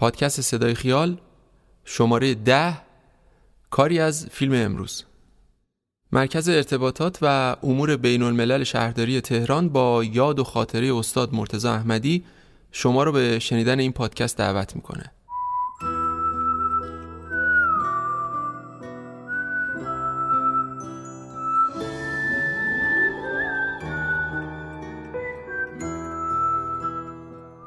پادکست 0.00 0.40
صدای 0.40 0.74
خیال 0.74 1.16
شماره 1.84 2.34
ده 2.34 2.78
کاری 3.70 3.98
از 4.00 4.26
فیلم 4.30 4.52
امروز. 4.54 5.04
مرکز 6.12 6.48
ارتباطات 6.48 7.18
و 7.22 7.56
امور 7.62 7.96
بین 7.96 8.22
الملل 8.22 8.64
شهرداری 8.64 9.20
تهران 9.20 9.68
با 9.68 10.04
یاد 10.04 10.38
و 10.38 10.44
خاطره 10.44 10.94
استاد 10.94 11.34
مرتزا 11.34 11.72
احمدی 11.74 12.24
شما 12.72 13.02
رو 13.02 13.12
به 13.12 13.38
شنیدن 13.38 13.80
این 13.80 13.92
پادکست 13.92 14.36
دعوت 14.36 14.76
می‌کنه. 14.76 15.12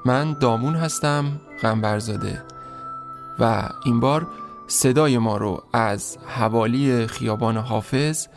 من 0.06 0.34
دامون 0.34 0.76
هستم. 0.76 1.40
غنبرزاده 1.64 2.44
و 3.40 3.70
این 3.86 4.00
بار 4.00 4.28
صدای 4.68 5.18
ما 5.18 5.38
رو 5.38 5.64
از 5.74 6.18
حوالی 6.28 7.08
خیابان 7.08 7.58
حافظ 7.58 8.28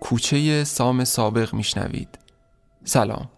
کوچه 0.00 0.64
سام 0.64 1.04
سابق 1.04 1.54
میشنوید. 1.54 2.18
سلام. 2.84 3.28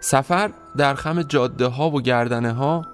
سفر 0.00 0.50
در 0.76 0.94
خم 0.94 1.22
جاده 1.22 1.66
ها 1.66 1.90
و 1.90 2.00
گردنه 2.00 2.52
ها 2.52 2.86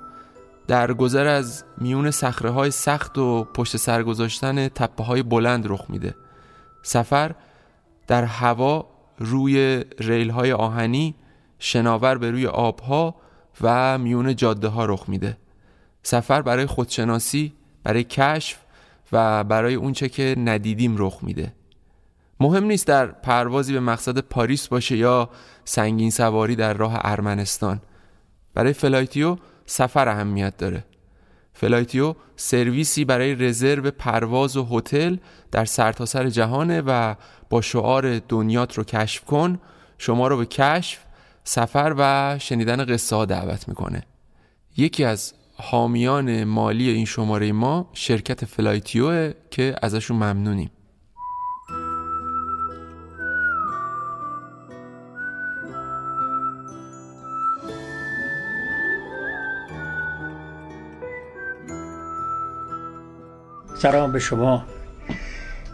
در 0.66 0.92
گذر 0.92 1.26
از 1.26 1.64
میون 1.78 2.10
سخره 2.10 2.50
های 2.50 2.70
سخت 2.70 3.18
و 3.18 3.44
پشت 3.44 3.76
سر 3.76 4.02
گذاشتن 4.02 4.68
تپه 4.68 5.04
های 5.04 5.22
بلند 5.22 5.66
رخ 5.66 5.84
میده. 5.88 6.14
سفر 6.82 7.34
در 8.06 8.24
هوا 8.24 8.86
روی 9.18 9.84
ریل 9.98 10.30
های 10.30 10.52
آهنی 10.52 11.14
شناور 11.58 12.18
به 12.18 12.30
روی 12.30 12.46
آبها 12.46 13.14
و 13.60 13.98
میون 13.98 14.36
جاده 14.36 14.68
ها 14.68 14.84
رخ 14.84 15.08
میده. 15.08 15.36
سفر 16.02 16.42
برای 16.42 16.66
خودشناسی 16.66 17.52
برای 17.84 18.04
کشف 18.04 18.58
و 19.12 19.44
برای 19.44 19.74
اونچه 19.74 20.08
که 20.08 20.34
ندیدیم 20.38 20.94
رخ 20.98 21.18
میده. 21.22 21.52
مهم 22.40 22.64
نیست 22.64 22.86
در 22.86 23.06
پروازی 23.06 23.72
به 23.72 23.80
مقصد 23.80 24.18
پاریس 24.18 24.68
باشه 24.68 24.96
یا 24.96 25.30
سنگین 25.64 26.10
سواری 26.10 26.56
در 26.56 26.74
راه 26.74 27.00
ارمنستان. 27.02 27.80
برای 28.54 28.72
Flightio 28.72 29.36
سفر 29.66 30.08
اهمیت 30.08 30.56
داره. 30.56 30.84
Flightio 31.52 32.14
سرویسی 32.36 33.04
برای 33.04 33.34
رزرو 33.34 33.90
پرواز 33.90 34.56
و 34.56 34.66
هتل 34.70 35.16
در 35.50 35.64
سرتاسر 35.64 36.22
سر 36.22 36.30
جهانه 36.30 36.80
و 36.80 37.14
با 37.50 37.60
شعار 37.60 38.18
دنیات 38.18 38.78
رو 38.78 38.84
کشف 38.84 39.24
کن. 39.24 39.58
شما 39.98 40.28
رو 40.28 40.36
به 40.36 40.46
کشف 40.46 40.98
سفر 41.44 41.94
و 41.98 42.36
شنیدن 42.38 42.84
قصه 42.84 43.16
ها 43.16 43.24
دعوت 43.24 43.68
می‌کنه. 43.68 44.02
یکی 44.76 45.04
از 45.04 45.34
حامیان 45.54 46.44
مالی 46.44 46.88
این 46.88 47.04
شماره 47.04 47.52
ما 47.52 47.90
شرکت 47.92 48.44
Flightio 48.44 49.23
ه 49.23 49.32
که 49.50 49.74
ازشون 49.82 50.16
ممنونیم. 50.16 50.70
سلام 63.78 64.12
به 64.12 64.18
شما. 64.18 64.64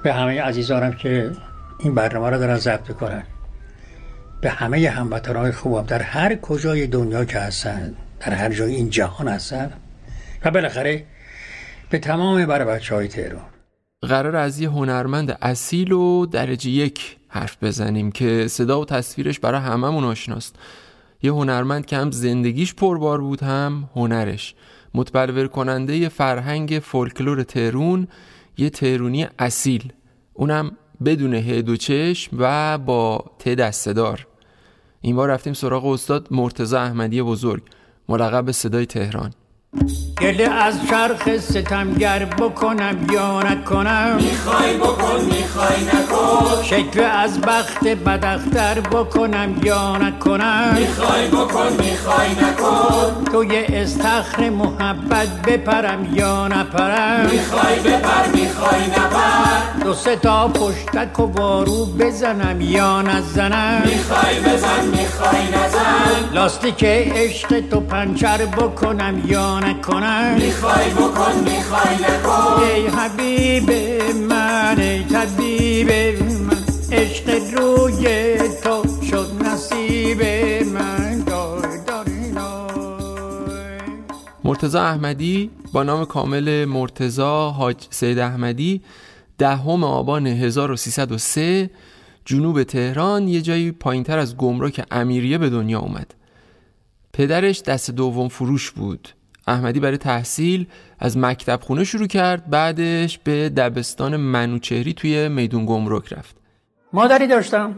به 0.03 0.13
همه 0.13 0.43
عزیزانم 0.43 0.93
که 0.93 1.31
این 1.79 1.95
برنامه 1.95 2.31
رو 2.31 2.39
دارن 2.39 2.57
ضبط 2.57 2.89
کنن 2.89 3.23
به 4.41 4.51
همه 4.51 4.89
هموطنهای 4.89 5.53
خوبم. 5.53 5.83
در 5.83 6.03
هر 6.03 6.35
کجای 6.35 6.87
دنیا 6.87 7.25
که 7.25 7.39
هستن 7.39 7.95
در 8.21 8.33
هر 8.33 8.53
جای 8.53 8.75
این 8.75 8.91
جهان 8.91 9.29
هستن. 9.29 9.73
و 10.45 10.51
بالاخره 10.51 11.05
به 11.91 11.99
تمام 11.99 12.47
بر 12.47 12.65
بچه 12.65 12.95
های 12.95 13.09
تهران. 13.09 13.45
قرار 14.03 14.37
از 14.37 14.61
یه 14.61 14.71
هنرمند 14.71 15.39
اصیل 15.43 15.93
و 15.93 16.27
درجه 16.27 16.71
یک 16.71 17.17
حرف 17.29 17.57
بزنیم 17.63 18.13
که 18.13 18.47
صدا 18.49 18.81
و 18.81 18.85
تصویرش 18.85 19.39
برای 19.41 19.61
هممون 19.61 20.05
آشناست. 20.05 20.57
یه 21.23 21.33
هنرمند 21.33 21.87
که 21.87 21.97
هم 21.97 22.11
زندگیش 22.11 22.75
پربار 22.75 23.21
بود 23.21 23.43
هم 23.43 23.89
هنرش. 23.95 24.55
متبلور 24.95 25.47
کننده 25.47 26.09
فرهنگ 26.09 26.81
فولکلور 26.85 27.43
تهرون 27.43 28.09
یه 28.59 28.71
تهرونی 28.71 29.27
اصیل. 29.39 29.93
اونم 30.33 30.77
بدون 31.05 31.35
هد 31.35 31.69
و 31.69 31.77
چشم 31.77 32.37
و 32.39 32.79
با 32.79 33.25
ت 33.39 33.49
دستدار 33.49 34.27
این 35.01 35.17
بار 35.17 35.29
رفتیم 35.29 35.53
سراغ 35.53 35.87
استاد 35.87 36.29
مرتزا 36.31 36.81
احمدی 36.81 37.23
بزرگ 37.23 37.63
ملقب 38.09 38.45
به 38.45 38.53
صدای 38.53 38.87
تهران. 38.87 39.33
گله 40.21 40.51
از 40.51 40.75
چرخ 40.89 41.39
ستمگر 41.39 42.25
بکنم 42.25 43.07
یا 43.13 43.43
نکنم؟ 43.43 44.17
می‌خوای 44.17 44.77
بکن 44.77 45.21
می‌خوای 45.25 45.85
نکن. 45.85 46.63
شکل 46.63 47.01
از 47.01 47.41
بخت 47.41 47.87
بدختر 47.87 48.81
بکنم 48.81 49.61
یا 49.65 49.97
نکنم؟ 49.97 50.75
می‌خوای 50.79 51.29
بکن 51.29 51.73
می‌خوای 51.79 52.31
نکن. 52.31 53.25
تو 53.25 53.45
یه 53.45 53.67
استخر 53.69 54.51
محبت 54.51 55.29
بپرم 55.47 56.15
یا 56.15 56.49
نپرم؟ 56.49 57.27
می‌خوای 57.31 57.79
بپر 57.79 58.27
می‌خوای 58.35 58.87
نپر. 58.87 59.82
دو 59.85 59.95
سه 59.95 60.17
تا 60.17 60.49
پشتک 60.49 61.21
و 61.21 61.23
وارو 61.23 61.87
بزنم 61.87 62.61
یا 62.61 63.03
نزنم. 63.03 63.83
می‌خوای 63.87 64.41
بزن 64.41 64.87
می‌خوای 64.87 65.49
نزن. 65.49 66.35
لاستیک 66.35 66.85
عشق 66.85 67.61
تو 67.61 67.81
پنچر 67.81 68.47
بکنم 68.47 69.23
یا 69.27 69.61
نکنم. 69.61 70.35
می‌خوای 70.35 70.91
بکن 70.91 71.35
می‌خوای 71.45 71.95
نکن. 71.95 72.63
ای 72.63 72.87
حبیب 72.87 73.71
من 74.31 74.79
ای 74.79 75.05
طبیب 75.05 75.91
من 76.49 76.65
عشق 76.93 77.29
روی 77.55 78.37
تو 78.63 78.83
شد 79.11 79.31
نصیب 79.45 80.23
من. 80.75 81.03
مرتزا 84.45 84.83
احمدی 84.83 85.51
با 85.73 85.83
نام 85.83 86.05
کامل 86.05 86.65
مرتزا 86.65 87.51
حاج 87.51 87.77
سید 87.91 88.19
احمدی 88.19 88.81
دهم 89.39 89.85
آبان 89.85 90.27
1303 90.27 91.71
جنوب 92.25 92.63
تهران 92.63 93.29
یه 93.29 93.43
جایی 93.43 93.73
پایینتر 93.73 94.19
از 94.19 94.37
گمرک 94.37 94.87
امیریه 94.91 95.39
به 95.39 95.51
دنیا 95.51 95.79
اومد. 95.79 96.15
پدرش 97.13 97.63
دست 97.63 97.91
دوم 97.91 98.29
فروش 98.29 98.71
بود. 98.71 99.09
احمدی 99.47 99.81
برای 99.81 99.97
تحصیل 99.99 100.67
از 100.99 101.19
مکتب 101.19 101.61
خونه 101.63 101.85
شروع 101.85 102.07
کرد 102.07 102.51
بعدش 102.51 103.19
به 103.19 103.49
دبستان 103.49 104.17
منوچهری 104.17 104.93
توی 104.93 105.29
میدون 105.29 105.67
گمرک 105.67 106.13
رفت. 106.13 106.37
مادری 106.93 107.27
داشتم. 107.27 107.75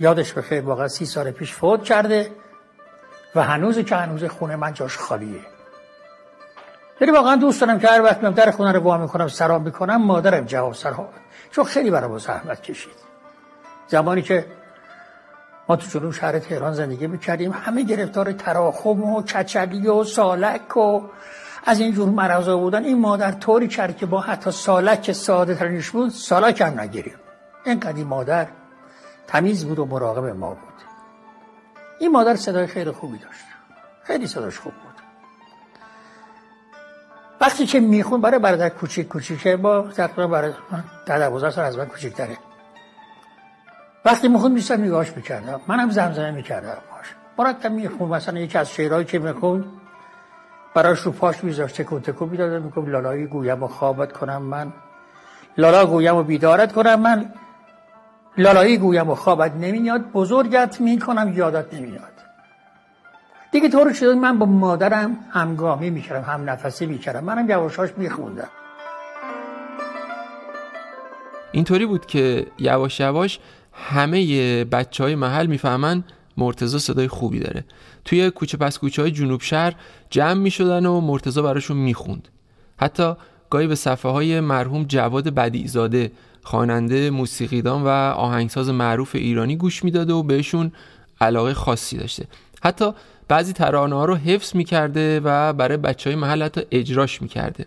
یادش 0.00 0.32
بخیر 0.32 0.60
واقعا 0.60 0.88
سی 0.88 1.06
سال 1.06 1.30
پیش 1.30 1.52
فوت 1.52 1.84
کرده 1.84 2.30
و 3.34 3.42
هنوز 3.42 3.78
که 3.78 3.96
هنوز 3.96 4.24
خونه 4.24 4.56
من 4.56 4.74
جاش 4.74 4.96
خالیه. 4.96 5.57
یعنی 7.00 7.12
واقعا 7.12 7.36
دوست 7.36 7.60
دارم 7.60 7.78
که 7.78 7.88
هر 7.88 8.02
وقت 8.02 8.18
میام 8.18 8.34
در 8.34 8.50
خونه 8.50 8.72
رو 8.72 8.80
وا 8.80 8.98
می‌کنم 8.98 9.28
سلام 9.28 9.62
می‌کنم 9.62 9.96
مادرم 9.96 10.44
جواب 10.44 10.74
سلام 10.74 11.08
چون 11.50 11.64
خیلی 11.64 11.90
برای 11.90 12.18
زحمت 12.18 12.62
کشید. 12.62 12.92
زمانی 13.86 14.22
که 14.22 14.46
ما 15.68 15.76
تو 15.76 15.98
جنوب 15.98 16.12
شهر 16.12 16.38
تهران 16.38 16.72
زندگی 16.72 17.06
می‌کردیم 17.06 17.52
همه 17.52 17.82
گرفتار 17.82 18.32
تراخم 18.32 19.02
و 19.02 19.22
کچلی 19.22 19.88
و 19.88 20.04
سالک 20.04 20.76
و 20.76 21.02
از 21.64 21.80
این 21.80 21.92
جور 21.92 22.08
مرضا 22.08 22.56
بودن. 22.56 22.84
این 22.84 23.00
مادر 23.00 23.32
طوری 23.32 23.68
کرد 23.68 23.96
که 23.96 24.06
با 24.06 24.20
حتی 24.20 24.50
سالک 24.50 25.12
ساده 25.12 25.54
ترینش 25.54 25.90
بود 25.90 26.10
سالک 26.10 26.60
هم 26.60 26.80
نگیریم. 26.80 27.16
اینقدر 27.64 27.96
این 27.96 28.06
مادر 28.06 28.46
تمیز 29.26 29.64
بود 29.64 29.78
و 29.78 29.84
مراقب 29.86 30.24
ما 30.24 30.50
بود. 30.50 30.74
این 31.98 32.12
مادر 32.12 32.36
صدای 32.36 32.66
خیلی 32.66 32.90
خوبی 32.90 33.18
داشت. 33.18 33.44
خیلی 34.02 34.26
صداش 34.26 34.58
خوب 34.58 34.72
بود. 34.72 34.87
وقتی 37.48 37.66
که 37.66 37.80
میخون 37.80 38.20
برای 38.20 38.38
برادر 38.38 38.68
کوچیک 38.68 39.08
کوچیکه 39.08 39.56
با 39.56 39.82
تقریبا 39.82 40.26
برای 40.26 40.52
در 41.06 41.18
دوازده 41.18 41.50
سال 41.50 41.64
از 41.64 41.78
من 41.78 41.86
کوچیکتره. 41.86 42.36
وقتی 44.04 44.28
میخون 44.28 44.52
میستم 44.52 44.84
نگاهش 44.84 45.12
می‌کردم. 45.16 45.60
منم 45.66 45.90
زمزمه 45.90 46.30
می‌کردم 46.30 46.78
باش 46.90 47.14
مرتب 47.38 47.72
میخون 47.72 48.08
مثلا 48.08 48.38
یکی 48.38 48.58
از 48.58 48.70
شعرهایی 48.70 49.04
که 49.04 49.18
میخون 49.18 49.64
براش 50.74 51.00
رو 51.00 51.12
پاش 51.12 51.44
میذاشت 51.44 51.82
تکون 51.82 52.00
تکون 52.00 52.28
می‌دادم 52.28 52.62
میگم 52.62 52.86
لالایی 52.86 53.26
گویم 53.26 53.62
و 53.62 53.68
خوابت 53.68 54.12
کنم 54.12 54.42
من. 54.42 54.72
لالا 55.58 55.86
گویم 55.86 56.16
و 56.16 56.22
بیدارت 56.22 56.72
کنم 56.72 57.00
من. 57.00 57.32
لالایی 58.38 58.78
گویم 58.78 59.10
و 59.10 59.14
خوابت 59.14 59.52
نمیاد 59.52 60.00
بزرگت 60.00 60.80
می‌کنم 60.80 61.32
یادت 61.36 61.74
نمیاد 61.74 62.17
دیگه 63.52 63.68
طور 63.68 63.92
شده 63.92 64.14
من 64.14 64.38
با 64.38 64.46
مادرم 64.46 65.16
همگامی 65.30 65.90
می‌کردم 65.90 66.32
هم 66.32 66.50
نفسی 66.50 66.86
می‌کردم. 66.86 67.24
منم 67.24 67.50
یواشاش 67.50 67.90
میخوندم. 67.96 68.48
اینطوری 71.52 71.86
بود 71.86 72.06
که 72.06 72.46
یواش 72.58 73.00
یواش 73.00 73.38
همه 73.72 74.64
بچه 74.64 75.04
های 75.04 75.14
محل 75.14 75.46
می‌فهمن 75.46 76.04
مرتزا 76.36 76.78
صدای 76.78 77.08
خوبی 77.08 77.40
داره. 77.40 77.64
توی 78.04 78.30
کوچه 78.30 78.56
پس 78.56 78.78
کوچه 78.78 79.02
های 79.02 79.10
جنوب 79.10 79.40
شهر 79.40 79.74
جمع 80.10 80.34
می 80.34 80.50
شدن 80.50 80.86
و 80.86 81.00
مرتزا 81.00 81.42
براشون 81.42 81.76
می‌خوند. 81.76 82.28
حتی 82.76 83.12
گاهی 83.50 83.66
به 83.66 83.74
صفحه 83.74 84.12
های 84.12 84.40
مرحوم 84.40 84.84
جواد 84.84 85.28
بدیزاده 85.28 86.12
خواننده 86.42 87.10
موسیقیدان 87.10 87.82
و 87.82 87.88
آهنگساز 88.16 88.68
معروف 88.68 89.14
ایرانی 89.14 89.56
گوش 89.56 89.84
می‌داده 89.84 90.12
و 90.12 90.22
بهشون 90.22 90.72
علاقه 91.20 91.54
خاصی 91.54 91.96
داشته. 91.96 92.26
حتی 92.62 92.92
بعضی 93.28 93.52
ترانه 93.52 93.96
ها 93.96 94.04
رو 94.04 94.14
حفظ 94.14 94.56
می‌کرده 94.56 95.20
و 95.24 95.52
برای 95.52 95.76
بچه 95.76 96.10
های 96.10 96.16
محل 96.16 96.42
حتی 96.42 96.60
اجراش 96.70 97.22
می‌کرده. 97.22 97.66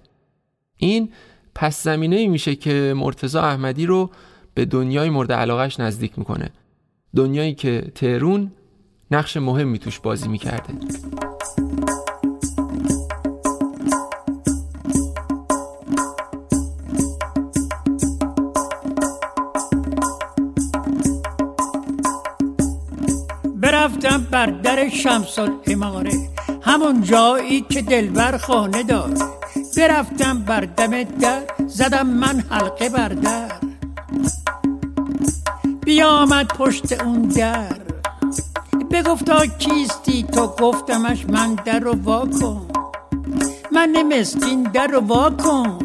این 0.78 1.10
پس 1.56 1.84
زمینه 1.84 2.16
ای 2.16 2.28
میشه 2.28 2.56
که 2.56 2.94
مرتزا 2.98 3.42
احمدی 3.42 3.86
رو 3.86 4.10
به 4.54 4.66
دنیای 4.66 5.10
مورد 5.10 5.32
علاقهش 5.32 5.80
نزدیک 5.80 6.20
می‌کنه. 6.20 6.50
دنیایی 7.16 7.54
که 7.54 7.92
تهرون 7.96 8.52
نقش 9.12 9.38
مهمی 9.38 9.80
توش 9.80 10.00
بازی 10.00 10.28
می‌کرده. 10.30 10.74
برفتم 23.72 24.28
بر 24.32 24.46
در 24.46 24.90
شمس 24.90 25.40
اماره 25.68 26.12
همون 26.62 27.02
جایی 27.02 27.62
که 27.62 27.82
دلبر 27.82 28.38
خانه 28.38 28.84
داره. 28.84 29.16
برفتم 29.78 30.40
بر 30.40 30.62
دم 30.62 31.04
در 31.04 31.42
زدم 31.68 32.08
من 32.08 32.44
حلقه 32.50 32.90
بر 32.90 33.08
در. 33.08 33.52
بیامد 35.86 36.48
پشت 36.48 37.02
اون 37.02 37.22
در. 37.22 37.78
بگفتا 38.92 39.46
کیستی 39.46 40.24
تو؟ 40.24 40.48
گفتمش 40.48 41.26
من 41.30 41.56
در 41.56 41.80
رو 41.80 41.96
واکن 42.04 42.68
من 43.72 44.18
مسکین 44.20 44.64
در 44.64 44.88
رو 44.88 45.00
واکن 45.00 45.80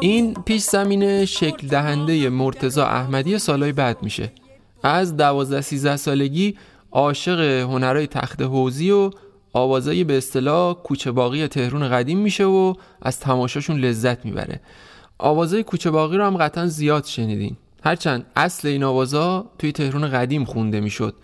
این 0.00 0.34
پیش 0.34 0.62
زمینه 0.62 1.24
شکل 1.24 1.66
دهنده 1.66 2.28
مرتزا 2.28 2.86
احمدی 2.86 3.38
سالهای 3.38 3.72
بعد 3.72 4.02
میشه. 4.02 4.32
از 4.82 5.16
دوازده 5.16 5.60
سیزده 5.60 5.96
سالگی 5.96 6.56
عاشق 6.92 7.40
هنرهای 7.40 8.06
تخت 8.06 8.42
حوزی 8.42 8.90
و 8.90 9.10
آوازایی 9.52 10.04
به 10.04 10.16
اصطلاح 10.16 10.74
کوچه 10.74 11.10
باقی 11.10 11.46
تهرون 11.46 11.88
قدیم 11.88 12.18
میشه 12.18 12.44
و 12.44 12.74
از 13.02 13.20
تماشاشون 13.20 13.76
لذت 13.78 14.24
می‌بره. 14.24 14.60
آوازای 15.18 15.62
کوچه 15.62 15.90
باقی 15.90 16.16
رو 16.16 16.24
هم 16.24 16.36
قطعا 16.36 16.66
زیاد 16.66 17.04
شنیدین. 17.04 17.56
هرچند 17.84 18.26
اصل 18.36 18.68
این 18.68 18.84
آوازا 18.84 19.50
توی 19.58 19.72
تهرون 19.72 20.08
قدیم 20.08 20.44
خونده 20.44 20.80
می‌شد. 20.80 21.14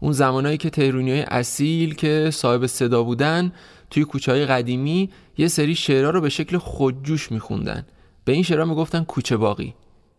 اون 0.00 0.12
زمانایی 0.12 0.56
که 0.56 0.70
تهرونی 0.70 1.10
های 1.10 1.20
اصیل 1.20 1.94
که 1.94 2.30
صاحب 2.32 2.66
صدا 2.66 3.02
بودن 3.02 3.52
توی 3.90 4.04
کوچه 4.04 4.32
های 4.32 4.46
قدیمی 4.46 5.10
یه 5.38 5.48
سری 5.48 5.74
شعرها 5.74 6.10
رو 6.10 6.20
به 6.20 6.28
شکل 6.28 6.58
خودجوش 6.58 7.32
میخوندن. 7.32 7.86
به 8.24 8.32
این 8.32 8.42
شعرها 8.42 8.64
می‌گفتن 8.64 9.04
کوچه 9.04 9.36
باقی. 9.36 9.74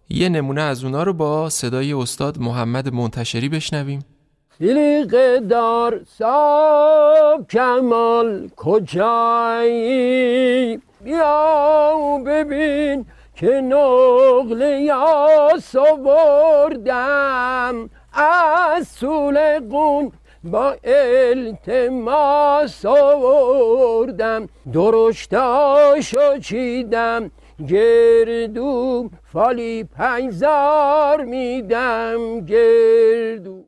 یه 0.10 0.30
نمونه 0.30 0.62
از 0.62 0.84
اونا 0.84 1.04
رو 1.04 1.14
با 1.14 1.50
صدای 1.50 1.94
استاد 1.94 2.40
محمد 2.40 2.94
منتشری 2.94 3.50
بشنویم. 3.50 4.06
سلیق 4.60 5.40
دار 5.40 6.02
صاحب 6.18 7.48
کمال 7.50 8.50
کجایی؟ 8.56 10.00
بیا 11.04 12.22
ببین 12.26 13.06
که 13.36 13.48
نقل 13.48 14.62
یاس 14.82 15.76
آوردم. 15.76 17.10
از 18.14 18.88
سول 18.88 19.60
قون 19.60 20.12
با 20.44 20.76
التماس 20.84 22.86
آوردم 22.86 24.48
درشتاشو 24.74 26.40
چیدم 26.42 27.32
گردو 27.68 29.10
فالی 29.34 29.84
پنزار 29.84 31.26
میدم 31.26 32.40
گردو 32.40 33.66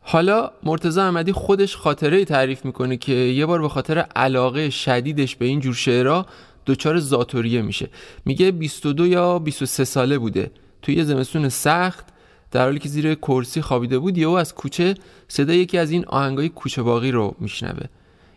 حالا 0.00 0.50
مرتضی 0.62 1.00
احمدی 1.00 1.32
خودش 1.32 1.76
خاطره 1.76 2.24
تعریف 2.24 2.64
می‌کنه 2.64 2.96
که 2.96 3.12
یه 3.12 3.46
بار 3.46 3.62
به 3.62 3.68
خاطر 3.68 3.98
علاقه 3.98 4.70
شدیدش 4.70 5.36
به 5.36 5.46
این 5.46 5.60
جور 5.60 5.74
شعرها 5.74 6.26
دچار 6.66 6.98
زاتوریه 6.98 7.62
میشه. 7.62 7.88
میگه 8.24 8.50
22 8.50 9.06
یا 9.06 9.38
23 9.38 9.84
ساله 9.84 10.18
بوده. 10.18 10.50
توی 10.82 10.94
یه 10.94 11.04
زمستون 11.04 11.48
سخت 11.48 12.13
در 12.54 12.64
حالی 12.64 12.78
که 12.78 12.88
زیر 12.88 13.14
کرسی 13.14 13.60
خوابیده 13.60 13.98
بود 13.98 14.18
یهو 14.18 14.30
از 14.30 14.54
کوچه 14.54 14.94
صدای 15.28 15.58
یکی 15.58 15.78
از 15.78 15.90
این 15.90 16.04
آهنگای 16.04 16.48
کوچه 16.48 16.82
باقی 16.82 17.10
رو 17.10 17.34
میشنوه. 17.38 17.86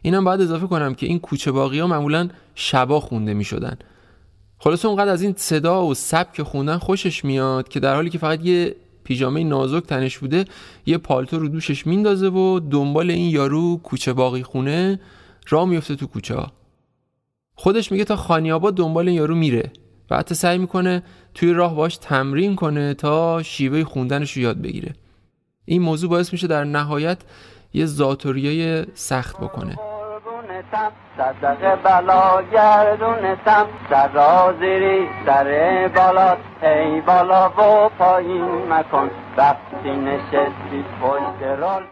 اینم 0.02 0.24
باید 0.24 0.42
اضافه 0.42 0.68
کنم 0.68 0.94
که 0.94 1.06
این 1.06 1.20
کوچه 1.20 1.52
باقی 1.52 1.80
ها 1.80 1.88
معمولا 1.88 2.30
شبا 2.56 3.00
خونده 3.00 3.34
می‌شدن. 3.34 3.78
خلاصه 4.60 4.88
اونقدر 4.88 5.12
از 5.12 5.22
این 5.22 5.34
صدا 5.38 5.86
و 5.86 5.94
سبک 5.94 6.42
خوندن 6.42 6.78
خوشش 6.78 7.26
میاد 7.26 7.68
که 7.68 7.80
در 7.80 7.96
حالی 7.96 8.10
که 8.10 8.18
فقط 8.18 8.46
یه 8.46 8.76
پیژامه 9.04 9.44
نازک 9.44 9.84
تنش 9.84 10.18
بوده 10.18 10.46
یه 10.86 10.98
پالتو 10.98 11.40
رو 11.40 11.48
دوشش 11.48 11.88
میندازه 11.88 12.28
و 12.28 12.60
دنبال 12.60 13.12
این 13.12 13.32
یارو 13.32 13.78
کوچه 13.78 14.14
باقی 14.14 14.44
خونه 14.44 15.00
راه 15.50 15.66
میفته 15.66 15.96
تو 15.96 16.08
کوچه 16.08 16.36
خودش 17.56 17.92
میگه 17.92 18.04
تا 18.04 18.16
خانیاباد 18.16 18.76
دنبال 18.76 19.08
این 19.08 19.18
یارو 19.18 19.36
میره. 19.36 19.72
و 20.10 20.18
حتی 20.18 20.36
سعی 20.36 20.58
می‌کنه 20.58 21.04
توی 21.34 21.54
راه 21.54 21.76
باش 21.76 21.98
تمرین 21.98 22.56
کنه 22.56 22.94
تا 22.94 23.44
شیوه 23.44 23.84
خوندنش 23.84 24.32
رو 24.32 24.44
یاد 24.44 24.62
بگیره. 24.62 24.94
این 25.66 25.82
موضوع 25.82 26.10
باعث 26.10 26.34
میشه 26.34 26.48
در 26.48 26.64
نهایت 26.64 27.18
یه 27.74 27.86
زاتوریه 27.86 28.86
سخت 28.94 29.38
بکنه. 29.38 29.76
صدق 31.18 31.84
بلا 31.84 32.42
گردونتم 32.54 33.68
سر 33.90 34.54
زیری 34.60 35.08
سر 35.26 35.92
بالات. 35.96 36.38
ای 36.64 37.02
بالا 37.02 37.50
و 37.50 37.90
پایین 37.90 38.74
مکن 38.74 39.10
وقتی 39.38 39.90
نشستی 39.90 40.84
پشت 41.02 41.44
رال 41.60 41.84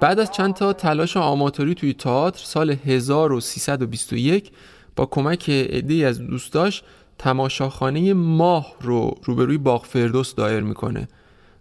بعد 0.00 0.18
از 0.18 0.30
چند 0.30 0.54
تا 0.54 0.72
تلاش 0.72 1.16
آماتوری 1.16 1.74
توی 1.74 1.94
تئاتر 1.94 2.44
سال 2.44 2.70
1321 2.70 4.52
با 4.96 5.06
کمک 5.06 5.50
عده‌ای 5.50 6.04
از 6.04 6.26
دوستاش 6.26 6.82
تماشاخانه 7.22 8.12
ماه 8.14 8.74
رو 8.80 9.14
روبروی 9.24 9.58
باغ 9.58 9.84
فردوس 9.84 10.34
دایر 10.34 10.60
می‌کنه. 10.60 11.08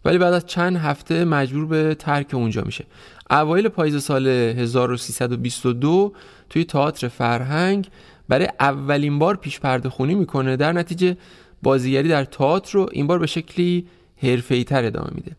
ولی 0.05 0.17
بعد 0.17 0.33
از 0.33 0.45
چند 0.45 0.77
هفته 0.77 1.25
مجبور 1.25 1.65
به 1.65 1.95
ترک 1.95 2.33
اونجا 2.33 2.61
میشه. 2.65 2.85
اوایل 3.29 3.67
پاییز 3.67 4.03
سال 4.03 4.27
1322 4.27 6.13
توی 6.49 6.63
تئاتر 6.63 7.07
فرهنگ 7.07 7.89
برای 8.29 8.47
اولین 8.59 9.19
بار 9.19 9.35
پیش 9.35 9.59
پرده 9.59 9.89
خونی 9.89 10.15
می‌کنه. 10.15 10.55
در 10.55 10.73
نتیجه 10.73 11.17
بازیگری 11.63 12.09
در 12.09 12.23
تئاتر 12.23 12.71
رو 12.73 12.89
این 12.91 13.07
بار 13.07 13.19
به 13.19 13.27
شکلی 13.27 13.87
حرفه‌ای‌تر 14.23 14.85
ادامه 14.85 15.09
میده. 15.15 15.31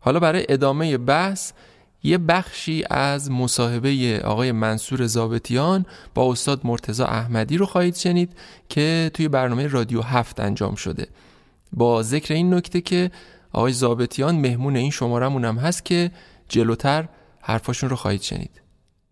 حالا 0.00 0.20
برای 0.20 0.46
ادامه 0.48 0.98
بحث 0.98 1.52
یه 2.02 2.18
بخشی 2.18 2.84
از 2.90 3.30
مصاحبه 3.30 4.20
آقای 4.24 4.52
منصور 4.52 5.06
زابتیان 5.06 5.86
با 6.14 6.32
استاد 6.32 6.60
مرتزا 6.64 7.06
احمدی 7.06 7.56
رو 7.56 7.66
خواهید 7.66 7.96
شنید 7.96 8.32
که 8.68 9.10
توی 9.14 9.28
برنامه 9.28 9.66
رادیو 9.66 10.02
هفت 10.02 10.40
انجام 10.40 10.74
شده. 10.74 11.06
با 11.72 12.02
ذکر 12.02 12.34
این 12.34 12.54
نکته 12.54 12.80
که 12.80 13.10
آقای 13.52 13.72
زابتیان 13.72 14.36
مهمون 14.36 14.76
این 14.76 14.90
شمارمون 14.90 15.44
هم 15.44 15.58
هست 15.58 15.84
که 15.84 16.10
جلوتر 16.48 17.08
حرفاشون 17.40 17.90
رو 17.90 17.96
خواهید 17.96 18.22
شنید. 18.22 18.65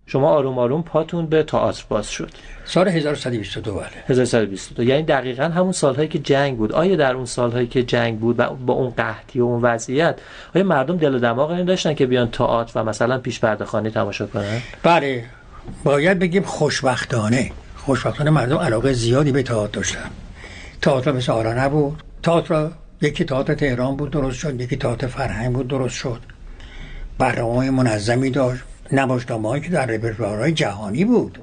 شما 0.06 0.28
آروم 0.30 0.58
آروم 0.58 0.82
پاتون 0.82 1.26
به 1.26 1.42
تئاتر 1.42 1.84
باز 1.88 2.10
شد. 2.10 2.30
سال 2.64 2.88
1122 2.88 3.74
بله. 3.74 3.84
1122 4.08 4.82
یعنی 4.82 5.02
دقیقا 5.02 5.44
همون 5.44 5.72
سالهایی 5.72 6.08
که 6.08 6.18
جنگ 6.18 6.56
بود. 6.56 6.72
آیا 6.72 6.96
در 6.96 7.14
اون 7.14 7.24
سالهایی 7.24 7.66
که 7.66 7.82
جنگ 7.82 8.18
بود 8.18 8.36
و 8.38 8.50
با 8.66 8.74
اون 8.74 8.90
قحطی 8.90 9.40
و 9.40 9.44
اون 9.44 9.62
وضعیت 9.62 10.18
آیا 10.54 10.64
مردم 10.64 10.96
دل 10.96 11.14
و 11.14 11.18
دماغ 11.18 11.50
این 11.50 11.64
داشتن 11.64 11.94
که 11.94 12.06
بیان 12.06 12.30
تئاتر 12.30 12.80
و 12.80 12.84
مثلا 12.84 13.18
پیش 13.18 13.40
پرده 13.40 13.64
خانه 13.64 13.90
تماشا 13.90 14.26
کنن؟ 14.26 14.60
بله. 14.82 15.24
باید 15.84 16.18
بگیم 16.18 16.42
خوشبختانه. 16.42 17.52
خوشبختانه 17.76 18.30
مردم 18.30 18.58
علاقه 18.58 18.92
زیادی 18.92 19.32
به 19.32 19.42
تئاتر 19.42 19.72
داشتن. 19.72 20.10
تئاتر 20.82 21.12
مثل 21.12 21.32
آرا 21.32 21.64
نبود. 21.64 22.02
تئاتر 22.22 22.68
یکی 23.02 23.24
تئاتر 23.24 23.54
تهران 23.54 23.96
بود 23.96 24.10
درست 24.10 24.36
شد. 24.38 24.60
یکی 24.60 24.76
تئاتر 24.76 25.06
فرهنگ 25.06 25.52
بود 25.52 25.68
درست 25.68 25.94
شد. 25.94 26.20
برنامه 27.18 27.70
منظمی 27.70 28.30
داشت. 28.30 28.62
نمایشنامه 28.92 29.60
که 29.60 29.70
در 29.70 29.86
رپرتوارهای 29.86 30.52
جهانی 30.52 31.04
بود. 31.04 31.38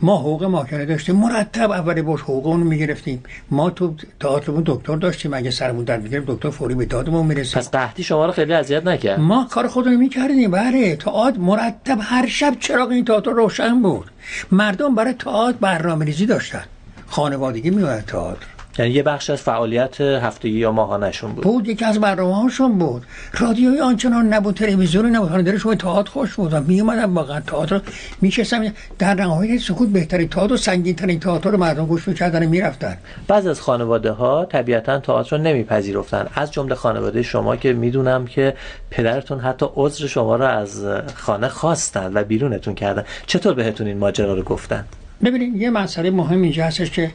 ما 0.00 0.16
حقوق 0.16 0.44
ماکره 0.44 0.86
داشتیم 0.86 1.16
مرتب 1.16 1.70
اول 1.70 2.02
باش 2.02 2.20
حقوق 2.20 2.46
اون 2.46 2.60
می‌گرفتیم. 2.60 3.22
ما 3.50 3.70
تو 3.70 3.94
تئاترمون 4.20 4.62
دکتر 4.66 4.96
داشتیم. 4.96 5.34
اگه 5.34 5.50
سرمون 5.50 5.84
در 5.84 5.96
می‌گرفت 5.96 6.26
دکتر 6.26 6.50
فوری 6.50 6.74
به 6.74 6.84
دادمون 6.84 7.26
می‌رسید. 7.26 7.58
پس 7.58 7.70
قحطی 7.70 8.02
شما 8.02 8.26
رو 8.26 8.32
خیلی 8.32 8.52
اذیت 8.52 8.86
نکرد؟ 8.86 9.20
ما 9.20 9.48
کار 9.50 9.68
خودمون 9.68 9.96
می‌کردیم. 9.96 10.50
بله 10.50 10.96
تئاتر 10.96 11.38
مرتب 11.38 11.98
هر 12.02 12.26
شب 12.26 12.56
چراغ 12.60 12.90
این 12.90 13.04
تئاتر 13.04 13.30
روشن 13.30 13.82
بود. 13.82 14.10
مردم 14.52 14.94
برای 14.94 15.12
تئاتر 15.12 15.58
برنامه‌ریزی 15.60 16.26
داشتن. 16.26 16.64
خانوادگی 17.06 17.70
میومد 17.70 18.04
تئاتر. 18.06 18.46
یعنی 18.80 18.92
یه 18.92 19.02
بخش 19.02 19.30
از 19.30 19.40
فعالیت 19.40 20.00
هفتگی 20.00 20.58
یا 20.58 20.72
ماهانشون 20.72 21.32
بود. 21.32 21.44
بود 21.44 21.68
یکی 21.68 21.84
از 21.84 22.00
برنامه 22.00 22.42
هاشون 22.42 22.78
بود. 22.78 23.02
رادیوی 23.38 23.80
آنچنان 23.80 24.32
نبود 24.32 24.54
تلویزیونی 24.54 25.10
نبود 25.10 25.28
حالا 25.28 25.42
دلشون 25.42 25.74
تئاتر 25.74 26.10
خوش 26.10 26.34
بود 26.34 26.52
و 26.52 26.60
می 26.60 26.80
اومدن 26.80 27.04
واقعا. 27.04 27.40
تئاتر 27.40 27.80
میشستم 28.20 28.72
در 28.98 29.14
نهایت 29.14 29.60
سکوت 29.60 29.88
بهترین 29.88 30.28
تئاتر 30.28 30.52
و 30.52 30.56
سنگین 30.56 30.96
ترین 30.96 31.20
تئاتر 31.20 31.50
رو 31.50 31.58
مردم 31.58 31.86
گوش 31.86 32.08
می‌کردن 32.08 32.46
می‌رفتن. 32.46 32.96
بعض 33.28 33.46
از 33.46 33.60
خانواده 33.60 34.10
ها 34.10 34.44
طبیعتا 34.44 34.98
تئاتر 34.98 35.36
رو 35.36 35.42
نمیپذیرفتن. 35.42 36.26
از 36.34 36.52
جمله 36.52 36.74
خانواده 36.74 37.22
شما 37.22 37.56
که 37.56 37.72
می‌دونم 37.72 38.26
که 38.26 38.54
پدرتون 38.90 39.40
حتی 39.40 39.66
عذر 39.74 40.06
شما 40.06 40.36
رو 40.36 40.44
از 40.44 40.84
خانه 41.14 41.48
خواستن 41.48 42.12
و 42.14 42.24
بیرونتون 42.24 42.74
کردن. 42.74 43.04
چطور 43.26 43.54
بهتون 43.54 43.86
این 43.86 43.98
ماجرا 43.98 44.34
رو 44.34 44.42
گفتن؟ 44.42 44.84
ببینید 45.24 45.56
یه 45.56 45.70
مسئله 45.70 46.10
مهم 46.10 46.42
اینجا 46.42 46.64
هستش 46.64 46.90
که 46.90 47.10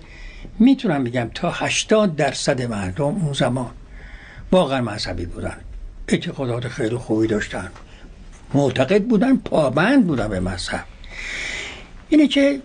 می‌تونم 0.60 1.04
بگم 1.04 1.30
تا 1.34 1.52
80 1.52 2.16
درصد 2.16 2.62
مردم 2.62 3.04
اون 3.04 3.34
زمان 3.34 3.72
واقعا 4.52 4.82
مذهبی 4.82 5.26
بودن. 5.26 5.58
اعتقادات 6.08 6.68
خیلی 6.68 6.98
خوبی 6.98 7.28
داشتن. 7.28 7.70
معتقد 8.54 9.04
بودن 9.04 9.38
پابند 9.38 10.08
بودن 10.08 10.28
به 10.28 10.40
مذهب. 10.40 10.84
اینه 12.10 12.28
که 12.28 12.62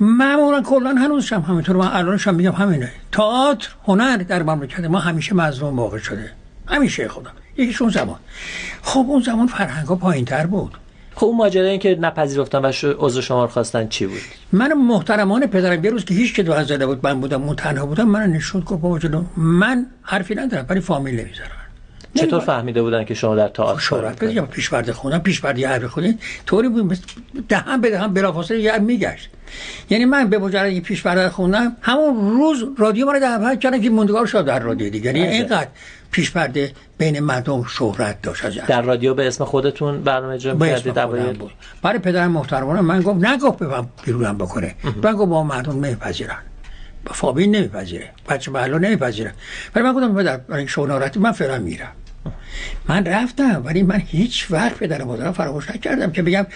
معمولا 0.00 0.62
کلا 0.62 0.94
هنوز 0.94 1.32
هم 1.32 1.40
همینطور. 1.40 1.76
من 1.76 1.86
الانش 1.86 2.28
هم 2.28 2.34
میگم 2.34 2.52
همینه. 2.52 2.92
تئاتر 3.12 3.68
هنر 3.84 4.16
در 4.16 4.42
مملکت 4.42 4.80
ما 4.80 4.98
همیشه 4.98 5.34
مظلوم 5.34 5.78
واقع 5.78 5.98
شده. 5.98 6.32
همیشه 6.66 7.08
خدا. 7.08 7.30
یکیشون 7.56 7.88
زمان. 7.88 8.18
خب 8.82 9.06
اون 9.08 9.22
زمان 9.22 9.46
فرهنگ 9.46 9.86
ها 9.86 9.96
پایین 9.96 10.24
تر 10.24 10.46
بود. 10.46 10.76
خب 11.18 11.26
اون 11.26 11.36
ماجرا 11.36 11.64
این 11.68 11.78
که 11.80 11.98
نپذیرفتن 12.00 12.64
و 12.64 12.72
ش- 12.72 12.84
عذر 12.84 13.20
شما 13.20 13.44
رو 13.44 13.50
خواستن 13.50 13.88
چی 13.88 14.06
بود؟ 14.06 14.20
من 14.52 14.72
محترمان 14.72 15.46
پدرم 15.46 15.84
یه 15.84 15.90
روز 15.90 16.04
که 16.04 16.14
هیچ 16.14 16.34
که 16.34 16.42
دو 16.42 16.64
زده 16.64 16.86
بود 16.86 17.06
من 17.06 17.20
بودم 17.20 17.42
اون 17.42 17.56
تنها 17.56 17.86
بودم 17.86 18.08
من 18.08 18.30
نشون 18.30 18.60
گفت 18.60 18.80
بابا 18.82 19.24
من 19.36 19.86
حرفی 20.02 20.34
ندارم 20.34 20.66
ولی 20.68 20.80
فامیل 20.80 21.14
نمی‌ذارم 21.20 21.57
چطور 22.14 22.40
فهمیده 22.40 22.82
بودن 22.82 23.04
که 23.04 23.14
شما 23.14 23.34
در 23.34 23.48
تئاتر 23.48 23.72
کار 23.72 23.80
شهرت 23.80 24.22
می‌کنید؟ 24.22 24.42
بده 24.42 24.46
پیش 24.46 24.70
پرده 24.70 24.92
خوندم 24.92 25.18
پیش 25.18 25.40
پرده 25.40 25.60
یه 25.60 25.68
حرف 25.68 25.84
خودی 25.84 26.18
طوری 26.46 26.68
بود 26.68 26.84
مثل 26.84 27.02
دهن 27.48 27.80
به 27.80 27.90
دهن 27.90 28.14
بلافاصله 28.14 28.60
یه 28.60 28.78
میگشت. 28.78 29.30
یعنی 29.90 30.04
من 30.04 30.28
به 30.28 30.38
مجرد 30.38 30.72
یه 30.72 30.80
پیش 30.80 31.02
پرده 31.02 31.30
خوندم 31.30 31.76
همون 31.80 32.30
روز 32.30 32.64
رادیو 32.78 33.06
من 33.06 33.18
دعوت 33.18 33.60
کردن 33.60 33.80
که 33.80 33.90
موندگار 33.90 34.26
شد 34.26 34.44
در 34.44 34.58
رادیو 34.58 34.90
دیگه. 34.90 35.06
یعنی 35.06 35.22
اینقدر 35.22 35.68
پیش 36.10 36.30
پرده 36.30 36.72
بین 36.98 37.20
مردم 37.20 37.64
شهرت 37.64 38.22
داشت. 38.22 38.44
از 38.44 38.54
در 38.66 38.82
رادیو 38.82 39.14
به 39.14 39.26
اسم 39.26 39.44
خودتون 39.44 40.02
برنامه 40.02 40.34
اجرا 40.34 40.52
خودم 41.06 41.32
بود. 41.32 41.52
برای 41.82 41.98
پدرم 41.98 42.30
محترمانه 42.30 42.80
من 42.80 43.02
گفت 43.02 43.24
نگفت 43.24 43.58
به 43.58 43.66
من 43.66 43.86
بیرونم 44.04 44.38
بکنه 44.38 44.74
من 45.02 45.12
گفت 45.12 45.28
با 45.28 45.42
مردم 45.42 45.84
نمیپذیرن 45.84 46.36
با 46.36 46.47
فامیل 47.12 47.50
نمیپذیره. 47.50 48.10
بچه 48.28 48.50
محلا 48.50 48.78
نمیپذیره. 48.78 49.34
ولی 49.74 49.84
من 49.84 49.92
گفتم 49.92 50.14
پدر 50.14 50.36
برای 50.36 50.58
این 50.58 50.66
شونارتی 50.66 51.20
من 51.20 51.32
فعلا 51.32 51.58
میرم. 51.58 51.92
من 52.88 53.04
رفتم 53.06 53.62
ولی 53.64 53.82
من 53.82 54.02
هیچ 54.06 54.46
وقت 54.50 54.74
پدر 54.74 55.04
مادرم 55.04 55.32
فراموش 55.32 55.70
نکردم 55.70 56.12
که 56.12 56.22
بگم 56.22 56.46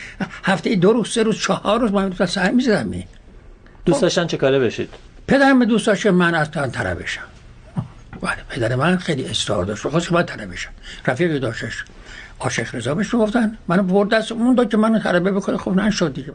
هفته 0.44 0.75
دو 0.75 0.92
روز 0.92 1.09
سه 1.09 1.23
روز 1.23 1.38
چهار 1.38 1.80
روز 1.80 1.92
من 1.92 2.11
تا 2.11 2.26
سر 2.26 2.50
می‌زدم. 2.50 2.87
می 2.87 3.06
دوست 3.85 4.02
داشتن 4.02 4.26
چه 4.26 4.37
کاره 4.37 4.59
بشید؟ 4.59 4.88
پدرم 5.26 5.64
دوست 5.64 5.87
داشت 5.87 6.02
که 6.02 6.11
من 6.11 6.35
از 6.35 6.50
تن 6.50 6.71
طرف 6.71 6.97
بشم. 6.97 7.23
بله 8.21 8.37
پدر 8.49 8.76
من 8.76 8.97
خیلی 8.97 9.25
اصرار 9.25 9.64
داشت. 9.64 9.88
خواست 9.88 10.09
که 10.09 10.14
من 10.14 10.23
طرف 10.23 10.40
بشم. 10.40 10.71
رفیقی 11.06 11.38
داشتش. 11.38 11.85
عاشق 12.40 12.75
رضا 12.75 12.94
بهش 12.94 13.14
گفتن 13.14 13.59
منو 13.68 13.82
برد 13.82 14.09
دست 14.09 14.32
اون 14.32 14.54
داد 14.54 14.71
که 14.71 14.76
منو 14.76 14.99
طلبه 14.99 15.32
بکنه. 15.32 15.56
خب 15.56 15.71
نشد 15.71 16.14
دیگه. 16.14 16.32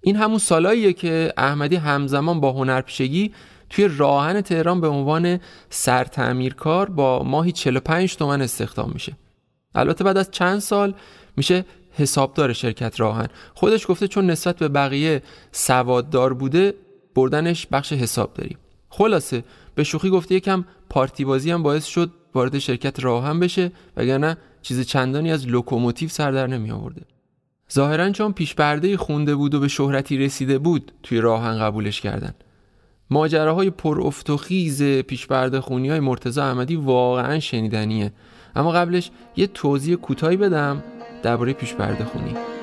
این 0.00 0.16
همون 0.16 0.38
سالاییه 0.38 0.92
که 0.92 1.32
احمدی 1.36 1.76
همزمان 1.76 2.40
با 2.40 2.52
هنرپیشگی 2.52 3.32
توی 3.70 3.88
راهن 3.96 4.40
تهران 4.40 4.80
به 4.80 4.88
عنوان 4.88 5.40
سرتعمیرکار 5.70 6.90
با 6.90 7.22
ماهی 7.22 7.52
45 7.52 8.16
تومن 8.16 8.42
استخدام 8.42 8.90
میشه. 8.94 9.16
البته 9.74 10.04
بعد 10.04 10.16
از 10.16 10.30
چند 10.30 10.58
سال 10.58 10.94
میشه 11.36 11.64
حسابدار 11.90 12.52
شرکت 12.52 13.00
راهن. 13.00 13.26
خودش 13.54 13.86
گفته 13.86 14.08
چون 14.08 14.30
نسبت 14.30 14.56
به 14.56 14.68
بقیه 14.68 15.22
سواددار 15.52 16.34
بوده 16.34 16.74
بردنش 17.14 17.66
بخش 17.72 17.92
حساب 17.92 18.34
داریم 18.34 18.58
خلاصه 18.88 19.44
به 19.74 19.84
شوخی 19.84 20.10
گفته 20.10 20.34
یکم 20.34 20.64
پارتی 20.90 21.24
بازی 21.24 21.50
هم 21.50 21.62
باعث 21.62 21.84
شد 21.84 22.10
وارد 22.34 22.58
شرکت 22.58 23.04
راهن 23.04 23.40
بشه 23.40 23.72
وگرنه 23.96 24.36
چیز 24.62 24.80
چندانی 24.80 25.32
از 25.32 25.48
لوکوموتیو 25.48 26.08
سر 26.08 26.32
در 26.32 26.46
نمی 26.46 26.70
آورده. 26.70 27.02
ظاهرا 27.72 28.10
چون 28.10 28.32
پیش 28.32 28.54
خونده 28.98 29.34
بود 29.34 29.54
و 29.54 29.60
به 29.60 29.68
شهرتی 29.68 30.18
رسیده 30.18 30.58
بود 30.58 30.92
توی 31.02 31.20
راهن 31.20 31.58
قبولش 31.58 32.00
کردن. 32.00 32.34
ماجراهای 33.10 33.70
پر 33.70 34.00
افت 34.00 34.30
و 34.30 34.36
خیز 34.36 34.82
پیش 34.82 35.26
پرده 35.26 35.60
خونی 35.60 35.88
های 35.88 36.00
مرتضی 36.00 36.40
احمدی 36.40 36.76
واقعا 36.76 37.40
شنیدنیه. 37.40 38.12
اما 38.56 38.72
قبلش 38.72 39.10
یه 39.36 39.46
توضیح 39.46 39.96
کوتاهی 39.96 40.36
بدم 40.36 40.82
درباره 41.22 41.52
پیش 41.52 41.74
پرده 41.74 42.04
خونی. 42.04 42.57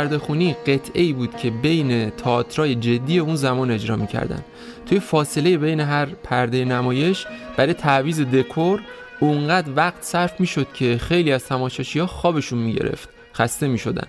پرده 0.00 0.18
خونی 0.18 0.56
قطعه 0.66 1.02
ای 1.02 1.12
بود 1.12 1.36
که 1.36 1.50
بین 1.50 2.10
تئاترای 2.10 2.74
جدی 2.74 3.18
اون 3.18 3.36
زمان 3.36 3.70
اجرا 3.70 3.96
می‌کردن. 3.96 4.44
توی 4.86 5.00
فاصله 5.00 5.56
بین 5.56 5.80
هر 5.80 6.06
پرده 6.06 6.64
نمایش 6.64 7.26
برای 7.56 7.74
تعویض 7.74 8.20
دکور 8.20 8.80
اونقدر 9.20 9.72
وقت 9.76 10.02
صرف 10.02 10.40
می‌شد 10.40 10.66
که 10.72 10.98
خیلی 10.98 11.32
از 11.32 11.44
تماشاشی 11.44 11.98
ها 11.98 12.06
خوابشون 12.06 12.58
می‌گرفت 12.58 13.08
خسته 13.34 13.68
می‌شدن. 13.68 14.06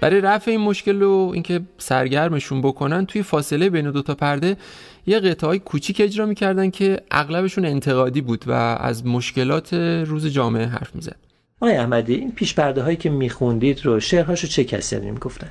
برای 0.00 0.20
رفع 0.20 0.50
این 0.50 0.60
مشکل 0.60 1.02
و 1.02 1.30
اینکه 1.34 1.60
سرگرمشون 1.78 2.60
بکنن 2.60 3.06
توی 3.06 3.22
فاصله 3.22 3.70
بین 3.70 3.90
دو 3.90 4.02
تا 4.02 4.14
پرده 4.14 4.56
یه 5.06 5.20
قطعه 5.20 5.48
های 5.48 5.58
کوچیک 5.58 6.00
اجرا 6.00 6.26
می‌کردن 6.26 6.70
که 6.70 7.00
اغلبشون 7.10 7.64
انتقادی 7.64 8.20
بود 8.20 8.44
و 8.46 8.52
از 8.80 9.06
مشکلات 9.06 9.74
روز 10.06 10.26
جامعه 10.26 10.66
حرف 10.66 10.94
می‌زد. 10.94 11.29
آقای 11.60 11.76
احمدی 11.76 12.14
این 12.14 12.32
پیش 12.32 12.54
پرده 12.54 12.82
هایی 12.82 12.96
که 12.96 13.10
میخوندید 13.10 13.86
رو 13.86 14.00
شعرهاشو 14.00 14.46
چه 14.46 14.64
کسی 14.64 14.96
می‌گفتن 14.96 15.48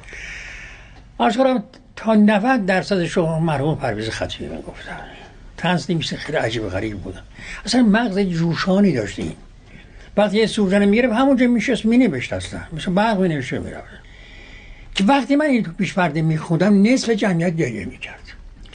عرض 1.20 1.38
کنم 1.38 1.64
تا 1.96 2.16
90 2.16 2.66
درصد 2.66 3.06
شما 3.06 3.40
مرحوم 3.40 3.76
پرویز 3.76 4.10
خطیبی 4.10 4.50
من 4.50 4.62
گفتن. 4.62 4.98
تنز 5.58 5.92
نمیشه 5.92 6.16
خیلی 6.16 6.38
عجیب 6.38 6.70
غریب 6.70 6.98
بودم 6.98 7.24
اصلا 7.66 7.84
مغز 7.84 8.20
جوشانی 8.20 8.94
داشتیم. 8.94 9.34
وقتی 10.18 10.38
یه 10.38 10.46
سوزن 10.46 10.86
می‌گرفت 10.86 11.14
همونجا 11.14 11.48
میشست 11.48 11.86
مینوشت 11.86 12.34
اصلا. 12.34 12.60
مثل 12.74 12.92
برق 12.92 13.20
مینوشته 13.22 13.60
می‌رفت. 13.60 13.88
که 14.96 15.04
وقتی 15.04 15.36
من 15.36 15.46
این 15.46 15.64
تو 15.64 15.72
پیش 15.72 15.94
پرده 15.94 16.22
میخوندم 16.22 16.84
نصف 16.84 17.10
جمعیت 17.10 17.56
گریه 17.56 17.86
می‌کرد. 17.86 18.20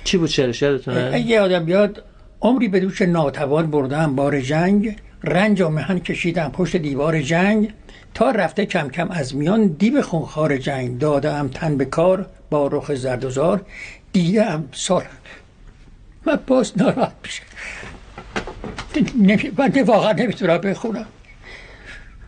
چی 0.05 0.19
بود 0.19 0.29
شعر؟ 0.29 0.53
شعرتونه 0.53 1.11
اگه 1.15 1.41
آدم 1.41 1.65
بیاد 1.65 2.03
عمری 2.43 2.69
به 2.69 2.81
دوش 2.81 3.03
ناتوان 3.03 3.71
بردم 3.71 4.17
بار 4.17 4.41
جنگ. 4.41 4.97
رنج 5.27 5.61
و 5.61 5.69
مهن 5.69 5.99
کشیدم 5.99 6.49
پشت 6.49 6.77
دیوار 6.77 7.23
جنگ. 7.23 7.73
تا 8.15 8.31
رفته 8.31 8.67
کم 8.67 8.89
کم 8.89 9.11
از 9.11 9.37
میان 9.37 9.67
دیو 9.67 10.03
خونخوار 10.03 10.57
جنگ. 10.57 10.99
دادم 10.99 11.49
تن 11.49 11.77
به 11.77 11.85
کار 11.85 12.27
با 12.51 12.67
رخ 12.67 12.95
زرد 12.95 13.25
و 13.25 13.31
زار. 13.31 13.63
دیدم 14.13 14.65
سال 14.73 15.03
من 16.27 16.39
باز 16.47 16.73
ناراحت 16.77 17.13
میشه. 17.23 17.43
نمی... 19.19 19.53
من 19.59 19.83
واقعا 19.83 20.13
نمی‌تونم 20.13 20.59
بخونم. 20.59 21.07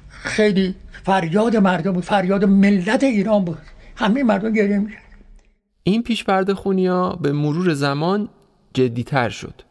خیلی 0.08 0.74
فریاد 1.04 1.56
مردم 1.56 1.92
بود. 1.92 2.04
فریاد 2.04 2.44
ملت 2.44 3.04
ایران 3.04 3.44
بود. 3.44 3.58
همه 3.96 4.22
مردم 4.22 4.52
گریه 4.52 4.78
می‌کرد 4.78 5.02
این 5.82 6.02
پیش 6.02 6.24
پرده 6.24 6.54
خونیا 6.54 7.18
به 7.22 7.32
مرور 7.32 7.74
زمان 7.74 8.28
جدیتر 8.74 9.28
شد. 9.28 9.62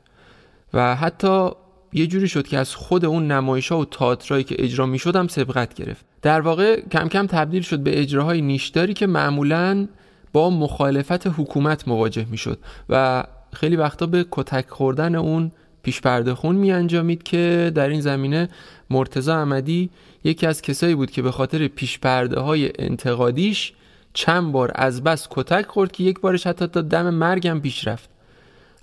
و 0.74 0.96
حتی 0.96 1.50
یه 1.95 2.07
جوری 2.07 2.27
شد 2.27 2.47
که 2.47 2.57
از 2.57 2.75
خود 2.75 3.05
اون 3.05 3.31
نمایش 3.31 3.71
ها 3.71 3.79
و 3.79 3.85
تئاترایی 3.85 4.43
که 4.43 4.55
اجرا 4.59 4.85
می 4.85 4.99
هم 5.15 5.27
سبقت 5.27 5.73
گرفت. 5.73 6.05
در 6.21 6.41
واقع 6.41 6.81
کم 6.91 7.07
کم 7.07 7.27
تبدیل 7.27 7.61
شد 7.61 7.79
به 7.79 8.01
اجراهای 8.01 8.41
نیشداری 8.41 8.93
که 8.93 9.07
معمولا 9.07 9.87
با 10.33 10.49
مخالفت 10.49 11.27
حکومت 11.27 11.87
مواجه 11.87 12.25
می 12.29 12.37
شد 12.37 12.59
و 12.89 13.23
خیلی 13.53 13.75
وقتا 13.75 14.05
به 14.05 14.25
کتک 14.31 14.69
خوردن 14.69 15.15
اون 15.15 15.51
پیش 15.83 16.01
پرده 16.01 16.35
خون 16.35 16.55
می 16.55 16.71
انجامید 16.71 17.23
که 17.23 17.71
در 17.75 17.89
این 17.89 18.01
زمینه 18.01 18.49
مرتزا 18.89 19.37
احمدی 19.37 19.89
یکی 20.23 20.47
از 20.47 20.61
کسایی 20.61 20.95
بود 20.95 21.11
که 21.11 21.21
به 21.21 21.31
خاطر 21.31 21.67
پیش 21.67 21.99
پرده 21.99 22.39
های 22.39 22.71
انتقادیش 22.79 23.73
چند 24.13 24.51
بار 24.51 24.71
از 24.75 25.03
بس 25.03 25.27
کتک 25.31 25.65
خورد 25.65 25.91
که 25.91 26.03
یک 26.03 26.19
بارش 26.19 26.47
حتی 26.47 26.67
تا 26.67 26.81
دم 26.81 27.09
مرگم 27.09 27.59
پیش 27.59 27.87
رفت. 27.87 28.14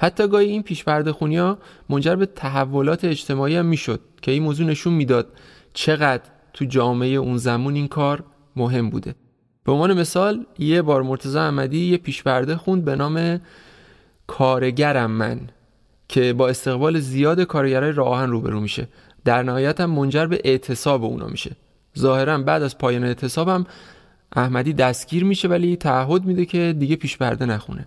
حتی 0.03 0.29
گاهی 0.29 0.49
این 0.49 0.63
پیش 0.63 0.85
پرده 0.85 1.11
ها 1.11 1.59
منجر 1.89 2.17
به 2.17 2.27
تحولات 2.27 3.05
اجتماعی 3.05 3.57
هم 3.57 3.67
می‌شد 3.67 4.01
که 4.23 4.31
این 4.31 4.43
موضوع 4.43 4.67
نشون 4.67 4.93
می‌داد 4.93 5.27
چقدر 5.75 6.23
تو 6.53 6.65
جامعه 6.65 7.09
اون 7.09 7.37
زمان 7.37 7.75
این 7.75 7.89
کار 7.89 8.25
مهم 8.57 8.91
بوده. 8.91 9.15
به 9.65 9.73
عنوان 9.73 10.01
مثال 10.01 10.47
یه 10.59 10.83
بار 10.83 11.03
مرتضی 11.03 11.39
احمدی 11.39 11.79
یه 11.79 11.97
پیش 11.97 12.23
پرده 12.23 12.57
خوند 12.57 12.85
به 12.85 12.97
نام 12.97 13.41
کارگرم 14.27 15.11
من 15.11 15.41
که 16.09 16.33
با 16.33 16.49
استقبال 16.49 17.01
زیاد 17.01 17.41
کارگرای 17.41 17.93
راهن 17.93 18.31
روبرو 18.31 18.61
میشه. 18.61 18.89
در 19.25 19.43
نهایت 19.43 19.81
هم 19.81 19.91
منجر 19.91 20.27
به 20.27 20.41
اعتصاب 20.45 21.05
اونا 21.05 21.27
میشه. 21.27 21.57
ظاهرا 21.99 22.39
بعد 22.39 22.63
از 22.63 22.79
پایان 22.79 23.05
اعتصاب 23.05 23.49
هم 23.49 23.67
احمدی 24.37 24.73
دستگیر 24.73 25.25
میشه 25.25 25.49
ولی 25.49 25.77
تعهد 25.77 26.25
میده 26.25 26.45
که 26.45 26.75
دیگه 26.79 26.97
پیش 26.97 27.17
پرده 27.17 27.47
نخونه. 27.47 27.87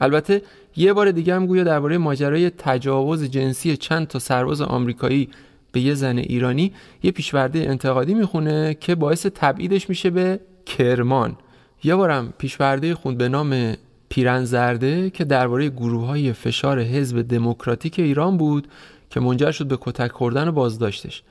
البته 0.00 0.42
یه 0.76 0.92
بار 0.92 1.10
دیگه 1.10 1.34
هم 1.34 1.46
گویا 1.46 1.64
درباره 1.64 1.98
ماجرای 1.98 2.50
تجاوز 2.50 3.24
جنسی 3.24 3.76
چند 3.76 4.06
تا 4.06 4.18
سرباز 4.18 4.62
آمریکایی 4.62 5.28
به 5.72 5.80
یه 5.80 5.94
زن 5.94 6.18
ایرانی 6.18 6.72
یه 7.02 7.10
پیشورده 7.10 7.58
انتقادی 7.58 8.14
می‌خونه 8.14 8.74
که 8.80 8.94
باعث 8.94 9.26
تبعیدش 9.26 9.88
میشه 9.88 10.10
به 10.10 10.40
کرمان. 10.66 11.36
یه 11.84 11.94
بارم 11.94 12.34
پیشورده 12.38 12.94
خوند 12.94 13.18
به 13.18 13.28
نام 13.28 13.74
پیرن 14.08 14.44
زرده 14.44 15.10
که 15.10 15.24
درباره 15.24 15.68
گروه 15.68 16.06
های 16.06 16.32
فشار 16.32 16.80
حزب 16.80 17.22
دموکراتیک 17.22 17.98
ایران 17.98 18.36
بود 18.36 18.68
که 19.10 19.20
منجر 19.20 19.50
شد 19.50 19.66
به 19.66 19.78
کتک 19.80 20.10
خوردن 20.12 20.48
و 20.48 20.52
بازداشتش. 20.52 21.22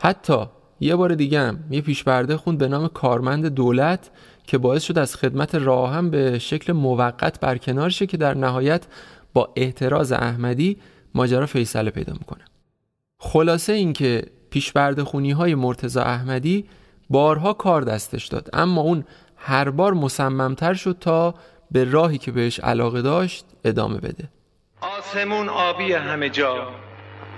حتی 0.00 0.46
یه 0.80 0.96
بار 0.96 1.14
دیگه 1.14 1.40
هم 1.40 1.58
یه 1.70 1.80
پیشبرده 1.80 2.36
خوند 2.36 2.58
به 2.58 2.68
نام 2.68 2.88
کارمند 2.88 3.46
دولت 3.46 4.10
که 4.46 4.58
باعث 4.58 4.82
شد 4.82 4.98
از 4.98 5.16
خدمت 5.16 5.54
راهم 5.54 6.10
به 6.10 6.38
شکل 6.38 6.72
موقت 6.72 7.40
برکنار 7.40 7.90
شه 7.90 8.06
که 8.06 8.16
در 8.16 8.34
نهایت 8.34 8.86
با 9.34 9.52
اعتراض 9.56 10.12
احمدی 10.12 10.78
ماجرا 11.14 11.46
فیصله 11.46 11.90
پیدا 11.90 12.12
می‌کنه. 12.12 12.44
خلاصه 13.18 13.72
اینکه 13.72 14.22
پیشبرده 14.50 15.04
خونی 15.04 15.30
های 15.30 15.54
مرتزا 15.54 16.02
احمدی 16.02 16.64
بارها 17.10 17.52
کار 17.52 17.82
دستش 17.82 18.26
داد 18.26 18.48
اما 18.52 18.80
اون 18.80 19.04
هر 19.36 19.70
بار 19.70 19.94
مصممتر 19.94 20.74
شد 20.74 20.96
تا 21.00 21.34
به 21.70 21.84
راهی 21.84 22.18
که 22.18 22.32
بهش 22.32 22.60
علاقه 22.60 23.02
داشت 23.02 23.44
ادامه 23.64 23.98
بده. 23.98 24.28
آسمون 24.80 25.48
آبی 25.48 25.92
همه 25.92 26.30
جا 26.30 26.68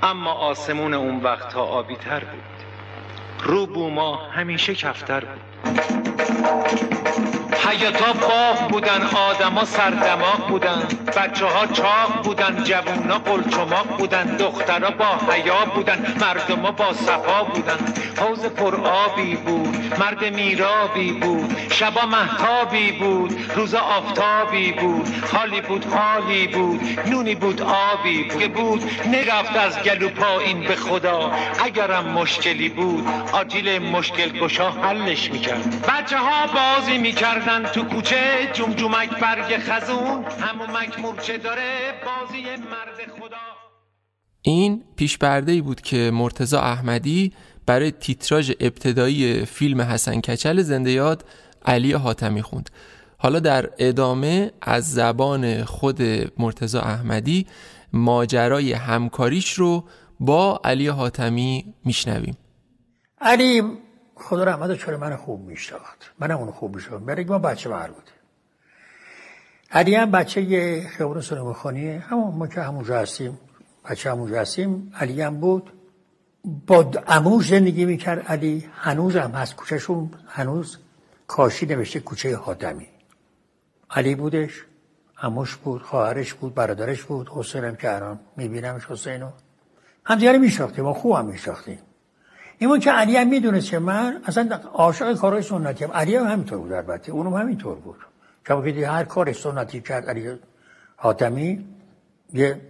اما 0.03 0.33
آسمون 0.33 0.95
اون 0.95 1.23
وقتها 1.23 1.63
آبی 1.63 1.97
تر 1.97 2.21
بود. 2.21 2.41
رو 3.43 3.67
بوما 3.67 4.17
همیشه 4.17 4.75
کفتر 4.75 5.21
بود. 5.21 5.54
Thank 5.65 7.35
you. 7.35 7.44
حیاتا 7.55 8.13
باغ 8.13 8.69
بودن 8.69 9.03
آدما 9.03 9.65
سردماغ 9.65 10.49
بودن. 10.49 10.89
بچه 11.17 11.47
ها 11.47 11.67
چاق 11.67 12.23
بودن 12.25 12.65
جوونا 12.65 13.19
قلچماق 13.19 13.87
بودن. 13.99 14.37
دخترها 14.37 14.91
با 14.91 15.33
حیا 15.33 15.65
بودن 15.75 16.15
مردما 16.21 16.71
با 16.71 16.93
صفا 16.93 17.45
بودن. 17.45 17.79
حوز 18.21 18.41
پر 18.41 18.75
آبی 18.87 19.37
بود 19.37 19.95
مرد 19.99 20.25
میرابی 20.25 21.13
بود. 21.13 21.57
شبا 21.71 22.07
محتابی 22.07 22.93
بود 22.93 23.51
روز 23.57 23.75
آفتابی 23.75 24.73
بود. 24.73 25.09
حالی 25.33 25.61
بود 25.61 25.85
حالی 25.85 26.47
بود 26.47 26.81
نونی 27.07 27.35
بود 27.35 27.63
آبی 27.63 28.23
بود. 28.23 28.41
که 28.41 28.49
بود 28.49 28.91
نرفت 29.07 29.57
از 29.57 29.83
گلو 29.83 30.09
پایین 30.09 30.61
به 30.61 30.77
خدا. 30.77 31.33
اگرم 31.65 32.05
مشکلی 32.05 32.69
بود 32.69 33.09
آجیل 33.33 33.79
مشکل 33.79 34.29
گشا 34.29 34.71
حلش 34.71 35.31
می‌کرد. 35.31 35.87
بچه 35.87 36.19
ها 36.19 36.47
بازی 36.47 36.99
می‌کردن 37.45 37.73
تو 37.73 37.85
کوچه 37.85 38.51
جمجمک 38.53 39.21
برگ 39.21 39.59
خزون. 39.59 40.25
همومک 40.25 40.99
مورچه 40.99 41.39
داره 41.39 41.93
بازی 42.07 42.43
مرد 42.43 43.21
خدا. 43.21 43.37
این 44.43 44.83
پیش 44.97 45.19
ای 45.23 45.61
بود 45.61 45.81
که 45.81 46.11
مرتزا 46.15 46.61
احمدی 46.61 47.33
برای 47.67 47.91
تیتراژ 47.91 48.53
ابتدایی 48.61 49.45
فیلم 49.45 49.81
حسن 49.81 50.21
کچل 50.21 50.63
زنده 50.63 50.91
یاد 50.91 51.25
علی 51.65 51.93
حاتمی 51.93 52.43
خوند. 52.43 52.71
حالا 53.19 53.41
در 53.41 53.71
ادامه 53.79 54.53
از 54.63 54.93
زبان 54.93 55.65
خود 55.65 56.03
مرتزا 56.39 56.81
احمدی 56.81 57.47
ماجرای 57.93 58.73
همکاریش 58.73 59.53
رو 59.53 59.85
با 60.21 60.61
علی 60.65 60.89
حاتمی 60.89 61.75
میشنویم. 61.85 62.37
علی 63.21 63.63
خدا 64.17 64.45
رحمت 64.45 64.79
چرا 64.79 64.99
من 64.99 65.17
خوب 65.17 65.41
میشناخت 65.41 66.13
منم 66.19 66.39
اون 66.39 66.51
خوب 66.51 66.75
میشناخت 66.75 67.05
برای 67.05 67.25
ما 67.25 67.39
بچه 67.39 67.69
بر 67.69 67.91
بود. 67.91 68.11
علی 69.71 69.95
هم 69.95 70.11
بچه 70.11 70.43
یه 70.43 70.89
خیابون 70.89 71.21
سنو 71.21 71.51
بخانیه 71.51 71.99
همون 71.99 72.35
ما 72.35 72.47
که 72.47 72.61
همونجا 72.61 72.99
هستیم. 72.99 73.39
بچه 73.91 74.11
همونجا 74.11 74.41
هستیم. 74.41 74.93
علی 75.01 75.23
هم 75.23 75.41
بود. 75.41 75.73
با 76.67 76.91
اموش 77.07 77.49
زندگی 77.49 77.85
می‌کرد 77.85 78.27
علی. 78.27 78.69
هنوز 78.75 79.17
هم 79.17 79.31
هست. 79.31 79.57
کوچهشون 79.57 80.11
هنوز 80.29 80.79
کاشی 81.27 81.67
نوشته 81.67 82.01
کوچه 82.01 82.37
حاتمی 82.37 82.89
علی 83.91 84.15
بودش. 84.15 84.65
اموش 85.23 85.57
بود. 85.57 85.83
خواهرش 85.83 86.35
بود. 86.35 86.55
برادرش 86.55 87.03
بود. 87.03 87.29
حسینم 87.29 87.77
که 87.77 87.95
الان 87.95 88.21
میبینمش 88.37 88.85
حسینو. 88.85 89.31
همدیگه 90.05 90.39
میشناختیم. 90.39 90.85
ما 90.85 90.95
خوب 90.95 91.13
هم 91.17 91.27
میشناختیم. 91.27 91.79
این 92.59 92.81
که 92.81 92.91
علی 92.91 93.17
هم 93.17 93.29
می‌دونست 93.29 93.71
که 93.71 93.79
من؟ 93.79 94.21
اصلا 94.27 94.61
عاشق 94.73 95.15
کارهای 95.15 95.43
سنتی 95.43 95.85
هم. 95.85 95.93
علی 95.93 96.17
هم 96.17 96.27
همینطور 96.27 96.59
بود 96.59 96.73
البته. 96.73 97.13
اونم 97.13 97.35
همینطور 97.35 97.75
بود. 97.75 97.97
که 98.45 98.89
هر 98.89 99.05
کار 99.05 99.33
سنتی 99.33 99.81
کرد 99.81 100.07
علی 100.07 100.39
حاتمی 100.97 101.65
یه 102.33 102.61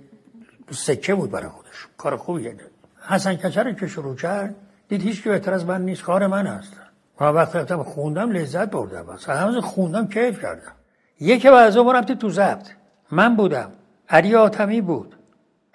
سکه 0.70 1.14
بود 1.14 1.30
برای 1.30 1.48
خودش. 1.48 1.88
کار 1.98 2.16
خوبیه 2.16 2.56
حسن 3.08 3.34
کچر 3.34 3.72
که 3.72 3.86
شروع 3.86 4.16
کرد 4.16 4.54
دید 4.88 5.02
هیچ 5.02 5.22
که 5.22 5.30
بهتر 5.30 5.52
از 5.52 5.66
من 5.66 5.82
نیست. 5.82 6.02
کار 6.02 6.26
من 6.26 6.46
هست 6.46 6.72
و 7.20 7.24
وقتی 7.24 7.58
رفتم 7.58 7.82
خوندم 7.82 8.30
لذت 8.30 8.70
بردم. 8.70 9.06
بس 9.06 9.28
همز 9.28 9.56
خوندم 9.56 10.08
کیف 10.08 10.42
کردم. 10.42 10.72
یکی 11.20 11.50
بعضا 11.50 11.82
ما 11.82 11.92
رفتی 11.92 12.14
تو 12.14 12.28
زبط 12.28 12.68
من 13.10 13.36
بودم. 13.36 13.72
علی 14.08 14.34
حاتمی 14.34 14.80
بود. 14.80 15.16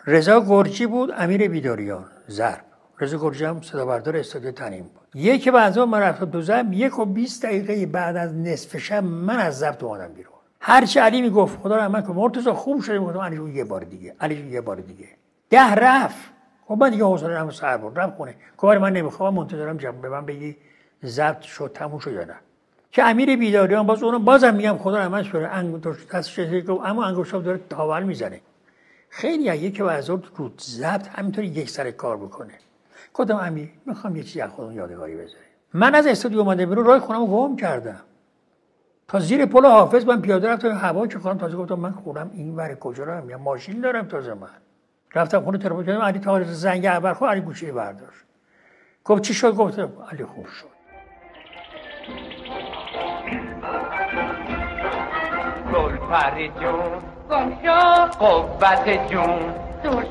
رضا 0.06 0.40
گرچی 0.40 0.86
بود. 0.86 1.12
امیر 1.18 1.48
بیداریان. 1.48 2.06
زرب 2.28 2.69
رضا 3.00 3.18
گرجی 3.18 3.46
هم 3.46 3.62
صدا 3.62 3.86
بردار 3.86 4.18
استادیو 4.18 4.52
تنیم 4.52 4.84
بود. 4.84 5.22
یکی 5.22 5.52
بعد 5.52 5.80
من 5.80 6.00
رفتم 6.00 6.26
تو 6.26 6.42
زم 6.42 6.70
یک 6.74 7.00
و 7.00 7.06
20 7.06 7.46
دقیقه 7.46 7.86
بعد 7.86 8.18
از 8.18 8.36
نصف 8.36 8.78
شب 8.78 9.04
من 9.04 9.40
از 9.40 9.58
ضبط 9.60 9.84
اومدم 9.84 10.14
بیرون. 10.14 10.34
هر 10.62 10.86
چی 10.86 11.00
علی 11.00 11.22
می‌گفت 11.22 11.60
خدا 11.60 11.78
رحمت 11.78 12.08
کنه. 12.08 12.16
مرتضی 12.16 12.52
خوب 12.52 12.82
شده 12.82 13.00
گفتم 13.00 13.20
علی 13.20 13.54
یه 13.54 13.64
بار 13.64 13.82
دیگه 13.82 14.16
علی 14.20 14.50
یه 14.52 14.62
بار 14.62 14.76
دیگه. 14.76 15.08
ده 15.50 15.76
رفت. 15.76 16.32
خب 16.66 16.78
من 16.80 16.90
دیگه 16.90 17.04
حوصله 17.04 17.38
نمو 17.38 17.52
سر 17.52 17.78
بود 17.78 18.00
رفت 18.00 18.16
خونه. 18.16 18.36
کار 18.58 18.78
من 18.78 18.94
نمی‌خوام. 18.94 19.34
منتظرم 19.34 19.78
جب 19.78 19.94
به 20.02 20.10
من 20.10 20.26
بگی 20.26 20.56
ضبط 21.06 21.42
شد 21.42 21.72
تموم 21.74 22.00
شد 22.00 22.14
یا 22.14 22.24
نه. 22.24 22.36
که 22.92 23.04
امیر 23.04 23.36
بیداریان 23.36 23.86
باز 23.86 24.04
اونم 24.04 24.26
بازم 24.26 24.56
میگم 24.56 24.78
خدا 24.78 24.98
رحمتش 24.98 25.30
کنه. 25.30 25.48
انگشت 25.48 26.10
دستش 26.14 26.40
اما 26.84 27.06
انگشت 27.06 27.32
داره 27.32 27.60
تاول 27.70 28.04
می‌زنه. 28.04 28.42
خیلی 29.10 29.44
یکی 29.44 29.84
از 29.84 30.10
اون 30.10 30.24
تو 30.38 30.52
ضبط 30.62 31.08
همینطوری 31.08 31.48
یک 31.48 31.70
سر 31.70 31.92
کار 31.92 32.18
بکنه. 32.18 32.54
گفتم 33.20 33.36
امی 33.36 33.70
می‌خوام 33.86 34.16
یه 34.16 34.24
چیزی 34.24 34.42
از 34.42 34.50
خودم 34.50 34.72
یادگاری 34.72 35.16
بذاریم 35.16 35.46
من 35.74 35.96
از 35.96 36.08
استودیو 36.08 36.40
اومده 36.40 36.66
بیرون 36.66 36.86
راه 36.86 37.00
خونم 37.00 37.26
گم 37.26 37.56
کردم. 37.56 38.02
تا 39.08 39.20
زیر 39.20 39.46
پل 39.46 39.66
حافظ 39.66 40.06
من 40.06 40.22
پیاده 40.22 40.50
رفتم 40.50 40.78
هوا 40.78 41.08
که 41.08 41.20
خودم 41.20 41.38
تازه 41.38 41.58
گفتم 41.58 41.76
من 41.76 41.92
خونم 41.92 42.32
این 42.34 42.56
ور 42.56 42.76
کجا 42.76 43.04
رو 43.04 43.12
هم 43.12 43.36
ماشین 43.36 43.82
دارم 43.82 44.08
تازه 44.08 44.34
من. 44.34 44.48
رفتم 45.16 45.42
خونه 45.42 45.58
تلفن 45.58 45.84
کردم 45.84 46.02
علی 46.02 46.20
تا 46.20 46.44
زنگ 46.44 46.86
اول 46.86 47.14
خود 47.14 47.30
علی 47.30 47.42
گوشه 47.42 47.72
برداشت. 47.72 48.26
گفت 49.06 49.22
چی 49.22 49.34
شد؟ 49.34 49.56
گفتم 49.56 49.92
علی 50.12 50.26
خوب 50.26 50.46
شد. 50.46 50.68
گل 55.74 55.98
پری 55.98 56.50
جون 56.50 57.00
قوت 58.20 59.12
جون. 59.12 59.69
دور 59.84 60.04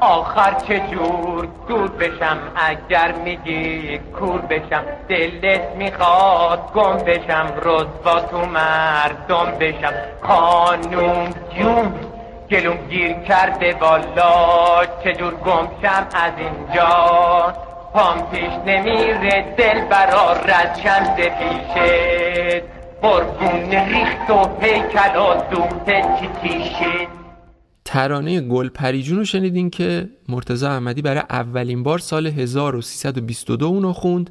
آخر 0.00 0.54
چه 0.54 0.80
جور 0.90 1.48
دور 1.68 1.88
بشم 1.88 2.38
اگر 2.56 3.12
میگی 3.12 3.98
کور 3.98 4.40
بشم. 4.40 4.82
دلت 5.08 5.76
می‌خواد 5.76 6.72
گم 6.74 6.96
بشم. 6.96 7.46
رسوا 7.62 8.20
تو 8.20 8.38
مردم 8.38 9.52
بشم. 9.60 9.92
قانون 10.22 11.34
جون 11.58 11.94
گلوم 12.50 12.76
گیر 12.88 13.12
کرده 13.12 13.72
بالا 13.72 14.84
چجور 15.04 15.34
گم 15.34 15.68
شم 15.82 16.06
از 16.14 16.32
اینجا. 16.36 17.54
پام 17.94 18.30
پیش 18.30 18.50
نمیره. 18.66 19.54
دل 19.56 19.80
برا 19.80 20.32
رد 20.32 20.80
پیشه. 21.16 22.62
قربون 23.02 23.70
ریخت 23.70 24.30
و 24.30 24.44
پیکل 24.44 25.16
و 25.16 25.34
دوخت 25.50 25.86
چی 26.20 26.28
تیشه 26.42 27.25
ترانه 27.86 28.40
گل 28.40 28.68
پریجون 28.68 29.18
رو 29.18 29.24
شنیدین 29.24 29.70
که 29.70 30.08
مرتزا 30.28 30.70
احمدی 30.70 31.02
برای 31.02 31.22
اولین 31.30 31.82
بار 31.82 31.98
سال 31.98 32.26
1322 32.26 33.66
اونو 33.66 33.92
خوند 33.92 34.30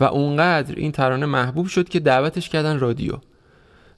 و 0.00 0.04
اونقدر 0.04 0.74
این 0.74 0.92
ترانه 0.92 1.26
محبوب 1.26 1.66
شد 1.66 1.88
که 1.88 2.00
دعوتش 2.00 2.48
کردن 2.48 2.78
رادیو. 2.78 3.12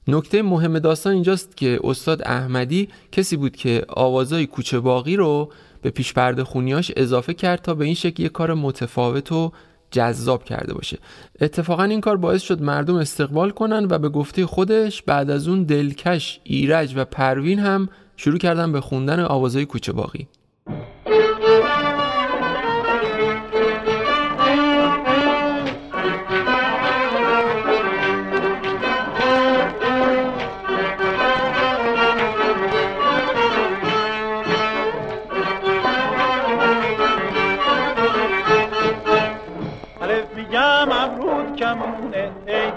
نکته 0.07 0.41
مهم 0.41 0.79
داستان 0.79 1.13
اینجاست 1.13 1.57
که 1.57 1.79
استاد 1.83 2.21
احمدی 2.25 2.89
کسی 3.11 3.37
بود 3.37 3.55
که 3.55 3.85
آوازای 3.87 4.45
کوچه 4.45 4.79
باقی 4.79 5.15
رو 5.15 5.51
به 5.81 5.89
پیش 5.89 6.13
پرده 6.13 6.43
خونیاش 6.43 6.91
اضافه 6.95 7.33
کرد 7.33 7.61
تا 7.61 7.73
به 7.73 7.85
این 7.85 7.93
شکل 7.93 8.23
یه 8.23 8.29
کار 8.29 8.53
متفاوت 8.53 9.31
و 9.31 9.51
جذاب 9.91 10.43
کرده 10.43 10.73
باشه. 10.73 10.97
اتفاقا 11.41 11.83
این 11.83 12.01
کار 12.01 12.17
باعث 12.17 12.41
شد 12.41 12.61
مردم 12.61 12.95
استقبال 12.95 13.49
کنن 13.49 13.87
و 13.89 13.99
به 13.99 14.09
گفته 14.09 14.45
خودش 14.45 15.01
بعد 15.01 15.29
از 15.29 15.47
اون 15.47 15.63
دلکش 15.63 16.39
ایرج 16.43 16.93
و 16.95 17.05
پروین 17.05 17.59
هم 17.59 17.89
شروع 18.17 18.37
کردن 18.37 18.71
به 18.71 18.81
خوندن 18.81 19.19
آوازهای 19.19 19.65
کوچه 19.65 19.91
باقی. 19.91 20.27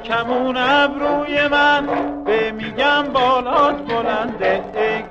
کمون 0.05 0.57
ابروی 0.57 1.49
من. 1.49 1.87
به 2.25 2.53
میگم 2.53 3.03
بالات 3.13 3.77
بلنده 3.77 4.65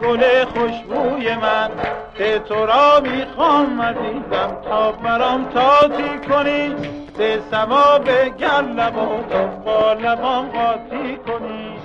گل 0.10 0.46
خوشبوی 0.46 1.36
من 1.36 1.70
به 2.18 2.40
تو 2.40 2.66
را 2.66 3.00
می‌خوام 3.00 3.82
عزیزم. 3.82 4.62
تا 4.64 4.92
برام 4.92 5.50
تاتی 5.50 6.28
کنی 6.30 6.70
به 7.18 7.42
به 8.06 8.32
گر 8.40 8.62
لباتو 8.62 9.62
با 9.66 9.94
لبام 9.94 10.50
قاطی 10.50 11.18
کنی. 11.28 11.78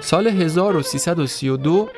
سال 0.00 0.26
1332 0.26 1.88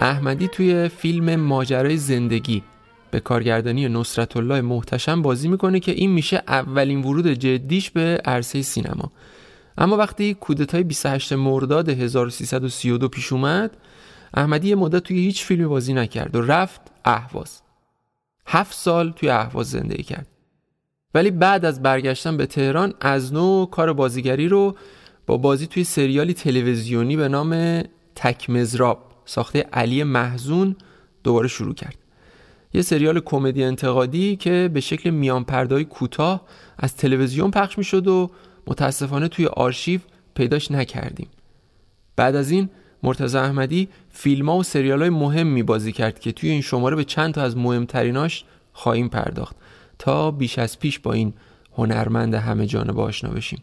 احمدی 0.00 0.48
توی 0.48 0.88
فیلم 0.88 1.36
ماجرای 1.36 1.96
زندگی 1.96 2.62
به 3.10 3.20
کارگردانی 3.20 3.88
نصرت 3.88 4.36
الله 4.36 4.60
محتشم 4.60 5.22
بازی 5.22 5.48
می‌کنه 5.48 5.80
که 5.80 5.92
این 5.92 6.10
میشه 6.10 6.42
اولین 6.48 7.04
ورود 7.04 7.26
جدیش 7.26 7.90
به 7.90 8.20
عرصه 8.24 8.62
سینما. 8.62 9.12
اما 9.78 9.96
وقتی 9.96 10.34
کودتای 10.34 10.82
28 10.82 11.32
مرداد 11.32 11.88
1332 11.88 13.08
پیش 13.08 13.32
اومد 13.32 13.76
احمدی 14.36 14.74
مدت 14.74 15.02
توی 15.02 15.18
هیچ 15.18 15.44
فیلمی 15.44 15.66
بازی 15.66 15.92
نکرد 15.92 16.36
و 16.36 16.42
رفت 16.42 16.80
اهواز. 17.04 17.62
هفت 18.46 18.74
سال 18.74 19.12
توی 19.12 19.28
اهواز 19.28 19.70
زندگی 19.70 20.02
کرد. 20.02 20.26
ولی 21.14 21.30
بعد 21.30 21.64
از 21.64 21.82
برگشتن 21.82 22.36
به 22.36 22.46
تهران 22.46 22.94
از 23.00 23.32
نو 23.32 23.66
کار 23.66 23.92
بازیگری 23.92 24.48
رو 24.48 24.76
با 25.26 25.36
بازی 25.36 25.66
توی 25.66 25.84
سریالی 25.84 26.34
تلویزیونی 26.34 27.16
به 27.16 27.28
نام 27.28 27.82
تک 28.14 28.50
مزراب 28.50 29.12
ساخته 29.24 29.60
علی 29.72 30.04
محزون 30.04 30.76
دوباره 31.24 31.48
شروع 31.48 31.74
کرد. 31.74 31.96
یه 32.74 32.82
سریال 32.82 33.20
کمدی 33.20 33.64
انتقادی 33.64 34.36
که 34.36 34.70
به 34.74 34.80
شکل 34.80 35.10
میان 35.10 35.44
پردای 35.44 35.84
کوتاه 35.84 36.46
از 36.78 36.96
تلویزیون 36.96 37.50
پخش 37.50 37.78
می‌شد 37.78 38.08
و 38.08 38.30
متاسفانه 38.66 39.28
توی 39.28 39.46
آرشیو 39.46 40.00
پیداش 40.34 40.70
نکردیم. 40.70 41.28
بعد 42.16 42.36
از 42.36 42.50
این 42.50 42.70
مرتضی 43.06 43.38
احمدی 43.38 43.88
فیلم 44.10 44.48
ها 44.48 44.56
و 44.56 44.62
سریال 44.62 45.00
های 45.00 45.10
مهم 45.10 45.62
بازی 45.62 45.92
کرد 45.92 46.20
که 46.20 46.32
توی 46.32 46.50
این 46.50 46.60
شماره 46.60 46.96
به 46.96 47.04
چند 47.04 47.34
تا 47.34 47.42
از 47.42 47.56
مهمتریناش 47.56 48.44
خواهیم 48.72 49.08
پرداخت. 49.08 49.56
تا 49.98 50.30
بیش 50.30 50.58
از 50.58 50.78
پیش 50.78 50.98
با 50.98 51.12
این 51.12 51.34
هنرمند 51.76 52.34
همه 52.34 52.66
جانبه 52.66 53.02
آشنا 53.02 53.30
بشیم. 53.30 53.62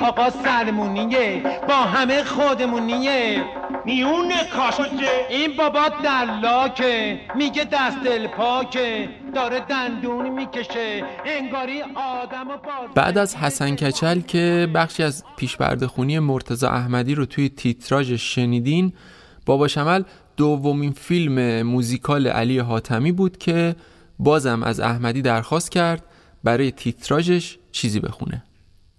آقا 0.00 0.30
سلمونیه 0.30 1.42
با 1.68 1.74
همه 1.74 2.24
خودمونیه 2.24 3.44
میون 3.84 4.32
کاشوچه 4.56 5.26
این 5.30 5.56
بابا 5.56 5.88
دلاکه 6.04 7.20
میگه 7.36 7.64
دست 7.64 7.98
دل 8.04 8.26
پاکه 8.26 9.08
داره 9.34 9.60
دندون 9.60 10.28
می‌کشه 10.28 11.04
انگاری 11.24 11.82
آدم 11.82 12.48
و 12.48 12.56
بعد 12.94 13.18
از 13.18 13.36
حسن 13.36 13.76
کچل 13.76 14.20
که 14.20 14.68
بخشی 14.74 15.02
از 15.02 15.24
پیشبرده 15.36 15.86
خونی 15.86 16.18
مرتزا 16.18 16.68
احمدی 16.68 17.14
رو 17.14 17.26
توی 17.26 17.48
تیتراژ 17.48 18.12
شنیدین 18.12 18.92
بابا 19.46 19.68
شمل 19.68 20.02
دومین 20.36 20.92
فیلم 20.92 21.62
موزیکال 21.62 22.26
علی 22.26 22.58
حاتمی 22.58 23.12
بود 23.12 23.38
که 23.38 23.76
بازم 24.18 24.62
از 24.62 24.80
احمدی 24.80 25.22
درخواست 25.22 25.70
کرد 25.70 26.04
برای 26.44 26.70
تیتراژش 26.70 27.58
چیزی 27.72 28.00
بخونه. 28.00 28.42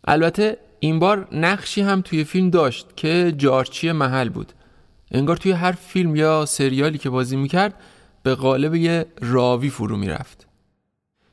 البته 0.08 0.58
این 0.84 1.00
بار 1.00 1.28
نقشی 1.32 1.82
هم 1.82 2.02
توی 2.02 2.24
فیلم 2.24 2.50
داشت 2.50 2.88
که 2.96 3.34
جارچی 3.38 3.92
محل 3.92 4.30
بود. 4.30 4.54
انگار 5.12 5.38
توی 5.38 5.52
هر 5.52 5.72
فیلم 5.72 6.16
یا 6.16 6.46
سریالی 6.46 6.98
که 6.98 7.10
بازی 7.10 7.36
می‌کرد 7.36 7.74
به 8.24 8.36
قالب 8.36 8.76
یه 8.76 9.06
راوی 9.22 9.70
فرو 9.70 9.98
می‌رفت. 9.98 10.48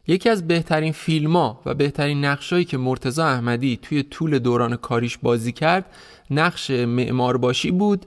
یکی 0.06 0.28
از 0.28 0.46
بهترین 0.46 0.92
فیلم 0.92 1.36
ها 1.36 1.60
و 1.66 1.74
بهترین 1.74 2.24
نقشایی 2.24 2.64
که 2.64 2.78
مرتزا 2.78 3.26
احمدی 3.26 3.78
توی 3.82 4.02
طول 4.02 4.38
دوران 4.38 4.76
کاریش 4.76 5.18
بازی 5.18 5.52
کرد 5.52 5.86
نقش 6.30 6.70
معمارباشی 6.70 7.70
بود 7.70 8.06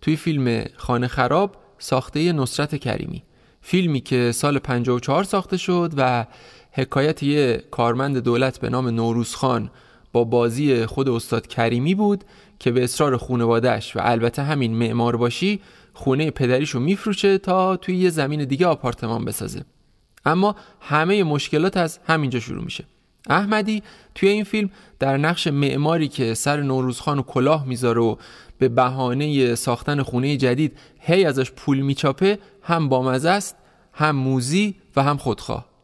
توی 0.00 0.16
فیلم 0.16 0.64
خانه 0.76 1.08
خراب 1.08 1.56
ساخته 1.78 2.32
نصرت 2.32 2.76
کریمی. 2.76 3.22
فیلمی 3.60 4.00
که 4.00 4.32
سال 4.32 4.58
54 4.58 5.24
ساخته 5.24 5.56
شد 5.56 5.92
و 5.96 6.26
حکایت 6.72 7.22
یه 7.22 7.64
کارمند 7.70 8.18
دولت 8.18 8.60
به 8.60 8.70
نام 8.70 8.88
نوروز 8.88 9.34
خان 9.34 9.70
با 10.16 10.24
بازی 10.24 10.86
خود 10.86 11.08
استاد 11.08 11.46
کریمی 11.46 11.94
بود 11.94 12.24
که 12.58 12.70
به 12.70 12.84
اصرار 12.84 13.16
خونوادش 13.16 13.96
و 13.96 14.00
البته 14.02 14.42
همین 14.42 14.74
معمار 14.74 15.16
باشی 15.16 15.60
خونه 15.92 16.30
پدریشو 16.30 16.80
میفروشه 16.80 17.38
تا 17.38 17.76
توی 17.76 17.96
یه 17.96 18.10
زمین 18.10 18.44
دیگه 18.44 18.66
آپارتمان 18.66 19.24
بسازه. 19.24 19.64
اما 20.24 20.56
همه 20.80 21.24
مشکلات 21.24 21.76
از 21.76 21.98
همینجا 22.06 22.40
شروع 22.40 22.64
میشه. 22.64 22.84
احمدی 23.28 23.82
توی 24.14 24.28
این 24.28 24.44
فیلم 24.44 24.70
در 24.98 25.16
نقش 25.16 25.46
معماری 25.46 26.08
که 26.08 26.34
سر 26.34 26.60
نوروزخان 26.62 27.18
و 27.18 27.22
کلاه 27.22 27.66
می‌ذاره 27.66 28.00
و 28.00 28.16
به 28.58 28.68
بهانه 28.68 29.54
ساختن 29.54 30.02
خونه 30.02 30.36
جدید 30.36 30.78
هی 31.00 31.24
ازش 31.24 31.50
پول 31.50 31.80
میچاپه 31.80 32.38
هم 32.62 32.88
بامزه 32.88 33.30
است 33.30 33.56
هم 33.92 34.16
موزی 34.16 34.74
و 34.96 35.02
هم 35.02 35.16
خودخواه. 35.16 35.75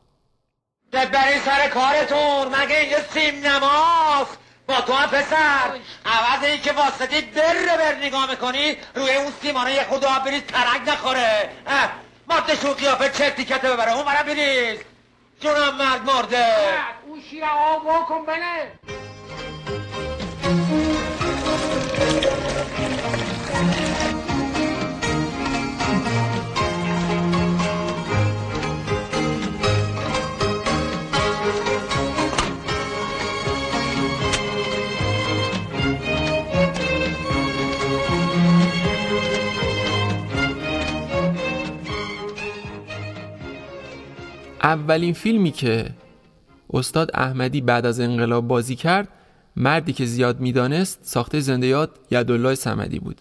برین 0.93 1.41
سر 1.45 1.69
کارتون 1.69 2.55
مگه 2.57 2.79
اینجا 2.79 2.97
سیم 3.15 3.47
نماست؟ 3.47 4.39
با 4.67 4.81
تو 4.81 4.93
هم 4.93 5.09
پسر. 5.09 5.79
عوض 6.07 6.45
این 6.45 6.61
که 6.63 6.73
واسطی 6.73 7.21
بر 7.21 7.77
بر 7.77 7.95
نگاه 7.95 8.31
می‌کنی 8.31 8.77
روی 8.95 9.15
اون 9.15 9.33
سیمانه 9.43 9.73
یه 9.73 9.85
خود 9.85 10.05
آب 10.05 10.25
بریز 10.25 10.43
ترک 10.43 10.89
نخوره. 10.89 11.51
ماده 12.29 12.57
شو 12.57 12.75
قیافه 12.75 13.09
چه 13.09 13.31
تیکته 13.31 13.73
ببره. 13.73 13.93
اون 13.93 14.05
برم 14.05 14.27
بریز. 14.27 14.79
جونم 15.41 15.77
مرد 15.77 16.05
مرده. 16.05 16.55
اون 17.07 17.23
شیر 17.31 17.45
آب 17.45 18.07
کن 18.09 18.27
بله 18.27 18.73
اولین 44.63 45.15
فیلمی 45.15 45.51
که 45.51 45.91
استاد 46.73 47.11
احمدی 47.15 47.61
بعد 47.61 47.87
از 47.87 48.01
انقلاب 48.01 48.49
بازی 48.49 48.77
کرد 48.77 49.09
مردی 49.57 49.93
که 49.93 50.07
زیاد 50.07 50.41
می‌دانست 50.41 50.99
ساخته 51.03 51.41
زنده 51.41 51.67
یاد 51.67 51.99
یدالله 52.11 52.55
سمدی 52.55 52.99
بود. 52.99 53.21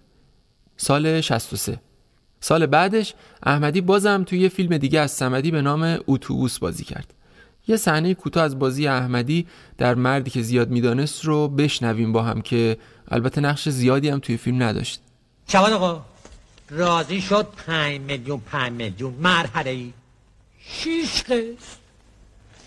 سال 0.77 1.21
63 1.21 1.79
سال 2.39 2.65
بعدش 2.65 3.13
احمدی 3.43 3.81
بازم 3.81 4.23
توی 4.23 4.39
یه 4.39 4.49
فیلم 4.49 4.77
دیگه 4.77 4.99
از 4.99 5.11
سمدی 5.11 5.51
به 5.51 5.61
نام 5.61 5.97
اتوبوس 6.07 6.59
بازی 6.59 6.83
کرد. 6.83 7.13
یه 7.67 7.77
صحنه 7.77 8.13
کوتاه 8.13 8.43
از 8.43 8.59
بازی 8.59 8.87
احمدی 8.87 9.47
در 9.77 9.95
مردی 9.95 10.29
که 10.31 10.41
زیاد 10.41 10.69
می‌دانست 10.69 11.25
رو 11.25 11.47
بشنویم 11.47 12.11
با 12.11 12.23
هم 12.23 12.41
که 12.41 12.77
البته 13.07 13.41
نقش 13.41 13.69
زیادی 13.69 14.09
هم 14.09 14.19
توی 14.19 14.37
فیلم 14.37 14.63
نداشت. 14.63 15.01
شبان 15.47 15.73
آقا 15.73 16.05
راضی 16.69 17.21
شد 17.21 17.47
پنج 17.67 18.01
میلیون 18.01 18.41
پنج 18.51 18.71
میلیون 18.71 19.13
مرحله 19.13 19.69
ای 19.69 19.93
شیش 20.67 21.23
قسط. 21.23 21.81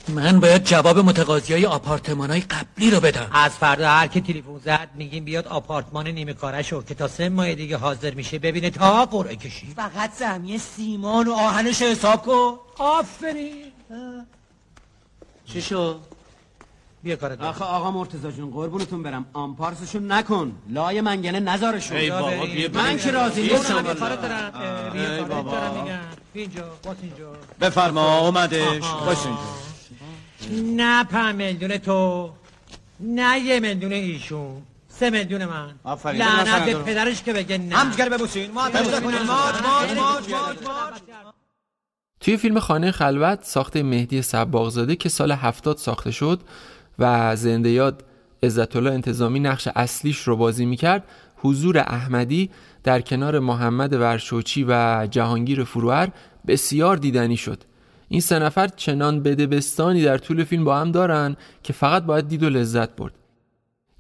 من 0.09 0.41
باید 0.41 0.65
جواب 0.65 0.99
متقاضی 0.99 1.53
های 1.53 1.67
آپارتمان 1.67 2.31
های 2.31 2.41
قبلی 2.41 2.91
رو 2.91 3.01
بدم. 3.01 3.31
از 3.33 3.53
فردا 3.53 3.89
هر 3.89 4.07
که 4.07 4.21
تلفن 4.21 4.59
زد 4.65 4.89
میگیم 4.95 5.25
بیاد 5.25 5.47
آپارتمان 5.47 6.09
نیمه 6.09 6.33
کارشو 6.33 6.83
که 6.83 6.95
تا 6.95 7.09
سه 7.09 7.29
ماه 7.29 7.55
دیگه 7.55 7.77
حاضر 7.77 8.15
میشه 8.15 8.39
ببینه 8.39 8.71
تا 8.71 9.07
قرعه 9.07 9.37
کشی. 9.37 9.73
فقط 9.77 10.13
زمین 10.13 10.59
سیمان 10.59 11.29
و 11.29 11.33
آهنش 11.33 11.83
حساب 11.83 12.23
کن. 12.23 12.59
آفرین. 12.79 13.73
چی 15.47 15.63
شو؟ 15.63 15.99
بیا 17.05 17.17
کارت 17.17 17.41
آخه 17.41 17.65
آقا 17.65 17.91
مرتضی 17.91 18.33
جون 18.33 18.51
قربونتون 18.51 19.03
برم. 19.03 19.27
آمپارسشون 19.33 20.13
نکن. 20.13 20.53
لای 20.69 21.01
منگنه 21.01 21.41
نذارشون 21.41 21.97
ای 21.97 22.11
بابا 22.11 22.31
بیا 22.47 22.69
من 22.75 22.99
که 22.99 23.11
راضی 23.11 23.43
نیستم 23.43 23.83
بیا 23.83 23.95
کارت. 23.95 24.23
دارم. 24.23 24.53
بیا 24.93 25.03
ای 25.13 25.19
کارت 25.19 25.31
بابا. 25.31 25.51
دارم 25.51 25.83
میگم. 25.83 25.99
اینجا 26.35 26.65
باز 26.85 26.97
اینجا. 27.03 27.33
بفرما 27.61 28.19
اومدش. 28.19 28.85
باش 29.07 29.19
اینجا. 29.27 30.77
نه 30.85 31.05
پنج 31.05 31.35
میلیون 31.37 31.79
تو 31.79 32.31
نه 33.01 33.39
یه 33.41 33.61
میلیون 33.61 33.93
ایشون. 33.93 34.63
سه 34.89 35.11
میلیون 35.11 35.45
من. 35.45 35.75
آفرین. 35.85 36.23
لعنت 36.23 36.65
به. 36.65 36.75
پدرش 36.75 37.23
که 37.23 37.33
بگه 37.33 37.59
نه. 37.59 37.77
همدیگه 37.77 38.05
رو 38.05 38.11
ببوسین. 38.17 38.51
ما 38.51 38.69
تماشا 38.69 39.01
کنیم. 39.01 39.23
ماچ، 39.23 39.55
ماچ، 39.55 39.91
ماچ، 39.99 40.31
ماچ، 40.31 40.99
توی 42.21 42.37
فیلم 42.37 42.61
خانه 42.61 42.91
خلوت 42.91 43.45
ساخته 43.45 43.83
مهدی 43.83 44.23
سباغزاده 44.23 44.97
که 44.97 45.09
سال 45.09 45.33
70 45.33 45.77
ساخته 45.77 46.11
شد 46.11 46.41
و 46.99 47.37
زنده 47.37 47.71
یاد 47.71 48.05
عزت 48.43 48.77
الله 48.77 48.91
انتظامی 48.91 49.41
نقش 49.41 49.69
اصلیش 49.77 50.19
رو 50.19 50.37
بازی 50.37 50.67
می‌کرد 50.67 51.05
حضور 51.37 51.79
احمدی 51.79 52.51
در 52.85 53.01
کنار 53.01 53.39
محمد 53.39 53.93
ورشوچی 53.93 54.65
و 54.69 55.07
جهانگیر 55.11 55.65
فروهر 55.65 56.09
بسیار 56.47 56.97
دیدنی 56.97 57.37
شد. 57.37 57.63
این 58.09 58.21
سه 58.21 58.39
نفر 58.39 58.69
چنان 58.69 59.23
بدبستانی 59.23 60.03
در 60.03 60.19
طول 60.19 60.45
فیلم 60.45 60.65
با 60.65 60.79
هم 60.79 60.93
دارن 60.93 61.37
که 61.63 61.73
فقط 61.73 62.03
باید 62.03 62.29
دید 62.29 62.43
و 62.43 62.49
لذت 62.49 62.97
برد. 62.97 63.15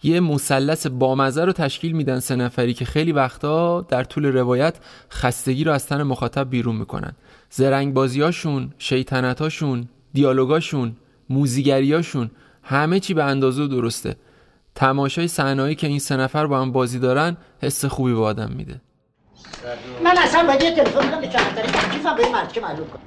یه 0.02 0.20
مثلث 0.20 0.87
بامزه 0.87 1.44
رو 1.44 1.52
تشکیل 1.52 1.92
میدن 1.92 2.18
سه 2.18 2.37
نفری 2.37 2.74
که 2.74 2.85
خیلی 2.85 3.12
وقتا 3.12 3.80
در 3.80 4.04
طول 4.04 4.26
روایت 4.26 4.74
خستگی 5.11 5.64
رو 5.64 5.72
از 5.72 5.87
تن 5.87 6.02
مخاطب 6.02 6.50
بیرون 6.50 6.76
می‌کنن. 6.76 7.12
زرنگ 7.50 7.94
بازیاشون، 7.94 8.72
شیطنتاشون، 8.78 9.88
دیالوگاشون، 10.12 10.96
موزیگریاشون 11.30 12.30
همه 12.64 13.00
چی 13.00 13.14
به 13.14 13.24
اندازه 13.24 13.62
و 13.62 13.66
درسته. 13.66 14.16
تماشای 14.74 15.29
صحنه‌ای 15.29 15.74
که 15.74 15.87
این 15.87 15.98
سه 15.98 16.16
نفر 16.16 16.46
با 16.46 16.61
هم 16.61 16.72
بازی 16.72 16.98
دارن 16.98 17.37
حس 17.62 17.85
خوبی 17.85 18.14
به 18.14 18.20
آدم 18.20 18.50
میده. 18.50 18.81
من 20.05 20.18
اصلا 20.18 20.46
باید 20.46 20.62
یه 20.62 20.70
تلفن 20.70 21.09
بدم 21.09 21.20
به 21.20 21.27
کلانتری 21.27 21.72
کیفم 21.92 22.16
به 22.16 22.24
این 22.24 22.33
مرد 22.33 22.53
که 22.53 22.61
معلوم 22.61 22.87
کن. 22.87 22.98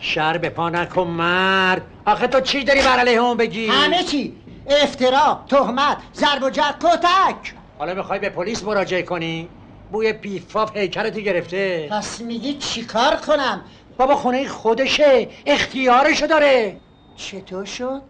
شر 0.00 0.38
به 0.38 0.48
پا 0.48 0.70
نکن 0.70 1.06
مرد. 1.06 1.82
آخه 2.06 2.26
تو 2.26 2.40
چی 2.40 2.64
داری 2.64 2.80
بر 2.80 2.98
علیه 2.98 3.18
اون 3.18 3.36
بگی؟ 3.36 3.66
همه 3.66 4.04
چی. 4.04 4.36
افترا 4.82 5.44
تهمت 5.48 5.96
ضرب 6.14 6.42
و 6.42 6.50
جرح 6.50 6.76
کتک. 6.80 7.54
حالا 7.78 7.94
می‌خوای 7.94 8.18
به 8.18 8.28
پلیس 8.28 8.64
مراجعه 8.64 9.02
کنی؟ 9.02 9.48
بوی 9.92 10.12
پیفاف 10.12 10.76
هیکلتو 10.76 11.20
گرفته. 11.20 11.88
پس 11.90 12.20
میگی 12.20 12.54
چیکار 12.54 13.16
کنم؟ 13.16 13.60
بابا 13.98 14.14
خونه 14.14 14.48
خودشه 14.48 15.28
اختیارشو 15.46 16.26
داره. 16.26 16.76
چطور 17.16 17.64
شد؟ 17.64 18.02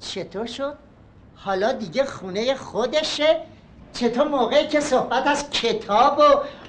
چطور 0.00 0.46
شد؟ 0.46 0.74
حالا 1.36 1.72
دیگه 1.72 2.04
خونه 2.04 2.54
خودشه. 2.54 3.40
چطور 3.92 4.28
موقعی 4.28 4.66
که 4.66 4.80
صحبت 4.80 5.26
از 5.26 5.50
کتاب 5.50 6.18
و 6.18 6.22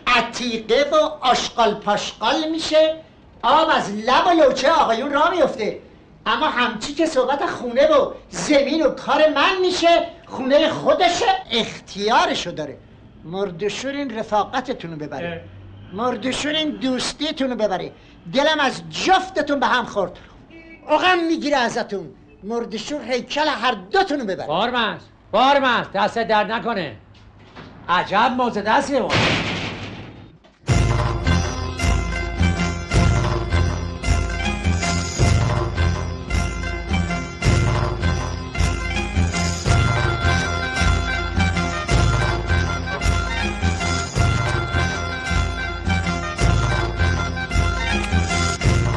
عتیقه 0.08 0.90
و 0.92 0.96
آشقال 1.22 1.74
پاشقال 1.74 2.50
میشه 2.52 2.96
آب 3.44 3.70
از 3.72 3.94
لب 3.94 4.28
و 4.28 4.30
لوچه 4.30 4.72
آقایون 4.72 5.14
را 5.14 5.30
میفته 5.30 5.80
اما 6.26 6.48
همچی 6.48 6.94
که 6.94 7.06
صحبت 7.06 7.46
خونه 7.46 7.88
و 7.88 8.12
زمین 8.30 8.86
و 8.86 8.90
کار 8.90 9.30
من 9.30 9.62
میشه 9.62 10.08
خونه 10.26 10.70
خودشه 10.70 11.26
اختیارشو 11.52 12.52
داره. 12.52 12.78
مردشور 13.24 13.92
این 13.92 14.18
رفاقتتون 14.20 14.92
رو 14.92 14.98
ببره 14.98 15.44
مردشور 15.94 16.52
این 16.52 16.72
دوستیتون 16.72 17.50
رو 17.50 17.56
ببره. 17.56 17.92
دلم 18.34 18.60
از 18.60 18.82
جفتتون 18.90 19.60
به 19.60 19.66
هم 19.68 19.86
خورد. 19.86 20.18
اقم 20.90 21.20
می‌گیره 21.20 21.58
ازتون. 21.58 22.10
مردشور 22.44 23.02
هیکل 23.02 23.48
هر 23.48 23.72
دوتون 23.92 24.20
رو 24.20 24.26
ببره 24.26 24.48
بارمز 24.48 25.02
بارمز 25.32 25.86
دست 25.94 26.18
در 26.18 26.44
نکنه. 26.44 26.98
عجب 27.90 28.34
موزه 28.38 28.62
دستیه 28.62 29.00
ما 29.00 29.10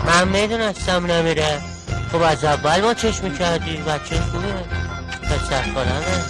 من 0.07 0.29
می‌دونستم 0.29 1.07
نمیره. 1.07 1.70
خب 2.13 2.23
از 2.23 2.45
اول 2.45 2.81
ما 2.81 2.95
چشم 2.95 3.35
کردی 3.35 3.77
بچه 3.77 4.17
خوبه. 4.21 4.53
پسر 5.23 5.63
خالمه 5.75 6.25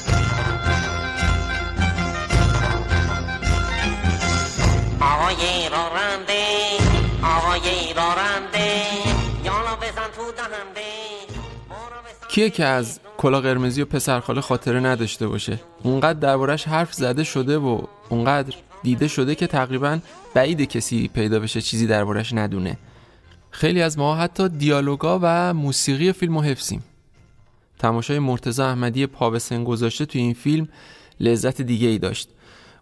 آقای 5.01 5.69
راننده 5.73 6.45
آقای 7.23 7.95
راننده 7.97 8.83
یالا 9.45 9.77
بزن 9.77 10.11
تو 10.17 10.33
دهنده. 10.37 10.91
کیه 12.29 12.51
که 12.51 12.65
از 12.65 13.01
کلا 13.19 13.41
قرمزی 13.41 13.83
و 13.83 13.85
پسرخاله 13.85 14.41
خاطره 14.41 14.81
نداشته 14.81 15.27
باشه؟ 15.27 15.61
اونقدر 15.83 16.19
دربارش 16.19 16.69
حرف 16.69 16.95
زده 16.95 17.25
شده 17.25 17.59
و 17.59 17.81
اونقدر 18.09 18.55
دیده 18.83 19.09
شده 19.09 19.35
که 19.35 19.47
تقریبا 19.47 19.99
بعید 20.35 20.63
کسی 20.63 21.09
پیدا 21.09 21.41
بشه 21.41 21.61
چیزی 21.61 21.87
دربارش 21.87 22.33
ندونه. 22.33 22.77
خیلی 23.51 23.83
از 23.83 23.99
ما 23.99 24.17
حتی 24.17 24.49
دیالوگا 24.49 25.19
و 25.23 25.55
موسیقی 25.55 26.13
فیلم 26.13 26.35
رو 26.39 26.43
حفظیم. 26.43 26.83
تماشای 27.79 28.19
مرتضی 28.19 28.63
احمدی 28.63 29.07
پا 29.07 29.31
به 29.31 29.39
سن 29.39 29.65
گذاشته 29.65 30.07
توی 30.07 30.21
این 30.21 30.35
فیلم 30.35 30.69
لذت 31.21 31.63
دیگه 31.63 31.89
ای 31.89 31.99
داشت. 31.99 32.29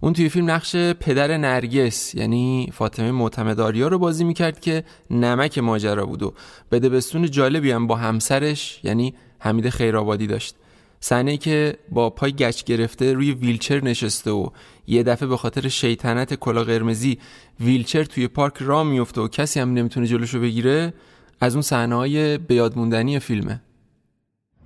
اون 0.01 0.13
توی 0.13 0.29
فیلم 0.29 0.51
نقش 0.51 0.77
پدر 0.77 1.37
نرگس 1.37 2.15
یعنی 2.15 2.71
فاطمه 2.73 3.11
معتمداریا 3.11 3.89
رو 3.89 3.99
بازی 3.99 4.25
می‌کرد 4.25 4.61
که 4.61 4.85
نمک 5.11 5.59
ماجرا 5.59 6.07
بود 6.07 6.23
و 6.23 6.35
بدبستون 6.71 7.31
جالبی 7.31 7.71
هم 7.71 7.87
با 7.87 7.97
همسرش 7.97 8.81
یعنی 8.83 9.15
حمید 9.39 9.69
خیرآبادی 9.69 10.27
داشت. 10.27 10.55
صحنه 11.01 11.37
که 11.37 11.79
با 11.91 12.11
پای 12.11 12.33
گچ 12.33 12.65
گرفته 12.65 13.13
روی 13.13 13.33
ویلچر 13.33 13.85
نشسته 13.85 14.31
و 14.31 14.51
یه 14.87 15.03
دفعه 15.03 15.29
به 15.29 15.37
خاطر 15.37 15.69
شیطنت 15.69 16.35
کلا 16.35 16.65
قرمزی 16.65 17.19
ویلچر 17.61 18.05
توی 18.05 18.29
پارک 18.29 18.55
را 18.61 18.85
میفته 18.85 19.21
و 19.21 19.29
کسی 19.29 19.61
هم 19.61 19.73
نمی‌تونه 19.75 20.07
جلوشو 20.07 20.41
بگیره 20.41 20.95
از 21.41 21.55
اون 21.55 21.63
صحنه 21.63 21.95
های 21.95 22.39
به 22.39 22.55
یاد 22.55 22.77
موندنی 22.79 23.19
فیلمه. 23.19 23.61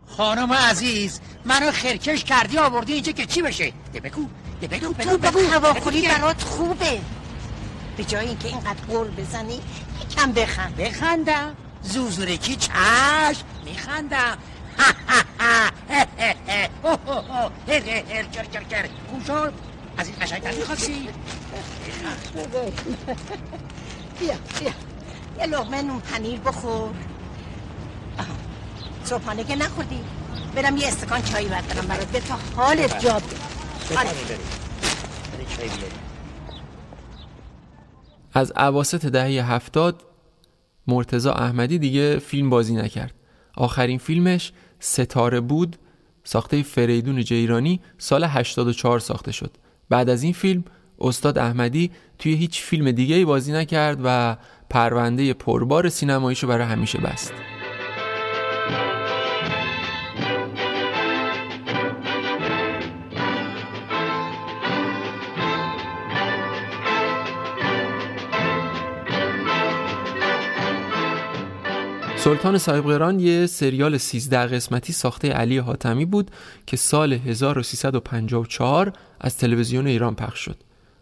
خانم 0.06 0.52
عزیز 0.52 1.20
منو 1.44 1.70
خرکش 1.70 2.24
کردی 2.24 2.58
آوردی 2.58 2.92
اینجا 2.92 3.12
که 3.12 3.26
چی 3.26 3.42
بشه؟ 3.42 3.72
ده 3.92 4.00
بگو 4.00 4.26
ده 4.60 4.66
بگو 4.66 4.92
بگو 4.92 5.10
تو 5.10 5.18
بگو. 5.18 5.38
هواخوری. 5.38 6.08
برات 6.08 6.42
خوبه. 6.42 7.00
به 7.96 8.04
جای 8.04 8.26
اینکه 8.28 8.48
اینقدر 8.48 8.84
قول 8.88 9.08
بزنی 9.08 9.60
یکم 10.02 10.32
بخند. 10.32 10.76
بخندم. 10.76 11.56
زوزورکی 11.82 12.56
چشم. 12.56 13.44
میخندم. 13.64 14.38
از 19.98 20.08
این 20.08 20.16
می‌خواستی 20.58 21.08
بیا 24.20 24.34
بیا 24.60 24.72
یه 25.40 25.46
لغمه 25.46 25.82
نون 25.82 26.00
پنیر 26.00 26.40
بخور. 26.40 26.90
صبحانه 29.04 29.44
که 29.44 29.56
نخوردی 29.56 30.00
برم 30.54 30.76
یه 30.76 30.88
استکان 30.88 31.20
بردارم 31.20 31.86
برات 31.88 32.06
به 32.06 32.20
تا 32.20 32.38
حالت 32.56 33.00
جا. 33.00 33.20
از 38.34 38.52
عواست 38.56 39.06
دهه 39.06 39.52
هفتاد 39.52 40.02
مرتزا 40.86 41.32
احمدی 41.32 41.78
دیگه 41.78 42.18
فیلم 42.18 42.50
بازی 42.50 42.74
نکرد 42.74 43.14
آخرین 43.56 43.98
فیلمش 43.98 44.52
ستاره 44.84 45.40
بود 45.40 45.76
ساخته 46.24 46.62
فریدون 46.62 47.22
جیرانی 47.22 47.80
سال 47.98 48.24
84 48.24 48.98
ساخته 48.98 49.32
شد. 49.32 49.50
بعد 49.88 50.10
از 50.10 50.22
این 50.22 50.32
فیلم 50.32 50.64
استاد 51.00 51.38
احمدی 51.38 51.90
توی 52.18 52.34
هیچ 52.34 52.62
فیلم 52.62 52.90
دیگه 52.90 53.24
بازی 53.24 53.52
نکرد 53.52 54.00
و 54.04 54.36
پرونده 54.70 55.34
پربار 55.34 55.88
سینماییشو 55.88 56.46
برای 56.46 56.66
همیشه 56.66 56.98
بست. 56.98 57.32
سلطان 72.24 72.58
صاحب 72.58 72.84
قران 72.84 73.20
یه 73.20 73.46
سریال 73.46 73.98
13 73.98 74.38
قسمتی 74.38 74.92
ساخته 74.92 75.28
علی 75.28 75.58
حاتمی 75.58 76.04
بود 76.04 76.30
که 76.66 76.76
سال 76.76 77.12
1354 77.12 78.92
از 79.20 79.36
تلویزیون 79.36 79.86
ایران 79.86 80.14
پخش 80.14 80.38
شد. 80.38 80.56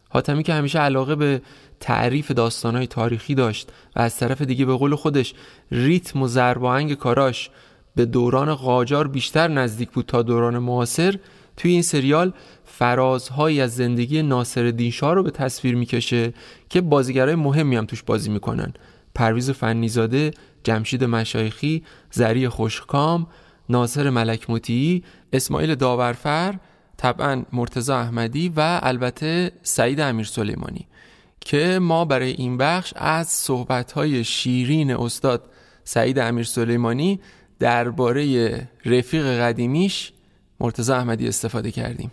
حاتمی 0.09 0.42
که 0.42 0.54
همیشه 0.54 0.78
علاقه 0.78 1.14
به 1.14 1.42
تعریف 1.80 2.30
داستانهای 2.30 2.87
تاریخی 2.87 3.35
داشت 3.35 3.68
و 3.96 4.00
از 4.00 4.16
طرف 4.16 4.42
دیگه 4.42 4.64
به 4.64 4.74
قول 4.74 4.94
خودش 4.94 5.35
ریتم 5.70 6.22
و 6.22 6.28
ضرباهنگ 6.28 6.94
کاراش 6.94 7.50
به 7.96 8.04
دوران 8.04 8.54
قاجار 8.54 9.09
بیشتر 9.09 9.48
نزدیک 9.48 9.90
بود 9.90 10.06
تا 10.06 10.22
دوران 10.22 10.59
معاصر 10.59 11.18
توی 11.56 11.70
این 11.70 11.83
سریال 11.83 12.33
فرازهایی 12.64 13.61
از 13.61 13.76
زندگی 13.76 14.22
ناصر 14.22 14.90
شاه 14.92 15.14
رو 15.14 15.22
به 15.22 15.30
تصویر 15.30 15.74
می‌کشه 15.76 16.33
که 16.68 16.80
بازیگرای 16.80 17.35
مهمی 17.35 17.76
هم 17.76 17.87
توش 17.87 18.02
بازی 18.02 18.30
می‌کنن 18.30 18.72
پرویز 19.14 19.50
فنیزاده، 19.50 20.30
جمشید 20.64 21.04
مشایخی، 21.04 21.84
زری 22.10 22.48
خوشکام، 22.48 23.26
ناصر 23.68 24.10
ملک 24.10 24.50
مطیعی، 24.50 25.04
اسماعیل 25.32 25.74
داورفر، 25.74 26.54
طبعا 26.96 27.42
مرتزا 27.52 27.98
احمدی 27.98 28.52
و 28.56 28.80
البته 28.82 29.52
سعید 29.62 30.00
امیر 30.00 30.26
سلیمانی. 30.26 30.86
که 31.40 31.78
ما 31.78 32.04
برای 32.04 32.30
این 32.30 32.56
بخش 32.56 32.92
از 32.96 33.28
صحبت‌های 33.28 34.24
شیرین 34.24 34.90
استاد 34.90 35.50
سعید 35.84 36.18
امیر 36.18 36.44
سلیمانی 36.44 37.20
درباره 37.58 38.68
رفیق 38.84 39.26
قدیمیش 39.40 40.12
مرتزا 40.60 40.96
احمدی 40.96 41.28
استفاده 41.28 41.70
کردیم. 41.70 42.10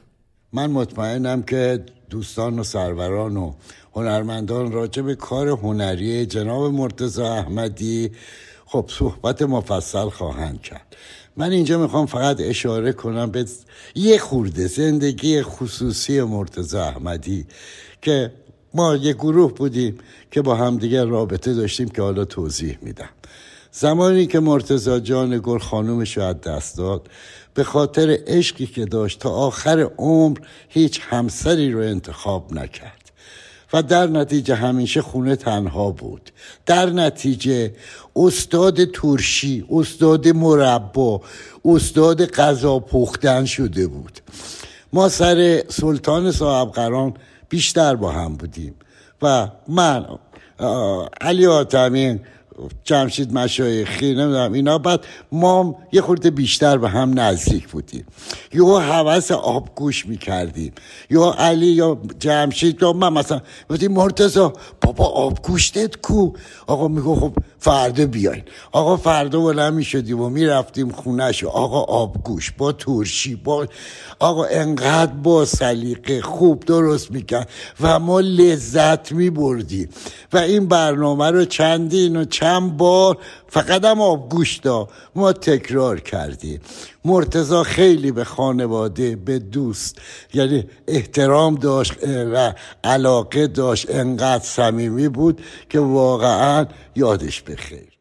من 0.53 0.71
مطمئنم 0.71 1.43
که 1.43 1.85
دوستان 2.09 2.59
و 2.59 2.63
سروران 2.63 3.37
و 3.37 3.53
هنرمندان 3.93 4.71
راجع 4.71 5.01
به 5.01 5.15
کار 5.15 5.47
هنری 5.47 6.25
جناب 6.25 6.73
مرتزا 6.73 7.33
احمدی. 7.33 8.11
خب 8.65 8.89
صحبت 8.89 9.41
مفصل 9.41 10.09
خواهند 10.09 10.61
کرد. 10.61 10.95
من 11.37 11.51
اینجا 11.51 11.79
می‌خوام 11.79 12.05
فقط 12.05 12.37
اشاره 12.39 12.93
کنم 12.93 13.31
به 13.31 13.45
یه 13.95 14.17
خورده 14.17 14.67
زندگی 14.67 15.41
خصوصی 15.41 16.21
مرتزا 16.21 16.83
احمدی 16.83 17.45
که 18.01 18.31
ما 18.73 18.95
یه 18.95 19.13
گروه 19.13 19.53
بودیم 19.53 19.97
که 20.31 20.41
با 20.41 20.55
همدیگه 20.55 21.03
رابطه 21.03 21.53
داشتیم 21.53 21.89
که 21.89 22.01
حالا 22.01 22.25
توضیح 22.25 22.77
میدم. 22.81 23.09
زمانی 23.71 24.27
که 24.27 24.39
مرتزا 24.39 24.99
جان 24.99 25.39
گل 25.43 25.57
خانومش 25.57 26.17
رو 26.17 26.23
از 26.23 26.41
دست 26.41 26.77
داد 26.77 27.07
به 27.57 27.63
خاطر 27.63 28.17
عشقی 28.27 28.65
که 28.65 28.85
داشت 28.85 29.19
تا 29.19 29.29
آخر 29.29 29.89
عمر 29.97 30.37
هیچ 30.69 31.01
همسری 31.09 31.71
رو 31.71 31.79
انتخاب 31.79 32.53
نکرد. 32.53 33.11
و 33.73 33.83
در 33.83 34.07
نتیجه 34.07 34.55
همیشه 34.55 35.01
خونه 35.01 35.35
تنها 35.35 35.91
بود. 35.91 36.31
در 36.65 36.89
نتیجه 36.89 37.73
استاد 38.15 38.91
ترشی 38.91 39.65
استاد 39.69 40.27
مربا 40.27 41.21
استاد 41.65 42.25
غذا 42.25 42.79
پختن 42.79 43.45
شده 43.45 43.87
بود. 43.87 44.19
ما 44.93 45.09
سر 45.09 45.63
سلطان 45.67 46.31
صاحب 46.31 46.71
قران 46.71 47.13
بیشتر 47.49 47.95
با 47.95 48.11
هم 48.11 48.35
بودیم. 48.35 48.75
و 49.21 49.47
من 49.67 50.05
علی 51.21 51.47
آتمین 51.47 52.19
جمشید 52.83 53.33
مشایخی 53.33 54.05
نمی‌دونم 54.05 54.53
اینا. 54.53 54.77
بعد 54.77 55.05
ما 55.31 55.75
یه 55.91 56.01
خورده 56.01 56.29
بیشتر 56.29 56.77
به 56.77 56.89
هم 56.89 57.19
نزدیک 57.19 57.67
بودیم. 57.67 58.05
یا 58.53 58.65
حوث 58.65 59.31
آبگوش 59.31 60.05
می‌کردیم. 60.05 60.73
یا 61.09 61.35
علی 61.37 61.67
یا 61.67 61.97
جمشید 62.19 62.81
یا 62.81 62.93
من 62.93 63.13
مثلا 63.13 63.41
گفتیم 63.69 63.91
مرتزا 63.91 64.53
بابا 64.81 65.05
آبگوشتت 65.05 66.01
کو؟ 66.01 66.31
آقا 66.67 66.87
میگو 66.87 67.15
خب 67.15 67.33
فردا 67.59 68.05
بیاین. 68.05 68.43
آقا 68.71 68.97
فردا 68.97 69.39
بلند 69.39 69.73
می‌شدیم 69.73 70.21
و 70.21 70.29
می‌رفتیم 70.29 70.89
خونش 70.89 71.43
آقا 71.43 71.79
آبگوش 71.79 72.51
با 72.51 72.71
ترشی 72.71 73.35
با 73.35 73.67
آقا 74.19 74.43
انقدر 74.45 75.13
با 75.13 75.45
سلیقه 75.45 76.21
خوب 76.21 76.65
درست 76.65 77.11
می‌کرد 77.11 77.49
و 77.81 77.99
ما 77.99 78.19
لذت 78.19 79.11
میبردیم. 79.11 79.89
و 80.33 80.37
این 80.37 80.67
برنامه 80.67 81.31
رو 81.31 81.45
چندین 81.45 82.15
و 82.15 82.25
چند 82.25 82.46
بار 82.77 83.17
فقط 83.47 83.85
هم 83.85 84.01
آبگوش 84.01 84.57
دا. 84.57 84.87
ما 85.15 85.33
تکرار 85.33 85.99
کردیم 85.99 86.61
مرتزا 87.05 87.63
خیلی 87.63 88.11
به 88.11 88.23
خانواده 88.23 89.15
به 89.15 89.39
دوست 89.39 89.97
یعنی 90.33 90.65
احترام 90.87 91.55
داشت 91.55 91.93
و 92.07 92.53
علاقه 92.83 93.47
داشت. 93.47 93.89
انقدر 93.89 94.43
صمیمی 94.43 95.09
بود 95.09 95.41
که 95.69 95.79
واقعا 95.79 96.65
یادش 96.95 97.41
بخیر. 97.41 97.96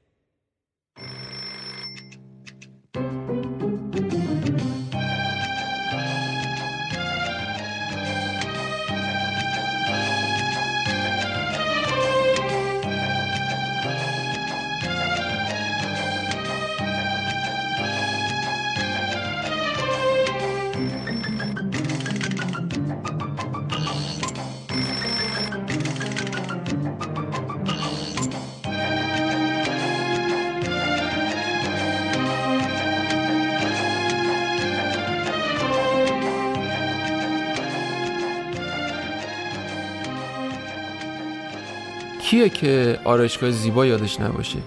کیه 42.36 42.48
که 42.48 42.98
آرایشگاه 43.04 43.50
زیبا 43.50 43.86
یادش 43.86 44.20
نباشه؟ 44.20 44.58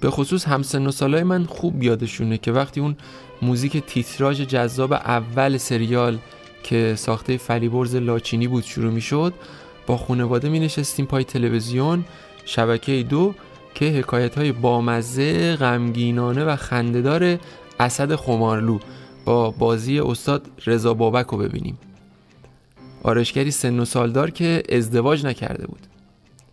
به 0.00 0.10
خصوص 0.10 0.44
همسن 0.44 0.86
و 0.86 0.90
سالای 0.90 1.22
من 1.22 1.44
خوب 1.44 1.82
یادشونه 1.82 2.38
که 2.38 2.52
وقتی 2.52 2.80
اون 2.80 2.96
موزیک 3.42 3.76
تیتراژ 3.76 4.40
جذاب 4.40 4.92
اول 4.92 5.56
سریال 5.56 6.18
که 6.62 6.94
ساخته 6.96 7.36
فریبرز 7.36 7.96
لاچینی 7.96 8.48
بود 8.48 8.64
شروع 8.64 8.92
می 8.92 9.00
شد 9.00 9.34
با 9.86 9.96
خانواده 9.96 10.48
می 10.48 10.60
نشستیم 10.60 11.06
پای 11.06 11.24
تلویزیون 11.24 12.04
شبکه 12.44 13.02
دو 13.02 13.34
که 13.74 13.84
حکایت 13.84 14.38
های 14.38 14.52
بامزه 14.52 15.56
غمگینانه 15.56 16.44
و 16.44 16.56
خندهدار 16.56 17.38
اسد 17.80 18.14
خمارلو 18.14 18.78
با 19.24 19.50
بازی 19.50 20.00
استاد 20.00 20.46
رضا 20.66 20.94
بابک 20.94 21.26
رو 21.26 21.38
ببینیم. 21.38 21.78
آرشگری 23.02 23.50
سن 23.50 23.80
و 23.80 23.84
سالدار 23.84 24.30
که 24.30 24.62
ازدواج 24.68 25.26
نکرده 25.26 25.66
بود. 25.66 25.93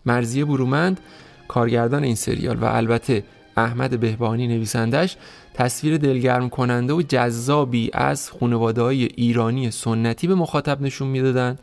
مرزی 0.06 0.44
برومند 0.44 1.00
کارگردان 1.48 2.04
این 2.04 2.14
سریال 2.14 2.56
و 2.56 2.64
البته 2.64 3.24
احمد 3.56 4.00
بهبانی 4.00 4.48
نویسندش 4.48 5.16
تصویر 5.54 5.96
دلگرم 5.96 6.48
کننده 6.48 6.92
و 6.92 7.02
جذابی 7.02 7.90
از 7.92 8.30
خانواده 8.30 8.82
های 8.82 9.04
ایرانی 9.04 9.70
سنتی 9.70 10.26
به 10.26 10.34
مخاطب 10.34 10.82
نشون 10.82 11.08
می‌دادند 11.08 11.60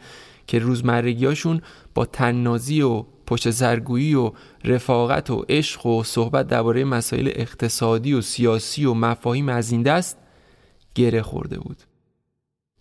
که 0.47 0.59
روزمرگیاشون 0.59 1.61
با 1.93 2.05
تننازی 2.05 2.81
و 2.81 3.03
پشت 3.27 3.49
سرگویی 3.49 4.15
و 4.15 4.31
رفاقت 4.63 5.29
و 5.29 5.45
عشق 5.49 5.85
و 5.85 6.03
صحبت 6.03 6.47
درباره 6.47 6.83
مسائل 6.83 7.31
اقتصادی 7.35 8.13
و 8.13 8.21
سیاسی 8.21 8.85
و 8.85 8.93
مفاهیم 8.93 9.49
از 9.49 9.71
این 9.71 9.81
دست 9.81 10.17
گره 10.95 11.21
خورده 11.21 11.59
بود. 11.59 11.77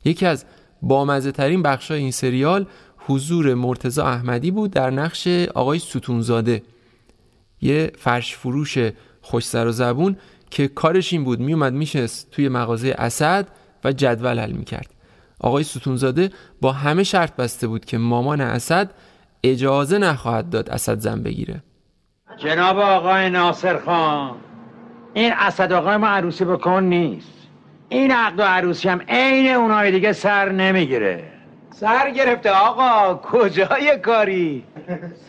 یکی 0.05 0.27
از 0.27 0.45
بامزه 0.83 1.33
ترین 1.33 1.63
بخش 1.63 1.91
این 1.91 2.11
سریال 2.11 2.67
حضور 3.09 3.55
مرتزا 3.55 4.07
احمدی 4.07 4.51
بود 4.51 4.71
در 4.71 4.91
نقش 4.91 5.29
آقای 5.55 5.79
ستونزاده. 5.79 6.63
یه 7.61 7.93
فرش 7.99 8.37
فروش 8.37 8.79
خوش 9.23 9.45
سر 9.45 9.67
و 9.67 9.73
زبون 9.73 10.17
که 10.51 10.69
کارش 10.69 11.13
این 11.13 11.25
بود 11.25 11.41
میومد 11.41 11.73
میشست 11.73 12.31
توی 12.31 12.49
مغازه 12.49 12.95
اسد 12.99 13.49
و 13.85 13.93
جدول 13.93 14.39
حل 14.39 14.53
می‌کرد. 14.53 14.91
آقای 15.41 15.65
ستونزاده 15.65 16.31
با 16.61 16.73
همه 16.73 17.05
شرط 17.05 17.37
بسته 17.37 17.67
بود 17.67 17.85
که 17.85 17.99
مامان 17.99 18.41
اسد 18.41 18.91
اجازه 19.43 19.99
نخواهد 19.99 20.51
داد 20.51 20.71
اسد 20.71 20.99
زن 20.99 21.23
بگیره. 21.23 21.63
جناب 22.37 22.79
آقای 22.79 23.31
ناصر 23.31 23.79
خان 23.79 24.37
این 25.15 25.33
اسد 25.39 25.73
آقای 25.73 25.97
ما 25.97 26.07
عروسی 26.07 26.45
بکن 26.45 26.83
نیست. 26.83 27.33
این 27.89 28.11
عقد 28.11 28.39
و 28.39 28.43
عروسی 28.43 28.89
هم 28.89 29.01
عین 29.09 29.55
اونای 29.55 29.93
دیگه 29.93 30.13
سر 30.13 30.53
نمی‌گیره. 30.53 31.38
سر 31.81 32.11
گرفته 32.11 32.51
آقا 32.51 33.15
کجای 33.15 33.99
کاری؟ 34.03 34.65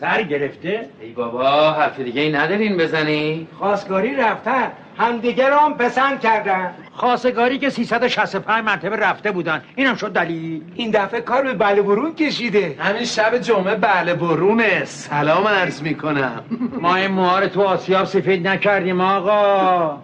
سر 0.00 0.22
گرفته؟ 0.22 0.88
ای 1.00 1.12
بابا 1.12 1.72
حرف 1.72 2.00
دیگه 2.00 2.20
ای 2.20 2.32
ندارین 2.32 2.76
بزنی. 2.76 3.46
خواستگاری 3.58 4.16
رفتن 4.16 4.72
همدیگه 4.98 5.48
رو 5.48 5.56
هم 5.56 5.74
پسند 5.74 6.20
کردن. 6.20 6.74
خواستگاری 6.92 7.58
که 7.58 7.70
365 7.70 8.64
مرتبه 8.64 8.96
رفته 8.96 9.30
بودن. 9.30 9.62
اینم 9.76 9.94
شد 9.94 10.12
دلیل. 10.12 10.62
این 10.74 10.90
دفعه 10.90 11.20
کار 11.20 11.42
به 11.42 11.54
بله 11.54 11.82
برون 11.82 12.14
کشیده. 12.14 12.74
همین 12.78 13.04
شب 13.04 13.38
جمعه 13.38 13.74
بله 13.74 14.14
برونه. 14.14 14.84
سلام 14.84 15.48
عرض 15.48 15.82
می‌کنم. 15.82 16.42
ما 16.82 16.96
این 16.96 17.10
موها 17.10 17.38
رو 17.38 17.48
تو 17.48 17.62
آسیاب 17.62 18.04
سفید 18.04 18.48
نکردیم 18.48 19.00
آقا. 19.00 19.98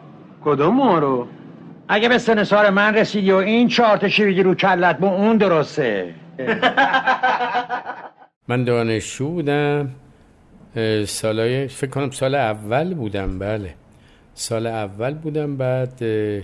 کدوم 0.45 0.75
موها 0.75 0.99
رو؟ 0.99 1.29
اگه 1.89 2.09
به 2.09 2.19
سن 2.19 2.45
سال 2.45 2.71
من 2.71 2.95
رسیدی 2.95 3.33
و 3.33 3.37
این 3.37 3.69
چهار 3.69 3.97
تا 3.97 4.07
رو 4.43 4.55
کلت 4.55 4.99
با 4.99 5.09
اون 5.09 5.37
درسته. 5.37 6.15
من 8.49 8.65
دانشجو 8.65 9.29
بودم 9.29 9.91
سالای 11.07 11.69
فکر 11.69 11.91
کنم 11.91 12.11
سال 12.11 12.35
اول 12.35 12.95
بودم 12.95 13.39
بله. 13.39 13.75
سال 14.35 14.67
اول 14.67 15.15
بودم 15.15 15.57
بعد 15.57 15.99
اه، 16.03 16.43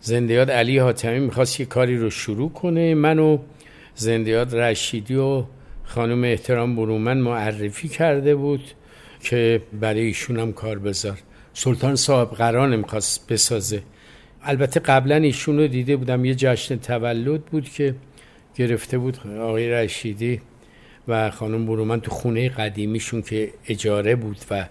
زندیات 0.00 0.50
علی 0.50 0.78
حاتمی 0.78 1.18
می‌خواست 1.18 1.60
یه 1.60 1.66
کاری 1.66 1.98
رو 1.98 2.10
شروع 2.10 2.52
کنه. 2.52 2.94
منو 2.94 3.38
زندیات 3.94 4.54
رشیدی 4.54 5.14
و 5.14 5.44
خانم 5.84 6.24
احترام 6.24 6.76
برومن 6.76 7.18
معرفی 7.18 7.88
کرده 7.88 8.34
بود 8.34 8.62
که 9.20 9.62
برای 9.80 10.00
ایشون 10.00 10.38
هم 10.38 10.52
کار 10.52 10.78
بذار. 10.78 11.18
سلطان 11.54 11.96
صاحب 11.96 12.30
قرانه 12.30 12.76
می‌خواست 12.76 13.32
بسازه. 13.32 13.82
البته 14.42 14.80
قبلا 14.80 15.16
ایشون 15.16 15.58
رو 15.58 15.66
دیده 15.66 15.96
بودم. 15.96 16.24
یه 16.24 16.34
جشن 16.34 16.76
تولد 16.76 17.44
بود 17.44 17.68
که 17.68 17.94
گرفته 18.56 18.98
بود 18.98 19.18
آقای 19.40 19.70
رشیدی 19.70 20.40
و 21.08 21.30
خانم 21.30 21.66
برومن 21.66 22.00
تو 22.00 22.10
خونه 22.10 22.48
قدیمیشون 22.48 23.22
که 23.22 23.50
اجاره 23.68 24.16
بود 24.16 24.36
و 24.50 24.66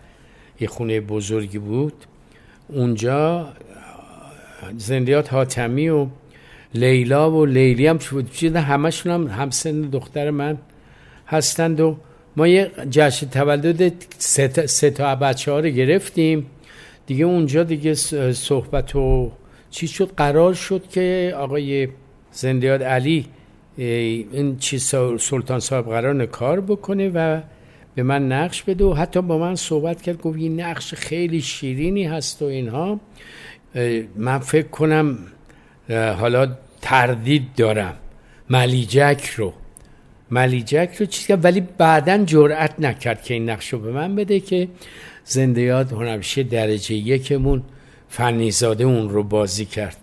یه 0.59 0.67
خونه 0.67 1.01
بزرگی 1.01 1.57
بود. 1.57 1.93
اونجا 2.67 3.53
زندیات 4.77 5.33
حاتمی 5.33 5.89
و 5.89 6.07
لیلا 6.73 7.31
و 7.31 7.45
لیلی 7.45 7.87
هم 7.87 7.97
شده 8.33 8.59
همشون 8.59 9.11
هم 9.11 9.27
همسن 9.27 9.81
دختر 9.81 10.29
من 10.29 10.57
هستند 11.27 11.79
و 11.79 11.97
ما 12.35 12.47
یه 12.47 12.71
جشن 12.89 13.29
تولد 13.29 13.93
سه 14.17 14.47
تا- 14.47 14.67
سه 14.67 14.89
تا 14.89 15.15
بچه 15.15 15.51
ها 15.51 15.59
رو 15.59 15.69
گرفتیم. 15.69 16.45
دیگه 17.07 17.25
اونجا 17.25 17.63
دیگه 17.63 17.93
صحبت 18.33 18.95
و 18.95 19.31
چی 19.71 19.87
شد؟ 19.87 20.11
قرار 20.17 20.53
شد 20.53 20.87
که 20.89 21.33
آقای 21.37 21.87
زندیات 22.31 22.81
علی 22.81 23.25
این 23.77 24.57
چیز 24.57 24.95
سلطان 25.19 25.59
صاحب 25.59 25.85
قرار 25.85 26.25
کار 26.25 26.61
بکنه 26.61 27.09
و 27.09 27.41
به 27.95 28.03
من 28.03 28.31
نقش 28.31 28.63
بده 28.63 28.85
و 28.85 28.93
حتی 28.93 29.21
با 29.21 29.37
من 29.37 29.55
صحبت 29.55 30.01
کرد 30.01 30.21
گفت 30.21 30.37
این 30.37 30.61
نقش 30.61 30.93
خیلی 30.93 31.41
شیرینی 31.41 32.03
هست 32.03 32.41
و 32.41 32.45
اینها. 32.45 32.99
من 34.15 34.39
فکر 34.39 34.67
کنم 34.67 35.17
حالا 35.89 36.47
تردید 36.81 37.43
دارم. 37.57 37.95
ملیجک 38.49 39.25
رو. 39.25 39.53
ملیجک 40.31 40.95
رو 40.99 41.05
چیز 41.05 41.37
ولی 41.43 41.61
بعدا 41.77 42.17
جرأت 42.17 42.79
نکرد 42.79 43.23
که 43.23 43.33
این 43.33 43.49
نقش 43.49 43.73
رو 43.73 43.79
به 43.79 43.91
من 43.91 44.15
بده 44.15 44.39
که 44.39 44.67
زندیات 45.25 45.93
هنرپیشه 45.93 46.43
درجه 46.43 46.95
یکمون 46.95 47.63
فنیزاده 48.09 48.83
اون 48.83 49.09
رو 49.09 49.23
بازی 49.23 49.65
کرد. 49.65 49.97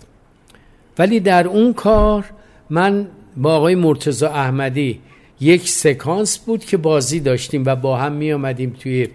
ولی 0.98 1.20
در 1.20 1.46
اون 1.46 1.72
کار 1.72 2.24
من 2.70 3.06
با 3.36 3.56
آقای 3.56 3.74
مرتزا 3.74 4.28
احمدی 4.28 5.00
یک 5.40 5.68
سکانس 5.68 6.38
بود 6.38 6.64
که 6.64 6.76
بازی 6.76 7.20
داشتیم 7.20 7.62
و 7.66 7.76
با 7.76 7.96
هم 7.96 8.12
می 8.12 8.32
آمدیم 8.32 8.76
توی 8.80 9.08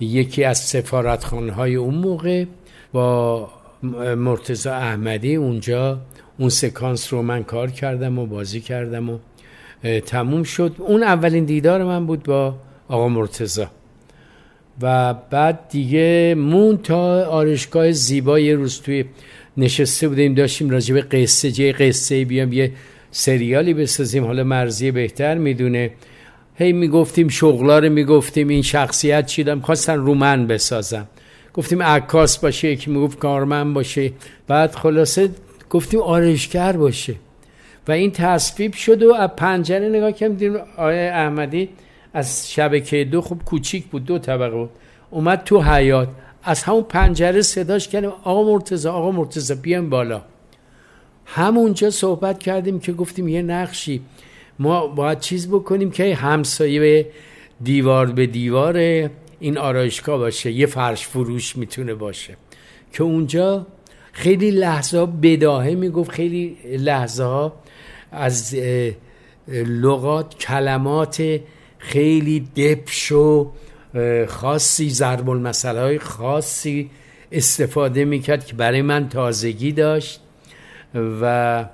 یکی 0.00 0.44
از 0.44 0.58
سفارتخانه 0.58 1.52
های 1.52 1.74
اون 1.74 1.94
موقع. 1.94 2.44
با 2.92 3.48
مرتزا 4.16 4.74
احمدی 4.74 5.34
اونجا 5.34 6.00
اون 6.38 6.48
سکانس 6.48 7.12
رو 7.12 7.22
من 7.22 7.44
کار 7.44 7.70
کردم 7.70 8.18
و 8.18 8.26
بازی 8.26 8.60
کردم 8.60 9.10
و 9.10 9.18
تموم 10.06 10.42
شد. 10.42 10.74
اون 10.78 11.02
اولین 11.02 11.44
دیدار 11.44 11.84
من 11.84 12.06
بود 12.06 12.22
با 12.22 12.54
آقا 12.88 13.08
مرتزا 13.08 13.70
و 14.82 15.14
بعد 15.14 15.68
دیگه 15.68 16.34
مون 16.38 16.76
تا 16.76 17.24
آرشگاه 17.24 17.92
زیبا 17.92 18.38
یه 18.38 18.54
روز 18.54 18.80
توی 18.80 19.04
نشسته 19.56 20.08
بودیم 20.08 20.34
داشتیم 20.34 20.70
راجع 20.70 20.94
به 20.94 21.00
قصه 21.00 21.50
جه 21.52 21.72
قصه 21.72 22.24
بیام 22.24 22.52
یه 22.52 22.72
سریالی 23.16 23.74
بسازیم 23.74 24.24
حالا 24.24 24.44
مرزی 24.44 24.90
بهتر 24.90 25.34
می‌دونه. 25.34 25.90
هی 26.54 26.72
می‌گفتیم 26.72 27.28
شغلا 27.28 27.78
رو 27.78 27.88
می‌گفتیم 27.88 28.48
این 28.48 28.62
شخصیت 28.62 29.26
چی 29.26 29.44
دارم؟ 29.44 29.60
خواستن 29.60 29.96
رومن 29.96 30.46
بسازم. 30.46 31.08
گفتیم 31.54 31.82
عکاس 31.82 32.38
باشه 32.38 32.68
یکی 32.68 32.90
می‌گفت 32.90 33.18
کارمن 33.18 33.74
باشه. 33.74 34.12
بعد 34.46 34.74
خلاصه 34.74 35.30
گفتیم 35.70 36.00
آرشگر 36.00 36.72
باشه. 36.72 37.14
و 37.88 37.92
این 37.92 38.10
تصویب 38.10 38.72
شد 38.74 39.02
و 39.02 39.14
از 39.14 39.30
پنجره 39.36 39.88
نگاه 39.88 40.12
کردیم 40.12 40.56
آقای 40.56 41.08
احمدی 41.08 41.68
از 42.14 42.52
شبکه 42.52 43.04
دو 43.04 43.20
خوب 43.20 43.44
کوچیک 43.44 43.84
بود 43.84 44.04
دو 44.04 44.18
طبقه 44.18 44.56
بود. 44.56 44.70
اومد 45.10 45.42
تو 45.44 45.62
حیات 45.62 46.08
از 46.44 46.62
همون 46.62 46.82
پنجره 46.82 47.42
صداش 47.42 47.88
کردیم 47.88 48.10
آقا 48.24 48.52
مرتزا 48.52 48.92
آقا 48.92 49.10
مرتزا 49.10 49.54
بیام 49.54 49.90
بالا. 49.90 50.22
همونجا 51.26 51.90
صحبت 51.90 52.38
کردیم 52.38 52.80
که 52.80 52.92
گفتیم 52.92 53.28
یه 53.28 53.42
نقشی. 53.42 54.00
ما 54.58 54.86
باید 54.86 55.20
چیز 55.20 55.48
بکنیم 55.48 55.90
که 55.90 56.14
همسایه 56.14 57.06
دیوار 57.62 58.06
به 58.06 58.26
دیوار 58.26 58.76
این 59.40 59.58
آرایشگاه 59.58 60.18
باشه 60.18 60.52
یه 60.52 60.66
فرش 60.66 61.06
فروش 61.06 61.56
می‌تونه 61.56 61.94
باشه. 61.94 62.36
که 62.92 63.02
اونجا 63.02 63.66
خیلی 64.12 64.50
لحظه 64.50 65.06
بداهه 65.06 65.74
می‌گفت 65.74 66.10
خیلی 66.10 66.56
لحظه 66.78 67.52
از 68.12 68.56
لغات 69.48 70.38
کلمات 70.38 71.40
خیلی 71.78 72.40
دبش 72.40 73.12
و 73.12 73.52
خاصی 74.26 74.90
ضرب 74.90 75.30
المثل 75.30 75.76
های 75.76 75.98
خاصی 75.98 76.90
استفاده 77.32 78.04
می‌کرد 78.04 78.46
که 78.46 78.54
برای 78.54 78.82
من 78.82 79.08
تازگی 79.08 79.72
داشت. 79.72 80.20
و 80.94 81.64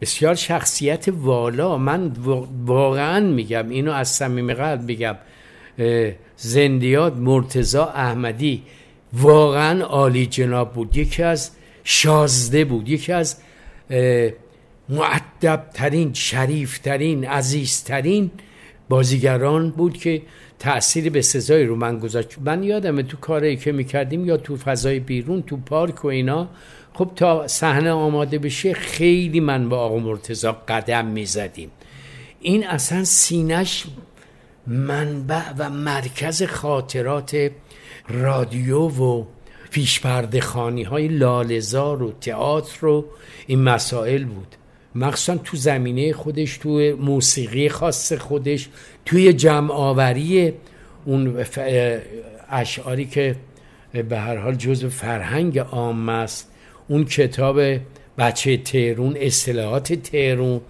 بسیار 0.00 0.34
شخصیت 0.34 1.08
والا. 1.08 1.78
من 1.78 2.12
وا- 2.24 2.48
واقعا 2.66 3.20
میگم 3.20 3.68
اینو 3.68 3.92
از 3.92 4.08
صمیم 4.08 4.52
قلب 4.52 4.82
میگم 4.82 5.16
زندیات 6.36 7.16
مرتزا 7.16 7.84
احمدی 7.84 8.62
واقعا 9.12 9.84
عالی 9.84 10.26
جناب 10.26 10.72
بود. 10.72 10.96
یکی 10.96 11.22
از 11.22 11.50
شازده 11.84 12.64
بود 12.64 12.88
یکی 12.88 13.12
از 13.12 13.36
اه، 13.90 14.30
معدب 14.88 15.66
ترین 15.74 16.12
شریف 16.12 16.78
ترین 16.78 17.26
عزیز 17.26 17.84
ترین 17.84 18.30
بازیگران 18.88 19.70
بود 19.70 19.96
که 19.96 20.22
تأثیر 20.58 21.10
به 21.10 21.22
سزای 21.22 21.64
رو 21.64 21.76
من 21.76 21.98
گذاشت. 21.98 22.28
من 22.44 22.62
یادمه 22.62 23.02
تو 23.02 23.16
کاری 23.16 23.56
که 23.56 23.72
می‌کردیم 23.72 24.24
یا 24.24 24.36
تو 24.36 24.56
فضای 24.56 25.00
بیرون 25.00 25.42
تو 25.42 25.56
پارک 25.56 26.04
و 26.04 26.08
اینا 26.08 26.48
خب 26.98 27.10
تا 27.16 27.48
صحنه 27.48 27.90
آماده 27.90 28.38
بشه 28.38 28.74
خیلی 28.74 29.40
من 29.40 29.68
با 29.68 29.78
آقا 29.78 29.98
مرتزا 29.98 30.52
قدم 30.52 31.06
می‌زدیم. 31.06 31.70
این 32.40 32.66
اصلا 32.66 33.04
سینش 33.04 33.84
منبع 34.66 35.42
و 35.58 35.70
مرکز 35.70 36.42
خاطرات 36.42 37.50
رادیو 38.08 38.78
و 38.78 39.24
پیش 39.70 40.00
پرده 40.00 40.40
خانی 40.40 40.82
های 40.82 41.08
لالزار 41.08 42.02
و 42.02 42.12
تئاتر 42.20 42.86
و 42.86 43.04
این 43.46 43.62
مسائل 43.62 44.24
بود. 44.24 44.56
مخصوصا 44.94 45.36
تو 45.36 45.56
زمینه 45.56 46.12
خودش 46.12 46.58
تو 46.58 46.96
موسیقی 47.00 47.68
خاص 47.68 48.12
خودش 48.12 48.68
توی 49.04 49.32
جمع 49.32 49.72
آوری 49.72 50.52
اون 51.04 51.44
اشعاری 52.50 53.04
که 53.04 53.36
به 54.08 54.18
هر 54.18 54.36
حال 54.36 54.54
جزو 54.54 54.88
فرهنگ 54.88 55.58
عام 55.58 56.08
است. 56.08 56.52
اون 56.88 57.04
کتاب 57.04 57.60
بچه 58.18 58.56
تهرون 58.56 59.16
اصطلاحات 59.16 59.92
تهرون 59.92 60.60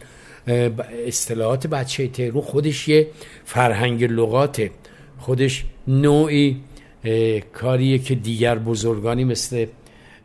اصطلاحات 1.06 1.66
بچه 1.66 2.08
تهرون 2.08 2.42
خودش 2.42 2.88
یه 2.88 3.08
فرهنگ 3.44 4.04
لغاته. 4.04 4.70
خودش 5.18 5.64
نوعی 5.88 6.60
کاریه 7.52 7.98
که 7.98 8.14
دیگر 8.14 8.58
بزرگانی 8.58 9.24
مثل 9.24 9.66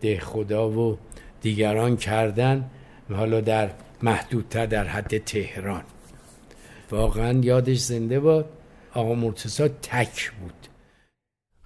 ده 0.02 0.20
خدا 0.20 0.70
و 0.70 0.98
دیگران 1.42 1.98
کردن 1.98 2.70
حالا 3.10 3.42
در 3.42 3.70
محدودتر 4.02 4.66
در 4.66 4.88
حد 4.88 5.18
تهران. 5.18 5.84
واقعا 6.92 7.40
یادش 7.40 7.78
زنده 7.78 8.20
باد 8.20 8.50
آقا 8.94 9.16
مرتزا 9.16 9.68
تک 9.68 10.32
بود. 10.32 10.54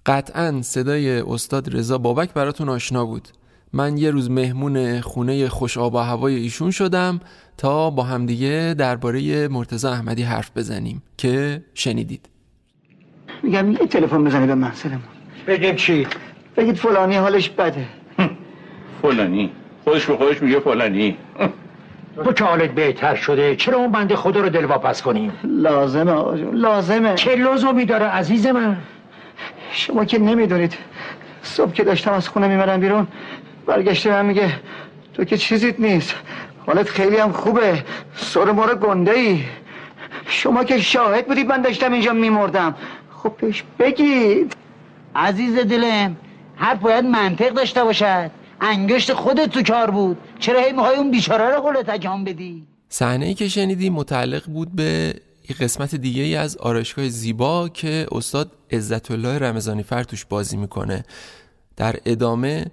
قطعا 0.05 0.61
صدای 0.61 1.19
استاد 1.19 1.75
رضا 1.75 1.97
بابک 1.97 2.33
براتون 2.33 2.69
آشنا 2.69 3.05
بود. 3.05 3.27
من 3.75 3.97
یه 3.97 4.11
روز 4.11 4.31
مهمون 4.31 5.01
خونه 5.01 5.49
خوش 5.49 5.77
آب 5.77 5.93
و 5.93 5.97
هوای 5.97 6.35
ایشون 6.35 6.71
شدم 6.71 7.19
تا 7.57 7.89
با 7.89 8.03
همدیگه 8.03 8.75
درباره 8.77 9.47
مرتزا 9.47 9.91
احمدی 9.91 10.23
حرف 10.23 10.51
بزنیم 10.55 11.03
که 11.17 11.63
شنیدید. 11.73 12.29
میگم 13.43 13.71
یه 13.71 13.77
تلفن 13.77 14.23
بزنی 14.23 14.47
به 14.47 14.55
منزلمون 14.55 14.99
بگید 15.47 15.75
چی؟ 15.75 16.07
بگید 16.57 16.75
فلانی 16.75 17.15
حالش 17.15 17.49
بده. 17.49 17.85
فلانی؟ 19.01 19.51
خودش 19.83 20.05
به 20.05 20.17
خودش 20.17 20.41
میگه 20.41 20.59
فلانی. 20.59 21.17
تو 22.23 22.33
که 22.33 22.43
حالت 22.43 22.71
بهتر 22.71 23.15
شده 23.15 23.55
چرا 23.55 23.77
اون 23.77 23.91
بنده 23.91 24.15
خدا 24.15 24.39
رو 24.39 24.49
دلواپس 24.49 25.01
کنیم؟ 25.01 25.31
لازمه 25.43 26.11
آقا 26.11 26.37
جون 26.37 26.55
لازمه. 26.55 27.15
چه 27.15 27.35
لزومی 27.35 27.85
داره 27.85 28.05
عزیز 28.05 28.47
من؟ 28.47 28.77
شما 29.71 30.05
که 30.05 30.19
نمی‌دونید 30.19 30.73
صبح 31.41 31.71
که 31.71 31.83
داشتم 31.83 32.13
از 32.13 32.29
خونه 32.29 32.47
میمرم 32.47 32.79
بیرون 32.79 33.07
برگشته 33.65 34.09
من 34.09 34.25
میگه 34.25 34.59
تو 35.13 35.23
که 35.23 35.37
چیزیت 35.37 35.79
نیست. 35.79 36.15
حالت 36.65 36.89
خیلی 36.89 37.17
هم 37.17 37.31
خوبه. 37.31 37.83
سر 38.15 38.51
ما 38.51 38.65
رو 38.65 38.75
گنده 38.75 39.11
ای 39.11 39.43
شما 40.27 40.63
که 40.63 40.81
شاهد 40.81 41.27
بودید 41.27 41.47
من 41.47 41.61
داشتم 41.61 41.93
اینجا 41.93 42.13
میمردم. 42.13 42.75
خب 43.11 43.29
پیش 43.29 43.63
بگید. 43.79 44.55
عزیز 45.15 45.55
دلم 45.55 46.15
حرف 46.55 46.79
باید 46.79 47.05
منطق 47.05 47.49
داشته 47.49 47.83
باشد. 47.83 48.31
انگشت 48.61 49.13
خودت 49.13 49.49
تو 49.49 49.63
کار 49.63 49.91
بود. 49.91 50.17
چرا 50.39 50.59
هی 50.59 50.71
می‌خوای 50.71 50.95
اون 50.95 51.11
بیچاره 51.11 51.55
رو 51.55 51.61
قول 51.61 51.81
تکان 51.81 52.23
بدی؟ 52.23 52.67
صحنه 52.89 53.25
ای 53.25 53.33
که 53.33 53.47
شنیدی 53.47 53.89
متعلق 53.89 54.45
بود 54.45 54.75
به 54.75 55.13
یه 55.49 55.55
قسمت 55.59 55.95
دیگه 55.95 56.23
ای 56.23 56.35
از 56.35 56.57
آرایشگاه 56.57 57.09
زیبا 57.09 57.69
که 57.69 58.05
استاد 58.11 58.51
عزت 58.71 59.11
الله 59.11 59.39
رمضانی 59.39 59.83
فر 59.83 60.03
توش 60.03 60.25
بازی 60.25 60.57
می‌کنه. 60.57 61.03
در 61.77 61.95
ادامه 62.05 62.65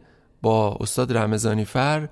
با 0.43 0.77
استاد 0.81 1.17
رمضانی 1.17 1.65
فر 1.65 2.09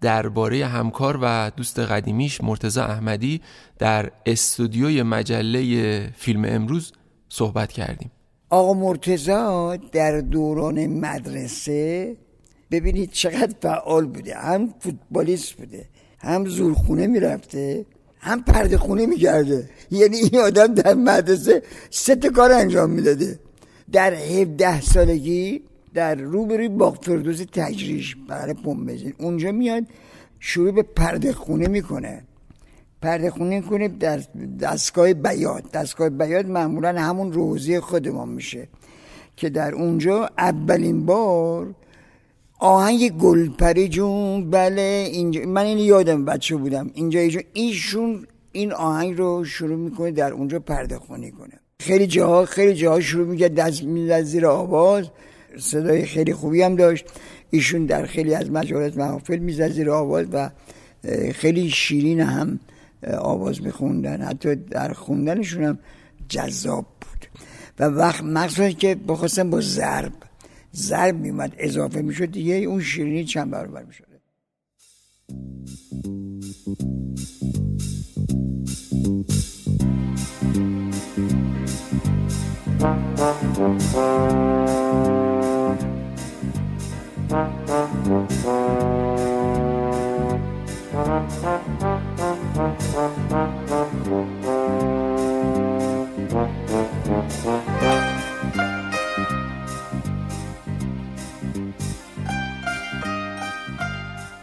درباره 0.00 0.66
همکار 0.66 1.18
و 1.22 1.50
دوست 1.56 1.78
قدیمیش 1.78 2.40
مرتزا 2.40 2.84
احمدی 2.84 3.40
در 3.78 4.10
استودیوی 4.26 5.02
مجله 5.02 6.12
فیلم 6.16 6.44
امروز 6.44 6.92
صحبت 7.28 7.72
کردیم. 7.72 8.10
آقا 8.50 8.74
مرتزا 8.74 9.76
در 9.76 10.20
دوران 10.20 10.86
مدرسه 10.86 12.16
ببینید 12.70 13.10
چقدر 13.10 13.54
فعال 13.60 14.06
بوده. 14.06 14.34
هم 14.34 14.74
فوتبالیست 14.80 15.52
بوده 15.52 15.88
هم 16.18 16.46
زورخونه 16.46 17.06
می‌رفته 17.06 17.86
هم 18.18 18.42
پرده 18.42 18.78
خونه 18.78 19.06
می‌کرده. 19.06 19.70
یعنی 19.90 20.16
این 20.16 20.40
آدم 20.40 20.74
در 20.74 20.94
مدرسه 20.94 21.62
سه 21.90 22.16
کار 22.16 22.52
انجام 22.52 22.90
می‌داده. 22.90 23.38
در 23.92 24.14
17 24.14 24.80
سالگی 24.80 25.62
در 25.96 26.14
روبروی 26.14 26.68
باغ 26.68 27.04
فردوس 27.04 27.42
تجریش 27.52 28.16
برای 28.28 28.54
پمبزین 28.54 29.14
اونجا 29.18 29.52
میاد 29.52 29.84
شروع 30.40 30.70
به 30.70 30.82
پرده 30.82 31.32
خونه 31.32 31.68
می‌کنه. 31.68 32.22
پرده 33.02 33.30
خونه 33.30 33.60
کنه 33.60 33.88
در 33.88 34.20
دستگاه 34.60 35.12
بیاد 35.12 35.70
دستگاه 35.70 36.08
بیاد 36.08 36.46
معمولا 36.46 36.88
همون 36.88 37.32
روزی 37.32 37.80
خودمان 37.80 38.28
میشه 38.28 38.68
که 39.36 39.48
در 39.48 39.74
اونجا 39.74 40.30
اولین 40.38 41.06
بار 41.06 41.74
آهنگ 42.58 43.18
گلپری 43.18 43.88
جون 43.88 44.50
بله 44.50 45.08
اینجا 45.12 45.40
من 45.46 45.64
این 45.64 45.78
یادم 45.78 46.24
بچه 46.24 46.56
بودم. 46.56 46.90
اینجا 46.94 47.20
اینجا 47.20 47.40
ایشون 47.52 48.26
این 48.52 48.72
آهنگ 48.72 49.18
رو 49.18 49.44
شروع 49.44 49.76
می‌کنه 49.76 50.10
در 50.10 50.32
اونجا 50.32 50.58
پرده 50.58 50.98
خونی 50.98 51.30
کنه. 51.30 51.60
خیلی 51.80 52.06
جاها 52.06 52.44
خیلی 52.44 52.74
جاها 52.74 53.00
شروع 53.00 53.26
میگه 53.26 53.48
دست 53.48 53.82
می‌زد 53.82 54.22
زیر 54.22 54.46
آواز. 54.46 55.10
صدای 55.58 56.04
خیلی 56.06 56.32
خوبی 56.32 56.62
هم 56.62 56.76
داشت. 56.76 57.04
ایشون 57.50 57.86
در 57.86 58.06
خیلی 58.06 58.34
از 58.34 58.50
مجالس 58.50 58.96
محافل 58.96 59.38
می‌زد 59.38 59.68
زیر 59.68 59.90
آواز 59.90 60.26
و 60.32 60.50
خیلی 61.32 61.70
شیرین 61.70 62.20
هم 62.20 62.60
آواز 63.18 63.62
میخوندن. 63.62 64.22
حتی 64.22 64.54
در 64.54 64.92
خوندنشون 64.92 65.64
هم 65.64 65.78
جذاب 66.28 66.86
بود. 67.00 67.26
و 67.78 67.84
وقت 67.84 68.24
مخصوصا 68.24 68.70
که 68.70 68.94
بخواستن 68.94 69.50
با 69.50 69.60
ضرب 69.60 70.12
ضرب 70.74 71.16
میومد 71.16 71.54
اضافه 71.58 72.02
می‌شد 72.02 72.30
دیگه 72.30 72.54
اون 72.54 72.80
شیرینی 72.80 73.24
چند 73.24 73.50
برابر 73.50 73.82
می‌شد؟ 73.82 74.06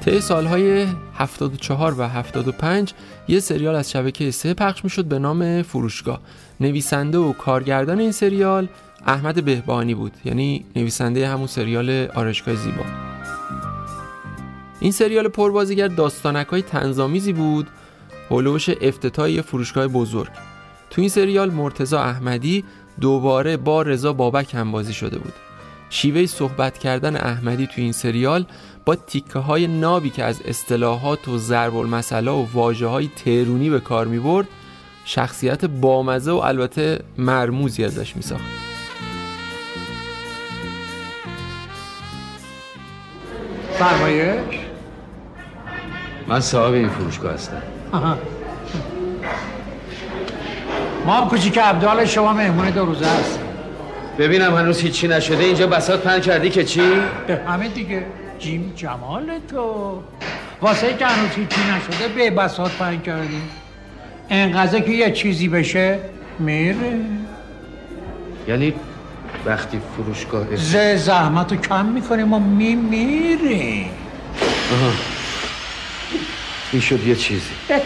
طی 0.06 0.22
سالهای 0.22 0.88
74 1.16 1.96
و 1.98 2.08
75 2.08 2.94
یه 3.28 3.40
سریال 3.40 3.76
از 3.76 3.92
شبکه 3.92 4.32
سه 4.32 4.54
پخش 4.54 4.84
می‌شد 4.84 5.06
به 5.06 5.20
نام 5.20 5.62
فروشگاه. 5.62 6.20
نویسنده 6.60 7.18
و 7.18 7.34
کارگردان 7.34 8.00
این 8.00 8.12
سریال 8.12 8.68
احمد 9.06 9.46
بهبانی 9.46 9.96
بود 9.96 10.12
یعنی 10.26 10.66
نویسنده 10.76 11.28
همون 11.28 11.48
سریال 11.48 12.08
آرشگاه 12.16 12.56
زیبا. 12.56 12.84
این 14.80 14.92
سریال 14.92 15.28
پربازیگر 15.28 15.88
داستانک 15.88 16.48
های 16.48 16.62
تنظامیزی 16.62 17.34
بود 17.34 17.68
هلوش 18.32 18.70
افتتاحی 18.70 19.42
فروشگاه 19.42 19.88
بزرگ. 19.88 20.32
تو 20.90 21.02
این 21.02 21.10
سریال 21.10 21.52
مرتزا 21.52 22.00
احمدی 22.00 22.64
دوباره 23.02 23.58
با 23.58 23.82
رضا 23.82 24.14
بابک 24.14 24.56
هم 24.56 24.72
بازی 24.72 24.94
شده 24.94 25.18
بود. 25.18 25.34
شیوه 25.90 26.26
صحبت 26.26 26.78
کردن 26.78 27.16
احمدی 27.16 27.68
تو 27.68 27.74
این 27.76 27.92
سریال 27.92 28.46
با 28.86 28.96
تیکه 28.96 29.40
های 29.40 29.68
نابی 29.68 30.10
که 30.10 30.24
از 30.24 30.42
اصطلاحات 30.46 31.28
و 31.28 31.38
ضرب 31.38 31.76
المثله 31.76 32.32
و 32.32 32.46
واجه 32.54 32.88
های 32.88 33.10
ترونی 33.26 33.70
به 33.70 33.80
کار 33.80 34.08
می 34.08 34.20
برد 34.20 34.48
شخصیت 35.06 35.66
بامزه 35.66 36.32
و 36.32 36.36
البته 36.36 37.00
مرموزی 37.18 37.86
ازش 37.86 38.16
می 38.16 38.22
ساخت 38.22 38.44
فرمایش؟ 43.80 44.60
من 46.28 46.40
صاحب 46.40 46.74
این 46.74 46.90
فروشگاه 46.90 47.34
هستم. 47.34 47.62
آها. 47.92 48.18
ما 51.06 51.14
هم 51.14 51.30
کوچیک 51.30 51.58
عبدال 51.58 52.06
شما 52.06 52.34
مهمون 52.34 52.70
دو 52.70 52.86
روزه 52.86 53.06
هست 53.06 53.40
ببینم 54.18 54.56
هنوز 54.56 54.80
هیچی 54.80 55.08
نشده. 55.08 55.44
اینجا 55.44 55.68
بسات 55.68 56.02
پن 56.02 56.20
کردی 56.20 56.50
که 56.50 56.64
چی؟ 56.64 56.82
همه 57.48 57.68
دیگه. 57.68 58.06
جیم 58.44 58.74
جمال 58.76 59.40
تو. 59.52 60.04
واسه 60.62 60.98
که 60.98 61.06
هنوز 61.06 61.30
هیچی 61.36 61.62
نشده 61.62 62.08
به 62.08 62.30
بسات 62.30 62.72
پن 62.72 63.00
کردیم 63.00 63.50
انقدر 64.30 64.80
که 64.80 64.92
یه 64.92 65.12
چیزی 65.12 65.48
بشه 65.48 66.00
میره 66.40 67.00
یعنی 68.48 68.74
وقتی 69.46 69.80
فروشگاه 69.96 70.56
ز 70.56 70.76
زحمت 70.96 71.52
رو 71.52 71.58
کم 71.58 71.86
می‌کنیم 71.86 72.34
و 72.34 72.40
می 72.40 72.76
میریم. 72.76 73.90
آها. 74.74 74.92
این 76.72 76.82
شد 76.82 77.08
یه 77.08 77.16
چیزی. 77.16 77.52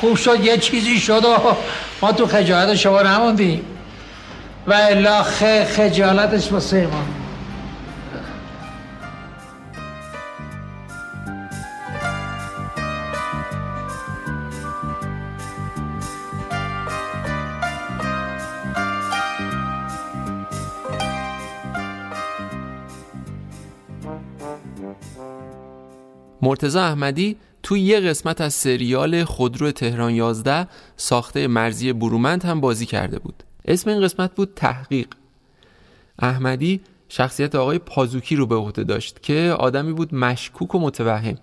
خوب 0.00 0.16
شد 0.16 0.44
یه 0.44 0.56
چیزی 0.56 1.00
شد 1.00 1.24
و 1.24 1.56
ما 2.02 2.12
تو 2.12 2.26
خجالت 2.26 2.74
شما 2.74 3.02
نموندیم. 3.02 3.62
و 4.66 4.72
الا 4.72 5.22
خجالتش 5.76 6.52
واسه 6.52 6.86
ما. 6.86 7.25
مرتزا 26.46 26.82
احمدی 26.82 27.36
توی 27.62 27.80
یه 27.80 28.00
قسمت 28.00 28.40
از 28.40 28.54
سریال 28.54 29.24
خودرو 29.24 29.72
تهران 29.72 30.14
11 30.14 30.66
ساخته 30.96 31.46
مرزی 31.46 31.92
برومند 31.92 32.44
هم 32.44 32.60
بازی 32.60 32.86
کرده 32.86 33.18
بود. 33.18 33.42
اسم 33.64 33.90
این 33.90 34.00
قسمت 34.00 34.34
بود 34.34 34.52
تحقیق. 34.56 35.06
احمدی 36.18 36.80
شخصیت 37.08 37.54
آقای 37.54 37.78
پازوکی 37.78 38.36
رو 38.36 38.46
به 38.46 38.54
عهده 38.54 38.84
داشت 38.84 39.22
که 39.22 39.56
آدمی 39.58 39.92
بود 39.92 40.14
مشکوک 40.14 40.74
و 40.74 40.78
متوهم. 40.78 41.38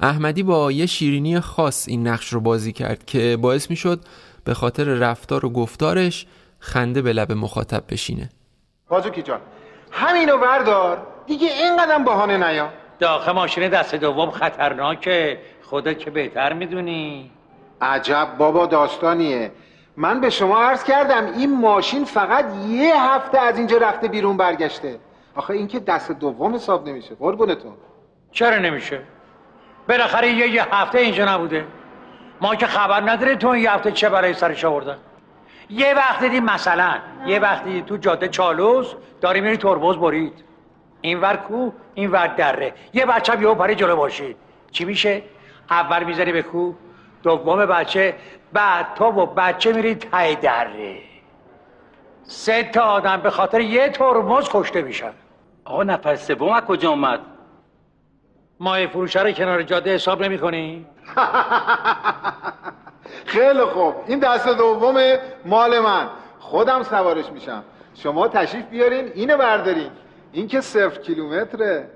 احمدی 0.00 0.42
با 0.42 0.72
یه 0.72 0.86
شیرینی 0.86 1.40
خاص 1.40 1.88
این 1.88 2.08
نقش 2.08 2.32
رو 2.32 2.40
بازی 2.40 2.72
کرد 2.72 3.04
که 3.04 3.38
باعث 3.40 3.70
می 3.70 3.76
شد 3.76 4.00
به 4.44 4.54
خاطر 4.54 4.84
رفتار 4.84 5.46
و 5.46 5.50
گفتارش 5.50 6.26
خنده 6.58 7.02
به 7.02 7.12
لب 7.12 7.32
مخاطب 7.32 7.84
بشینه. 7.88 8.28
پازوکی 8.88 9.22
جان 9.22 9.40
همینو 9.90 10.38
بردار. 10.38 11.06
دیگه 11.26 11.48
اینقدر 11.48 11.98
بهانه 11.98 12.50
نیا. 12.50 12.83
داخل 13.04 13.32
ماشین 13.32 13.68
دست 13.68 13.94
دوم 13.94 14.30
خطرناکه. 14.30 15.38
خودت 15.62 15.98
که 15.98 16.10
بهتر 16.10 16.52
می‌دونی. 16.52 17.30
عجب 17.80 18.28
بابا 18.38 18.66
داستانیه. 18.66 19.52
من 19.96 20.20
به 20.20 20.30
شما 20.30 20.62
عرض 20.62 20.84
کردم 20.84 21.26
این 21.26 21.60
ماشین 21.60 22.04
فقط 22.04 22.44
یه 22.68 23.10
هفته 23.10 23.38
از 23.38 23.58
اینجا 23.58 23.78
رفته 23.78 24.08
بیرون 24.08 24.36
برگشته. 24.36 24.98
آخه 25.34 25.50
این 25.54 25.68
که 25.68 25.80
دست 25.80 26.12
دوم 26.12 26.54
حساب 26.54 26.88
نمیشه. 26.88 27.14
قربونتون 27.14 27.72
چرا 28.32 28.58
نمیشه؟ 28.58 29.00
بالاخره 29.88 30.28
یه, 30.28 30.48
یه 30.48 30.74
هفته 30.74 30.98
اینجا 30.98 31.34
نبوده. 31.34 31.64
ما 32.40 32.54
که 32.54 32.66
خبر 32.66 33.10
نداره 33.10 33.36
تو 33.36 33.48
این 33.48 33.64
یه 33.64 33.72
هفته 33.72 33.92
چه 33.92 34.08
برای 34.08 34.34
سرش 34.34 34.64
آوردن. 34.64 34.96
یه 35.70 35.94
وقت 35.94 36.20
دیدی 36.20 36.40
مثلا 36.40 36.94
یه 37.26 37.38
وقتی 37.38 37.82
تو 37.82 37.96
جاده 37.96 38.28
چالوس 38.28 38.94
داری 39.20 39.40
میری 39.40 39.56
ترمز 39.56 39.96
برید. 39.96 40.44
این 41.04 41.20
ور 41.20 41.36
کو 41.36 41.70
این 41.94 42.10
ور 42.10 42.26
دره. 42.26 42.74
یه 42.92 43.06
بچه 43.06 43.32
هم 43.32 43.42
یهو 43.42 43.54
پره 43.54 43.74
جلو 43.74 43.96
باشید 43.96 44.36
چی 44.70 44.84
میشه؟ 44.84 45.22
اول 45.70 46.04
می‌ذاری 46.04 46.32
به 46.32 46.42
کو. 46.42 46.72
دوم 47.22 47.66
بچه 47.66 48.14
بعد 48.52 48.94
تو 48.94 49.04
و 49.04 49.26
بچه 49.26 49.72
میری 49.72 49.94
تای 49.94 50.34
دره. 50.34 50.98
سه 52.22 52.62
تا 52.62 52.82
آدم 52.82 53.20
به 53.20 53.30
خاطر 53.30 53.60
یه 53.60 53.88
ترمز 53.88 54.48
کشته 54.50 54.82
میشن. 54.82 55.12
آقا 55.64 55.82
نفر 55.82 56.16
سوم 56.16 56.52
از 56.52 56.62
کجا 56.62 56.90
اومد؟ 56.90 57.20
ماه 58.60 58.86
فروشه 58.86 59.22
رو 59.22 59.32
کنار 59.32 59.62
جاده 59.62 59.94
حساب 59.94 60.22
نمی 60.22 60.38
کنی؟ 60.38 60.86
خیلی 63.26 63.64
خوب. 63.64 63.94
این 64.06 64.18
دست 64.18 64.48
دوم 64.48 64.96
مال 65.44 65.78
من. 65.78 66.08
خودم 66.38 66.82
سوارش 66.82 67.30
میشم. 67.30 67.64
شما 67.94 68.28
تشریف 68.28 68.64
بیارین 68.64 69.10
اینو 69.14 69.36
بردارین. 69.36 69.90
این 70.34 70.48
که 70.48 70.60
صفر 70.60 71.00
کیلومتره. 71.06 71.90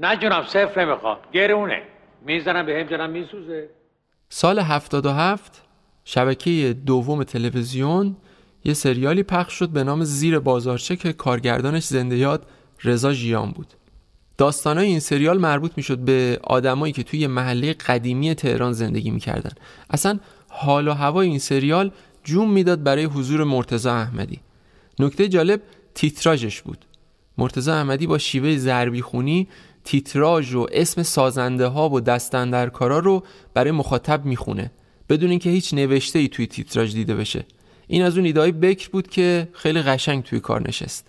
نه 0.00 0.16
جناب 0.16 0.46
صفر 0.46 0.84
نمی‌خوام. 0.84 1.18
گرونه 1.32 1.82
می‌زنم 2.26 2.66
به 2.66 2.72
هم 2.72 2.82
جنم 2.82 3.10
میسوزه. 3.10 3.68
سال 4.28 4.58
77 4.58 5.62
شبکه 6.04 6.76
دوم 6.86 7.24
تلویزیون 7.24 8.16
یه 8.64 8.74
سریالی 8.74 9.22
پخش 9.22 9.52
شد 9.52 9.68
به 9.68 9.84
نام 9.84 10.04
زیر 10.04 10.38
بازارچه 10.38 10.96
که 10.96 11.12
کارگردانش 11.12 11.84
زنده 11.84 12.16
یاد 12.16 12.46
رضا 12.84 13.12
ژیان 13.12 13.50
بود. 13.50 13.66
داستانای 14.38 14.86
این 14.86 15.00
سریال 15.00 15.38
مربوط 15.38 15.72
می‌شد 15.76 15.98
به 15.98 16.40
آدمایی 16.42 16.92
که 16.92 17.02
توی 17.02 17.26
محله 17.26 17.72
قدیمی 17.72 18.34
تهران 18.34 18.72
زندگی 18.72 19.10
می‌کردن. 19.10 19.52
اصلا 19.90 20.18
حال 20.48 20.88
و 20.88 20.92
هوای 20.92 21.28
این 21.28 21.38
سریال 21.38 21.90
جون 22.24 22.48
می‌داد 22.48 22.82
برای 22.82 23.04
حضور 23.04 23.44
مرتزا 23.44 23.94
احمدی. 23.94 24.40
نکته 24.98 25.28
جالب 25.28 25.62
تیتراژش 25.94 26.62
بود. 26.62 26.84
مرتزا 27.38 27.74
احمدی 27.74 28.06
با 28.06 28.18
شیوه 28.18 28.56
ضربی 28.56 29.02
خونی 29.02 29.48
تیتراژ 29.84 30.54
و 30.54 30.66
اسم 30.72 31.02
سازنده 31.02 31.66
ها 31.66 31.88
و 31.88 32.00
دستندرکارا 32.00 32.98
رو 32.98 33.22
برای 33.54 33.70
مخاطب 33.70 34.24
می‌خونه 34.24 34.70
بدون 35.08 35.30
اینکه 35.30 35.50
هیچ 35.50 35.74
نوشته 35.74 36.18
ای 36.18 36.28
توی 36.28 36.46
تیتراژ 36.46 36.92
دیده 36.92 37.14
بشه. 37.14 37.44
این 37.86 38.02
از 38.02 38.16
اون 38.16 38.26
ایدهای 38.26 38.52
بکر 38.52 38.88
بود 38.88 39.08
که 39.08 39.48
خیلی 39.52 39.82
قشنگ 39.82 40.22
توی 40.22 40.40
کار 40.40 40.68
نشست. 40.68 41.06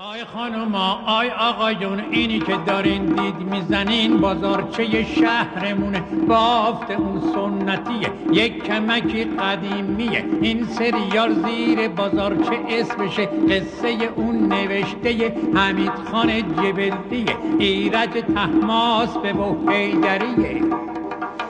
آی 0.00 0.24
خانوما 0.24 1.02
آی 1.06 1.30
آقایون 1.30 2.00
اینی 2.10 2.38
که 2.38 2.56
دارین 2.66 3.06
دید 3.06 3.34
می‌زنین 3.34 4.20
بازارچه 4.20 5.04
شهرمونه 5.04 6.00
بافت 6.28 6.90
اون 6.90 7.20
سنتیه 7.20 8.10
یک 8.32 8.62
کمکی 8.64 9.24
قدیمیه. 9.24 10.24
این 10.42 10.66
سریال 10.66 11.34
زیر 11.34 11.88
بازارچه 11.88 12.58
اسمشه 12.68 13.26
قصه 13.26 13.88
اون 14.16 14.52
نوشته 14.52 15.36
حمید 15.54 15.92
خان 16.10 16.42
جبلدیه 16.42 17.36
ایرج 17.58 18.24
تحماس 18.34 19.16
به 19.16 19.32
و 19.32 19.54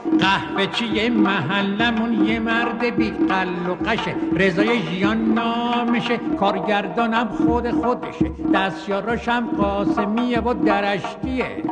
حیدریه 0.09 0.19
قهوه 0.19 0.67
چیه 0.67 1.09
محلمون 1.09 2.25
یه 2.25 2.39
مرد 2.39 2.95
بی 2.95 3.11
قل 3.11 3.69
و 3.69 3.89
قشه 3.89 4.15
رضای 4.35 4.79
ژیان 4.81 5.33
نامشه 5.33 6.17
کارگردانم 6.39 7.27
خود 7.27 7.71
خودشه. 7.71 8.31
دستیاراشم 8.53 9.47
قاسمیه 9.57 10.39
و 10.39 10.53
درشتیه. 10.53 11.63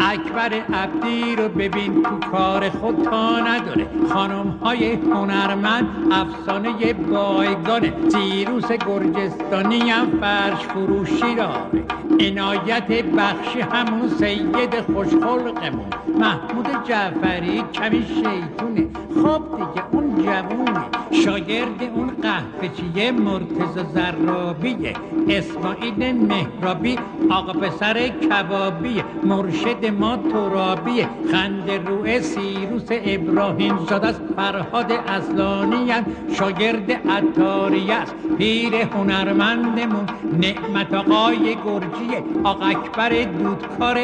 اکبر 0.00 0.52
عبدی 0.52 1.36
رو 1.36 1.48
ببین 1.48 2.02
تو 2.02 2.18
کار 2.30 2.70
خود 2.70 3.02
تا 3.02 3.40
نداره. 3.40 3.86
خانم 4.12 4.58
های 4.62 4.92
هنرمند 4.92 5.88
افسانه 6.12 6.92
بایگانه. 6.92 7.92
زیروس 8.08 8.72
گرجستانی 8.72 9.90
هم 9.90 10.06
فرش 10.20 10.66
فروشی 10.66 11.34
داره. 11.34 11.84
عنایت 12.20 12.88
بخشی 12.88 13.60
همون 13.60 14.08
سید 14.08 14.80
خوشخلقمون. 14.80 15.86
محمود 16.18 16.68
جعفری 16.84 17.64
کمی 17.74 18.02
شیطونه. 18.08 18.86
خب 19.20 19.42
دیگه 19.56 19.82
اون 19.92 20.06
جوونه. 20.24 20.84
شاگرد 21.24 21.80
اون 21.94 22.10
قهوه‌چیه 22.22 23.12
مرتضی 23.12 23.84
زرابیه. 23.94 24.92
اسماعیل 25.28 26.00
مهرابی 26.30 26.98
آقا 27.30 27.52
پسر 27.52 28.08
کبابیه. 28.08 29.04
مرشد 29.24 29.86
ما 30.00 30.16
ترابیه. 30.16 31.08
خند 31.30 31.70
روی 31.86 32.20
سیروس 32.20 32.88
ابراهیم 32.90 33.78
زاده 33.88 34.06
است. 34.06 34.20
فرهاد 34.36 34.92
اصلانی 34.92 35.92
شاگرد 36.38 36.90
عطاریه 36.92 37.94
است. 37.94 38.14
پیر 38.38 38.74
هنرمندمون 38.74 40.06
نعمت 40.42 40.94
آقای 40.94 41.56
گرجیه. 41.66 42.20
آقا 42.44 42.66
اکبر 42.66 43.12
دودکار 43.24 43.96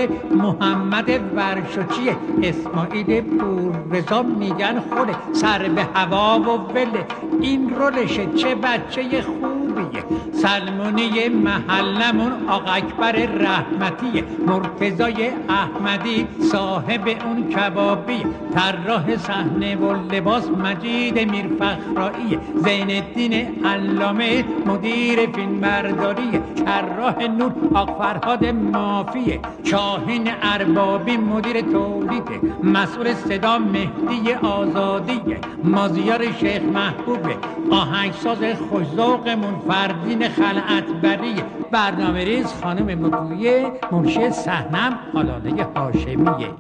محمد 0.42 1.08
ورشوچیه 1.36 2.16
اسماعیل 2.42 3.20
پور 3.20 3.59
رضا 3.90 4.22
میگن 4.22 4.80
خوده 4.80 5.14
سر 5.32 5.68
به 5.68 5.86
هوا 5.94 6.40
و 6.40 6.72
وله. 6.72 7.06
این 7.40 7.70
رولشه 7.70 8.26
چه 8.36 8.54
بچه 8.54 9.22
خوبیه. 9.22 10.04
سلمونی 10.42 11.28
محلمون 11.28 12.32
آقا 12.48 12.72
اکبر 12.72 13.12
رحمتیه 13.12 14.24
مرتضای 14.46 15.30
احمدی 15.48 16.26
صاحب 16.52 17.08
اون 17.24 17.48
کبابی 17.48 18.22
طراح 18.54 19.16
صحنه 19.16 19.76
و 19.76 20.14
لباس 20.14 20.50
مجید 20.50 21.18
میرفخرایی 21.18 22.38
زین 22.54 22.90
الدین 22.90 23.64
علامه 23.66 24.44
مدیر 24.66 25.26
فیلم 25.26 25.60
برداری 25.60 26.40
طراح 26.66 27.18
نور 27.38 27.52
آق 27.74 27.98
فرهاد 27.98 28.46
مافیه 28.46 29.40
شاهین 29.64 30.30
اربابی 30.42 31.16
مدیر 31.16 31.60
تولیده 31.60 32.40
مسئول 32.62 33.14
صدا 33.14 33.58
مهدی 33.58 34.32
آزادیه 34.32 35.38
مازیار 35.64 36.32
شیخ 36.40 36.62
محبوبه 36.62 37.36
آهنگساز 37.70 38.38
خوشذوقمون 38.70 39.54
فردین 39.68 40.28
خلعت 40.36 40.84
بریه 40.84 41.44
برنامه 41.70 42.24
ریز 42.24 42.54
خانم 42.62 43.06
مگویه 43.06 43.72
مرشد 43.92 44.30
صحنم 44.30 44.98
حلاله 45.14 45.64
هاشمیه. 45.76 46.50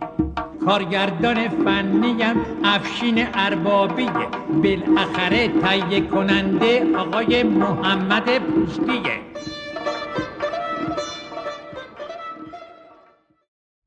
کارگردان 0.66 1.48
فنیم 1.48 2.46
افشین 2.64 3.28
اربابیه. 3.34 4.28
بالاخره 4.62 5.48
تهیه 5.48 6.00
کننده 6.00 6.96
آقای 6.96 7.42
محمد 7.42 8.38
پوستیه. 8.38 9.20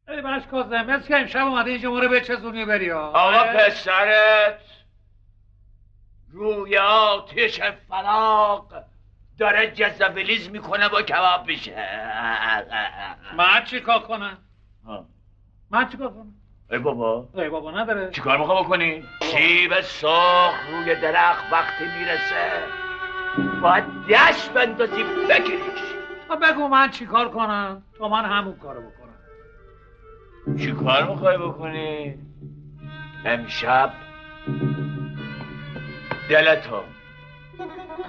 ای 0.08 0.22
باش 0.22 0.44
کازم 0.52 0.86
مثل 0.86 1.08
که 1.08 1.18
امشب 1.18 1.46
اومده 1.48 1.72
اینجا 1.72 1.92
ما 1.92 2.00
رو 2.00 2.10
بچزونی 2.10 2.66
بری 2.66 2.90
ها. 2.90 3.08
آقا 3.10 3.44
پسرت 3.58 4.60
روی 6.32 6.78
آتش 6.78 7.62
فراق 7.90 8.66
داره 9.38 9.72
جزافلیز 9.72 10.50
می‌کنه 10.50 10.90
با 10.90 11.02
کباب 11.02 11.48
میشه. 11.48 11.88
من 13.38 13.64
چیکار 13.66 14.00
کنم؟ 14.00 14.38
من 15.72 15.90
چیکار 15.90 16.10
کنم؟ 16.10 16.34
ای 16.72 16.80
بابا. 16.80 17.30
ای 17.34 17.50
بابا 17.50 17.72
نداره. 17.72 18.12
چیکار 18.12 18.38
می‌خوای 18.38 18.64
بکنی؟ 18.64 19.04
سیب 19.22 19.82
سرخ 19.82 20.54
روی 20.72 20.96
درخت 20.96 21.52
وقتی 21.52 21.84
می‌رسه. 22.00 22.52
باید 23.62 23.84
دست 24.10 24.54
بندازی 24.54 25.04
بگیریش 25.04 25.82
تو 26.28 26.36
بگو 26.36 26.68
من 26.68 26.90
چیکار 26.90 27.30
کنم؟ 27.30 27.84
تو 27.98 28.10
من 28.10 28.26
همون 28.26 28.56
کارو 28.56 28.82
بکنم. 28.82 30.58
چیکار 30.58 31.10
می‌خوای 31.10 31.38
بکنی؟ 31.38 32.18
امشب 33.26 33.94
دلتو. 36.30 36.84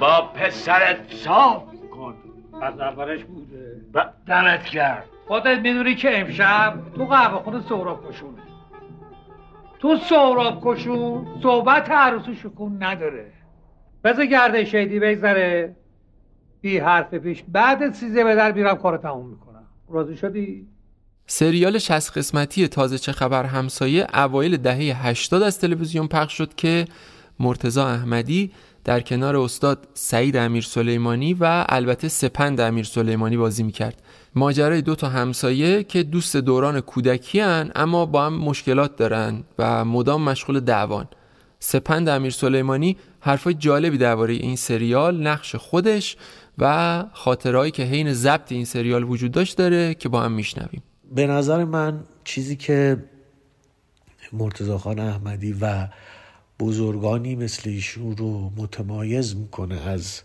با 0.00 0.22
پسرت 0.34 0.98
صاف 1.24 1.62
کن. 1.90 2.14
از 2.62 2.80
اولش 2.80 3.24
بوده. 3.24 3.80
ب- 3.94 4.26
دمت 4.26 4.64
کرد 4.64 5.04
خودت 5.26 5.58
می‌دونی 5.58 5.94
که 5.94 6.20
امشب 6.20 6.74
تو 6.96 7.04
قهوه 7.04 7.42
خونه 7.42 7.62
سهراب 7.68 8.10
کشونه. 8.10 8.42
تو 9.78 9.96
سهراب 9.96 10.60
کشون 10.64 11.26
صحبت 11.42 11.90
عروس 11.90 12.28
و 12.28 12.34
شکون 12.34 12.82
نداره. 12.82 13.32
بذار 14.04 14.26
گرده 14.26 14.64
شیدی 14.64 14.98
بگذره. 15.00 15.76
بی 16.60 16.78
حرف 16.78 17.14
پیش 17.14 17.44
بعد 17.48 17.92
سیزه 17.92 18.24
به 18.24 18.34
در 18.34 18.52
میرم 18.52 18.74
کارو 18.76 18.96
تموم 18.96 19.26
می‌کنم. 19.30 19.64
راضی 19.88 20.16
شدی؟ 20.16 20.66
سریال 21.26 21.78
60 21.78 22.18
قسمتی 22.18 22.68
تازه 22.68 22.98
چه 22.98 23.12
خبر 23.12 23.44
همسایه 23.44 24.06
اوایل 24.14 24.56
دهه 24.56 25.06
80 25.06 25.42
از 25.42 25.60
تلویزیون 25.60 26.08
پخش 26.08 26.32
شد 26.32 26.54
که 26.54 26.84
مرتزا 27.40 27.86
احمدی 27.86 28.52
در 28.84 29.00
کنار 29.00 29.36
استاد 29.36 29.88
سعید 29.94 30.36
امیر 30.36 30.62
سلیمانی 30.62 31.34
و 31.34 31.64
البته 31.68 32.08
سپند 32.08 32.60
امیر 32.60 32.84
سلیمانی 32.84 33.36
بازی 33.36 33.62
می‌کرد. 33.62 34.02
ماجرای 34.34 34.82
دو 34.82 34.94
تا 34.94 35.08
همسایه 35.08 35.84
که 35.84 36.02
دوست 36.02 36.36
دوران 36.36 36.80
کودکی 36.80 37.40
هن 37.40 37.70
اما 37.74 38.06
با 38.06 38.26
هم 38.26 38.34
مشکلات 38.34 38.96
دارن 38.96 39.42
و 39.58 39.84
مدام 39.84 40.22
مشغول 40.22 40.60
دعوان. 40.60 41.08
سپند 41.58 42.08
امیر 42.08 42.30
سلیمانی 42.30 42.96
حرفای 43.20 43.54
جالبی 43.54 43.98
درباره 43.98 44.34
این 44.34 44.56
سریال 44.56 45.26
نقش 45.26 45.56
خودش 45.56 46.16
و 46.58 47.04
خاطرهایی 47.12 47.70
که 47.70 47.82
حین 47.82 48.12
ضبط 48.12 48.52
این 48.52 48.64
سریال 48.64 49.04
وجود 49.04 49.32
داشت 49.32 49.58
داره 49.58 49.94
که 49.94 50.08
با 50.08 50.20
هم 50.20 50.32
میشنویم. 50.32 50.82
به 51.14 51.26
نظر 51.26 51.64
من 51.64 52.00
چیزی 52.24 52.56
که 52.56 53.04
مرتضی 54.32 54.76
خان 54.76 54.98
احمدی 54.98 55.56
و 55.60 55.88
بزرگانی 56.58 57.34
مثل 57.36 57.70
ایشون 57.70 58.16
رو 58.16 58.52
متمایز 58.56 59.36
می‌کنه 59.36 59.88
از 59.88 60.20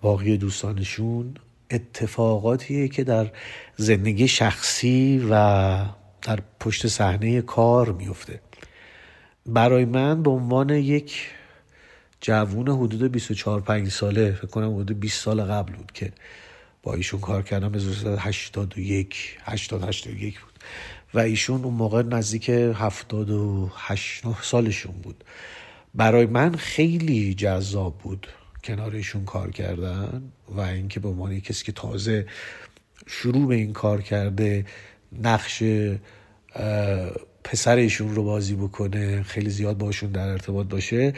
باقی 0.00 0.36
دوستانشون. 0.36 1.34
اتفاقاتیه 1.70 2.88
که 2.88 3.04
در 3.04 3.30
زندگی 3.76 4.28
شخصی 4.28 5.26
و 5.30 5.34
در 6.22 6.38
پشت 6.60 6.86
صحنه 6.86 7.42
کار 7.42 7.92
میفته 7.92 8.40
برای 9.46 9.84
من 9.84 10.22
به 10.22 10.30
عنوان 10.30 10.70
یک 10.70 11.28
جوون 12.20 12.68
حدود 12.68 13.12
24 13.12 13.60
5 13.60 13.88
ساله 13.88 14.32
فکر 14.32 14.46
کنم 14.46 14.74
حدود 14.74 15.00
20 15.00 15.24
سال 15.24 15.42
قبل 15.42 15.72
بود 15.72 15.92
که 15.92 16.12
با 16.82 16.94
ایشون 16.94 17.20
کار 17.20 17.42
کردم 17.42 17.72
به 17.72 17.78
81 18.18 19.38
80 19.42 19.84
81 19.84 20.40
بود. 20.40 20.49
و 21.14 21.18
ایشون 21.18 21.64
اون 21.64 21.74
موقع 21.74 22.02
نزدیک 22.02 22.50
78 22.50 24.26
9 24.26 24.36
سالشون 24.42 24.94
بود. 25.02 25.24
برای 25.94 26.26
من 26.26 26.54
خیلی 26.54 27.34
جذاب 27.34 27.98
بود 27.98 28.26
کنار 28.64 28.94
ایشون 28.94 29.24
کار 29.24 29.50
کردن 29.50 30.22
و 30.48 30.60
اینکه 30.60 31.00
به 31.00 31.08
عنوان 31.08 31.40
کسی 31.40 31.64
که 31.64 31.72
تازه 31.72 32.26
شروع 33.06 33.48
به 33.48 33.54
این 33.54 33.72
کار 33.72 34.02
کرده 34.02 34.66
نقش 35.22 35.62
پسر 37.44 37.76
ایشون 37.76 38.14
رو 38.14 38.24
بازی 38.24 38.54
بکنه 38.54 39.22
خیلی 39.22 39.50
زیاد 39.50 39.78
باشون 39.78 40.10
در 40.10 40.28
ارتباط 40.28 40.66
باشه 40.66 41.12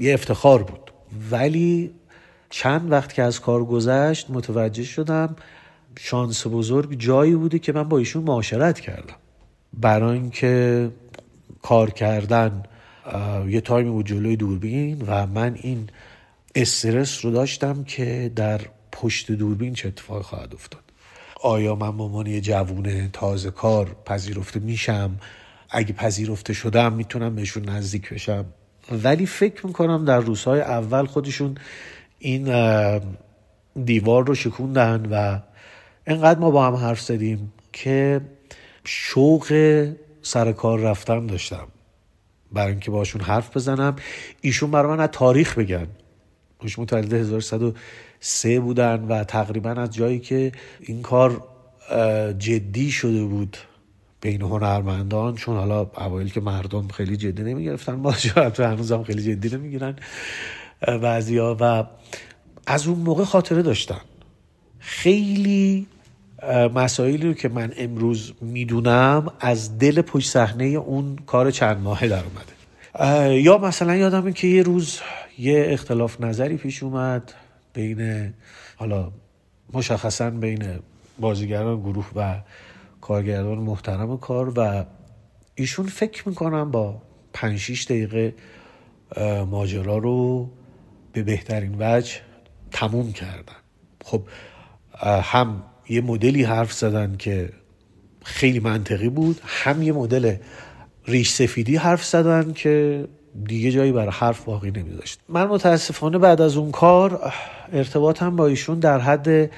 یه 0.00 0.14
افتخار 0.14 0.62
بود. 0.62 0.90
ولی 1.30 1.90
چند 2.50 2.92
وقت 2.92 3.12
که 3.12 3.22
از 3.22 3.40
کار 3.40 3.64
گذشت 3.64 4.30
متوجه 4.30 4.84
شدم 4.84 5.36
شانس 5.98 6.46
بزرگ 6.46 6.98
جایی 6.98 7.34
بوده 7.34 7.58
که 7.58 7.72
من 7.72 7.82
با 7.82 7.98
ایشون 7.98 8.24
معاشرت 8.24 8.80
کردم. 8.80 9.16
برای 9.80 10.18
اینکه 10.18 10.90
کار 11.62 11.90
کردن 11.90 12.62
یه 13.48 13.60
تایمی 13.60 13.90
بود 13.90 14.06
جلوی 14.06 14.36
دوربین 14.36 15.04
و 15.06 15.26
من 15.26 15.54
این 15.62 15.90
استرس 16.54 17.24
رو 17.24 17.30
داشتم 17.30 17.84
که 17.84 18.32
در 18.36 18.60
پشت 18.92 19.32
دوربین 19.32 19.74
چه 19.74 19.88
اتفاقی 19.88 20.22
خواهد 20.22 20.54
افتاد. 20.54 20.80
آیا 21.42 21.74
من 21.74 21.96
به 21.96 22.02
عنوان 22.02 22.26
یه 22.26 22.40
جوون 22.40 23.08
تازه 23.12 23.50
کار 23.50 23.96
پذیرفته 24.04 24.60
میشم؟ 24.60 25.16
اگه 25.70 25.92
پذیرفته 25.92 26.52
شدم 26.52 26.92
می‌تونم 26.92 27.34
بهشون 27.34 27.68
نزدیک 27.68 28.12
بشم؟ 28.12 28.44
ولی 29.04 29.26
فکر 29.26 29.66
می‌کنم 29.66 30.04
در 30.04 30.20
روزهای 30.20 30.60
اول 30.60 31.06
خودشون 31.06 31.54
این 32.18 32.50
دیوار 33.84 34.26
رو 34.26 34.34
شکوندن 34.34 35.06
و 35.10 35.40
انقدر 36.06 36.40
ما 36.40 36.50
با 36.50 36.66
هم 36.66 36.74
حرف 36.74 37.00
زدیم 37.00 37.52
که 37.72 38.20
شوق 38.84 39.88
سر 40.22 40.52
کار 40.52 40.80
رفتن 40.80 41.26
داشتم. 41.26 41.68
برای 42.52 42.70
اینکه 42.70 42.90
باشون 42.90 43.20
حرف 43.20 43.56
بزنم. 43.56 43.96
ایشون 44.40 44.70
برای 44.70 44.88
من 44.96 45.00
از 45.00 45.08
تاریخ 45.12 45.58
بگن. 45.58 45.86
ایشون 46.62 46.82
متولد 46.82 47.12
1103 47.12 48.60
بودن 48.60 49.04
و 49.08 49.24
تقریبا 49.24 49.70
از 49.70 49.90
جایی 49.90 50.18
که 50.18 50.52
این 50.80 51.02
کار 51.02 51.44
جدی 52.38 52.90
شده 52.90 53.24
بود 53.24 53.56
بین 54.20 54.42
هنرمندان 54.42 55.34
چون 55.34 55.56
حالا 55.56 55.90
اوایل 55.96 56.28
که 56.28 56.40
مردم 56.40 56.88
خیلی 56.88 57.16
جدی 57.16 57.42
نمی‌گرفتن 57.42 57.94
ما 57.94 58.14
البته 58.36 58.68
هنوز 58.68 58.92
هم 58.92 59.04
خیلی 59.04 59.22
جدی 59.22 59.56
نمی‌گیرن 59.56 59.96
بعضیا. 61.02 61.56
و 61.60 61.84
از 62.66 62.86
اون 62.86 62.98
موقع 62.98 63.24
خاطره 63.24 63.62
داشتن. 63.62 64.00
خیلی 64.78 65.86
مسائلی 66.74 67.26
رو 67.26 67.34
که 67.34 67.48
من 67.48 67.72
امروز 67.76 68.32
می‌دونم 68.40 69.32
از 69.40 69.78
دل 69.78 70.02
پشت 70.02 70.30
صحنه 70.30 70.64
اون 70.64 71.16
کار 71.26 71.50
چند 71.50 71.82
ماهه 71.82 72.08
در 72.08 72.22
اومده. 72.24 72.54
یا 73.34 73.58
مثلا 73.58 73.96
یادمه 73.96 74.32
که 74.32 74.46
یه 74.46 74.62
روز 74.62 75.00
یه 75.38 75.66
اختلاف 75.68 76.20
نظری 76.20 76.56
پیش 76.56 76.82
اومد 76.82 77.32
بین 77.72 78.32
حالا 78.76 79.12
مشخصا 79.72 80.30
بین 80.30 80.64
بازیگران 81.18 81.80
گروه 81.80 82.06
و 82.16 82.40
کارگردان 83.00 83.58
محترم 83.58 84.18
کار 84.18 84.52
و 84.56 84.84
ایشون 85.54 85.86
فکر 85.86 86.28
می‌کنم 86.28 86.70
با 86.70 87.02
پنج 87.32 87.58
شیش 87.58 87.84
دقیقه 87.84 88.34
اه، 89.16 89.44
ماجرا 89.44 89.98
رو 89.98 90.50
به 91.12 91.22
بهترین 91.22 91.76
وجه 91.78 92.14
تموم 92.70 93.12
کردن. 93.12 93.56
خب 94.04 94.22
هم 95.22 95.62
یه 95.88 96.00
مدلی 96.00 96.42
حرف 96.42 96.72
زدن 96.72 97.16
که 97.18 97.48
خیلی 98.24 98.60
منطقی 98.60 99.08
بود. 99.08 99.40
هم 99.44 99.82
یه 99.82 99.92
مدل 99.92 100.36
ریش 101.06 101.30
سفیدی 101.30 101.76
حرف 101.76 102.04
زدن 102.04 102.52
که 102.52 103.04
دیگه 103.44 103.70
جایی 103.70 103.92
برای 103.92 104.12
حرف 104.12 104.44
باقی 104.44 104.70
نمیذاشت. 104.70 105.20
من 105.28 105.44
متاسفانه 105.44 106.18
بعد 106.18 106.40
از 106.40 106.56
اون 106.56 106.70
کار 106.70 107.32
ارتباطم 107.72 108.36
با 108.36 108.46
ایشون 108.46 108.78
در 108.78 108.98
حد 108.98 109.50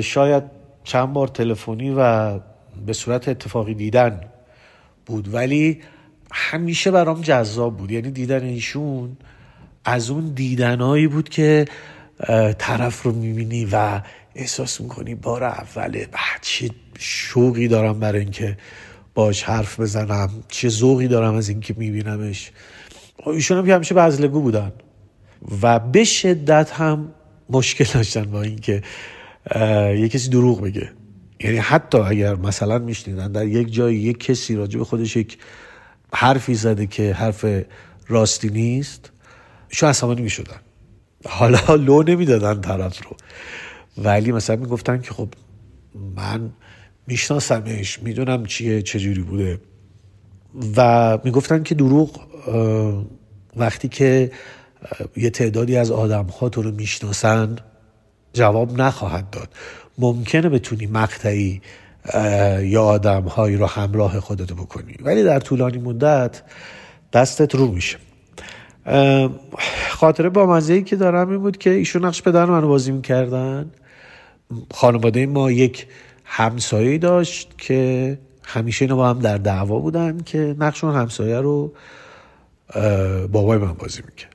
شاید 0.00 0.42
چند 0.84 1.12
بار 1.12 1.28
تلفنی 1.28 1.94
و 1.96 2.38
به 2.86 2.92
صورت 2.92 3.28
اتفاقی 3.28 3.74
دیدن 3.74 4.20
بود. 5.06 5.34
ولی 5.34 5.80
همیشه 6.32 6.90
برام 6.90 7.20
جذاب 7.20 7.76
بود. 7.76 7.90
یعنی 7.90 8.10
دیدن 8.10 8.44
ایشون 8.44 9.16
از 9.84 10.10
اون 10.10 10.32
دیدنهایی 10.34 11.06
بود 11.06 11.28
که 11.28 11.64
طرف 12.58 13.02
رو 13.02 13.12
می‌بینی 13.12 13.68
و 13.72 14.00
احساس 14.34 14.80
می‌کنی 14.80 15.14
بار 15.14 15.44
اوله 15.44 16.08
چه 16.40 16.70
شوقی 16.98 17.68
دارم 17.68 18.00
برای 18.00 18.20
اینکه 18.20 18.56
باش 19.14 19.42
حرف 19.42 19.80
بزنم 19.80 20.30
چه 20.48 20.68
ذوقی 20.68 21.08
دارم 21.08 21.34
از 21.34 21.48
اینکه 21.48 21.74
میبینمش. 21.76 22.50
ایشون 23.26 23.58
هم 23.58 23.66
که 23.66 23.74
همیشه 23.74 23.94
بزلگو 23.94 24.40
بودن. 24.40 24.72
و 25.62 25.78
به 25.78 26.04
شدت 26.04 26.70
هم 26.70 27.14
مشکل 27.50 27.84
داشتن 27.84 28.24
با 28.24 28.42
اینکه 28.42 28.82
یه 29.96 30.08
کسی 30.08 30.28
دروغ 30.28 30.62
بگه. 30.62 30.90
یعنی 31.40 31.56
حتی 31.56 31.98
اگر 31.98 32.34
مثلا 32.34 32.78
میشنیدن 32.78 33.32
در 33.32 33.46
یک 33.46 33.72
جای 33.72 33.96
یک 33.96 34.24
کسی 34.24 34.56
راجع 34.56 34.78
به 34.78 34.84
خودش 34.84 35.16
یک 35.16 35.38
حرفی 36.14 36.54
زده 36.54 36.86
که 36.86 37.12
حرف 37.12 37.44
راستی 38.08 38.48
نیست 38.48 39.10
شو 39.68 39.86
عصبانی 39.86 40.22
می‌شدن. 40.22 40.60
حالا 41.28 41.74
لو 41.74 42.02
نمی‌دادن 42.02 42.60
طرف 42.60 43.04
رو. 43.04 43.16
ولی 44.04 44.32
مثلا 44.32 44.56
می‌گفتن 44.56 45.00
که 45.00 45.14
خب 45.14 45.28
من 46.16 46.50
میشناسمش 47.06 48.02
می‌دونم 48.02 48.46
چیه 48.46 48.82
چجوری 48.82 49.22
بوده. 49.22 49.60
و 50.76 51.18
می‌گفتن 51.24 51.62
که 51.62 51.74
دروغ 51.74 52.20
وقتی 53.56 53.88
که 53.88 54.30
یه 55.16 55.30
تعدادی 55.30 55.76
از 55.76 55.90
آدم 55.90 56.24
ها 56.24 56.48
تو 56.48 56.62
رو 56.62 56.70
می‌شناسن 56.70 57.56
جواب 58.32 58.80
نخواهد 58.80 59.30
داد. 59.30 59.48
ممکنه 59.98 60.48
بتونی 60.48 60.86
مقطعی 60.86 61.60
یا 62.62 62.82
آدم 62.82 63.22
هایی 63.22 63.56
رو 63.56 63.66
همراه 63.66 64.20
خودت 64.20 64.52
بکنی. 64.52 64.94
ولی 65.00 65.24
در 65.24 65.40
طولانی 65.40 65.78
مدت 65.78 66.42
دستت 67.12 67.54
رو 67.54 67.66
میشه. 67.66 67.98
خاطره 69.90 70.28
با 70.28 70.46
مزه 70.46 70.82
که 70.82 70.96
دارم 70.96 71.30
این 71.30 71.38
بود 71.38 71.58
که 71.58 71.70
ایشون 71.70 72.04
نقش 72.04 72.22
پدر 72.22 72.44
منو 72.44 72.68
بازی 72.68 72.92
می‌کردن. 72.92 73.70
خانواده 74.70 75.26
ما 75.26 75.50
یک 75.50 75.86
همسایه 76.24 76.98
داشت 76.98 77.58
که 77.58 78.18
همیشه 78.44 78.84
اینا 78.84 78.96
با 78.96 79.08
هم 79.08 79.18
در 79.18 79.38
دعوا 79.38 79.78
بودن 79.78 80.20
که 80.20 80.56
نقش 80.58 80.84
اون 80.84 80.94
همسایه 80.94 81.40
رو 81.40 81.72
بابای 83.32 83.58
من 83.58 83.72
بازی 83.72 84.02
می‌کرد. 84.06 84.34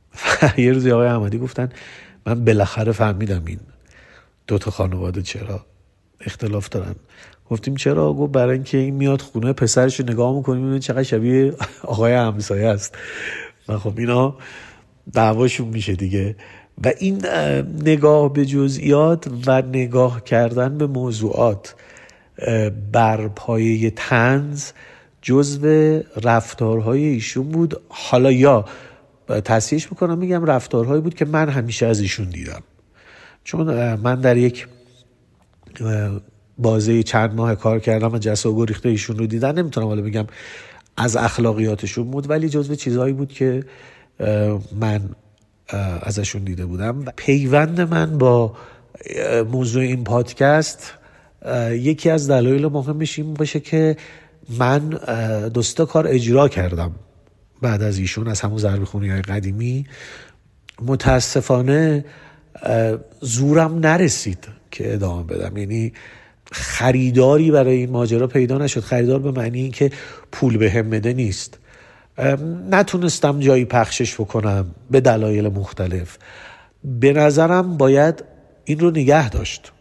یه 0.64 0.72
روزی 0.72 0.90
آقای 0.90 1.08
احمدی 1.08 1.38
گفتن 1.38 1.68
من 2.26 2.44
بالاخره 2.44 2.92
فهمیدم 2.92 3.42
این 3.46 3.60
دو 4.46 4.58
تا 4.58 4.70
خانواده 4.70 5.22
چرا 5.22 5.66
اختلاف 6.20 6.68
دارن. 6.68 6.94
گفتیم 7.50 7.74
چرا؟ 7.74 8.12
گفت 8.12 8.32
برای 8.32 8.54
اینکه 8.54 8.78
این 8.78 8.94
میاد 8.94 9.20
خونه 9.20 9.52
پسرش 9.52 10.00
رو 10.00 10.06
نگاه 10.06 10.36
می‌کنیم 10.36 10.58
می‌بینیم 10.58 10.80
چقدر 10.80 11.02
شبیه 11.02 11.54
آقای 11.82 12.12
همسایه 12.12 12.66
است. 12.66 12.98
و 13.68 13.78
خب 13.78 13.98
اینا 13.98 14.36
دعواشون 15.12 15.68
میشه 15.68 15.92
دیگه. 15.92 16.36
و 16.84 16.92
این 16.98 17.26
نگاه 17.84 18.32
به 18.32 18.46
جزئیات 18.46 19.26
و 19.46 19.62
نگاه 19.62 20.24
کردن 20.24 20.78
به 20.78 20.86
موضوعات 20.86 21.74
بر 22.92 23.28
پایه 23.28 23.90
تنز 23.90 24.70
جزو 25.22 25.66
رفتارهای 26.22 27.04
ایشون 27.04 27.48
بود. 27.48 27.80
حالا 27.88 28.32
یا 28.32 28.64
تصحیحش 29.44 29.92
می‌کنم 29.92 30.18
میگم 30.18 30.44
رفتارهایی 30.44 31.00
بود 31.00 31.14
که 31.14 31.24
من 31.24 31.48
همیشه 31.48 31.86
از 31.86 32.00
ایشون 32.00 32.28
دیدم. 32.28 32.62
چون 33.44 33.94
من 33.94 34.20
در 34.20 34.36
یک 34.36 34.68
بازه 36.58 37.02
چند 37.02 37.34
ماه 37.34 37.54
کار 37.54 37.78
کردم 37.78 38.12
و 38.12 38.18
جسا 38.18 38.52
گریخته 38.52 38.88
ایشون 38.88 39.18
رو 39.18 39.26
دیدن 39.26 39.58
نمی‌تونم 39.58 39.86
حالا 39.86 40.02
بگم 40.02 40.26
از 40.96 41.16
اخلاقیاتشون 41.16 42.10
بود 42.10 42.30
ولی 42.30 42.48
جزو 42.48 42.74
چیزهایی 42.74 43.12
بود 43.12 43.32
که 43.32 43.64
من 44.80 45.00
ازشون 46.02 46.44
دیده 46.44 46.66
بودم. 46.66 47.04
پیوند 47.16 47.80
من 47.80 48.18
با 48.18 48.56
موضوع 49.52 49.82
این 49.82 50.04
پادکست 50.04 50.92
یکی 51.70 52.10
از 52.10 52.30
دلایل 52.30 52.66
مهمش 52.66 53.18
این 53.18 53.34
باشه 53.34 53.60
که 53.60 53.96
من 54.58 54.88
دوستا 55.54 55.84
کار 55.84 56.06
اجرا 56.06 56.48
کردم 56.48 56.94
بعد 57.62 57.82
از 57.82 57.98
ایشون 57.98 58.28
از 58.28 58.40
همون 58.40 58.58
ضرب 58.58 58.84
خونی 58.84 59.08
های 59.08 59.22
قدیمی. 59.22 59.86
متاسفانه 60.82 62.04
زورم 63.20 63.78
نرسید 63.78 64.48
که 64.70 64.94
ادامه 64.94 65.22
بدم. 65.22 65.56
یعنی 65.56 65.92
خریداری 66.52 67.50
برای 67.50 67.76
این 67.76 67.90
ماجرا 67.90 68.26
پیدا 68.26 68.58
نشد. 68.58 68.80
خریدار 68.80 69.18
به 69.18 69.30
معنی 69.30 69.60
اینکه 69.60 69.90
پول 70.32 70.56
به 70.56 70.70
هم 70.70 70.90
بده 70.90 71.12
نیست. 71.12 71.58
نتونستم 72.70 73.40
جایی 73.40 73.64
پخشش 73.64 74.14
بکنم 74.14 74.74
به 74.90 75.00
دلایل 75.00 75.48
مختلف. 75.48 76.18
به 76.84 77.12
نظرم 77.12 77.76
باید 77.76 78.24
این 78.64 78.80
رو 78.80 78.90
نگه 78.90 79.28
داشت 79.28 79.72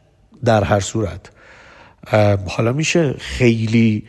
در 0.44 0.64
هر 0.64 0.80
صورت. 0.80 1.30
حالا 2.48 2.74
میشه 2.74 3.14
خیلی 3.14 4.04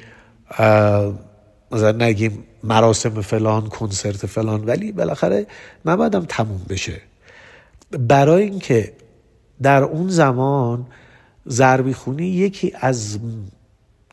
مثلا 1.73 1.93
نگیم 1.93 2.45
مراسم 2.65 3.21
فلان 3.21 3.69
کنسرت 3.69 4.27
فلان 4.27 4.65
ولی 4.65 4.93
بالاخره 4.93 5.47
نبایدم 5.87 6.25
تموم 6.29 6.61
بشه. 6.69 7.01
برای 7.91 8.43
اینکه 8.43 8.93
در 9.63 9.83
اون 9.83 10.09
زمان 10.09 10.87
ضربی 11.49 11.93
خونی 11.93 12.27
یکی 12.27 12.73
از 12.81 13.19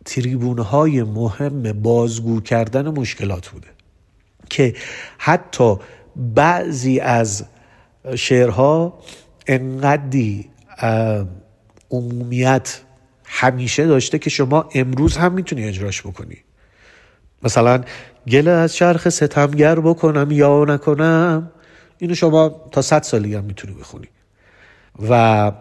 تریبون 0.05 0.60
های 0.60 1.03
مهم 1.03 1.74
بازگو 1.74 2.41
کردن 2.41 2.88
مشکلات 2.88 3.47
بوده. 3.47 3.68
که 4.49 4.73
حتی 5.17 5.75
بعضی 6.15 6.99
از 6.99 7.45
شعرها 8.15 8.99
انقدی 9.47 10.49
عمومیت 11.91 12.81
همیشه 13.25 13.87
داشته 13.87 14.19
که 14.19 14.29
شما 14.29 14.69
امروز 14.73 15.17
هم 15.17 15.33
می‌تونی 15.33 15.63
اجراش 15.63 16.01
بکنی. 16.01 16.37
مثلا 17.43 17.83
گله 18.27 18.51
از 18.51 18.75
چرخ 18.75 19.09
ستمگر 19.09 19.79
بکنم 19.79 20.31
یا 20.31 20.65
نکنم 20.67 21.51
اینو 21.97 22.15
شما 22.15 22.61
تا 22.71 22.81
صد 22.81 23.03
سالی 23.03 23.35
هم 23.35 23.43
می‌تونی 23.43 23.73
بخونی. 23.73 24.07
و 25.09 25.51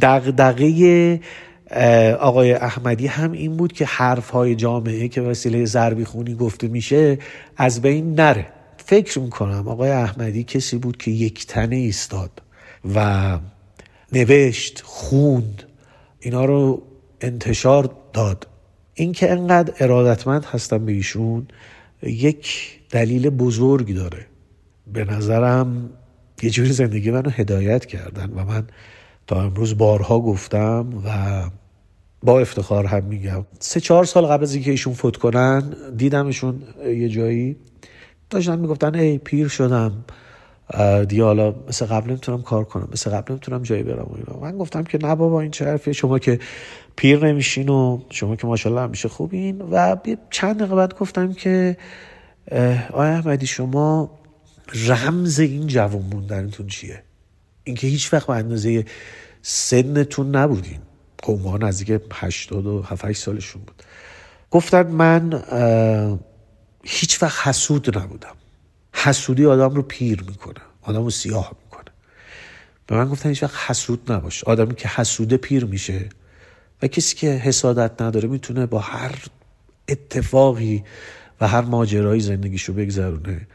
دغدغه 0.00 1.20
آقای 2.20 2.52
احمدی 2.52 3.06
هم 3.06 3.32
این 3.32 3.56
بود 3.56 3.72
که 3.72 3.84
حرف 3.84 4.30
های 4.30 4.54
جامعه 4.54 5.08
که 5.08 5.20
وسیله 5.20 5.64
ضربی 5.64 6.04
خونی 6.04 6.34
گفته 6.34 6.68
میشه 6.68 7.18
از 7.56 7.82
بین 7.82 8.14
نره. 8.14 8.46
فکر 8.76 9.18
می‌کنم 9.18 9.68
آقای 9.68 9.90
احمدی 9.90 10.44
کسی 10.44 10.78
بود 10.78 10.96
که 10.96 11.10
یک 11.10 11.46
تنه 11.46 11.76
ایستاد 11.76 12.42
و 12.94 13.38
نوشت 14.12 14.82
خوند. 14.84 15.62
اینا 16.20 16.44
رو 16.44 16.82
انتشار 17.20 17.90
داد. 18.12 18.46
اینکه 18.94 19.30
انقدر 19.32 19.74
ارادتمند 19.80 20.44
هستم 20.44 20.86
به 20.86 20.92
ایشون 20.92 21.48
یک 22.02 22.70
دلیل 22.90 23.30
بزرگی 23.30 23.94
داره. 23.94 24.26
به 24.92 25.04
نظرم 25.04 25.90
یه 26.42 26.50
جوری 26.50 26.72
زندگی 26.72 27.10
منو 27.10 27.30
هدایت 27.30 27.86
کردن 27.86 28.30
و 28.36 28.44
من 28.44 28.66
تا 29.28 29.42
امروز 29.42 29.78
بارها 29.78 30.20
گفتم 30.20 31.02
و 31.04 31.42
با 32.22 32.40
افتخار 32.40 32.86
هم 32.86 33.04
میگم. 33.04 33.44
سه 33.58 33.80
چهار 33.80 34.04
سال 34.04 34.26
قبل 34.26 34.42
از 34.42 34.54
اینکه 34.54 34.70
ایشون 34.70 34.92
فوت 34.92 35.16
کنن 35.16 35.74
دیدمشون 35.96 36.62
یه 36.86 37.08
جایی. 37.08 37.56
داشتن 38.30 38.58
می‌گفتن 38.58 38.94
ای 38.94 39.18
پیر 39.18 39.48
شدم. 39.48 40.04
دیگه 41.08 41.24
حالا 41.24 41.54
مثل 41.68 41.86
قبل 41.86 42.10
نمی‌تونم 42.10 42.42
کار 42.42 42.64
کنم 42.64 42.88
مثل 42.92 43.10
قبل 43.10 43.32
نمی‌تونم 43.32 43.62
جایی 43.62 43.82
برم 43.82 44.06
و 44.28 44.40
من 44.40 44.58
گفتم 44.58 44.84
که 44.84 44.98
نه 45.02 45.14
بابا 45.14 45.40
این 45.40 45.50
چه 45.50 45.64
حرفیه؟ 45.64 45.92
شما 45.92 46.18
که 46.18 46.38
پیر 46.96 47.26
نمیشین 47.26 47.68
و 47.68 48.00
شما 48.10 48.36
که 48.36 48.46
ماشاءالله 48.46 48.84
همیشه 48.84 49.08
خوبین. 49.08 49.62
و 49.62 49.96
چند 50.30 50.58
دقیقه 50.58 50.74
بعد 50.74 50.98
گفتم 50.98 51.32
که 51.32 51.76
آیا 52.92 53.12
احمدی 53.12 53.46
شما 53.46 54.10
رمز 54.86 55.40
این 55.40 55.66
جوان 55.66 56.02
موندنتون 56.02 56.66
چیه؟ 56.66 57.02
اینکه 57.68 57.86
هیچ 57.86 58.12
وقت 58.12 58.26
به 58.26 58.32
اندازه 58.32 58.84
سنتون 59.42 60.36
نبودین. 60.36 60.78
قومها 61.22 61.56
نزدیک 61.56 62.00
80 62.12 62.66
و 62.66 62.82
7 62.82 63.12
سالشون 63.12 63.62
بود. 63.62 63.82
گفتن 64.50 64.86
من 64.86 65.42
هیچ 66.84 67.22
وقت 67.22 67.46
حسود 67.46 67.98
نبودم. 67.98 68.34
حسودی 68.92 69.46
آدم 69.46 69.74
رو 69.74 69.82
پیر 69.82 70.24
می‌کنه 70.28 70.60
آدم 70.82 71.04
رو 71.04 71.10
سیاه 71.10 71.56
می‌کنه. 71.64 71.92
به 72.86 72.96
من 72.96 73.08
گفتن 73.08 73.28
هیچ 73.28 73.42
وقت 73.42 73.70
حسود 73.70 74.12
نباش. 74.12 74.44
آدمی 74.44 74.74
که 74.74 74.88
حسوده 74.88 75.36
پیر 75.36 75.64
میشه 75.64 76.08
و 76.82 76.86
کسی 76.86 77.16
که 77.16 77.30
حسادت 77.30 78.02
نداره 78.02 78.28
می‌تونه 78.28 78.66
با 78.66 78.78
هر 78.78 79.14
اتفاقی 79.88 80.84
و 81.40 81.48
هر 81.48 81.60
ماجرایی 81.60 82.20
زندگیشو 82.20 82.72
بگذرونه 82.72 83.46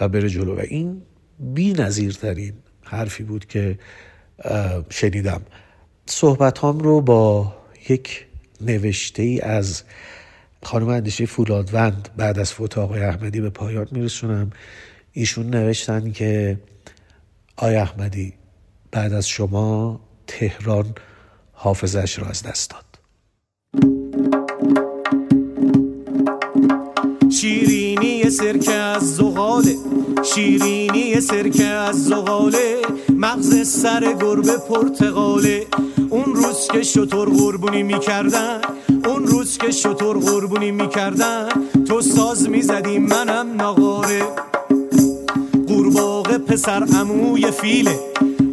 و 0.00 0.08
بره 0.08 0.28
جلو. 0.28 0.56
و 0.56 0.60
این 0.60 1.02
بی 1.38 1.72
نظیرترین 1.72 2.52
حرفی 2.86 3.22
بود 3.22 3.46
که 3.46 3.78
شنیدم. 4.90 5.42
صحبت 6.06 6.58
هم 6.58 6.78
رو 6.78 7.00
با 7.00 7.54
یک 7.88 8.26
نوشته 8.60 9.22
ای 9.22 9.40
از 9.40 9.82
خانم 10.62 10.88
اندیشه 10.88 11.26
فولادوند 11.26 12.08
بعد 12.16 12.38
از 12.38 12.52
فوت 12.52 12.78
آقای 12.78 13.02
احمدی 13.02 13.40
به 13.40 13.50
پایان 13.50 13.88
میرسونم. 13.90 14.50
ایشون 15.12 15.46
نوشتن 15.46 16.12
که 16.12 16.60
آقای 17.56 17.76
احمدی 17.76 18.32
بعد 18.90 19.12
از 19.12 19.28
شما 19.28 20.00
تهران 20.26 20.94
حافظش 21.52 22.18
را 22.18 22.26
از 22.26 22.42
دست 22.42 22.70
داد. 22.70 22.85
سرکه 28.30 28.72
از 28.72 29.16
زغاله 29.16 29.76
شیرینی 30.22 31.20
سرکه 31.20 31.64
از 31.64 32.04
زغاله. 32.04 32.76
مغز 33.16 33.68
سر 33.68 34.12
گربه 34.20 34.56
پرتقاله. 34.56 35.66
اون 36.10 36.34
روز 36.34 36.68
که 36.72 36.82
شطور 36.82 37.28
قربونی 37.28 37.82
می‌کردن 37.82 38.60
اون 39.06 39.26
روز 39.26 39.58
که 39.58 39.70
شطور 39.70 40.18
قربونی 40.18 40.70
می‌کردن 40.70 41.48
تو 41.88 42.00
ساز 42.00 42.48
می‌زدی 42.48 42.98
منم 42.98 43.46
ناغاره. 43.56 44.22
قورباغه 45.68 46.38
پسر 46.38 46.82
اموی 47.00 47.50
فیله 47.50 48.00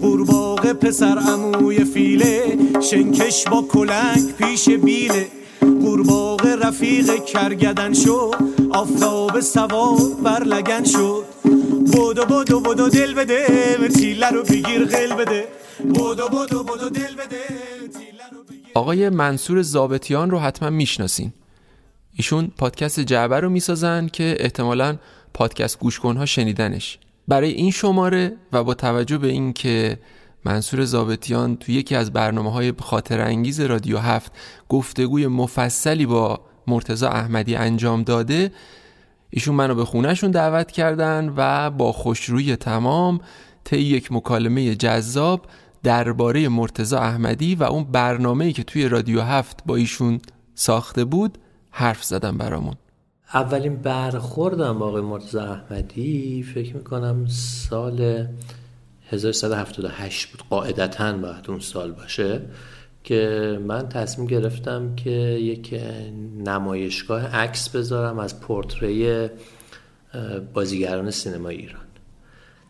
قورباغه 0.02 0.74
پسر 0.74 1.18
اموی 1.18 1.84
فیله. 1.84 2.58
شنکش 2.82 3.48
با 3.48 3.62
کلنگ 3.62 4.34
پیش 4.38 4.70
بیله 4.70 5.28
قورباغه 5.62 6.43
رفیق 6.64 7.26
کرگدن 7.26 7.94
شد. 7.94 8.36
آفتاب 8.72 9.40
سوار 9.40 9.98
بر 10.24 10.44
لگن 10.44 10.84
شد. 10.84 11.26
بودو 11.94 12.26
بودو 12.26 12.60
بودو 12.60 12.90
دل 12.90 13.14
بده 13.14 13.48
تیله 13.88 14.30
رو 14.30 14.44
بگیر 14.44 14.86
قل 14.86 15.14
بده. 15.16 15.48
بودو 15.94 16.30
بودو 16.30 16.64
بودو 16.64 16.90
دل 16.90 17.16
بده 17.16 17.40
آقای 18.74 19.10
منصور 19.10 19.62
زابطیان 19.62 20.32
رو 20.32 20.40
حتما 20.40 20.70
می‌شناسین. 20.70 21.34
ایشون 22.14 22.52
پادکست 22.58 23.00
جعبه 23.00 23.40
رو 23.40 23.50
می‌سازن 23.50 24.08
که 24.08 24.36
احتمالا 24.40 24.98
پادکست 25.34 25.80
گوش 25.80 25.98
ها 25.98 26.26
شنیدنش. 26.26 27.00
برای 27.28 27.52
این 27.52 27.72
شماره 27.72 28.36
و 28.54 28.64
با 28.64 28.74
توجه 28.74 29.18
به 29.18 29.28
اینکه 29.28 30.00
منصور 30.46 30.86
زابطیان 30.86 31.56
تو 31.56 31.72
یکی 31.72 31.96
از 31.96 32.14
برنامه 32.14 32.52
های 32.52 32.74
خاطر 32.80 33.22
انگیز 33.22 33.60
رادیو 33.60 33.98
هفت 33.98 34.32
گفتگوی 34.70 35.28
مفصلی 35.28 36.06
با 36.06 36.42
مرتزا 36.68 37.10
احمدی 37.10 37.56
انجام 37.56 38.04
داده 38.04 38.52
ایشون 39.30 39.56
منو 39.56 39.76
به 39.76 39.86
خونهشون 39.86 40.32
دعوت 40.32 40.72
کردن 40.72 41.34
و 41.38 41.70
با 41.70 41.92
خوشروی 41.92 42.56
تمام 42.56 43.20
طی 43.64 43.78
یک 43.78 44.12
مکالمه 44.12 44.76
جذاب 44.76 45.46
درباره 45.84 46.50
مرتزا 46.50 47.00
احمدی 47.00 47.56
و 47.56 47.64
اون 47.64 47.84
برنامه‌ای 47.84 48.54
که 48.54 48.64
توی 48.64 48.90
رادیو 48.90 49.22
هفت 49.22 49.64
با 49.66 49.76
ایشون 49.76 50.20
ساخته 50.56 51.06
بود 51.06 51.38
حرف 51.72 52.04
زدن 52.04 52.38
برامون. 52.38 52.76
اولین 53.34 53.76
برخوردم 53.76 54.80
با 54.80 54.88
آقای 54.88 55.02
مرتضی 55.02 55.38
احمدی 55.38 56.44
فکر 56.54 56.76
می‌کنم 56.76 57.26
سال 57.70 58.28
1178 59.10 60.32
بود. 60.32 60.44
قاعدتا 60.50 61.14
باید 61.14 61.46
اون 61.50 61.60
سال 61.60 61.92
باشه. 61.92 62.42
که 63.04 63.60
من 63.68 63.90
تصمیم 63.90 64.28
گرفتم 64.28 64.96
که 64.96 65.10
یک 65.10 65.82
نمایشگاه 66.46 67.36
عکس 67.36 67.70
بذارم 67.70 68.20
از 68.20 68.40
پورتری 68.40 69.30
بازیگران 70.54 71.12
سینما 71.12 71.50
ایران. 71.50 71.84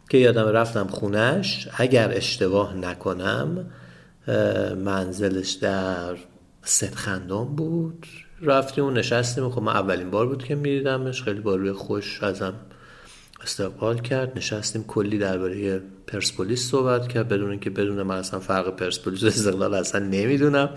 که 0.09 0.17
یادم 0.17 0.47
رفتم 0.47 0.87
خونش 0.87 1.67
اگر 1.77 2.11
اشتباه 2.15 2.75
نکنم 2.75 3.65
منزلش 4.77 5.51
در 5.51 6.15
ستخندان 6.63 7.55
بود. 7.55 8.07
رفتیم 8.41 8.85
و 8.85 8.91
نشستیم 8.91 9.49
خب 9.49 9.61
من 9.61 9.73
اولین 9.73 10.09
بار 10.09 10.27
بود 10.27 10.43
که 10.43 10.55
میدیدمش 10.55 11.23
خیلی 11.23 11.39
با 11.39 11.55
روی 11.55 11.71
خوش 11.71 12.23
ازم 12.23 12.53
استقبال 13.43 13.99
کرد. 13.99 14.37
نشستیم 14.37 14.83
کلی 14.87 15.17
درباره 15.17 15.81
پرسپولیس 16.07 16.69
صحبت 16.69 17.07
کرد. 17.07 17.27
بدون 17.27 17.49
اینکه 17.49 17.69
بدون 17.69 18.03
من 18.03 18.17
اصلا 18.17 18.39
فرق 18.39 18.75
پرسپولیس 18.75 19.23
و 19.23 19.27
استقلال 19.27 19.73
اصلا 19.73 20.05
نمی‌دونم. 20.05 20.69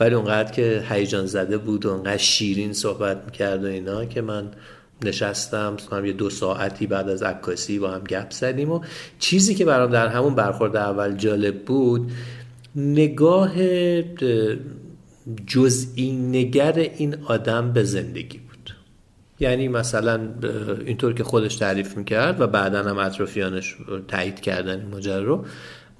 ولی 0.00 0.14
اونقدر 0.14 0.52
که 0.52 0.84
هیجان 0.88 1.26
زده 1.26 1.58
بود 1.58 1.86
و 1.86 1.90
اونقدر 1.90 2.16
شیرین 2.16 2.72
صحبت 2.72 3.22
می‌کرد 3.24 3.64
و 3.64 3.66
اینا 3.66 4.04
که 4.04 4.20
من 4.20 4.50
نشستم. 5.04 5.76
کنم 5.90 6.04
یه 6.04 6.12
دو 6.12 6.30
ساعتی 6.30 6.86
بعد 6.86 7.08
از 7.08 7.22
عکاسی 7.22 7.78
با 7.78 7.90
هم 7.90 8.04
گپ 8.04 8.30
زدیم 8.30 8.70
و 8.70 8.80
چیزی 9.18 9.54
که 9.54 9.64
برام 9.64 9.90
در 9.90 10.08
همون 10.08 10.34
برخورد 10.34 10.76
اول 10.76 11.16
جالب 11.16 11.64
بود 11.64 12.10
نگاه 12.76 13.52
جزئی 15.46 16.12
نگر 16.12 16.78
این 16.78 17.16
آدم 17.24 17.72
به 17.72 17.84
زندگی 17.84 18.38
بود. 18.38 18.51
یعنی 19.42 19.68
مثلا 19.68 20.20
اینطور 20.86 21.14
که 21.14 21.24
خودش 21.24 21.56
تعریف 21.56 21.96
می‌کرد 21.96 22.40
و 22.40 22.46
بعدا 22.46 22.82
هم 22.82 22.98
اطرافیانش 22.98 23.76
تایید 24.08 24.40
کردن 24.40 24.80
این 24.80 24.88
ماجرا 24.88 25.22
رو 25.22 25.44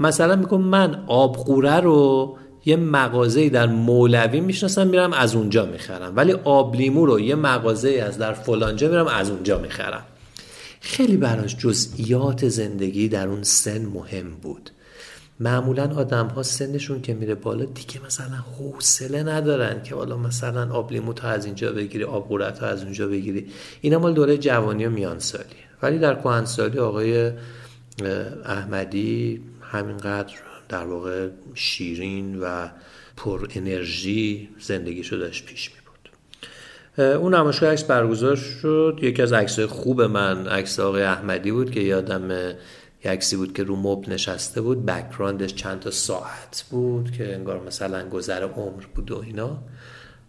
مثلا 0.00 0.36
میگم 0.36 0.60
من 0.60 1.04
آبقوره 1.06 1.80
رو 1.80 2.36
یه 2.64 2.76
مغازه 2.76 3.48
در 3.48 3.66
مولوی 3.66 4.40
می‌شناسم 4.40 4.86
میرم 4.86 5.12
از 5.12 5.34
اونجا 5.34 5.66
می‌خرم. 5.66 6.12
ولی 6.16 6.32
آب 6.32 6.76
لیمو 6.76 7.06
رو 7.06 7.20
یه 7.20 7.34
مغازه 7.34 7.90
از 7.90 8.18
در 8.18 8.32
فلانجا 8.32 8.88
میرم 8.88 9.06
از 9.06 9.30
اونجا 9.30 9.58
می‌خرم. 9.58 10.02
خیلی 10.80 11.16
براش 11.16 11.56
جزئیات 11.56 12.48
زندگی 12.48 13.08
در 13.08 13.28
اون 13.28 13.42
سن 13.42 13.86
مهم 13.86 14.30
بود. 14.42 14.70
معمولا 15.40 15.94
آدم 15.96 16.26
ها 16.26 16.42
سنشون 16.42 17.02
که 17.02 17.14
میره 17.14 17.34
بالا 17.34 17.64
دیگه 17.64 18.04
مثلا 18.06 18.36
حوصله 18.58 19.22
ندارن 19.22 19.82
که 19.82 19.94
حالا 19.94 20.16
مثلا 20.16 20.72
آب 20.72 20.92
لیمو 20.92 21.12
تا 21.12 21.28
از 21.28 21.44
اینجا 21.44 21.72
بگیری 21.72 22.04
آب 22.04 22.28
قورت 22.28 22.62
از 22.62 22.82
اونجا 22.82 23.08
بگیری. 23.08 23.46
اینا 23.80 23.98
مال 23.98 24.14
دوره 24.14 24.38
جوانی 24.38 24.86
و 24.86 24.90
میان 24.90 25.18
سالی 25.18 25.44
ولی 25.82 25.98
در 25.98 26.14
کهنسالی 26.14 26.78
آقای 26.78 27.32
احمدی 28.44 29.40
همینقدر 29.62 30.34
در 30.68 30.84
واقع 30.84 31.28
شیرین 31.54 32.40
و 32.40 32.68
پر 33.16 33.46
انرژی 33.54 34.48
زندگی 34.60 35.04
شدهش 35.04 35.42
پیش 35.42 35.70
می 35.70 35.76
بود 35.86 37.04
اون 37.04 37.34
نمایشگاه 37.34 37.70
عکس 37.72 37.84
برگزار 37.84 38.36
شد. 38.36 38.98
یکی 39.02 39.22
از 39.22 39.32
عکس‌های 39.32 39.66
خوب 39.66 40.02
من 40.02 40.46
عکس 40.46 40.80
آقای 40.80 41.02
احمدی 41.02 41.52
بود 41.52 41.70
که 41.70 41.80
یادم 41.80 42.52
عکسی 43.04 43.36
بود 43.36 43.52
که 43.52 43.62
رو 43.62 43.76
مب 43.76 44.08
نشسته 44.08 44.60
بود 44.60 44.86
بکراندش 44.86 45.54
چند 45.54 45.80
تا 45.80 45.90
ساعت 45.90 46.64
بود 46.70 47.10
که 47.10 47.34
انگار 47.34 47.62
مثلا 47.66 48.08
گذر 48.08 48.42
عمر 48.42 48.82
بود 48.94 49.10
و 49.10 49.22
اینا. 49.26 49.58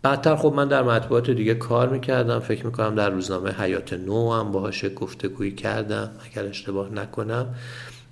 بعدتر 0.01 0.35
خب 0.35 0.53
من 0.55 0.67
در 0.67 0.83
مطبوعات 0.83 1.29
دیگه 1.29 1.53
کار 1.53 1.89
می‌کردم. 1.89 2.39
فکر 2.39 2.65
می‌کنم 2.65 2.95
در 2.95 3.09
روزنامه 3.09 3.51
حیات 3.51 3.93
نو 3.93 4.33
هم 4.33 4.51
باهاش 4.51 4.85
گفتگویی 4.95 5.51
کردم 5.51 6.11
اگر 6.31 6.45
اشتباه 6.45 6.89
نکنم. 6.89 7.55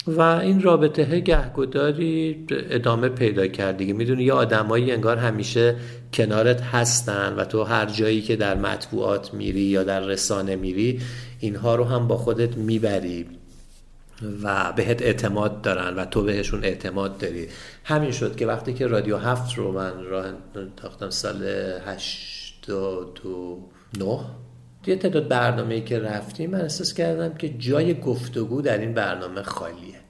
و 0.08 0.22
این 0.22 0.62
رابطه 0.62 1.20
گهگداری 1.20 2.46
ادامه 2.52 3.10
پیدا 3.10 3.48
کرد 3.48 3.78
دیگه. 3.78 3.94
می‌دونی 3.94 4.24
یه 4.24 4.34
آدمایی 4.34 4.92
انگار 4.92 5.18
همیشه 5.18 5.76
کنارت 6.14 6.62
هستن 6.62 7.34
و 7.34 7.46
تو 7.46 7.64
هر 7.64 7.86
جایی 7.86 8.22
که 8.22 8.36
در 8.36 8.56
مطبوعات 8.56 9.34
میری 9.34 9.62
یا 9.62 9.84
در 9.84 10.00
رسانه 10.00 10.56
میری 10.56 11.02
اینها 11.40 11.76
رو 11.76 11.84
هم 11.84 12.08
با 12.08 12.18
خودت 12.18 12.58
می‌بری. 12.58 13.26
و 14.44 14.74
بهت 14.76 15.02
اعتماد 15.02 15.62
دارن 15.62 15.96
و 15.96 16.06
تو 16.06 16.24
بهشون 16.24 16.64
اعتماد 16.64 17.18
داری. 17.18 17.48
همین 17.84 18.12
شد 18.12 18.36
که 18.36 18.46
وقتی 18.46 18.74
که 18.74 18.88
رادیو 18.88 19.18
هفت 19.18 19.58
رو 19.58 19.72
من 19.72 20.04
راه 20.04 20.26
انداختم 20.56 21.10
سال 21.10 21.44
89 21.86 24.20
یه 24.88 24.96
تعداد 24.96 25.28
برنامه 25.28 25.82
که 25.82 26.00
رفتیم 26.00 26.50
من 26.50 26.62
احساس 26.62 26.94
کردم 26.94 27.34
که 27.34 27.50
جای 27.50 28.00
گفتگو 28.00 28.62
در 28.62 28.78
این 28.78 28.94
برنامه 28.94 29.42
خالیه. 29.42 30.02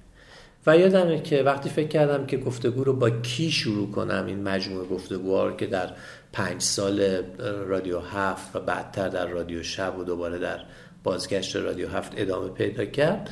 و 0.68 0.78
یادمه 0.78 1.22
که 1.22 1.44
وقتی 1.44 1.70
فکر 1.70 1.88
کردم 1.88 2.26
که 2.26 2.38
گفتگو 2.38 2.84
رو 2.84 2.94
با 2.94 3.10
کی 3.10 3.52
شروع 3.52 3.92
کنم 3.92 4.26
این 4.28 4.44
مجموعه 4.44 4.88
گفتگوها 4.88 5.48
رو 5.48 5.56
که 5.56 5.66
در 5.66 5.90
پنج 6.34 6.62
سال 6.62 7.22
رادیو 7.68 8.00
هفت 8.00 8.56
و 8.56 8.60
بعدتر 8.60 9.10
در 9.10 9.26
رادیو 9.26 9.64
شب 9.64 10.00
و 10.00 10.04
دوباره 10.04 10.40
در 10.40 10.60
بازگشت 11.04 11.56
رادیو 11.56 11.90
هفت 11.90 12.14
ادامه 12.18 12.50
پیدا 12.50 12.86
کرد 12.86 13.30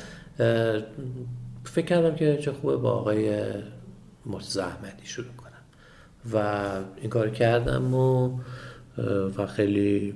فکر 1.64 1.86
کردم 1.86 2.14
که 2.14 2.38
چه 2.42 2.52
خوبه 2.52 2.76
با 2.76 2.92
آقای 2.92 3.42
مرتضی 4.26 4.60
شروع 5.04 5.26
کنم. 5.36 5.50
و 6.32 6.70
این 7.00 7.10
کار 7.10 7.30
کردم 7.30 7.94
و 7.94 8.38
و 9.36 9.46
خیلی 9.46 10.14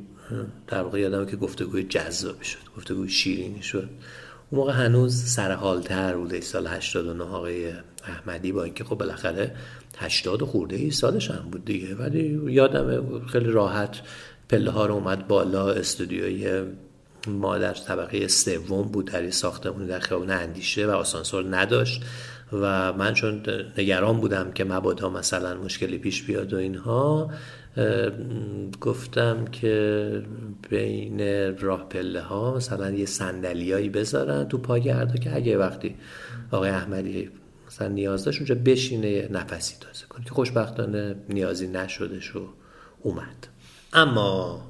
در 0.66 0.82
واقع 0.82 1.00
یادم 1.00 1.26
که 1.26 1.36
گفتگوی 1.36 1.82
جذابی 1.82 2.44
شد 2.44 2.58
گفتگوی 2.76 3.08
شیرینی 3.08 3.62
شد. 3.62 3.88
اون 4.50 4.60
موقع 4.60 4.72
هنوز 4.72 5.24
سرحالتر 5.24 6.16
بوده 6.16 6.40
سال 6.40 6.66
89 6.66 7.24
آقای 7.24 7.72
احمدی 8.04 8.52
با 8.52 8.64
اینکه 8.64 8.84
خب 8.84 8.98
بالاخره 8.98 9.54
80 9.98 10.42
خورده 10.42 10.76
ای 10.76 10.90
سالش 10.90 11.30
هم 11.30 11.50
بود 11.50 11.64
دیگه. 11.64 11.94
ولی 11.94 12.40
یادم 12.52 13.26
خیلی 13.26 13.50
راحت 13.50 14.00
پله 14.48 14.70
ها 14.70 14.86
رو 14.86 14.94
اومد 14.94 15.28
بالا 15.28 15.70
استودیوی 15.70 16.62
ما 17.28 17.58
در 17.58 17.74
طبقه 17.74 18.28
سوم 18.28 18.82
بود 18.82 19.04
در 19.12 19.30
ساختمون 19.30 19.86
در 19.86 19.98
خیابون 19.98 20.30
اندیشه 20.30 20.86
و 20.86 20.90
آسانسور 20.90 21.56
نداشت 21.56 22.02
و 22.52 22.92
من 22.92 23.14
چون 23.14 23.42
نگران 23.78 24.20
بودم 24.20 24.52
که 24.52 24.64
مبادا 24.64 25.08
مثلا 25.08 25.54
مشکلی 25.54 25.98
پیش 25.98 26.22
بیاد 26.22 26.52
و 26.52 26.56
اینها 26.56 27.30
گفتم 28.80 29.44
که 29.44 30.22
بین 30.70 31.20
راه 31.58 31.88
پله 31.88 32.20
ها 32.20 32.54
مثلا 32.54 32.90
یه 32.90 33.06
صندلیایی 33.06 33.88
بذارن 33.88 34.48
تو 34.48 34.58
پاگردا 34.58 35.16
که 35.16 35.36
اگه 35.36 35.58
وقتی 35.58 35.96
آقای 36.50 36.70
احمدی 36.70 37.30
مثلا 37.66 37.88
نیاز 37.88 38.24
داشت 38.24 38.38
اونجا 38.38 38.54
بشینه 38.54 39.28
نفسی 39.30 39.74
تازه 39.80 40.06
کنه. 40.08 40.24
که 40.24 40.30
خوشبختانه 40.30 41.16
نیازی 41.28 41.66
نشدش 41.66 42.36
و 42.36 42.48
اومد. 43.00 43.46
اما 43.92 44.60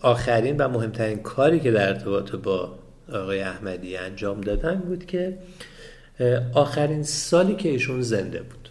آخرین 0.00 0.56
و 0.56 0.68
مهمترین 0.68 1.18
کاری 1.18 1.60
که 1.60 1.70
در 1.70 1.88
ارتباط 1.88 2.34
با 2.34 2.78
آقای 3.12 3.40
احمدی 3.40 3.96
انجام 3.96 4.40
دادن 4.40 4.74
بود 4.74 5.06
که 5.06 5.38
آخرین 6.54 7.02
سالی 7.02 7.54
که 7.54 7.68
ایشون 7.68 8.02
زنده 8.02 8.42
بود. 8.42 8.68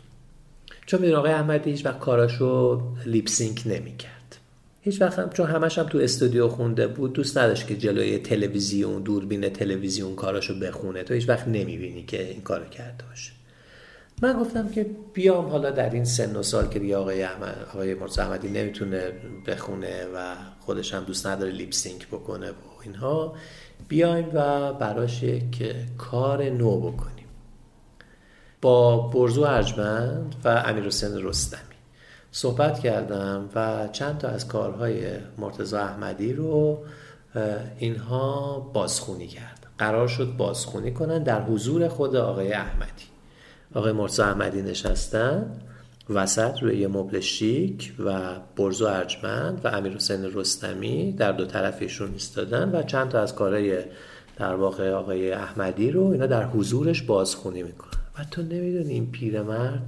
چون 0.85 1.01
میدون 1.01 1.15
آقای 1.15 1.31
احمدی 1.31 1.71
هیچ 1.71 1.85
وقت 1.85 1.99
کاراشو 1.99 2.81
لیپسینک 3.05 3.63
نمی‌کرد. 3.65 4.37
هیچ 4.81 5.01
وقت 5.01 5.19
هم 5.19 5.29
چون 5.29 5.47
همش 5.47 5.77
هم 5.77 5.85
تو 5.85 5.97
استودیو 5.97 6.47
خونده 6.47 6.87
بود 6.87 7.13
دوست 7.13 7.37
نداشت 7.37 7.67
که 7.67 7.75
جلوی 7.75 8.17
تلویزیون 8.17 9.03
دوربین 9.03 9.49
تلویزیون 9.49 10.15
کاراشو 10.15 10.59
بخونه. 10.59 11.03
تو 11.03 11.13
هیچ 11.13 11.29
وقت 11.29 11.47
نمی‌بینی 11.47 12.03
که 12.03 12.23
این 12.23 12.41
کارو 12.41 12.65
کرده 12.65 13.03
باشه. 13.09 13.31
من 14.21 14.39
گفتم 14.39 14.69
که 14.69 14.89
بیام 15.13 15.45
حالا 15.45 15.71
در 15.71 15.89
این 15.89 16.05
سن 16.05 16.35
و 16.35 16.43
سال 16.43 16.67
که 16.67 16.79
دیگه 16.79 16.97
آقای 16.97 17.23
احمد 17.23 17.67
آقای 17.73 17.93
مرزا 17.93 18.23
احمدی 18.23 18.49
نمی‌تونه 18.49 19.11
بخونه 19.47 20.05
و 20.15 20.35
خودش 20.59 20.93
هم 20.93 21.03
دوست 21.03 21.27
نداره 21.27 21.51
لیپسینک 21.51 22.07
بکنه 22.07 22.49
و 22.49 22.53
اینها 22.83 23.35
بیایم 23.87 24.29
و 24.33 24.73
براش 24.73 25.23
یک 25.23 25.75
کار 25.97 26.43
نو 26.43 26.79
بکنیم. 26.79 27.25
با 28.61 28.97
برزو 28.97 29.43
ارجمند 29.43 30.35
و 30.43 30.47
امیر 30.47 30.83
حسین 30.83 31.23
رستمی 31.23 31.59
صحبت 32.31 32.79
کردم 32.79 33.49
و 33.55 33.87
چند 33.87 34.17
تا 34.17 34.27
از 34.27 34.47
کارهای 34.47 35.07
مرتزا 35.37 35.79
احمدی 35.79 36.33
رو 36.33 36.83
اینها 37.77 38.59
بازخونی 38.73 39.27
کرد 39.27 39.65
قرار 39.77 40.07
شد 40.07 40.37
بازخونی 40.37 40.91
کنن 40.93 41.23
در 41.23 41.41
حضور 41.41 41.87
خود 41.87 42.15
آقای 42.15 42.53
احمدی. 42.53 43.14
آقای 43.75 43.91
مرتزا 43.91 44.25
احمدی 44.25 44.61
نشستن 44.61 45.51
وسط 46.09 46.63
روی 46.63 46.77
یه 46.77 46.87
مبل 46.87 47.19
شیک 47.19 47.93
و 48.05 48.35
برزو 48.57 48.85
ارجمند 48.85 49.61
و 49.63 49.67
امیر 49.67 49.93
حسین 49.93 50.33
رستمی 50.33 51.11
در 51.11 51.31
دو 51.31 51.45
طرفشون 51.45 52.11
ایستادن 52.13 52.75
و 52.75 52.83
چند 52.83 53.09
تا 53.09 53.21
از 53.21 53.35
کارهای 53.35 53.77
در 54.37 54.55
واقع 54.55 54.91
آقای 54.91 55.31
احمدی 55.31 55.91
رو 55.91 56.03
اینا 56.07 56.25
در 56.25 56.43
حضورش 56.45 57.01
بازخونی 57.01 57.63
می‌کنن. 57.63 58.01
و 58.19 58.23
تو 58.31 58.41
نمی‌دونی 58.41 58.93
این 58.93 59.11
پیرمرد 59.11 59.87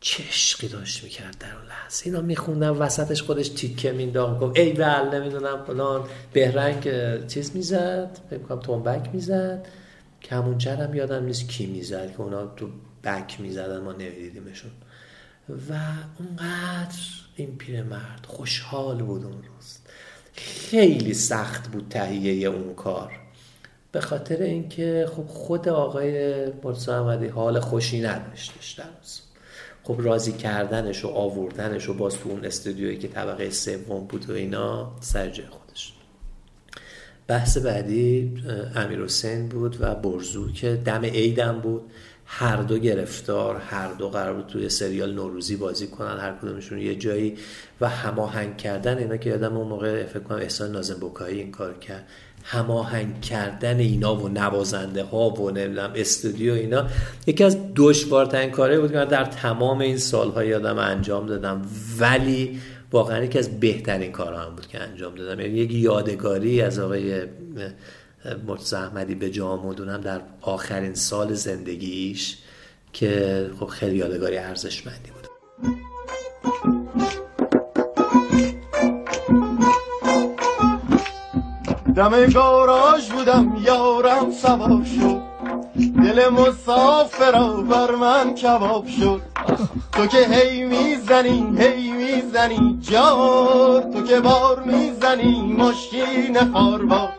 چه 0.00 0.22
عشقی 0.22 0.68
داشت 0.68 1.04
می‌کرد 1.04 1.36
در 1.40 1.56
اون 1.56 1.66
لحظه. 1.68 2.06
اینا 2.06 2.20
میخوندن 2.20 2.70
وسطش 2.70 3.22
خودش 3.22 3.48
تیکه 3.48 3.92
مینداخت 3.92 4.40
گفت 4.40 4.58
ای 4.58 4.72
ول 4.72 5.18
نمی‌دونم 5.18 5.64
فلان. 5.66 6.04
بهرنگ 6.32 6.90
چیز 7.26 7.56
می‌زد 7.56 8.18
فکر 8.30 8.38
کنم 8.38 8.60
تنبک 8.60 9.10
می‌زد. 9.12 9.66
کمونچر 10.22 10.76
هم 10.76 10.94
یادم 10.94 11.24
نیست 11.24 11.48
کی 11.48 11.66
می‌زد 11.66 12.12
که 12.12 12.20
اونا 12.20 12.46
تو 12.46 12.68
بک 13.04 13.40
می‌زدن 13.40 13.78
ما 13.78 13.92
نمیدیدیمشون. 13.92 14.70
و 15.48 15.74
اونقدر 16.18 16.98
این 17.36 17.56
پیرمرد 17.56 18.26
خوشحال 18.26 19.02
بود 19.02 19.24
اون 19.24 19.32
روز. 19.32 19.78
خیلی 20.32 21.14
سخت 21.14 21.68
بود 21.68 21.86
تهیه 21.90 22.48
اون 22.48 22.74
کار. 22.74 23.12
به 23.92 24.00
خاطر 24.00 24.42
اینکه 24.42 25.08
خب 25.16 25.26
خود 25.26 25.68
آقای 25.68 26.46
مرتضی 26.64 26.90
احمدی 26.90 27.26
حال 27.26 27.60
خوشی 27.60 28.00
نداشتش 28.00 28.72
در 28.72 28.84
روز 28.84 29.20
خب 29.82 29.96
راضی 29.98 30.32
کردنش 30.32 31.04
و 31.04 31.08
آوردنش 31.08 31.88
و 31.88 31.94
باز 31.94 32.18
تو 32.18 32.28
اون 32.28 32.44
استودیویی 32.44 32.98
که 32.98 33.08
طبقه 33.08 33.50
سوم 33.50 34.06
بود 34.06 34.30
و 34.30 34.32
اینا 34.32 34.92
سر 35.00 35.30
جای 35.30 35.46
خودش. 35.46 35.92
بحث 37.26 37.58
بعدی 37.58 38.34
امیر 38.74 39.04
حسین 39.04 39.48
بود 39.48 39.76
و 39.80 39.94
برزو 39.94 40.52
که 40.52 40.76
دم 40.84 41.04
عیدم 41.04 41.60
بود. 41.60 41.82
هر 42.30 42.56
دو 42.56 42.78
گرفتار 42.78 43.56
هر 43.56 43.92
دو 43.92 44.08
قرار 44.08 44.34
بود 44.34 44.46
توی 44.46 44.68
سریال 44.68 45.14
نوروزی 45.14 45.56
بازی 45.56 45.86
کنن 45.86 46.18
هر 46.18 46.32
کدومشون 46.42 46.78
یه 46.78 46.94
جایی 46.94 47.36
و 47.80 47.88
هماهنگ 47.88 48.56
کردن 48.56 48.98
اینا 48.98 49.16
که 49.16 49.30
یادم 49.30 49.56
اون 49.56 49.68
موقع 49.68 50.06
فکر 50.06 50.18
کنم 50.18 50.38
احسان 50.38 50.72
نازم 50.72 50.96
بکایی 51.00 51.40
این 51.40 51.50
کار 51.50 51.74
کرد. 51.74 52.06
هماهنگ 52.44 53.20
کردن 53.20 53.78
اینا 53.78 54.16
و 54.16 54.28
نوازنده 54.28 55.02
ها 55.02 55.30
و 55.30 55.50
نمی‌دونم 55.50 55.92
استودیو 55.94 56.52
اینا. 56.52 56.86
یکی 57.26 57.44
از 57.44 57.56
دشوارترین 57.76 58.50
کاره 58.50 58.80
بود 58.80 58.92
که 58.92 58.96
من 58.96 59.04
در 59.04 59.24
تمام 59.24 59.78
این 59.78 59.98
سالها 59.98 60.44
یادم 60.44 60.78
انجام 60.78 61.26
دادم. 61.26 61.62
ولی 61.98 62.60
واقعا 62.92 63.24
یکی 63.24 63.38
از 63.38 63.60
بهترین 63.60 64.12
کارها 64.12 64.40
هم 64.40 64.54
بود 64.54 64.66
که 64.66 64.80
انجام 64.80 65.14
دادم. 65.14 65.40
یعنی 65.40 65.58
یک 65.58 65.72
یادگاری 65.72 66.60
از 66.60 66.78
آقای 66.78 67.22
مرتضی 68.46 68.76
احمدی 68.76 69.14
به 69.14 69.30
جا 69.30 69.56
مدونم 69.56 70.00
در 70.00 70.20
آخرین 70.40 70.94
سال 70.94 71.34
زندگیش 71.34 72.38
که 72.92 73.50
خب 73.60 73.66
خیلی 73.66 73.96
یادگاری 73.96 74.38
ارزشمندی 74.38 75.10
بود. 75.10 75.28
دم 81.96 82.26
گاراژ 82.26 83.10
بودم 83.10 83.56
یارم 83.64 84.32
سوار 84.32 84.84
شد. 84.84 85.20
دل 86.02 86.28
مسافرا 86.28 87.62
بر 87.62 87.94
من 87.94 88.34
کباب 88.34 88.86
شد. 88.86 89.20
تو 89.92 90.06
که 90.06 90.18
هی 90.18 90.64
می‌زنی 90.64 91.58
هی 91.58 91.92
می‌زنی 91.92 92.78
جار 92.80 93.82
تو 93.82 94.02
که 94.02 94.20
بار 94.20 94.62
می‌زنی 94.62 95.54
مشکین 95.58 96.52
خاربار 96.52 97.12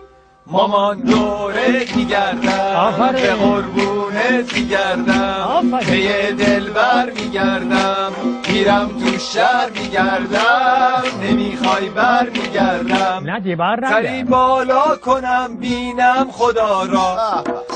مامان 0.52 0.98
دوره 1.00 1.86
میگردم 1.96 3.12
به 3.12 3.34
قربونت 3.34 4.54
میگردم 4.58 5.72
به 5.90 6.32
دلبر 6.32 7.12
میگردم. 7.12 8.39
میرم 8.52 8.88
تو 8.88 9.18
شهر 9.18 9.70
میگردم 9.70 11.04
نمی‌خوای 11.24 11.90
بر 11.90 12.30
میگردم 12.30 13.24
ندی 13.26 13.56
بر 13.56 13.80
سری 13.90 14.24
بالا 14.24 14.96
کنم 14.96 15.58
بینم 15.60 16.28
خدا 16.32 16.84
را. 16.84 17.18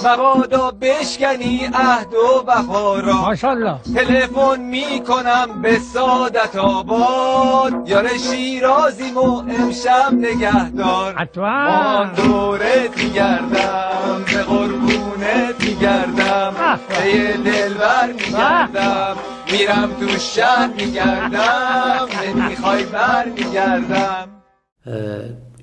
مبادا 0.05 0.71
بشکنی 0.81 1.69
عهد 1.73 2.13
و 2.13 2.43
وفا 2.47 2.99
را. 2.99 3.21
ماشالله 3.21 3.75
تلفن 3.95 4.61
می‌کنم 4.61 5.61
به 5.61 5.79
سادت 5.79 6.55
آباد. 6.55 7.89
یار 7.89 8.07
شیرازیم 8.17 9.17
و 9.17 9.39
امشب 9.39 10.13
نگهدار. 10.13 11.27
مامان 11.37 12.13
دورت 12.13 12.97
میگردم 12.97 14.25
به 14.25 14.43
قربونت 14.43 15.63
میگردم. 15.63 16.53
به 16.89 17.33
دلبر 17.37 18.07
میگردم. 18.07 19.15
میرم 19.53 19.99
تو 19.99 20.19
شهر 20.19 20.73
میگردم 20.73 22.07
نمی‌خوای 22.35 22.83
بر 22.83 23.29
میگردم 23.29 24.27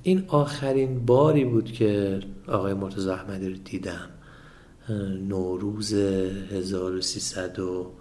این 0.03 0.25
آخرین 0.29 1.07
باری 1.07 1.45
بود 1.45 1.73
که 1.73 2.21
آقای 2.49 2.75
مرتضی 2.75 3.11
احمدی 3.11 3.49
رو 3.49 3.57
دیدم. 3.57 4.09
نوروز 5.29 5.93
1300 5.93 7.59
و 7.59 7.93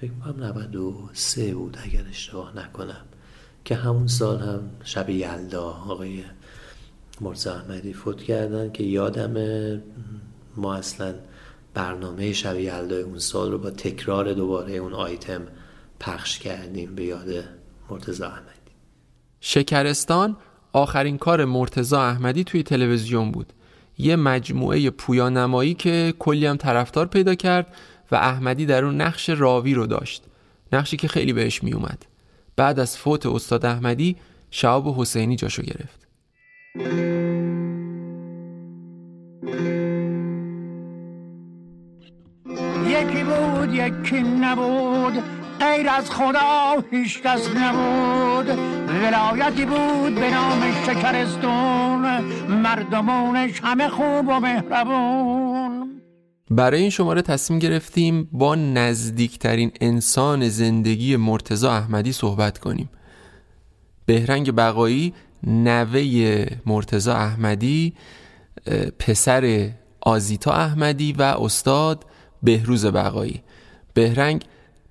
فکر 0.00 0.10
کنم 0.24 0.44
93 0.44 1.54
بود 1.54 1.78
اگر 1.84 2.04
اشتباه 2.10 2.56
نکنم. 2.56 3.04
که 3.64 3.74
همون 3.74 4.06
سال 4.06 4.40
هم 4.40 4.70
شب 4.84 5.10
یلدا 5.10 5.64
آقای 5.64 6.22
مرتضی 7.20 7.48
احمدی 7.48 7.92
فوت 7.92 8.22
کردن 8.22 8.72
که 8.72 8.84
یادم 8.84 9.34
ما 10.56 10.74
اصلا 10.74 11.14
برنامه 11.76 12.32
شب 12.32 12.58
یلدای 12.58 13.02
اون 13.02 13.18
سال 13.18 13.52
رو 13.52 13.58
با 13.58 13.70
تکرار 13.70 14.32
دوباره 14.32 14.72
اون 14.72 14.92
آیتم 14.92 15.42
پخش 16.00 16.38
کردیم 16.38 16.94
به 16.94 17.04
یاد 17.04 17.44
مرتضی 17.90 18.22
احمدی. 18.22 18.72
شکرستان 19.40 20.36
آخرین 20.72 21.18
کار 21.18 21.44
مرتزا 21.44 22.02
احمدی 22.02 22.44
توی 22.44 22.62
تلویزیون 22.62 23.30
بود. 23.30 23.52
یه 23.98 24.16
مجموعه 24.16 24.90
پویانمایی 24.90 25.74
که 25.74 26.14
کلی 26.18 26.46
هم 26.46 26.56
طرفدار 26.56 27.06
پیدا 27.06 27.34
کرد 27.34 27.74
و 28.10 28.16
احمدی 28.16 28.66
در 28.66 28.84
اون 28.84 29.00
نقش 29.00 29.30
راوی 29.30 29.74
رو 29.74 29.86
داشت. 29.86 30.24
نقشی 30.72 30.96
که 30.96 31.08
خیلی 31.08 31.32
بهش 31.32 31.62
می 31.62 31.72
اومد 31.72 32.06
بعد 32.56 32.80
از 32.80 32.96
فوت 32.96 33.26
استاد 33.26 33.66
احمدی 33.66 34.16
شعب 34.50 34.88
حسینی 34.88 35.36
جاشو 35.36 35.62
گرفت. 35.62 36.06
بود 43.66 43.74
یکی 43.74 44.20
نبود 44.22 45.22
غیر 45.60 45.88
از 45.88 46.10
خدا 46.10 46.84
هیچ 46.90 47.22
کس 47.22 47.48
نبود. 47.56 48.58
ولایتی 48.88 49.64
بود 49.64 50.14
به 50.14 50.30
نام 50.30 50.60
شکرستون 50.86 52.20
مردمونش 52.48 53.60
همه 53.62 53.88
خوب 53.88 54.28
و 54.28 54.40
مهربون. 54.40 56.02
برای 56.50 56.80
این 56.80 56.90
شماره 56.90 57.22
تصمیم 57.22 57.58
گرفتیم 57.58 58.28
با 58.32 58.54
نزدیکترین 58.54 59.70
انسان 59.80 60.48
زندگی 60.48 61.16
مرتزا 61.16 61.72
احمدی 61.72 62.12
صحبت 62.12 62.58
کنیم. 62.58 62.90
بهرنگ 64.06 64.54
بقایی 64.54 65.14
نوه 65.46 66.46
مرتزا 66.66 67.14
احمدی 67.14 67.94
پسر 68.98 69.70
آزیتا 70.00 70.52
احمدی 70.52 71.12
و 71.12 71.22
استاد 71.22 72.04
بهروز 72.42 72.86
بقایی. 72.86 73.42
بهرنگ 73.96 74.44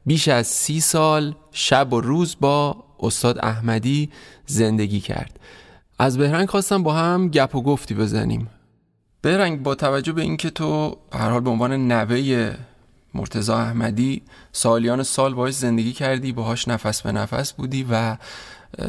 بیش 0.06 0.28
از 0.28 0.48
سی 0.48 0.82
سال 0.82 1.36
شب 1.52 1.94
و 1.94 2.02
روز 2.02 2.36
با 2.40 2.84
استاد 3.00 3.40
احمدی 3.46 4.10
زندگی 4.46 5.00
کرد. 5.00 5.40
از 6.00 6.18
بهرنگ 6.18 6.50
خواستم 6.50 6.84
با 6.84 6.94
هم 6.94 7.28
گپ 7.28 7.56
و 7.56 7.62
گفتی 7.62 7.94
بزنیم. 7.94 8.50
بهرنگ 9.22 9.64
با 9.64 9.76
توجه 9.76 10.12
به 10.12 10.22
اینکه 10.22 10.50
تو 10.50 10.98
هر 11.14 11.30
حال 11.30 11.42
به 11.42 11.50
عنوان 11.50 11.92
نوه 11.92 12.56
مرتزا 13.14 13.58
احمدی 13.58 14.22
سالیان 14.52 15.04
سال 15.04 15.34
باش 15.34 15.54
زندگی 15.54 15.94
کردی 15.94 16.32
باهاش 16.32 16.68
نفس 16.68 17.02
به 17.02 17.12
نفس 17.12 17.54
بودی 17.54 17.88
و 17.92 18.18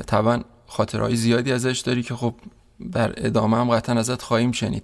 طبعا 0.06 0.42
خاطرهای 0.66 1.16
زیادی 1.16 1.52
ازش 1.52 1.78
داری 1.78 2.02
که 2.02 2.14
خب 2.14 2.34
در 2.92 3.26
ادامه 3.26 3.56
هم 3.56 3.70
قطعا 3.70 3.98
ازت 3.98 4.22
خواهیم 4.22 4.52
شنید. 4.52 4.82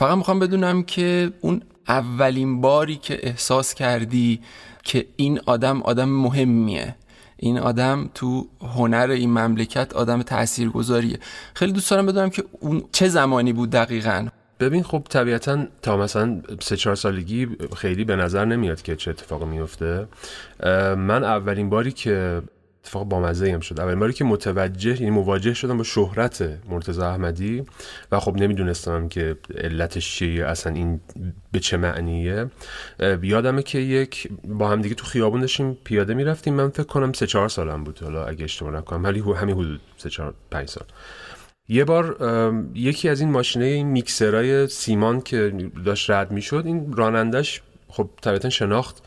فقط 0.00 0.16
می‌خوام 0.16 0.38
بدونم 0.38 0.82
که 0.82 1.32
اون 1.40 1.62
اولین 1.88 2.60
باری 2.60 2.96
که 2.96 3.18
احساس 3.22 3.74
کردی 3.74 4.40
که 4.82 5.06
این 5.16 5.40
آدم 5.46 5.82
آدم 5.82 6.08
مهمیه. 6.08 6.94
این 7.36 7.58
آدم 7.58 8.10
تو 8.14 8.46
هنر 8.60 9.10
این 9.10 9.30
مملکت 9.30 9.94
آدم 9.94 10.22
تاثیرگذاریه 10.22 11.18
خیلی 11.54 11.72
دوست 11.72 11.90
دارم 11.90 12.06
بدونم 12.06 12.30
که 12.30 12.44
اون 12.60 12.82
چه 12.92 13.08
زمانی 13.08 13.52
بود 13.52 13.70
دقیقا؟ 13.70 14.28
ببین 14.60 14.82
خب 14.82 15.02
طبیعتا 15.08 15.66
تا 15.82 15.96
مثلا 15.96 16.42
سه 16.60 16.76
چهار 16.76 16.96
سالگی 16.96 17.48
خیلی 17.76 18.04
به 18.04 18.16
نظر 18.16 18.44
نمیاد 18.44 18.82
که 18.82 18.96
چه 18.96 19.10
اتفاقی 19.10 19.44
میفته. 19.44 20.08
من 20.96 21.24
اولین 21.24 21.70
باری 21.70 21.92
که 21.92 22.42
اتفاق 22.84 23.04
بامزه 23.04 23.52
هم 23.52 23.60
شد. 23.60 23.80
اولین 23.80 23.98
باری 23.98 24.12
که 24.12 24.24
متوجه 24.24 24.94
یعنی 24.94 25.10
مواجه 25.10 25.54
شدم 25.54 25.76
با 25.76 25.84
شهرت 25.84 26.58
مرتضی 26.68 27.00
احمدی 27.00 27.64
و 28.12 28.20
خب 28.20 28.36
نمی‌دونستم 28.36 29.08
که 29.08 29.36
علتش 29.56 30.16
چیه 30.16 30.46
اصلا 30.46 30.72
این 30.74 31.00
به 31.52 31.60
چه 31.60 31.76
معنیه. 31.76 32.50
یادمه 33.22 33.62
که 33.62 33.78
یک 33.78 34.28
با 34.44 34.68
هم 34.68 34.82
دیگه 34.82 34.94
تو 34.94 35.04
خیابون 35.04 35.40
داشتیم 35.40 35.78
پیاده 35.84 36.14
می‌رفتیم. 36.14 36.54
من 36.54 36.68
فکر 36.68 36.82
کنم 36.82 37.12
سه 37.12 37.26
چهار 37.26 37.48
سالم 37.48 37.84
بود. 37.84 38.00
حالا 38.02 38.24
اگه 38.24 38.44
اشتباه 38.44 38.72
نکنم 38.72 39.04
ولی 39.04 39.20
همین 39.20 39.54
حدود 39.54 39.80
سه 39.96 40.10
چهار 40.10 40.34
پنج 40.50 40.68
سال. 40.68 40.84
یه 41.68 41.84
بار 41.84 42.16
یکی 42.74 43.08
از 43.08 43.20
این 43.20 43.30
ماشینه 43.30 43.64
این 43.64 43.86
میکسرای 43.86 44.66
سیمان 44.66 45.20
که 45.20 45.70
داشت 45.84 46.10
رد 46.10 46.30
می‌شد 46.30 46.62
این 46.66 46.92
رانندش 46.92 47.62
خب 47.88 48.10
طبیعتا 48.22 48.50
شناخت. 48.50 49.02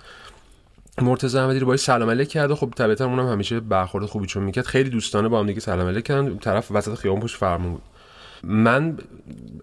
مرتضی 1.01 1.37
احمدی 1.37 1.59
رو 1.59 1.67
باید 1.67 1.79
سلام 1.79 2.09
علیک 2.09 2.29
کرد 2.29 2.51
و 2.51 2.55
خب 2.55 2.73
طبیعتا 2.75 3.05
اونم 3.05 3.27
همیشه 3.27 3.59
برخورد 3.59 4.05
خوبی 4.05 4.27
چون 4.27 4.43
می‌کرد. 4.43 4.65
خیلی 4.65 4.89
دوستانه 4.89 5.27
با 5.27 5.39
هم 5.39 5.47
دیگه 5.47 5.59
سلام 5.59 5.87
علیک 5.87 6.05
کردن. 6.05 6.37
طرف 6.37 6.71
وسط 6.71 6.95
خیابون 6.95 7.21
پشت 7.21 7.37
فرمون 7.37 7.71
بود. 7.71 7.81
من 8.43 8.97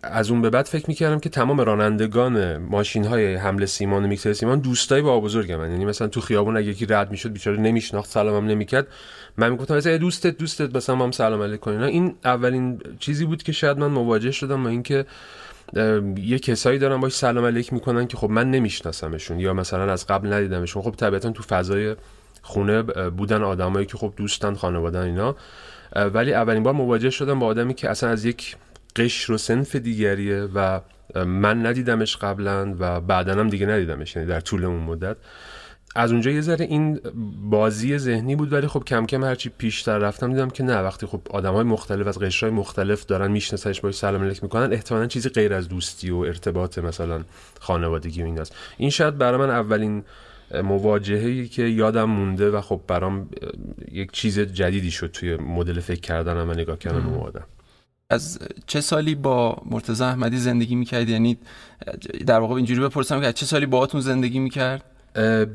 از 0.02 0.30
اون 0.30 0.42
به 0.42 0.50
بعد 0.50 0.64
فکر 0.66 0.84
می‌کردم 0.88 1.18
که 1.18 1.28
تمام 1.28 1.60
رانندگان 1.60 2.56
ماشین 2.56 3.04
های 3.04 3.34
حمل 3.34 3.64
سیمان 3.64 4.04
و 4.04 4.06
میکسر 4.06 4.32
سیمان 4.32 4.58
دوستای 4.58 5.02
با 5.02 5.20
بزرگم. 5.20 5.60
یعنی 5.60 5.84
مثلا 5.84 6.08
تو 6.08 6.20
خیابون 6.20 6.56
اگه 6.56 6.68
یکی 6.68 6.86
رد 6.86 7.10
می‌شد 7.10 7.32
بیچاره 7.32 7.60
نمیشناخت 7.60 8.10
سلامم 8.10 8.46
نمی‌کرد. 8.46 8.86
من 9.36 9.50
می‌گفتم 9.50 9.76
مثلا 9.76 9.96
دوستت 9.96 10.38
دوستت 10.38 10.76
مثلا 10.76 10.96
هم 10.96 11.10
سلام 11.10 11.42
علیک 11.42 11.60
کنین 11.60 11.82
این 11.82 12.14
اولین 12.24 12.80
چیزی 12.98 13.24
بود 13.24 13.42
که 13.42 13.52
شاید 13.52 13.78
من 13.78 13.86
مواجه 13.86 14.30
شدم 14.30 14.62
با 14.62 14.68
اینکه 14.68 15.06
یه 16.16 16.38
کسایی 16.38 16.78
دارن 16.78 17.00
باش 17.00 17.12
سلام 17.12 17.44
علیک 17.44 17.72
می‌کنن 17.72 18.06
که 18.06 18.16
خب 18.16 18.30
من 18.30 18.50
نمیشناسمشون 18.50 19.40
یا 19.40 19.54
مثلا 19.54 19.92
از 19.92 20.06
قبل 20.06 20.32
ندیدمشون. 20.32 20.82
خب 20.82 20.90
طبیعتا 20.90 21.30
تو 21.30 21.42
فضای 21.42 21.96
خونه 22.42 22.82
بودن 23.10 23.42
آدمایی 23.42 23.86
که 23.86 23.98
خب 23.98 24.12
دوستن 24.16 24.54
خانوادن 24.54 25.02
اینا. 25.02 25.36
ولی 25.96 26.34
اولین 26.34 26.62
بار 26.62 26.74
مواجه 26.74 27.10
شدم 27.10 27.38
با 27.38 27.46
آدمی 27.46 27.74
که 27.74 27.90
اصلا 27.90 28.10
از 28.10 28.24
یک 28.24 28.56
قشر 28.96 29.32
و 29.32 29.38
سنف 29.38 29.76
دیگریه 29.76 30.42
و 30.42 30.80
من 31.14 31.66
ندیدمش 31.66 32.16
قبلا 32.16 32.76
و 32.78 33.00
بعدا 33.00 33.34
هم 33.34 33.48
دیگه 33.48 33.66
ندیدمش 33.66 34.16
یعنی 34.16 34.28
در 34.28 34.40
طول 34.40 34.64
اون 34.64 34.80
مدت. 34.80 35.16
از 35.94 36.12
اونجا 36.12 36.30
یه 36.30 36.40
ذره 36.40 36.64
این 36.64 37.00
بازی 37.50 37.98
ذهنی 37.98 38.36
بود 38.36 38.52
ولی 38.52 38.66
خب 38.66 38.84
کم 38.84 39.06
کم 39.06 39.24
هرچی 39.24 39.50
پیشتر 39.58 39.98
رفتم 39.98 40.30
دیدم 40.30 40.50
که 40.50 40.62
نه 40.62 40.78
وقتی 40.78 41.06
خب 41.06 41.20
آدم 41.30 41.52
های 41.52 41.64
مختلف 41.64 42.06
از 42.06 42.18
قشرهای 42.18 42.54
مختلف 42.54 43.06
دارن 43.06 43.30
میشناسنش 43.30 43.80
باید 43.80 43.94
سلام 43.94 44.22
علیک 44.22 44.42
می‌کنن 44.42 44.72
احتمالا 44.72 45.06
چیزی 45.06 45.28
غیر 45.28 45.54
از 45.54 45.68
دوستی 45.68 46.10
و 46.10 46.16
ارتباط 46.16 46.78
مثلا 46.78 47.24
خانوادگی 47.60 48.22
و 48.22 48.24
این 48.24 48.40
است. 48.40 48.54
این 48.78 48.90
شاید 48.90 49.18
برای 49.18 49.38
من 49.38 49.50
اولین 49.50 50.04
مواجهه 50.64 51.46
که 51.46 51.62
یادم 51.62 52.04
مونده 52.04 52.50
و 52.50 52.60
خب 52.60 52.80
برام 52.86 53.28
یک 53.92 54.12
چیز 54.12 54.38
جدیدی 54.38 54.90
شد 54.90 55.10
توی 55.12 55.36
مدل 55.36 55.80
فکر 55.80 56.00
کردنم 56.00 56.50
و 56.50 56.52
نگاه 56.54 56.78
کردن 56.78 57.06
اون 57.06 57.20
آدم. 57.20 57.44
از 58.10 58.38
چه 58.66 58.80
سالی 58.80 59.14
با 59.14 59.62
مرتضی 59.70 60.04
احمدی 60.04 60.36
زندگی 60.36 60.74
می‌کرد 60.74 61.08
یعنی 61.08 61.38
در 62.26 62.40
واقع 62.40 62.54
اینجوری 62.54 62.80
بپرسم 62.80 63.20
که 63.20 63.26
از 63.26 63.34
چه 63.34 63.46
سالی 63.46 63.66
باهاتون 63.66 64.00
زندگی 64.00 64.38
می‌کرد؟ 64.38 64.84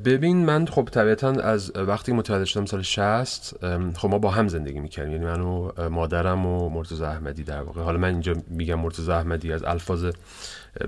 ببین 0.05 0.45
من 0.45 0.65
خب 0.65 0.89
طبیعتا 0.91 1.29
از 1.29 1.71
وقتی 1.75 2.11
متولد 2.11 2.45
شدم 2.45 2.65
سال 2.65 2.81
60 2.81 3.55
خب 3.97 4.09
ما 4.09 4.19
با 4.19 4.31
هم 4.31 4.47
زندگی 4.47 4.79
می‌کردیم. 4.79 5.13
یعنی 5.13 5.25
من 5.25 5.41
و 5.41 5.71
مادرم 5.89 6.45
و 6.45 6.69
مرتضی 6.69 7.03
احمدی 7.03 7.43
در 7.43 7.61
واقع. 7.61 7.81
حالا 7.81 7.97
من 7.97 8.09
اینجا 8.09 8.33
میگم 8.47 8.79
مرتضی 8.79 9.11
احمدی 9.11 9.53
از 9.53 9.63
الفاظ 9.63 10.05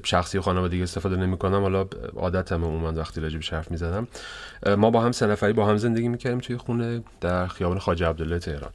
شخصی 0.04 0.40
خانوادگی 0.40 0.84
استفاده 0.84 1.16
نمی 1.16 1.38
کنم 1.38 1.62
حالا 1.62 1.88
عادتم 2.16 2.66
عموما 2.66 2.94
وقتی 2.94 3.22
راجع 3.22 3.40
به 3.40 3.46
حرف 3.52 3.72
می‌زدم. 3.72 4.08
ما 4.78 4.92
با 4.92 5.02
هم 5.02 5.12
سه 5.12 5.28
نفری 5.28 5.54
با 5.54 5.66
هم 5.66 5.78
زندگی 5.78 6.08
می‌کردیم 6.08 6.40
توی 6.40 6.58
خونه 6.58 7.04
در 7.22 7.48
خیابان 7.48 7.80
خواجه 7.80 8.08
عبدالله 8.08 8.40
تهران. 8.40 8.72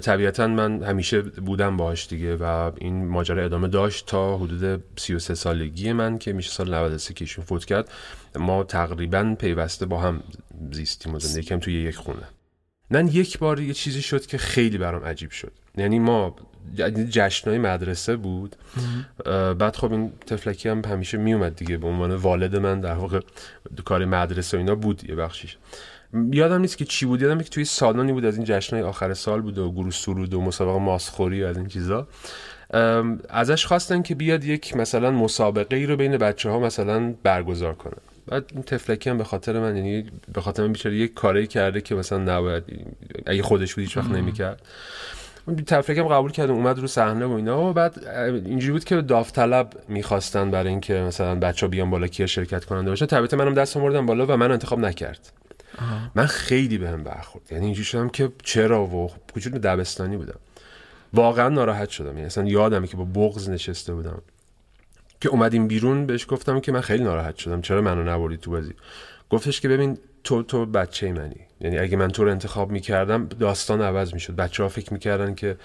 طبیعتا 0.00 0.46
من 0.46 0.82
همیشه 0.82 1.22
بودم 1.22 1.76
باهاش 1.76 2.08
دیگه 2.08 2.36
و 2.36 2.70
این 2.76 3.06
ماجرا 3.06 3.44
ادامه 3.44 3.68
داشت 3.68 4.06
تا 4.06 4.38
حدود 4.38 4.82
33 4.96 5.34
سالگی 5.34 5.92
من 5.92 6.18
که 6.18 6.32
میشه 6.32 6.50
سال 6.50 6.74
93 6.74 7.14
که 7.14 7.22
ایشون 7.22 7.44
فوت 7.44 7.64
کرد. 7.64 7.90
ما 8.36 8.64
تقریبا 8.64 9.36
پیوسته 9.38 9.86
با 9.86 10.00
هم 10.00 10.22
زیستیم 10.72 11.14
و 11.14 11.18
زندگی 11.18 11.42
کردیم 11.42 11.64
توی 11.64 11.82
یک 11.82 11.96
خونه. 11.96 12.28
من 12.90 13.08
یک 13.08 13.38
بار 13.38 13.60
یه 13.60 13.74
چیزی 13.74 14.02
شد 14.02 14.26
که 14.26 14.38
خیلی 14.38 14.78
برام 14.78 15.04
عجیب 15.04 15.30
شد. 15.30 15.52
یعنی 15.76 15.98
ما 15.98 16.36
جشنهای 17.10 17.58
مدرسه 17.58 18.16
بود. 18.16 18.56
بعد 19.58 19.76
خب 19.76 19.92
این 19.92 20.12
تفلکی 20.26 20.68
هم 20.68 20.84
همیشه 20.84 21.18
میومد 21.18 21.56
دیگه 21.56 21.76
به 21.76 21.86
عنوان 21.86 22.14
والد 22.14 22.56
من 22.56 22.80
در 22.80 22.94
واقع 22.94 23.20
کار 23.84 24.04
مدرسه 24.04 24.56
و 24.56 24.60
اینا 24.60 24.74
بود 24.74 25.08
یه 25.08 25.14
بخشیش. 25.14 25.56
یادم 26.32 26.60
نیست 26.60 26.78
که 26.78 26.84
چی 26.84 27.06
بود 27.06 27.22
یادم 27.22 27.38
که 27.38 27.48
توی 27.48 27.64
سالانی 27.64 28.12
بود 28.12 28.24
از 28.24 28.36
این 28.36 28.44
جشنهای 28.44 28.82
آخر 28.82 29.14
سال 29.14 29.40
بود 29.40 29.58
و 29.58 29.72
گروه 29.72 29.90
سرود 29.90 30.34
و 30.34 30.40
مسابقه 30.40 30.78
ماسخوری 30.78 31.42
و 31.42 31.46
از 31.46 31.56
این 31.56 31.66
چیزا. 31.66 32.08
ازش 33.28 33.66
خواستن 33.66 34.02
که 34.02 34.14
بیاد 34.14 34.44
یک 34.44 34.76
مثلا 34.76 35.10
مسابقه 35.10 35.76
ای 35.76 35.86
رو 35.86 35.96
بین 35.96 36.16
بچه 36.16 36.50
ها 36.50 36.58
مثلا 36.58 37.14
برگزار 37.22 37.74
کنه. 37.74 37.96
بعد 38.26 38.50
این 38.54 38.62
تفلکی 38.62 39.10
هم 39.10 39.18
به 39.18 39.24
خاطر 39.24 39.60
من 39.60 39.76
یعنی 39.76 40.10
به 40.32 40.40
خاطر 40.40 40.62
من 40.62 40.72
بیچاره 40.72 40.96
یک 40.96 41.14
کاری 41.14 41.46
کرده 41.46 41.80
که 41.80 41.94
مثلا 41.94 42.18
نباید 42.18 42.64
اگه 43.26 43.42
خودش 43.42 43.74
بود 43.74 43.84
هیچ 43.84 43.96
وقت 43.96 44.10
نمی‌کرد. 44.10 44.62
تفریکم 45.56 46.08
قبول 46.08 46.30
کردم 46.30 46.54
اومد 46.54 46.78
رو 46.78 46.86
صحنه 46.86 47.26
و 47.26 47.32
اینا. 47.32 47.70
و 47.70 47.72
بعد 47.72 48.08
اینجوری 48.46 48.72
بود 48.72 48.84
که 48.84 49.00
داوطلب 49.00 49.72
می‌خواستن 49.88 50.50
برای 50.50 50.68
اینکه 50.68 50.94
مثلا 50.94 51.34
بچه 51.34 51.68
بیان 51.68 51.90
بالا 51.90 52.06
کیا 52.06 52.26
شرکت 52.26 52.64
کننده 52.64 52.90
باشه 52.90 53.06
طبیعتا 53.06 53.36
منم 53.36 53.54
دستم 53.54 53.80
بردم 53.80 54.06
بالا 54.06 54.26
و 54.26 54.36
من 54.36 54.52
انتخاب 54.52 54.78
نکرد. 54.78 55.32
من 56.14 56.26
خیلی 56.26 56.78
بهم 56.78 57.02
به 57.02 57.10
برخورد. 57.10 57.44
یعنی 57.52 57.64
اینجوری 57.64 57.84
شدم 57.84 58.08
که 58.08 58.32
چرا 58.42 58.84
و 58.86 59.10
به 59.34 59.58
دبستانی 59.58 60.16
بودم. 60.16 60.38
واقعا 61.14 61.48
ناراحت 61.48 61.88
شدم. 61.88 62.08
یعنی 62.08 62.24
اصلا 62.24 62.44
یادمه 62.44 62.86
که 62.86 62.96
با 62.96 63.04
بغض 63.04 63.48
نشسته 63.48 63.94
بودم. 63.94 64.22
که 65.20 65.28
اومدیم 65.28 65.68
بیرون 65.68 66.06
بهش 66.06 66.26
گفتم 66.28 66.60
که 66.60 66.72
من 66.72 66.80
خیلی 66.80 67.04
ناراحت 67.04 67.36
شدم. 67.36 67.60
چرا 67.60 67.80
منو 67.80 68.02
نبردی 68.02 68.36
تو 68.36 68.50
بازی؟ 68.50 68.74
گفتش 69.30 69.60
که 69.60 69.68
ببین 69.68 69.98
تو 70.28 70.42
تو 70.42 70.66
بچه 70.66 71.12
منی. 71.12 71.40
یعنی 71.60 71.78
اگه 71.78 71.96
من 71.96 72.08
تو 72.08 72.24
رو 72.24 72.30
انتخاب 72.30 72.70
می‌کردم 72.70 73.26
داستان 73.40 73.82
عوض 73.82 74.14
می‌شد. 74.14 74.36
بچه 74.36 74.62
ها 74.62 74.68
فکر 74.68 74.92
می‌کردن 74.92 75.34
که 75.34 75.56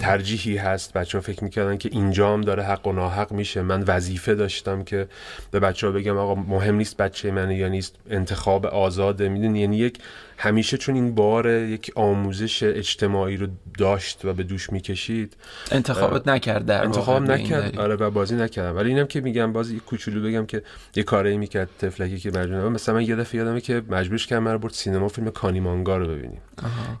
ترجیحی 0.00 0.56
هست. 0.56 0.92
بچه 0.92 1.18
ها 1.18 1.22
فکر 1.22 1.44
می‌کردن 1.44 1.76
که 1.76 1.88
اینجام 1.92 2.40
داره 2.40 2.62
حق 2.62 2.86
و 2.86 2.92
ناحق 2.92 3.32
میشه. 3.32 3.62
من 3.62 3.84
وظیفه 3.86 4.34
داشتم 4.34 4.84
که 4.84 5.08
به 5.50 5.60
بچه 5.60 5.86
ها 5.86 5.92
بگم 5.92 6.16
آقا 6.16 6.34
مهم 6.34 6.74
نیست 6.74 6.96
بچه 6.96 7.30
منه 7.30 7.56
یا 7.56 7.68
نیست. 7.68 7.96
انتخاب 8.10 8.66
آزاده. 8.66 9.28
می‌دونی؟ 9.28 9.60
یعنی 9.60 9.76
یک 9.76 9.98
همیشه 10.44 10.76
چون 10.76 10.94
این 10.94 11.14
بار 11.14 11.50
یک 11.50 11.92
آموزش 11.94 12.62
اجتماعی 12.62 13.36
رو 13.36 13.46
داشت 13.78 14.24
و 14.24 14.32
به 14.32 14.42
دوش 14.42 14.72
می‌کشید 14.72 15.36
انتخابت 15.70 16.28
نکرد 16.28 16.66
در 16.66 16.84
انتخاب 16.84 17.30
نکرد. 17.30 17.78
آره 17.78 17.94
و 17.94 18.10
بازی 18.10 18.34
نکردم. 18.34 18.76
ولی 18.76 18.88
اینم 18.88 19.06
که 19.06 19.20
میگم 19.20 19.52
بازی 19.52 19.80
کوچولو 19.80 20.22
بگم 20.22 20.46
که 20.46 20.62
یه 20.96 21.02
کاری 21.02 21.36
می‌کرد 21.36 21.68
طفلکی 21.78 22.18
که 22.18 22.30
مجبور 22.30 22.68
مثلا 22.68 22.94
من 22.94 23.02
یه 23.02 23.16
دفعه 23.16 23.38
یادمه 23.38 23.60
که 23.60 23.82
مجبورش 23.88 24.26
کردم 24.26 24.42
منو 24.42 24.56
برد 24.56 24.72
سینما 24.72 25.08
فیلم 25.08 25.30
کانیمانگا 25.30 25.96
رو 25.96 26.06
ببینیم. 26.06 26.40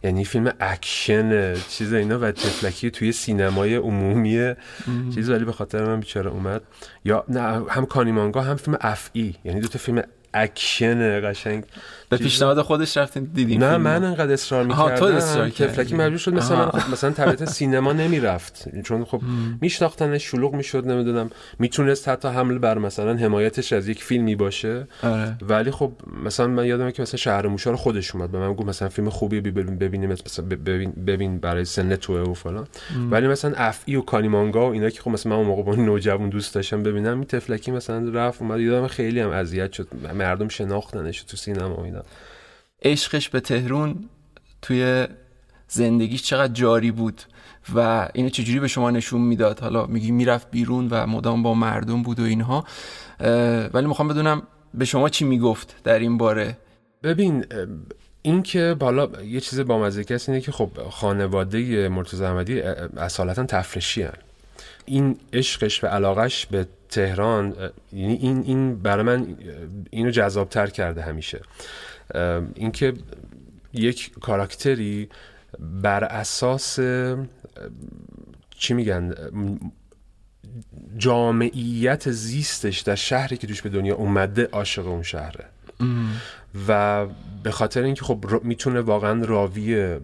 یعنی 0.04 0.24
فیلم 0.24 0.52
اکشن 0.60 1.54
چیز 1.54 1.92
اینا 1.92 2.18
و 2.18 2.32
طفلکی 2.32 2.90
توی 2.90 3.12
سینمای 3.12 3.76
عمومی 3.76 4.54
چیز. 5.14 5.30
ولی 5.30 5.44
به 5.44 5.52
خاطر 5.52 5.84
من 5.84 6.00
بیچاره 6.00 6.30
اومد. 6.30 6.62
یا 7.04 7.24
نه 7.28 7.40
هم 7.68 7.86
کانیمانگا 7.86 8.42
هم 8.42 8.56
فیلم 8.56 8.78
افعی 8.80 9.34
یعنی 9.44 9.60
دو 9.60 9.68
تا 9.68 9.78
فیلم 9.78 10.02
اکشن 10.34 11.30
قشنگ. 11.30 11.64
به 12.18 12.24
پیشنهاد 12.24 12.62
خودش 12.62 12.96
رفتین 12.96 13.24
دیدیم 13.34 13.64
نه 13.64 13.76
من 13.76 14.04
انقدر 14.04 14.32
اصرار 14.32 14.64
می‌کردم 14.64 14.94
تو 14.94 15.04
اصرار 15.04 15.48
طفلکی 15.48 15.94
مجبور 15.94 16.18
شد 16.18 16.34
مثلا 16.34 16.70
خب 16.70 16.92
مثلا 16.92 17.10
طبیعت 17.10 17.44
سینما 17.44 17.92
نمی‌رفت. 17.92 18.80
چون 18.82 19.04
خب 19.04 19.20
میشناختن 19.60 20.18
شلوغ 20.18 20.54
می‌شد 20.54 20.86
نمی‌دونم. 20.86 21.30
می‌تونست 21.58 22.08
حتی 22.08 22.28
حمل 22.28 22.58
بر 22.58 22.78
مثلا 22.78 23.14
حمایتش 23.14 23.72
از 23.72 23.88
یک 23.88 24.04
فیلمی 24.04 24.36
باشه. 24.36 24.86
آره. 25.02 25.36
ولی 25.48 25.70
خب 25.70 25.92
مثلا 26.24 26.46
من 26.46 26.66
یادمه 26.66 26.92
که 26.92 27.02
مثلا 27.02 27.18
شهر 27.18 27.46
موشا 27.46 27.70
رو 27.70 27.76
خودش 27.76 28.14
اومد 28.14 28.30
به 28.30 28.38
من 28.38 28.54
گفت 28.54 28.68
مثلا 28.68 28.88
فیلم 28.88 29.10
خوبی 29.10 29.40
ببینیم 29.40 30.10
مثلا 30.10 30.44
ببین 30.46 30.92
ببین 31.06 31.38
برای 31.38 31.64
سن 31.64 31.96
توه 31.96 32.20
و 32.20 32.34
فلان. 32.34 32.66
ولی 33.10 33.28
مثلا 33.28 33.52
افعی 33.56 33.96
و 33.96 34.00
کانیمانگا 34.00 34.68
و 34.68 34.72
اینا 34.72 34.90
که 34.90 35.02
خب 35.02 35.10
مثلا 35.10 35.32
من 35.32 35.38
اون 35.38 35.46
موقع 35.46 35.62
با 35.62 35.74
نوجوان 35.74 36.28
دوست 36.28 36.54
داشتم 36.54 36.82
ببینم 36.82 37.14
این 37.14 37.24
تفلکی 37.24 37.70
مثلا 37.70 38.10
رفت 38.10 38.42
اومد. 38.42 38.60
یادم 38.60 38.86
خیلی 38.86 39.20
هم 39.20 39.30
اذیت 39.30 39.72
شد. 39.72 39.88
مردم 40.14 40.48
شناختنش 40.48 41.22
تو 41.22 41.36
سینما 41.36 41.84
اینا. 41.84 42.02
عشقش 42.82 43.28
به 43.28 43.40
تهرون 43.40 44.08
توی 44.62 45.06
زندگیش 45.68 46.22
چقدر 46.22 46.52
جاری 46.52 46.90
بود 46.90 47.22
و 47.74 48.08
اینو 48.14 48.28
چجوری 48.28 48.60
به 48.60 48.68
شما 48.68 48.90
نشون 48.90 49.20
می‌داد؟ 49.20 49.60
حالا 49.60 49.86
میگی 49.86 50.10
می‌رفت 50.10 50.50
بیرون 50.50 50.88
و 50.90 51.06
مدام 51.06 51.42
با 51.42 51.54
مردم 51.54 52.02
بود 52.02 52.20
و 52.20 52.22
اینها. 52.22 52.64
ولی 53.72 53.86
می‌خوام 53.86 54.08
بدونم 54.08 54.42
به 54.74 54.84
شما 54.84 55.08
چی 55.08 55.24
می‌گفت 55.24 55.74
در 55.84 55.98
این 55.98 56.18
باره؟ 56.18 56.56
ببین 57.02 57.46
این 58.22 58.42
که 58.42 58.76
بالا 58.78 59.22
یه 59.22 59.40
چیز 59.40 59.60
با 59.60 59.78
مزه 59.78 60.04
اینه 60.28 60.40
که 60.40 60.52
خب 60.52 60.70
خانواده 60.90 61.88
مرتضی 61.88 62.24
احمدی 62.24 62.60
اصالتا 62.96 63.44
تفرشی 63.44 64.02
هن. 64.02 64.12
این 64.84 65.18
عشقش 65.32 65.84
و 65.84 65.86
علاقش 65.86 66.46
به 66.46 66.66
تهران 66.88 67.54
یعنی 67.92 68.14
این 68.14 68.42
این 68.46 68.82
برای 68.82 69.04
من 69.04 69.36
اینو 69.90 70.10
جذابتر 70.10 70.66
کرده 70.66 71.02
همیشه. 71.02 71.40
اینکه 72.54 72.94
یک 73.72 74.10
کاراکتری 74.20 75.08
بر 75.58 76.04
اساس 76.04 76.78
چی 78.50 78.74
میگن؟ 78.74 79.14
جامعیت 80.96 82.10
زیستش 82.10 82.80
در 82.80 82.94
شهری 82.94 83.36
که 83.36 83.46
توش 83.46 83.62
به 83.62 83.68
دنیا 83.68 83.94
اومده 83.94 84.48
عاشق 84.52 84.86
اون 84.86 85.02
شهره. 85.02 85.44
و 86.68 87.06
به 87.42 87.50
خاطر 87.50 87.82
اینکه 87.82 88.04
خب 88.04 88.24
می‌تونه 88.42 88.80
واقعا 88.80 89.24
راوی 89.24 89.96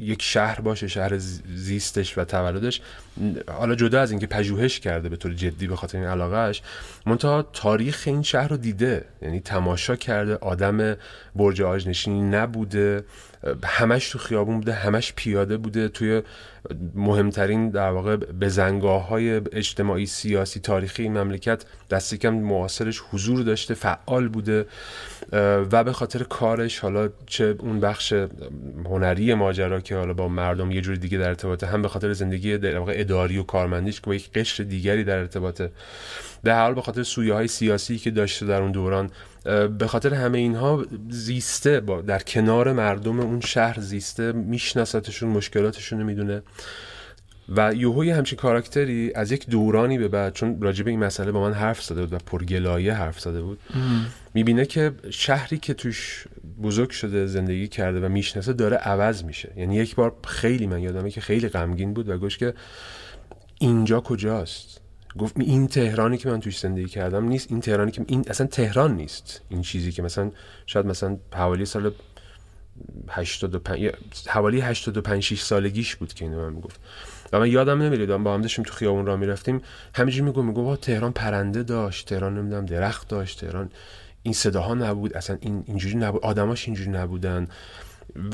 یک 0.00 0.22
شهر 0.22 0.60
باشه 0.60 0.88
شهر 0.88 1.18
زیستش 1.54 2.18
و 2.18 2.24
تولدش. 2.24 2.80
حالا 3.48 3.74
جدا 3.74 4.00
از 4.00 4.10
اینکه 4.10 4.26
پژوهش 4.26 4.80
کرده 4.80 5.08
به 5.08 5.16
طور 5.16 5.34
جدی 5.34 5.66
به 5.66 5.76
خاطر 5.76 5.98
این 5.98 6.06
علاقهش 6.06 6.62
منتها 7.06 7.42
تاریخ 7.42 8.02
این 8.06 8.22
شهر 8.22 8.48
رو 8.48 8.56
دیده. 8.56 9.04
یعنی 9.22 9.40
تماشا 9.40 9.96
کرده 9.96 10.36
آدم 10.36 10.96
برج 11.36 11.62
آجنشینی 11.62 12.22
نبوده 12.22 13.04
همش 13.64 14.08
تو 14.08 14.18
خیابون 14.18 14.56
بوده 14.56 14.72
همش 14.72 15.12
پیاده 15.16 15.56
بوده. 15.56 15.88
توی 15.88 16.22
مهمترین 16.94 17.70
در 17.70 17.90
واقع 17.90 18.16
بزنگاه 18.16 19.08
های 19.08 19.40
اجتماعی 19.52 20.06
سیاسی 20.06 20.60
تاریخی 20.60 21.08
مملکت 21.08 21.64
دستی 21.90 22.18
کم 22.18 22.30
معاصرش 22.30 23.02
حضور 23.12 23.42
داشته 23.42 23.74
فعال 23.74 24.28
بوده. 24.28 24.66
و 25.32 25.84
به 25.84 25.92
خاطر 25.92 26.22
کارش 26.22 26.78
حالا 26.78 27.08
چه 27.26 27.56
اون 27.58 27.80
بخش 27.80 28.14
هنری 28.84 29.34
ماجرا 29.34 29.80
که 29.80 29.96
حالا 29.96 30.12
با 30.12 30.28
مردم 30.28 30.70
یه 30.70 30.80
جوری 30.80 30.98
دیگه 30.98 31.18
در 31.18 31.28
ارتباطه 31.28 31.66
هم 31.66 31.82
به 31.82 31.88
خاطر 31.88 32.12
زندگی 32.12 32.58
در 32.58 32.78
واقع 32.78 32.92
اداری 32.96 33.38
و 33.38 33.42
کارمندیش 33.42 34.00
که 34.00 34.06
با 34.06 34.14
یک 34.14 34.32
قشر 34.32 34.64
دیگری 34.64 35.04
در 35.04 35.18
ارتباطه. 35.18 35.70
به 36.42 36.54
حال 36.54 36.74
به 36.74 36.82
خاطر 36.82 37.02
سویه 37.02 37.34
های 37.34 37.48
سیاسی 37.48 37.98
که 37.98 38.10
داشته 38.10 38.46
در 38.46 38.62
اون 38.62 38.72
دوران 38.72 39.10
به 39.78 39.86
خاطر 39.86 40.14
همه 40.14 40.38
اینها 40.38 40.84
زیسته 41.08 41.80
با 41.80 42.00
در 42.00 42.18
کنار 42.18 42.72
مردم 42.72 43.20
اون 43.20 43.40
شهر 43.40 43.80
زیسته 43.80 44.32
میشناستشون 44.32 45.28
مشکلاتشون 45.28 45.98
رو 46.00 46.06
می‌دونه. 46.06 46.42
و 47.56 47.74
یوهوی 47.74 48.10
همچین 48.10 48.38
کاراکتری 48.38 49.12
از 49.14 49.32
یک 49.32 49.46
دورانی 49.46 49.98
به 49.98 50.08
بعد 50.08 50.32
چون 50.32 50.62
راجب 50.62 50.88
این 50.88 50.98
مسئله 50.98 51.32
با 51.32 51.40
من 51.40 51.52
حرف 51.52 51.82
زده 51.82 52.00
بود 52.00 52.12
و 52.12 52.18
پرگلایه 52.18 52.94
حرف 52.94 53.20
زده 53.20 53.42
بود 53.42 53.58
می‌بینه 54.34 54.66
که 54.66 54.92
شهری 55.10 55.58
که 55.58 55.74
توش 55.74 56.26
بزرگ 56.62 56.90
شده 56.90 57.26
زندگی 57.26 57.68
کرده 57.68 58.00
و 58.00 58.08
می‌شناسه 58.08 58.52
داره 58.52 58.76
عوض 58.76 59.24
میشه. 59.24 59.52
یعنی 59.56 59.76
یک 59.76 59.94
بار 59.94 60.16
خیلی 60.26 60.66
من 60.66 60.80
یادمه 60.80 61.10
که 61.10 61.20
خیلی 61.20 61.48
غمگین 61.48 61.94
بود 61.94 62.08
و 62.08 62.18
گوش 62.18 62.38
که 62.38 62.54
اینجا 63.58 64.00
کجاست؟ 64.00 64.80
گفت 65.18 65.40
این 65.40 65.66
تهرانی 65.66 66.18
که 66.18 66.28
من 66.28 66.40
توش 66.40 66.58
زندگی 66.58 66.86
کردم 66.86 67.28
نیست 67.28 67.46
این 67.50 67.60
تهرانی 67.60 67.90
که 67.90 68.04
این 68.06 68.24
اصلا 68.28 68.46
تهران 68.46 68.96
نیست. 68.96 69.40
این 69.48 69.62
چیزی 69.62 69.92
که 69.92 70.02
مثلا 70.02 70.30
شاید 70.66 70.86
مثلا 70.86 71.16
حوالی 71.32 71.64
سال 71.64 71.90
85 73.08 73.90
حوالی 74.26 74.60
85 74.60 75.22
6 75.22 75.42
سالگیش 75.42 75.96
بود 75.96 76.14
که 76.14 76.24
اینو 76.24 76.42
من 76.42 76.52
می‌گفت 76.52 76.80
و 77.32 77.38
من 77.38 77.50
یادم 77.50 77.82
نمیاد 77.82 78.16
با 78.16 78.34
هم 78.34 78.40
داشتیم 78.40 78.64
تو 78.64 78.72
خیابون 78.72 79.06
را 79.06 79.16
می‌رفتیم. 79.16 79.62
همینجوری 79.94 80.24
میگم 80.24 80.44
میگم 80.44 80.76
تهران 80.76 81.12
پرنده 81.12 81.62
داشت 81.62 82.08
تهران 82.08 82.38
نمی‌دونم 82.38 82.66
درخت 82.66 83.08
داشت 83.08 83.40
تهران. 83.40 83.70
این 84.22 84.34
صداها 84.34 84.74
نبود 84.74 85.16
اصلا 85.16 85.38
این 85.40 85.64
اینجوری 85.66 85.96
نبود 85.96 86.24
آدماش 86.24 86.66
اینجوری 86.66 86.90
نبودن. 86.90 87.48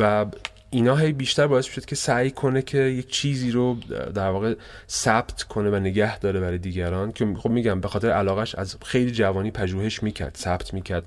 و 0.01 0.27
اینا 0.71 0.97
هی 0.97 1.13
بیشتر 1.13 1.47
باعث 1.47 1.65
شد 1.65 1.85
که 1.85 1.97
سعی 1.97 2.31
کنه 2.31 2.63
که 2.63 2.79
یک 2.79 3.11
چیزی 3.11 3.51
رو 3.51 3.77
در 4.15 4.31
واقع 4.31 4.55
ثبت 4.89 5.43
کنه 5.43 5.71
و 5.71 5.77
نگه 5.77 6.19
داره 6.19 6.41
برای 6.41 6.59
دیگران. 6.59 7.13
که 7.13 7.35
خب 7.39 7.51
میگم 7.51 7.81
به 7.81 7.89
خاطر 7.89 8.11
علاقش 8.11 8.55
از 8.55 8.77
خیلی 8.85 9.11
جوانی 9.11 9.51
پژوهش 9.51 10.03
می‌کرد 10.03 10.37
ثبت 10.37 10.75
می‌کرد. 10.75 11.05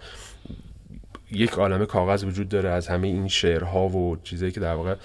یک 1.31 1.51
عالم 1.51 1.85
کاغذ 1.85 2.23
وجود 2.23 2.49
داره 2.49 2.69
از 2.69 2.87
همه 2.87 3.07
این 3.07 3.27
شعرها 3.27 3.87
و 3.89 4.17
چیزایی 4.23 4.51
که 4.51 4.59
در 4.59 4.73
واقع 4.73 4.95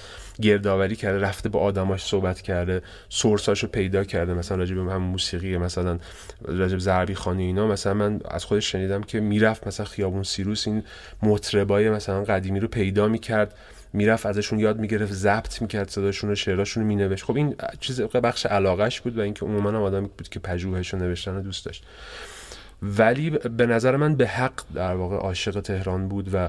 گردآوری 0.43 0.97
کرده 0.97 1.19
رفته 1.19 1.49
با 1.49 1.61
آدماش 1.61 2.05
صحبت 2.05 2.41
کرده 2.41 2.83
سورساشو 3.09 3.67
پیدا 3.67 4.05
کرده. 4.05 4.35
مثلا 4.35 4.59
راجع 4.59 4.75
به 4.75 4.93
هم 4.93 5.03
موسیقی 5.03 5.59
مثلا 5.59 5.99
راجع 6.45 6.79
زربی 6.79 7.15
خانی 7.15 7.45
اینا 7.45 7.67
مثلا 7.67 7.95
من 7.95 8.21
از 8.25 8.45
خودش 8.45 8.73
شنیدم 8.73 9.03
که 9.03 9.21
می‌رفت 9.21 9.67
مثلا 9.67 9.87
خیابون 9.87 10.23
سیروس 10.23 10.69
این 10.69 10.83
مطربای 11.23 11.91
مثلا 11.91 12.25
قدیمی 12.25 12.61
رو 12.61 12.69
پیدا 12.69 13.09
می‌کرد 13.09 13.55
می‌رفت 13.93 14.27
ازشون 14.27 14.59
یاد 14.59 14.79
می‌گرفت 14.79 15.13
ضبط 15.13 15.63
می‌کرد 15.63 15.89
صداشون 15.89 16.31
و 16.31 16.35
شعراشون 16.35 16.83
رو 16.83 16.89
مینوشت. 16.89 17.25
خب 17.25 17.37
این 17.37 17.55
چیز 17.81 18.01
بخش 18.01 18.47
علاقش 18.47 19.01
بود 19.01 19.19
و 19.19 19.21
اینکه 19.21 19.47
عموما 19.47 19.69
هم 19.69 19.83
آدمی 19.83 20.09
بود 20.19 20.29
که 20.29 20.41
پژوهش 20.41 20.95
و 20.95 20.97
نوشتن 20.97 21.35
رو 21.35 21.43
دوست 21.43 21.67
داشت. 21.67 21.85
ولی 22.83 23.31
به 23.31 23.67
نظر 23.67 23.97
من 23.97 24.17
به 24.17 24.27
حق 24.27 24.53
در 24.75 24.95
واقع 24.95 25.17
عاشق 25.17 25.61
تهران 25.61 26.09
بود 26.09 26.35
و 26.35 26.49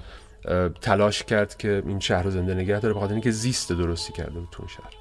تلاش 0.82 1.24
کرد 1.24 1.58
که 1.58 1.84
این 1.86 2.00
شهر 2.00 2.24
رو 2.24 2.32
زنده 2.32 2.54
نگه 2.54 2.80
داره 2.80 2.94
بخاطر 2.94 3.14
اینکه 3.14 3.32
زیست 3.32 3.72
درستی 3.72 4.14
کرده 4.14 4.40
بود 4.40 4.50
تو 4.52 4.68
شهر. 4.68 4.95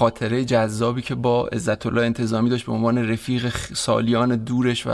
خاطره 0.00 0.44
جذابی 0.44 1.02
که 1.02 1.14
با 1.14 1.46
عزت 1.46 1.86
الله 1.86 2.02
انتظامی 2.02 2.50
داشت 2.50 2.66
به 2.66 2.72
عنوان 2.72 3.10
رفیق 3.10 3.54
سالیان 3.74 4.36
دورش 4.36 4.86
و 4.86 4.90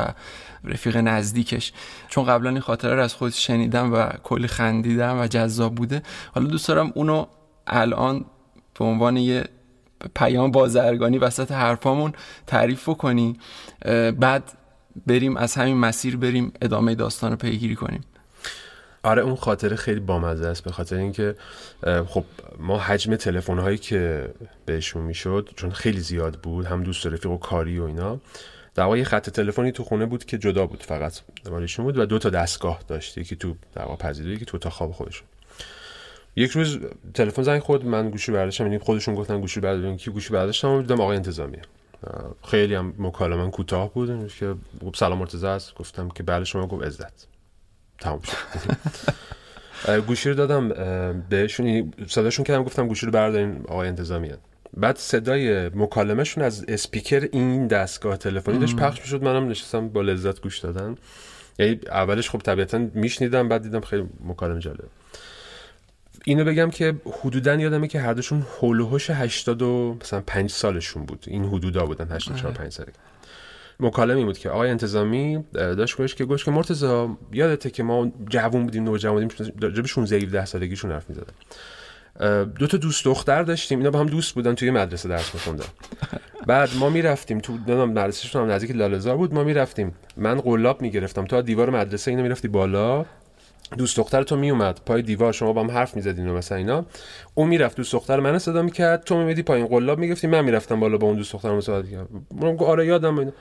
رفیق 0.65 0.97
نزدیکش. 0.97 1.73
چون 2.09 2.25
قبلا 2.25 2.51
این 2.51 2.61
خاطره 2.61 2.95
رو 2.95 3.03
از 3.03 3.15
خود 3.15 3.33
شنیدم 3.33 3.93
و 3.93 4.09
کلی 4.23 4.47
خندیدم 4.47 5.21
و 5.21 5.27
جذاب 5.27 5.75
بوده. 5.75 6.03
حالا 6.35 6.47
دوست 6.47 6.69
دارم 6.69 6.93
اونو 6.95 7.27
الان 7.67 8.25
به 8.79 8.85
عنوان 8.85 9.17
یه 9.17 9.45
پیام 10.15 10.51
بازرگانی 10.51 11.19
وسط 11.19 11.53
حرفامون 11.53 12.13
تعریف 12.47 12.89
کنی 12.89 13.39
بعد 14.21 14.53
بریم 15.07 15.37
از 15.37 15.55
همین 15.55 15.77
مسیر 15.77 16.17
بریم 16.17 16.53
ادامه 16.63 16.95
داستان 16.95 17.31
رو 17.31 17.37
پیگیری 17.37 17.75
کنیم. 17.75 18.01
آره 19.07 19.23
اون 19.23 19.37
خاطره 19.37 19.77
خیلی 19.77 20.01
بامزه 20.01 20.47
است. 20.47 20.65
به 20.65 20.73
خاطر 20.73 20.97
اینکه 20.97 21.35
خب 22.07 22.25
ما 22.59 22.79
حجم 22.79 23.17
تلفن 23.17 23.59
هایی 23.59 23.79
که 23.79 24.29
بهشون 24.67 25.03
می‌شد 25.03 25.51
چون 25.57 25.71
خیلی 25.71 26.01
زیاد 26.01 26.35
بود 26.35 26.67
هم 26.67 26.83
دوست 26.83 27.07
رفیق 27.07 27.31
و 27.31 27.37
کاری 27.37 27.79
و 27.79 27.85
اینا 27.85 28.21
در 28.75 28.85
واقع 28.85 29.03
خط 29.03 29.31
تلفنی 29.31 29.73
تو 29.73 29.85
خونه 29.85 30.07
بود 30.07 30.25
که 30.25 30.39
جدا 30.39 30.67
بود 30.67 30.83
فقط 30.83 31.21
مالشون 31.51 31.85
بود 31.85 31.99
و 31.99 32.07
دو 32.07 32.19
تا 32.19 32.31
دستگاه 32.31 32.81
داشت. 32.89 33.19
یکی 33.19 33.37
تو 33.37 33.55
در 33.75 33.85
واقع 33.85 33.97
پذیرایی 33.97 34.37
یکی 34.37 34.45
تو 34.45 34.57
اتاق 34.57 34.73
خواب 34.73 34.93
خودشون. 34.93 35.29
یک 36.37 36.51
روز 36.51 36.79
تلفن 37.15 37.43
زنگ 37.43 37.63
خود 37.63 37.85
من 37.85 38.11
گوشی 38.11 38.33
برداشتم 38.33 38.65
یعنی 38.65 38.79
خودشون 38.79 39.15
گفتن 39.15 39.41
گوشی 39.41 39.61
برداشتم. 39.61 39.97
کی 39.97 40.11
گوشی 40.11 40.33
برداشتم؟ 40.33 40.69
و 40.71 40.83
دیدم 40.83 41.01
آقای 41.01 41.17
انتظامیه. 41.17 41.63
خیلی 42.45 42.75
هم 42.75 42.95
مکالمه 42.99 43.51
کوتاه 43.51 43.95
بود 43.95 44.33
که 44.33 44.55
سلام 44.95 45.19
مرتضی 45.19 45.47
است 45.47 45.75
گفتم 45.75 46.09
که 46.09 46.23
بله 46.23 46.45
شما 46.45 46.67
گفت 46.67 46.85
عزت. 46.85 47.36
تمام 48.01 48.21
شد. 48.23 48.37
گوشی 50.07 50.29
رو 50.29 50.35
دادم 50.35 50.69
بهشون 51.29 51.93
صداشون 52.09 52.45
کردم 52.45 52.65
گفتم 52.65 52.89
گوشی 52.89 53.07
رو 53.07 53.13
بردارین 53.13 53.65
آقای 53.69 53.89
انتظامی 53.89 54.31
بعد 54.77 54.97
صدای 54.97 55.69
مکالمهشون 55.69 56.45
از 56.45 56.65
اسپیکر 56.69 57.29
این 57.33 57.67
دستگاه 57.67 58.17
تلفنی 58.17 58.59
داشت 58.59 58.77
پخش 58.77 59.01
می‌شد 59.01 59.23
منم 59.23 59.49
نشستم 59.49 59.89
با 59.89 60.03
لذت 60.03 60.41
گوش 60.41 60.59
دادن. 60.59 60.95
یعنی 61.59 61.81
اولش 61.87 62.31
خب 62.31 62.39
طبیعتا 62.39 62.79
میشنیدم 62.95 63.49
بعد 63.49 63.63
دیدم 63.63 63.81
خیلی 63.81 64.09
مکالمه 64.25 64.61
جالب 64.61 64.85
اینو 66.25 66.45
بگم 66.45 66.71
که 66.71 66.95
حدودا 67.23 67.55
یادمه 67.55 67.89
که 67.89 68.01
هر 68.01 68.13
دوشون 68.13 68.47
هول 68.61 68.81
و 68.81 69.95
مثلا 70.01 70.23
5 70.27 70.51
سالشون 70.51 71.05
بود. 71.05 71.25
این 71.27 71.45
حدودا 71.45 71.87
بودن 71.87 72.09
84 72.13 72.53
5 72.53 72.73
سالگی. 72.73 72.93
مکالمه 73.81 74.25
بود 74.25 74.39
که 74.39 74.51
آقای 74.51 74.71
انتظامی 74.71 75.45
داشت 75.53 75.97
گوش 75.97 76.15
که 76.15 76.25
گوش 76.25 76.45
که 76.45 76.51
مرتضی 76.51 77.07
یادته 77.33 77.71
که 77.71 77.83
ما 77.83 78.13
جوون 78.29 78.65
بودیم 78.65 78.85
نوجوان 78.85 79.29
بودیم 79.29 79.53
راجع 79.61 79.83
به 79.83 79.89
16 79.89 80.17
17 80.17 80.45
سالگیشون 80.45 80.93
حرف 80.93 81.05
می‌زدن 81.09 81.33
دو 82.45 82.67
تا 82.67 82.77
دوست 82.77 83.05
دختر 83.05 83.43
داشتیم 83.43 83.79
اینا 83.79 83.91
با 83.91 83.99
هم 83.99 84.07
دوست 84.07 84.35
بودن 84.35 84.55
توی 84.55 84.71
مدرسه 84.71 85.09
درس 85.09 85.35
می‌خوندن. 85.35 85.65
بعد 86.47 86.69
ما 86.81 86.91
می‌رفتیم 86.91 87.39
تو 87.39 87.53
نمی‌دونم 87.53 87.91
مدرسهشون 87.91 88.43
هم 88.43 88.51
نزدیک 88.51 88.71
لاله‌زار 88.71 89.17
بود 89.17 89.35
ما 89.35 89.45
می‌رفتیم. 89.45 89.95
من 90.17 90.41
قلاب 90.41 90.83
می‌گرفتم 90.83 91.25
تا 91.25 91.41
دیوار 91.41 91.71
مدرسه 91.71 92.11
اینا 92.11 92.23
می‌رفتی 92.23 92.49
بالا 92.49 93.05
دوست 93.79 93.97
دختر 93.97 94.23
تو 94.23 94.37
میومد 94.37 94.81
پای 94.87 95.03
دیوار 95.03 95.33
شما 95.33 95.53
با 95.53 95.63
هم 95.63 95.71
حرف 95.71 95.97
می‌زدین 95.97 96.29
و 96.29 96.37
مثلا 96.37 96.59
اینا. 96.59 96.87
اون 97.35 97.49
می‌رفت 97.49 97.77
دوست 97.77 97.93
دختر 97.93 98.21
من 98.21 98.39
صدا 98.39 98.63
می‌کرد 98.63 99.05
تو 99.05 99.19
میمدی 99.19 99.43
پایین 99.43 99.67
قلاب 99.67 99.99
می‌گفتی 99.99 100.27
من 100.27 100.45
می‌رفتم 100.45 100.81
بالا 100.81 100.99
با 100.99 101.07
اون 101.07 101.17
دوست 101.17 101.33
دخترم 101.33 101.61
صحبت 101.61 101.85
کردم 101.91 102.57
آره 102.59 102.87
یادم. 102.87 103.33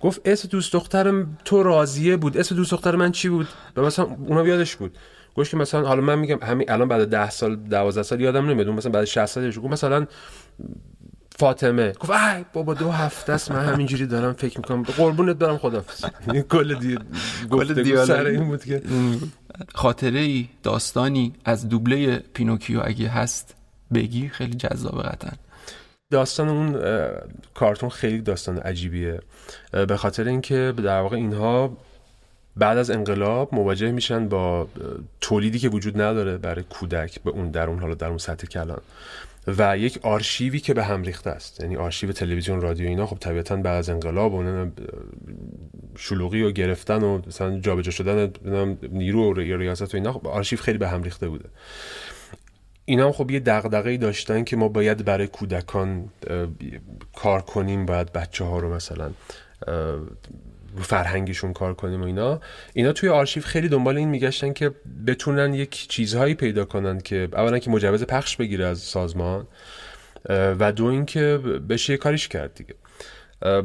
گفت 0.00 0.20
اسم 0.24 0.48
دوست 0.48 0.72
دخترم 0.72 1.38
تو 1.44 1.62
راضیه 1.62 2.16
بود. 2.16 2.38
اسم 2.38 2.56
دوست 2.56 2.70
دختر 2.70 2.96
من 2.96 3.12
چی 3.12 3.28
بود؟ 3.28 3.48
و 3.76 3.82
مثلا 3.82 4.04
اونا 4.04 4.46
یادش 4.46 4.76
بود. 4.76 4.98
گفت 5.34 5.50
که 5.50 5.56
مثلا 5.56 5.88
حالا 5.88 6.00
من 6.00 6.18
میگم 6.18 6.38
همین 6.42 6.70
الان 6.70 6.88
بعد 6.88 7.10
10 7.10 7.30
سال 7.30 7.56
12 7.56 8.02
سال 8.02 8.20
یادم 8.20 8.50
نمیاد. 8.50 8.68
مثلا 8.68 8.92
بعد 8.92 9.04
60 9.04 9.26
سالش 9.26 9.58
گفت 9.58 9.66
مثلا 9.66 10.06
فاطمه. 11.38 11.92
گفت 11.92 12.10
ای 12.10 12.44
بابا 12.52 12.74
دو 12.74 12.90
هفته 12.90 13.32
است 13.32 13.50
من 13.50 13.64
همینجوری 13.64 14.06
دارم 14.06 14.32
فکر 14.32 14.58
می‌کنم. 14.58 14.82
قربونت 14.82 15.36
برم 15.36 15.58
خدافظ 15.58 16.04
کل 16.50 16.74
دی 16.74 16.98
گفته 17.50 18.04
سر 18.04 18.26
این 18.26 18.44
بود 18.48 18.64
که. 18.64 18.82
خاطره 19.74 20.20
ای 20.20 20.48
داستانی 20.62 21.34
از 21.44 21.68
دوبله 21.68 22.18
پینوکیو 22.34 22.80
اگه 22.84 23.08
هست 23.08 23.54
بگی 23.94 24.28
خیلی 24.28 24.54
جذابه 24.54 25.02
قطعا. 25.02 25.30
داستان 26.10 26.48
اون 26.48 26.80
کارتون 27.54 27.88
خیلی 27.88 28.20
داستان 28.20 28.58
عجیبیه. 28.58 29.20
به 29.72 29.96
خاطر 29.96 30.28
اینکه 30.28 30.74
در 30.76 31.00
واقع 31.00 31.16
اینها 31.16 31.76
بعد 32.56 32.78
از 32.78 32.90
انقلاب 32.90 33.54
مواجه 33.54 33.90
میشن 33.90 34.28
با 34.28 34.68
تولیدی 35.20 35.58
که 35.58 35.68
وجود 35.68 36.00
نداره 36.00 36.38
برای 36.38 36.64
کودک 36.70 37.22
به 37.22 37.30
اون 37.30 37.50
در 37.50 37.68
اون 37.68 37.78
حالا 37.78 37.94
در 37.94 38.08
اون 38.08 38.18
سطح 38.18 38.46
کلان 38.46 38.80
و 39.46 39.78
یک 39.78 39.98
آرشیوی 40.02 40.60
که 40.60 40.74
به 40.74 40.84
هم 40.84 41.02
ریخته 41.02 41.30
است. 41.30 41.60
یعنی 41.60 41.76
آرشیو 41.76 42.12
تلویزیون 42.12 42.60
رادیو 42.60 42.86
اینا 42.86 43.06
خب 43.06 43.18
طبیعتا 43.18 43.56
بعد 43.56 43.78
از 43.78 43.90
انقلاب 43.90 44.34
و 44.34 44.66
شلوغی 45.96 46.42
و 46.42 46.50
گرفتن 46.50 47.02
و 47.02 47.20
مثلا 47.26 47.58
جابجا 47.58 47.90
شدن 47.90 48.32
نیرو 48.82 49.30
و 49.30 49.34
ریاست 49.34 49.94
و 49.94 49.96
اینا 49.96 50.12
خب 50.12 50.26
آرشیو 50.26 50.58
خیلی 50.58 50.78
به 50.78 50.88
هم 50.88 51.02
ریخته 51.02 51.28
بوده. 51.28 51.44
اینا 52.88 53.06
هم 53.06 53.12
خب 53.12 53.30
یه 53.30 53.40
دغدغه‌ای 53.40 53.96
داشتن 53.96 54.44
که 54.44 54.56
ما 54.56 54.68
باید 54.68 55.04
برای 55.04 55.26
کودکان 55.26 56.08
کار 57.16 57.40
کنیم 57.40 57.86
باید 57.86 58.12
بچه 58.12 58.44
ها 58.44 58.58
رو 58.58 58.74
مثلا 58.74 59.10
فرهنگشون 60.76 61.52
کار 61.52 61.74
کنیم 61.74 62.02
و 62.02 62.04
اینا. 62.04 62.40
اینا 62.74 62.92
توی 62.92 63.08
آرشیو 63.08 63.42
خیلی 63.42 63.68
دنبال 63.68 63.96
این 63.96 64.08
میگشتن 64.08 64.52
که 64.52 64.70
بتونن 65.06 65.54
یک 65.54 65.88
چیزهایی 65.88 66.34
پیدا 66.34 66.64
کنن 66.64 67.00
که 67.00 67.28
اولا 67.32 67.58
که 67.58 67.70
مجوز 67.70 68.04
پخش 68.04 68.36
بگیره 68.36 68.66
از 68.66 68.78
سازمان 68.78 69.46
و 70.28 70.72
دو 70.72 70.84
اینکه 70.84 71.40
بشه 71.68 71.92
یه 71.92 71.96
کاریش 71.96 72.28
کرد 72.28 72.54
دیگه. 72.54 72.74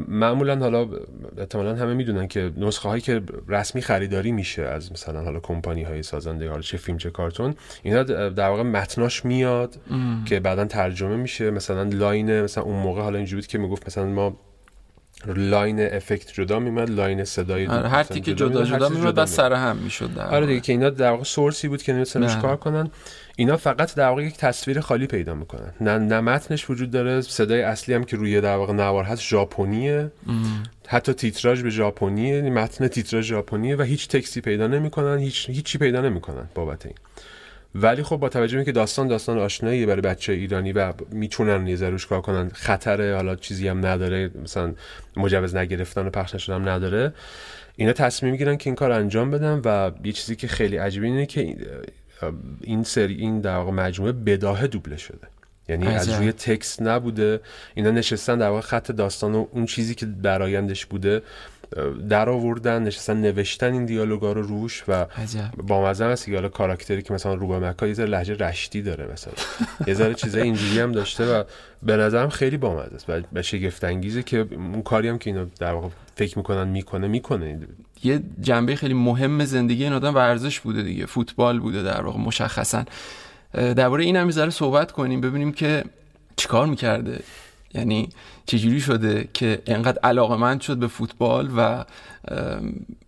معمولا 0.08 0.60
حالا 0.60 0.88
احتمالا 1.38 1.76
همه 1.76 1.94
می‌دونن 1.94 2.28
که 2.28 2.52
نسخه 2.58 2.90
هایی 2.90 3.02
که 3.02 3.22
رسمی 3.48 3.82
خریداری 3.82 4.32
میشه 4.32 4.62
از 4.62 4.92
مثلا 4.92 5.24
حالا 5.24 5.40
کمپانی 5.40 5.84
های 5.84 6.04
سازنده 6.04 6.50
حالا 6.50 6.62
چه 6.62 6.78
فیلم 6.78 6.98
چه 6.98 7.10
کارتون 7.10 7.56
اینا 7.84 8.04
در 8.30 8.50
واقع 8.50 8.64
متناش 8.64 9.26
میاد 9.26 9.76
که 10.26 10.40
بعدا 10.40 10.66
ترجمه 10.66 11.16
میشه. 11.16 11.52
مثلا 11.52 11.84
line 11.84 12.42
مثلا 12.42 12.64
اون 12.64 12.76
موقع 12.76 13.02
حالا 13.02 13.18
اینجوری 13.18 13.42
بود 13.42 13.48
که 13.48 13.58
می‌گفت 13.58 13.88
مثلا 13.88 14.06
ما 14.06 14.38
line 15.28 15.80
effect 15.80 16.34
جدا 16.34 16.60
میومد 16.60 16.90
line 16.90 17.24
صدای 17.24 17.68
آره 17.68 17.90
هر 17.90 18.04
که 18.04 18.20
جدا 18.20 18.66
جدا, 18.66 18.90
میومد 18.90 19.16
بعد 19.16 19.28
سر 19.28 19.54
هم 19.54 19.78
می‌شد 19.78 20.20
آره 20.20 20.46
دیگه 20.46 20.60
که 20.60 20.72
اینا 20.72 20.90
در 20.90 21.12
واقع 21.12 21.24
source 21.24 21.62
ی 21.62 21.68
بود 21.68 21.84
که 21.84 21.94
نمی‌تونن 21.94 22.42
کار 22.42 22.56
کنن؟ 22.56 22.90
اینا 23.36 23.58
فقط 23.58 23.96
در 23.96 24.08
واقع 24.08 24.24
یک 24.24 24.38
تصویر 24.38 24.80
خالی 24.80 25.08
پیدا 25.08 25.34
می‌کنن. 25.34 25.74
نه 25.82 25.98
نه 25.98 26.20
متنش 26.20 26.70
وجود 26.70 26.92
داره 26.92 27.22
صدای 27.22 27.62
اصلی 27.62 27.96
هم 27.96 28.04
که 28.04 28.18
روی 28.18 28.42
در 28.42 28.56
واقع 28.56 28.74
نوار 28.74 29.04
هست 29.04 29.22
ژاپنیه. 29.22 30.12
حتی 30.88 31.14
تیتراژ 31.14 31.62
به 31.62 31.70
ژاپنیه 31.70 32.42
متن 32.42 32.88
تیتراژ 32.88 33.26
ژاپنیه 33.26 33.76
و 33.76 33.82
هیچ 33.82 34.08
تکسی 34.08 34.42
پیدا 34.42 34.68
نمی‌کنن 34.68 35.18
هیچ 35.18 35.50
هیچی 35.50 35.78
پیدا 35.78 36.02
نمی‌کنن 36.02 36.50
بابت 36.56 36.86
این. 36.86 36.96
ولی 37.76 38.04
خب 38.04 38.18
با 38.18 38.30
توجه 38.30 38.58
به 38.58 38.66
که 38.66 38.72
داستان 38.72 39.08
داستان 39.08 39.38
آشنایی 39.38 39.86
برای 39.86 40.02
بچه 40.02 40.34
ایرانی 40.34 40.72
و 40.72 40.94
می‌تونن 41.12 41.68
یه 41.68 41.76
روش 41.76 42.08
کار 42.08 42.22
کنن 42.22 42.50
خطر 42.50 43.16
حالا 43.16 43.36
چیزی 43.36 43.68
هم 43.68 43.86
نداره 43.86 44.32
مثلا 44.44 44.74
مجوز 45.18 45.56
نگرفتن 45.56 46.08
و 46.08 46.10
پخش 46.10 46.36
نشدن 46.36 46.68
نداره 46.68 47.14
اینا 47.76 47.94
تصمیم 47.94 48.32
می‌گیرن 48.32 48.58
که 48.58 48.70
این 48.70 48.76
کار 48.76 48.92
انجام 48.92 49.32
بدن 49.32 49.62
و 49.66 49.92
یه 50.04 50.12
چیزی 50.12 50.36
که 50.36 50.48
خیلی 50.48 50.78
عجیبه 50.78 51.06
اینه 51.06 51.26
که 51.26 51.56
این 52.62 52.84
سری 52.84 53.16
این 53.16 53.42
در 53.42 53.56
واقع 53.56 53.72
مجموعه 53.72 54.12
بداهه 54.12 54.68
دوبله 54.68 54.98
شده. 54.98 55.28
یعنی 55.70 55.88
از 55.88 56.10
روی 56.10 56.32
تکست 56.32 56.82
نبوده 56.82 57.40
اینا 57.76 57.92
نشستن 57.92 58.38
در 58.38 58.50
واقع 58.50 58.62
خط 58.62 58.92
داستان 58.92 59.36
و 59.36 59.48
اون 59.52 59.66
چیزی 59.66 59.96
که 59.96 60.06
برایندش 60.06 60.86
بوده 60.86 61.22
در 62.10 62.30
آوردن 62.30 62.84
نشستن 62.84 63.18
نوشتن 63.18 63.74
این 63.74 63.86
دیالوگا 63.86 64.32
رو 64.32 64.42
روش 64.42 64.84
و 64.88 65.06
با 65.58 65.86
مزه 65.86 66.06
هست 66.06 66.26
که 66.26 66.36
حالا 66.36 66.50
کاراکتری 66.50 67.02
که 67.02 67.14
مثلا 67.14 67.34
روبا 67.34 67.60
مکا 67.60 67.88
یه 67.88 67.96
لحجه 67.96 68.34
رشتی 68.34 68.82
داره 68.82 69.12
مثلا. 69.14 69.34
یه 69.88 69.94
ذره 69.94 70.14
چیزای 70.14 70.42
اینجوری 70.42 70.80
هم 70.80 70.92
داشته 70.92 71.26
و 71.26 71.44
به 71.84 71.98
نظرم 71.98 72.30
خیلی 72.30 72.58
بامزه 72.58 72.96
است 72.96 73.06
و 73.34 73.42
شگفت 73.42 73.84
انگیزه 73.84 74.24
که 74.24 74.48
اون 74.52 74.82
کاری 74.82 75.08
هم 75.08 75.18
که 75.18 75.30
اینو 75.30 75.46
در 75.60 75.74
واقع 75.74 75.88
فکر 76.16 76.38
می‌کنن 76.38 76.68
می‌کنه 76.68 77.08
می‌کنه. 77.08 77.60
یه 78.04 78.22
جنبه 78.42 78.76
خیلی 78.76 78.94
مهم 78.94 79.46
زندگی 79.46 79.84
این 79.84 79.94
آدم 79.94 80.16
ورزش 80.16 80.60
بوده 80.60 80.82
دیگه. 80.82 81.06
فوتبال 81.06 81.60
بوده 81.60 81.84
در 81.84 82.02
واقع 82.02 82.20
مشخصا. 82.20 82.86
درباره 83.54 84.04
این 84.04 84.16
هم 84.16 84.32
ذره 84.32 84.50
صحبت 84.50 84.92
کنیم 84.92 85.22
ببینیم 85.22 85.52
که 85.52 85.84
چیکار 86.36 86.68
می‌کرده. 86.68 87.20
یعنی 87.74 88.10
چجوری 88.46 88.82
شده 88.82 89.30
که 89.34 89.62
انقدر 89.66 90.00
علاقه 90.04 90.60
شد 90.60 90.78
به 90.78 90.88
فوتبال 90.88 91.50
و 91.58 91.86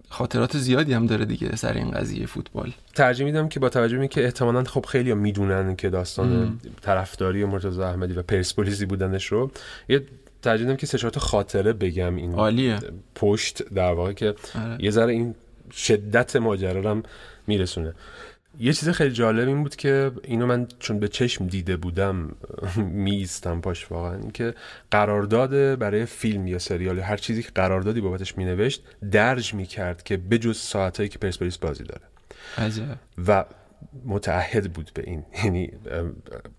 خاطرات 0.09 0.57
زیادی 0.57 0.93
هم 0.93 1.05
داره 1.05 1.25
دیگه 1.25 1.55
سر 1.55 1.73
این 1.73 1.91
قضیه 1.91 2.25
فوتبال 2.25 2.71
ترجیح 2.93 3.25
میدم 3.25 3.49
که 3.49 3.59
با 3.59 3.69
توجه 3.69 3.97
به 3.97 4.07
که 4.07 4.23
احتمالاً 4.23 4.63
خب 4.63 4.85
خیلی 4.85 5.13
می‌دونن 5.13 5.75
که 5.75 5.89
داستان 5.89 6.33
ام. 6.33 6.59
طرفداری 6.81 7.45
مرتضی 7.45 7.81
احمدی 7.81 8.13
و 8.13 8.21
پرسپولیسی 8.21 8.85
بودنش 8.85 9.25
رو 9.25 9.51
یه 9.89 10.03
ترجیح 10.41 10.65
میدم 10.65 10.77
که 10.77 10.85
سه 10.85 10.97
خاطره 11.19 11.73
بگم 11.73 12.15
این 12.15 12.33
عالیه. 12.33 12.79
پشت 13.15 13.73
در 13.73 13.93
واقع 13.93 14.13
که 14.13 14.35
آره. 14.55 14.77
یه 14.79 14.91
ذره 14.91 15.13
این 15.13 15.35
شدت 15.71 16.35
ماجرا 16.35 16.91
هم 16.91 17.03
میرسونه 17.47 17.93
یه 18.59 18.73
چیز 18.73 18.89
خیلی 18.89 19.11
جالب 19.11 19.47
این 19.47 19.63
بود 19.63 19.75
که 19.75 20.11
اینو 20.23 20.45
من 20.45 20.67
چون 20.79 20.99
به 20.99 21.07
چشم 21.07 21.47
دیده 21.47 21.77
بودم 21.77 22.35
میستم 22.77 23.61
پاش 23.61 23.91
واقعا. 23.91 24.15
اینکه 24.15 24.53
قرارداد 24.91 25.79
برای 25.79 26.05
فیلم 26.05 26.47
یا 26.47 26.59
سریال 26.59 26.99
هر 26.99 27.17
چیزی 27.17 27.43
که 27.43 27.49
قراردادی 27.55 28.01
بابتش 28.01 28.37
مینوشت 28.37 28.83
درج 29.11 29.53
می‌کرد 29.53 30.03
که 30.03 30.17
بجز 30.17 30.57
ساعتهایی 30.57 31.09
که 31.09 31.19
پرسپولیس 31.19 31.57
بازی 31.57 31.83
داره. 31.83 32.01
عجب. 32.57 32.97
و 33.27 33.45
متعهد 34.05 34.73
بود 34.73 34.91
به 34.93 35.03
این. 35.07 35.25
یعنی 35.43 35.71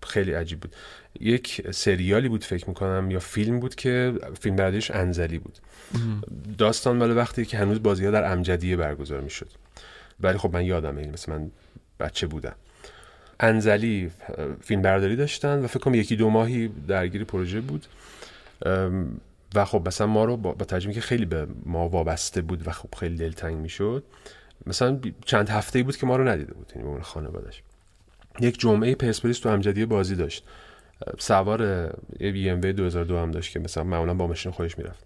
خیلی 0.03 0.33
عجیب 0.33 0.59
بود. 0.59 0.75
یک 1.19 1.71
سریالی 1.71 2.29
بود 2.29 2.43
فکر 2.43 2.67
می‌کنم 2.67 3.11
یا 3.11 3.19
فیلم 3.19 3.59
بود 3.59 3.75
که 3.75 4.13
فیلم 4.39 4.55
بردیش 4.55 4.91
انزلی 4.91 5.39
بود. 5.39 5.57
داستان 6.57 6.97
مال 6.97 7.17
وقتی 7.17 7.45
که 7.45 7.57
هنوز 7.57 7.83
بازی 7.83 8.05
ها 8.05 8.11
در 8.11 8.31
امجدیه 8.31 8.75
برگزار 8.75 9.21
می‌شد. 9.21 9.49
ولی 10.19 10.37
خب 10.37 10.53
من 10.53 10.65
یادم 10.65 10.97
این 10.97 11.11
مثل 11.11 11.31
من 11.31 11.51
بچه 11.99 12.27
بودم 12.27 12.55
انزلی 13.39 14.11
فیلم 14.61 14.81
برداری 14.81 15.15
داشتن 15.15 15.59
و 15.63 15.67
فکر 15.67 15.79
کنم 15.79 15.95
یکی 15.95 16.15
دو 16.15 16.29
ماهی 16.29 16.67
درگیری 16.87 17.23
پروژه 17.23 17.61
بود. 17.61 17.85
و 19.55 19.65
خب 19.65 19.87
مثلا 19.87 20.07
ما 20.07 20.25
رو 20.25 20.37
با, 20.37 20.53
ترجمه 20.53 20.93
که 20.93 21.01
خیلی 21.01 21.25
به 21.25 21.47
ما 21.65 21.89
وابسته 21.89 22.41
بود 22.41 22.67
و 22.67 22.71
خب 22.71 22.95
خیلی 22.95 23.15
دلتنگ 23.15 23.57
می‌شد. 23.57 24.03
مثلا 24.65 24.99
چند 25.25 25.49
هفته 25.49 25.83
بود 25.83 25.97
که 25.97 26.05
ما 26.05 26.15
رو 26.15 26.27
ندیده 26.27 26.53
بود 26.53 26.71
یعنی 26.75 26.95
به 26.95 27.01
خانوادش 27.01 27.61
یک 28.39 28.59
جمعه 28.59 28.95
پرسپولیس 28.95 29.39
تو 29.39 29.49
امجدیه 29.49 29.85
بازی 29.85 30.15
داشت. 30.15 30.43
سوار 31.19 31.61
یه 32.19 32.31
بی 32.31 32.49
ام 32.49 32.59
2002 32.59 33.17
هم 33.17 33.31
داشت 33.31 33.51
که 33.51 33.59
مثلا 33.59 33.83
معمولا 33.83 34.13
با 34.13 34.27
ماشین 34.27 34.51
خودش 34.51 34.77
می‌رفت. 34.77 35.03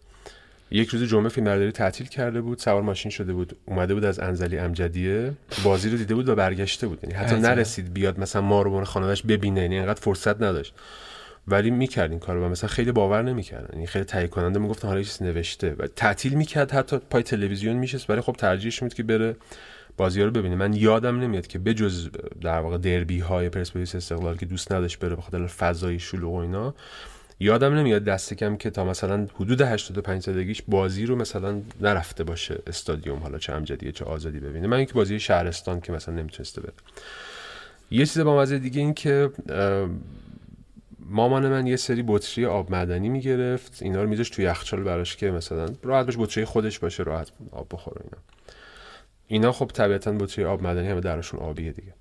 یک 0.72 0.90
روز 0.90 1.04
جمعه 1.04 1.30
فیلم 1.30 1.46
برداری 1.46 1.72
تعطیل 1.72 2.08
کرده 2.08 2.42
بود 2.42 2.60
سوار 2.60 2.82
ماشین 2.82 3.12
شده 3.12 3.34
بود 3.34 3.56
اومده 3.66 3.94
بود 3.94 4.06
از 4.06 4.20
انزلی 4.20 4.58
امجدیه 4.58 5.34
بازی 5.64 5.90
رو 5.90 5.98
دیده 5.98 6.16
بود 6.16 6.30
و 6.30 6.36
برگشته 6.36 6.88
بود. 6.88 7.00
یعنی 7.04 7.16
حتی 7.16 7.36
نرسید 7.36 7.94
بیاد 7.94 8.20
مثلا 8.20 8.42
ما 8.42 8.62
رو 8.62 8.86
خانواده‌اش 8.86 9.22
ببینه 9.22 9.62
یعنی 9.62 9.76
اینقدر 9.76 10.02
فرصت 10.02 10.42
نداشت. 10.42 10.74
ولی 11.48 11.72
می‌کرد 11.72 12.12
این 12.12 12.20
کارو 12.20 12.46
و 12.46 12.50
مثلا 12.50 12.70
خیلی 12.70 12.92
باور 12.92 13.22
نمی‌کردن. 13.22 13.70
یعنی 13.74 13.88
خیلی 13.88 14.06
تهیه 14.06 14.28
کننده 14.28 14.60
می‌گفتن 14.60 14.88
حالا 14.88 15.04
چیز 15.04 15.24
نوشته 15.24 15.76
و 15.80 15.88
تعطیل 15.88 16.34
می‌کرد 16.34 16.72
حتی 16.72 16.98
پای 16.98 17.24
تلویزیون 17.24 17.76
میشست 17.76 18.10
ولی 18.10 18.22
خب 18.22 18.34
ترجیحش 18.34 18.84
می‌داد 18.84 18.98
که 18.98 19.04
بره 19.04 19.36
بازی 19.98 20.22
رو 20.22 20.32
ببینه. 20.32 20.56
من 20.56 20.74
یادم 20.74 21.20
نمیاد 21.20 21.48
که 21.48 21.60
بجز 21.60 22.10
در 22.42 22.60
واقع 22.60 22.78
دربی 22.78 23.20
های 23.20 23.50
پرسپولیس 23.50 23.96
استقلال 23.96 24.38
که 24.38 24.46
دوست 24.46 24.72
نداشت 24.72 25.00
بره 25.00 25.16
بخاطر 25.16 25.48
فضای 25.48 26.00
شلوغ 26.00 26.34
و 26.34 26.38
اینا 26.38 26.76
یادم 27.42 27.74
نمیاد 27.74 28.04
دست 28.04 28.34
کم 28.34 28.56
که 28.56 28.70
تا 28.70 28.86
مثلا 28.86 29.28
حدود 29.36 29.62
85 29.62 30.22
سالگیش 30.22 30.62
بازی 30.68 31.06
رو 31.06 31.16
مثلا 31.16 31.62
نرفته 31.82 32.24
باشه 32.24 32.60
استادیوم 32.68 33.20
حالا 33.20 33.38
چه 33.38 33.54
امجدیه 33.54 33.92
چه 33.92 34.06
آزادی 34.06 34.40
ببینه. 34.40 34.68
من 34.68 34.78
اینکه 34.78 34.94
بازی 34.94 35.20
شهرستان 35.20 35.82
که 35.82 35.92
مثلا 35.92 36.16
نمی‌تونسته 36.16 36.62
بره. 36.62 36.74
یه 37.92 38.06
چیز 38.06 38.20
با 38.20 38.38
مزه 38.42 38.60
دیگه 38.60 38.82
این 38.82 38.94
که 38.94 39.32
مامان 41.00 41.50
من 41.50 41.68
یه 41.68 41.76
سری 41.76 42.04
بطری 42.08 42.46
آب 42.46 42.72
معدنی 42.72 43.10
می‌گرفت. 43.10 43.82
اینا 43.82 44.04
رو 44.04 44.10
میذاشت 44.10 44.34
توی 44.34 44.46
یخچال 44.46 44.84
براش 44.84 45.16
که 45.16 45.32
مثلا 45.32 45.70
راحت 45.84 46.06
باشه 46.06 46.18
بطری 46.20 46.46
خودش 46.46 46.80
باشه 46.80 47.04
راحت 47.04 47.32
آب 47.52 47.68
بخوره 47.72 48.02
اینا. 48.04 48.18
اینا 49.28 49.52
خب 49.52 49.72
طبیعتا 49.74 50.12
بطری 50.12 50.46
آب 50.46 50.64
معدنی 50.64 50.88
همه 50.88 51.02
درشون 51.02 51.40
آبیه 51.40 51.72
دیگه. 51.72 51.94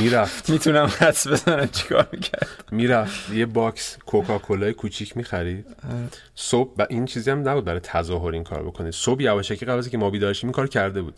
می‌رفت. 0.00 0.50
می‌تونم 0.50 0.86
حدس 0.98 1.26
بزنم 1.28 1.66
چیکار 1.66 2.08
می‌کرد. 2.12 2.64
می‌رفت. 2.70 3.30
یه 3.30 3.46
box 3.46 3.98
کوکاکولای 4.06 4.72
کوچیک 4.72 5.16
می‌خرید. 5.16 5.66
صبح 6.34 6.74
و 6.78 6.86
این 6.90 7.04
چیزی 7.04 7.30
هم 7.30 7.48
نبود 7.48 7.64
برای 7.64 7.80
تظاهر 7.80 8.32
این 8.32 8.44
کار 8.44 8.62
بکنه 8.62 8.90
صبح 8.90 9.22
یواشکی 9.22 9.66
قبل 9.66 9.78
از 9.78 9.88
که 9.88 9.98
ما 9.98 10.10
بیدارشیم 10.10 10.48
این 10.48 10.52
کار 10.54 10.68
کرده 10.68 11.02
بود. 11.02 11.14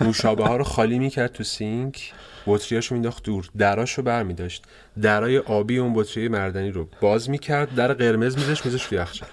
نوشابه 0.00 0.44
ها 0.44 0.56
رو 0.56 0.64
خالی 0.64 0.98
می‌کرد 0.98 1.32
تو 1.32 1.44
سینک. 1.44 2.12
بطریاشو 2.46 2.94
مینداخت 2.94 3.22
دور. 3.22 3.48
دراشو 3.58 4.02
برمیداشت. 4.02 4.64
درای 5.02 5.38
آبی 5.38 5.78
اون 5.78 5.92
بطری 5.94 6.28
مردنی 6.28 6.70
رو 6.70 6.88
باز 7.00 7.30
می‌کرد. 7.30 7.74
در 7.74 7.92
قرمز 7.92 8.36
میذاشت 8.36 8.66
میذاشت 8.66 8.92
رو 8.92 8.98
یخچال. 8.98 9.28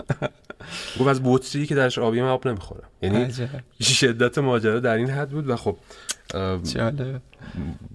گفت 0.99 1.07
از 1.07 1.21
بطری 1.23 1.65
که 1.65 1.75
درش 1.75 1.97
آبی 1.97 2.21
من 2.21 2.27
آب 2.27 2.47
نمی‌خورم 2.47 2.87
یعنی 3.01 3.23
عجب. 3.23 3.49
شدت 3.81 4.37
ماجرا 4.37 4.79
در 4.79 4.95
این 4.95 5.09
حد 5.09 5.29
بود 5.29 5.49
و 5.49 5.55
خب 5.55 5.77
جالب. 6.63 7.21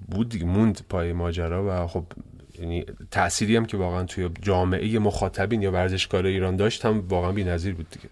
بود 0.09 0.28
دیگه 0.28 0.44
موند 0.44 0.80
پای 0.88 1.12
ماجرا 1.12 1.84
و 1.84 1.86
خب 1.86 2.05
یعنی 2.60 2.84
تأثیری 3.10 3.56
هم 3.56 3.66
که 3.66 3.76
واقعا 3.76 4.05
توی 4.05 4.30
جامعه 4.43 4.98
مخاطبین 4.98 5.62
یا 5.62 5.72
ورزشکار 5.72 6.26
ایران 6.26 6.56
داشت 6.56 6.84
هم 6.84 7.05
واقعا 7.09 7.32
بی‌نظیر 7.32 7.74
بود 7.74 7.90
دیگه 7.90 8.09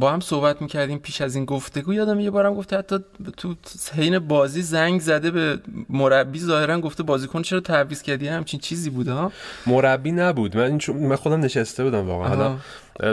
با 0.00 0.12
هم 0.12 0.20
صحبت 0.20 0.62
می‌کردیم 0.62 0.98
پیش 0.98 1.20
از 1.20 1.34
این 1.34 1.44
گفتگو. 1.44 1.94
یادم 1.94 2.20
یه 2.20 2.30
بارم 2.30 2.54
گفته 2.54 2.78
حتی 2.78 2.96
تو 3.36 3.54
حین 3.94 4.18
بازی 4.18 4.62
زنگ 4.62 5.00
زده 5.00 5.30
به 5.30 5.58
مربی 5.88 6.38
ظاهرا 6.38 6.80
گفته 6.80 7.02
بازیکن 7.02 7.42
چرا 7.42 7.60
تعویض 7.60 8.02
کردی؟ 8.02 8.28
همچین 8.28 8.60
چیزی 8.60 8.90
بود 8.90 9.08
ها 9.08 9.32
مربی 9.66 10.12
نبود. 10.12 10.56
من 10.56 10.78
چون 10.78 10.96
من 10.96 11.16
خودم 11.16 11.40
نشسته 11.40 11.84
بودم 11.84 12.06
واقعا. 12.08 12.28
حالا 12.28 12.58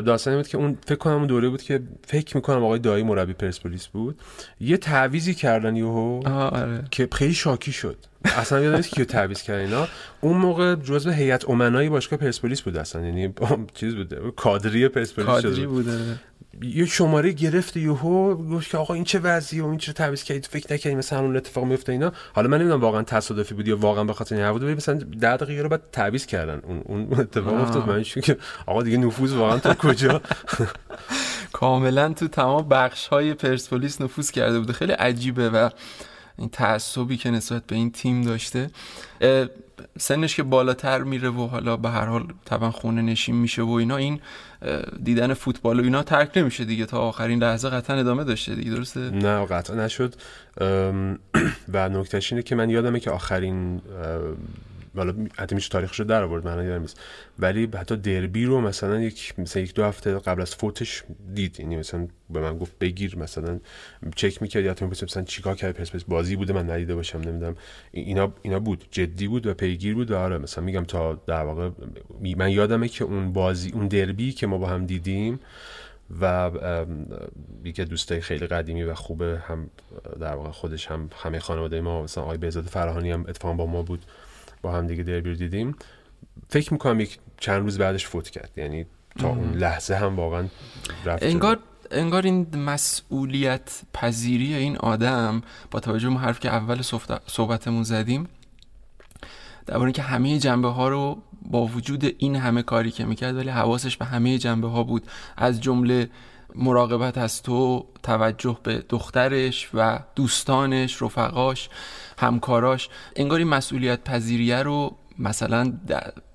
داستانی 0.01 0.37
بود 0.37 0.47
که 0.47 0.57
اون 0.57 0.77
فکر 0.85 0.97
کنم 0.97 1.13
اون 1.13 1.27
دوره 1.27 1.49
بود 1.49 1.61
که 1.61 1.81
فکر 2.07 2.35
می‌کنم 2.37 2.63
آقای 2.63 2.79
دایی 2.79 3.03
مربی 3.03 3.33
پرسپولیس 3.33 3.87
بود. 3.87 4.19
یه 4.59 4.77
تعویزی 4.77 5.33
کردن 5.33 5.75
یهو 5.75 6.21
آره. 6.25 6.83
که 6.91 7.07
خیلی 7.11 7.33
شاکی 7.33 7.71
شد. 7.71 7.97
اصلا 8.25 8.59
یادم 8.59 8.75
نیست 8.75 8.89
که 8.89 8.95
کیو 8.95 9.05
تعویض 9.05 9.41
کردن 9.41 9.59
اینا. 9.59 9.87
اون 10.21 10.37
موقع 10.37 10.75
جزو 10.75 11.09
هیئت 11.09 11.49
امنای 11.49 11.89
باشگاه 11.89 12.19
پرسپولیس 12.19 12.61
بود 12.61 12.77
اصلا. 12.77 13.05
یعنی 13.05 13.33
چیز 13.79 13.95
بود 13.95 14.35
کادری 14.35 14.87
پرسپولیس 14.87 15.41
شده 15.41 15.67
بود. 15.67 15.85
بوده 15.85 16.19
یه 16.61 16.85
شماره 16.85 17.31
گرفت 17.31 17.77
یهو 17.77 18.35
گفت 18.35 18.69
که 18.69 18.77
آقا 18.77 18.93
این 18.93 19.03
چه 19.03 19.19
وضعیه 19.19 19.63
و 19.63 19.67
این 19.67 19.77
چرا 19.77 19.93
تعویض 19.93 20.23
کردید 20.23 20.45
فکر 20.45 20.73
نکردید 20.73 20.97
مثلا 20.97 21.19
اون 21.19 21.37
اتفاق 21.37 21.63
میفته 21.63 21.91
اینا؟ 21.91 22.11
حالا 22.33 22.47
من 22.47 22.57
نمی‌دونم 22.57 22.81
واقعا 22.81 23.03
تصادفی 23.03 23.53
بود 23.53 23.67
یا 23.67 23.77
واقعا 23.77 24.03
به 24.03 24.13
خاطر 24.13 24.35
این 24.35 24.51
بود 24.51 24.63
مثلا 24.63 24.95
10 24.95 25.37
دقیقه 25.37 25.61
رو 25.61 25.69
بعد 25.69 25.81
تعویض 25.91 26.25
کردن. 26.25 26.61
اون 26.63 26.81
اون 26.85 27.19
اتفاق. 27.19 27.53
افتاد. 27.53 27.89
من 27.89 28.03
چون 28.03 28.23
که 28.23 28.37
آقا 28.65 28.83
دیگه 28.83 28.97
نفوذ 28.97 29.33
واقعا 29.33 29.59
تا 29.59 29.73
کجا؟ 29.73 30.21
کاملا 31.53 32.13
تو 32.13 32.27
تمام 32.27 32.69
بخش 32.69 33.07
های 33.07 33.33
پرسپولیس 33.33 34.01
نفوذ 34.01 34.31
کرده 34.31 34.59
بوده. 34.59 34.73
خیلی 34.73 34.91
عجیبه 34.91 35.49
و 35.49 35.69
این 36.37 36.49
تعصبی 36.49 37.17
که 37.17 37.31
نسبت 37.31 37.63
به 37.63 37.75
این 37.75 37.91
تیم 37.91 38.21
داشته. 38.21 38.69
سنش 39.99 40.35
که 40.35 40.43
بالاتر 40.43 41.03
میره 41.03 41.29
و 41.29 41.47
حالا 41.47 41.77
به 41.77 41.89
هر 41.89 42.05
حال 42.05 42.27
طبعا 42.45 42.71
خونه 42.71 43.01
نشین 43.01 43.35
میشه 43.35 43.61
و 43.61 43.69
اینا 43.71 43.97
این 43.97 44.19
دیدن 45.03 45.33
فوتبال 45.33 45.79
و 45.79 45.83
اینا 45.83 46.03
ترک 46.03 46.37
نمیشه 46.37 46.65
دیگه. 46.65 46.85
تا 46.85 46.99
آخرین 46.99 47.39
لحظه 47.39 47.69
قطعا 47.69 47.95
ادامه 47.97 48.23
داشته 48.23 48.55
دیگه 48.55 48.71
درسته؟ 48.71 48.99
نه 48.99 49.45
قطعا 49.45 49.75
نشد. 49.75 50.15
و 51.73 51.89
نکتهش 51.89 52.31
اینه 52.33 52.43
که 52.43 52.55
من 52.55 52.69
یادمه 52.69 52.99
که 52.99 53.11
آخرین 53.11 53.81
حالا 54.97 55.13
حتی 55.35 55.55
میشه 55.55 55.69
تاریخش 55.69 55.99
رو 55.99 56.05
در 56.05 56.23
آورد 56.23 56.47
من 56.47 56.65
یادم 56.65 56.81
نیست. 56.81 56.99
ولی 57.39 57.69
حتی 57.73 57.97
دربی 57.97 58.45
رو 58.45 58.61
مثلا 58.61 58.99
یک 59.01 59.33
مثلا 59.39 59.61
یک 59.61 59.73
دو 59.73 59.83
هفته 59.83 60.19
قبل 60.19 60.41
از 60.41 60.55
فوتش 60.55 61.03
دید. 61.33 61.59
یعنی 61.59 61.77
مثلا 61.77 62.07
به 62.29 62.39
من 62.39 62.57
گفت 62.57 62.79
بگیر 62.79 63.17
مثلا 63.17 63.59
چک 64.15 64.41
می‌کرد. 64.41 64.65
یا 64.65 64.75
مثلا 64.87 65.23
چیکار 65.23 65.55
کرد؟ 65.55 65.75
پرسپولیس 65.75 66.05
بازی 66.07 66.35
بوده 66.35 66.53
من 66.53 66.69
ندیده 66.69 66.95
باشم 66.95 67.19
نمی‌دونم. 67.19 67.55
اینا 67.91 68.33
اینا 68.41 68.59
بود. 68.59 68.85
جدی 68.91 69.27
بود 69.27 69.47
و 69.47 69.53
پیگیر 69.53 69.95
بود 69.95 70.11
و 70.11 70.17
آره 70.17 70.37
مثلا 70.37 70.63
میگم 70.63 70.83
تا 70.83 71.13
در 71.13 71.43
واقع 71.43 71.69
من 72.37 72.51
یادمه 72.51 72.87
که 72.87 73.03
اون 73.03 73.33
بازی 73.33 73.71
اون 73.71 73.87
دربی 73.87 74.31
که 74.31 74.47
ما 74.47 74.57
با 74.57 74.67
هم 74.67 74.85
دیدیم 74.85 75.39
و 76.21 76.51
یکی 77.63 77.85
دوستای 77.85 78.21
خیلی 78.21 78.47
قدیمی 78.47 78.83
و 78.83 78.93
خوبه 78.93 79.41
هم 79.47 79.69
در 80.19 80.35
واقع 80.35 80.51
خودش 80.51 80.87
هم 80.87 81.09
همه 81.23 81.39
خانواده 81.39 81.81
ما 81.81 82.03
مثلا 82.03 82.23
آقای 82.23 82.37
بهزاد 82.37 82.63
فرهانی 82.63 83.11
هم 83.11 83.25
اتفاقا 83.27 83.53
با 83.53 83.65
ما 83.65 83.81
بود. 83.81 84.05
با 84.67 84.73
هم 84.73 84.87
دیگه 84.87 85.03
دربی 85.03 85.29
رو 85.29 85.35
دیدیم 85.35 85.75
فکر 86.49 86.73
می‌کنم 86.73 86.99
یک 86.99 87.19
چند 87.39 87.61
روز 87.61 87.77
بعدش 87.77 88.07
فوت 88.07 88.29
کرد 88.29 88.51
یعنی 88.57 88.85
تا. 89.19 89.27
اون 89.29 89.53
لحظه 89.53 89.95
هم 89.95 90.15
واقعا 90.15 90.47
رفت. 91.05 91.23
انگار 91.23 91.59
انگار 91.91 92.23
این 92.23 92.47
مسئولیت 92.55 93.81
پذیری 93.93 94.53
این 94.53 94.77
آدم 94.77 95.41
با 95.71 95.79
توجه 95.79 96.09
به 96.09 96.15
حرف 96.15 96.39
که 96.39 96.49
اول 96.49 96.81
صحبت- 96.81 97.21
صحبتمون 97.27 97.83
زدیم 97.83 98.27
درباره 99.65 99.85
اینکه 99.85 100.01
همه 100.01 100.39
جنبه 100.39 100.67
ها 100.67 100.89
رو 100.89 101.21
با 101.41 101.65
وجود 101.65 102.15
این 102.17 102.35
همه 102.35 102.63
کاری 102.63 102.91
که 102.91 103.05
می‌کرد 103.05 103.35
ولی 103.35 103.49
حواسش 103.49 103.97
به 103.97 104.05
همه 104.05 104.37
جنبه 104.37 104.67
ها 104.67 104.83
بود 104.83 105.03
از 105.37 105.61
جمله 105.61 106.09
مراقبت 106.55 107.17
از 107.17 107.43
تو 107.43 107.85
توجه 108.03 108.57
به 108.63 108.83
دخترش 108.89 109.69
و 109.73 109.99
دوستانش 110.15 111.01
رفقاش 111.01 111.69
همکاراش 112.17 112.89
انگار 113.15 113.39
این 113.39 113.47
مسئولیت 113.47 114.03
پذیریه 114.03 114.63
رو 114.63 114.97
مثلا 115.19 115.73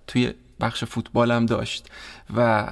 توی 0.06 0.32
بخش 0.60 0.84
فوتبال 0.84 1.30
هم 1.30 1.46
داشت 1.46 1.88
و 2.36 2.68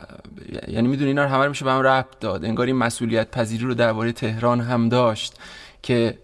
یعنی 0.69 0.89
می‌دونی 0.89 1.09
اینا 1.09 1.25
رو 1.25 1.31
همه 1.31 1.49
میشه 1.49 1.65
به 1.65 1.73
هم 1.73 1.81
ربط 1.81 2.19
داد. 2.21 2.45
انگار 2.45 2.67
این 2.67 2.77
مسئولیت 2.77 3.31
پذیری 3.31 3.65
رو 3.65 3.75
درباره 3.75 4.13
تهران 4.13 4.61
هم 4.61 4.89
داشت 4.89 5.35
که 5.83 6.19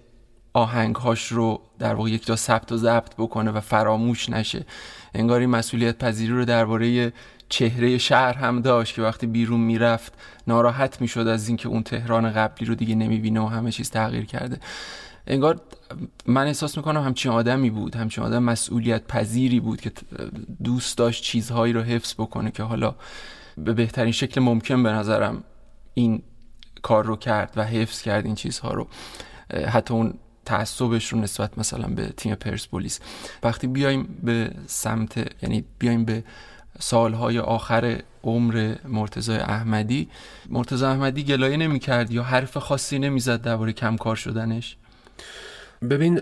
آهنگهاش 0.53 1.33
رو 1.33 1.61
در 1.79 1.95
واقع 1.95 2.11
یک 2.11 2.27
تا 2.27 2.37
ثبت 2.37 2.73
و 2.73 2.77
ضبط 2.77 3.15
بکنه 3.15 3.51
و 3.51 3.61
فراموش 3.61 4.31
نشه. 4.31 4.67
انگار 5.15 5.41
این 5.41 5.51
مسئولیت 5.51 5.99
پذیری 5.99 6.33
رو 6.33 6.45
درباره 6.45 7.13
چهره 7.49 7.99
شهر 7.99 8.33
هم 8.33 8.63
داشت 8.63 8.95
که 8.95 9.03
وقتی 9.03 9.27
بیرون 9.27 9.61
می‌رفت 9.61 10.13
ناراحت 10.47 11.01
می‌شد 11.01 11.27
از 11.27 11.49
اینکه 11.49 11.69
اون 11.69 11.83
تهران 11.83 12.33
قبلی 12.33 12.67
رو 12.67 12.75
دیگه 12.75 12.95
نمی‌بینه 12.95 13.41
و 13.41 13.47
همه 13.47 13.73
چیز 13.73 13.91
تغییر 13.91 14.25
کرده. 14.25 14.61
انگار 15.27 15.61
من 16.27 16.47
احساس 16.47 16.77
می‌کنم 16.77 17.03
همچین 17.03 17.33
آدمی 17.33 17.71
بود 17.71 17.97
همچین 17.97 18.25
آدم 18.25 18.43
مسئولیت 18.43 19.07
پذیری 19.07 19.61
بود 19.61 19.81
که 19.81 19.93
دوست 20.65 20.99
داشت 20.99 21.23
چیزهایی 21.23 21.73
رو 21.73 21.83
حفظ 21.83 22.15
بکنه 22.15 22.51
که 22.51 22.63
حالا 22.63 22.95
به 23.59 23.73
بهترین 23.73 24.13
شکل 24.13 24.41
ممکن 24.41 24.83
به 24.83 24.93
نظرم 24.93 25.45
این 25.95 26.23
کار 26.83 27.05
رو 27.05 27.17
کرد 27.17 27.53
و 27.57 27.65
حفظ 27.65 28.03
کرد 28.03 28.27
این 28.27 28.35
چیزها 28.35 28.75
رو. 28.75 28.89
حتی 29.69 29.95
اون 29.95 30.15
تعصبش 30.45 31.13
رو 31.13 31.21
نسبت 31.21 31.59
مثلا 31.59 31.89
به 31.89 32.07
تیم 32.07 32.35
پرسپولیس. 32.35 33.01
وقتی 33.43 33.67
بیایم 33.67 34.19
به 34.23 34.51
سمت 34.67 35.43
یعنی 35.43 35.65
بیایم 35.79 36.05
به 36.05 36.25
سالهای 36.79 37.39
آخر 37.39 38.03
عمر 38.23 38.75
مرتضی 38.89 39.33
احمدی 39.33 40.09
مرتضی 40.49 40.85
احمدی 40.85 41.25
گلایه 41.25 41.57
نمی 41.57 41.79
کرد 41.79 42.11
یا 42.11 42.23
حرف 42.23 42.57
خاصی 42.57 42.99
نمی‌زد 42.99 43.43
درباره 43.43 43.73
کم 43.73 43.97
کار 43.97 44.17
شدنش؟ 44.17 44.77
ببین 45.91 46.21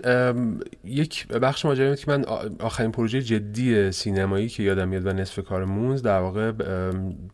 یک 0.83 1.27
بخش 1.27 1.65
ماجرا 1.65 1.95
که 1.95 2.11
من 2.11 2.25
آخرین 2.59 2.91
پروژه 2.91 3.21
جدی 3.21 3.91
سینمایی 3.91 4.49
که 4.49 4.63
یادم 4.63 4.87
میاد 4.87 5.05
و 5.05 5.13
نصف 5.13 5.39
کار 5.39 5.65
مونز 5.65 6.01
در 6.01 6.19
واقع 6.19 6.51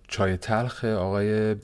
چای 0.08 0.38
تلخ 0.38 0.86
آقای 0.86 1.56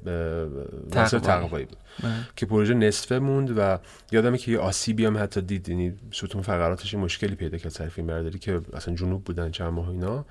ناصر 0.95 1.19
تقوایی. 1.19 1.65
بود 1.65 1.77
بله. 2.03 2.13
که 2.35 2.45
پروژه 2.45 2.73
نصفه 2.73 3.19
موند 3.19 3.53
و 3.57 3.79
یادمه 4.11 4.37
که 4.37 4.51
یه 4.51 4.59
آسیبی 4.59 5.05
هم 5.05 5.17
حتی 5.17 5.41
دید 5.41 5.69
یعنی 5.69 5.93
ستون 6.11 6.41
فقراتش 6.41 6.93
مشکلی 6.93 7.35
پیدا 7.35 7.57
کرد 7.57 7.71
سر 7.71 7.87
فیلم 7.87 8.07
برداری 8.07 8.39
که 8.39 8.61
اصلا 8.73 8.95
جنوب 8.95 9.23
بودن 9.23 9.51
چند 9.51 9.73
ماه 9.73 9.89
اینا 9.89 10.25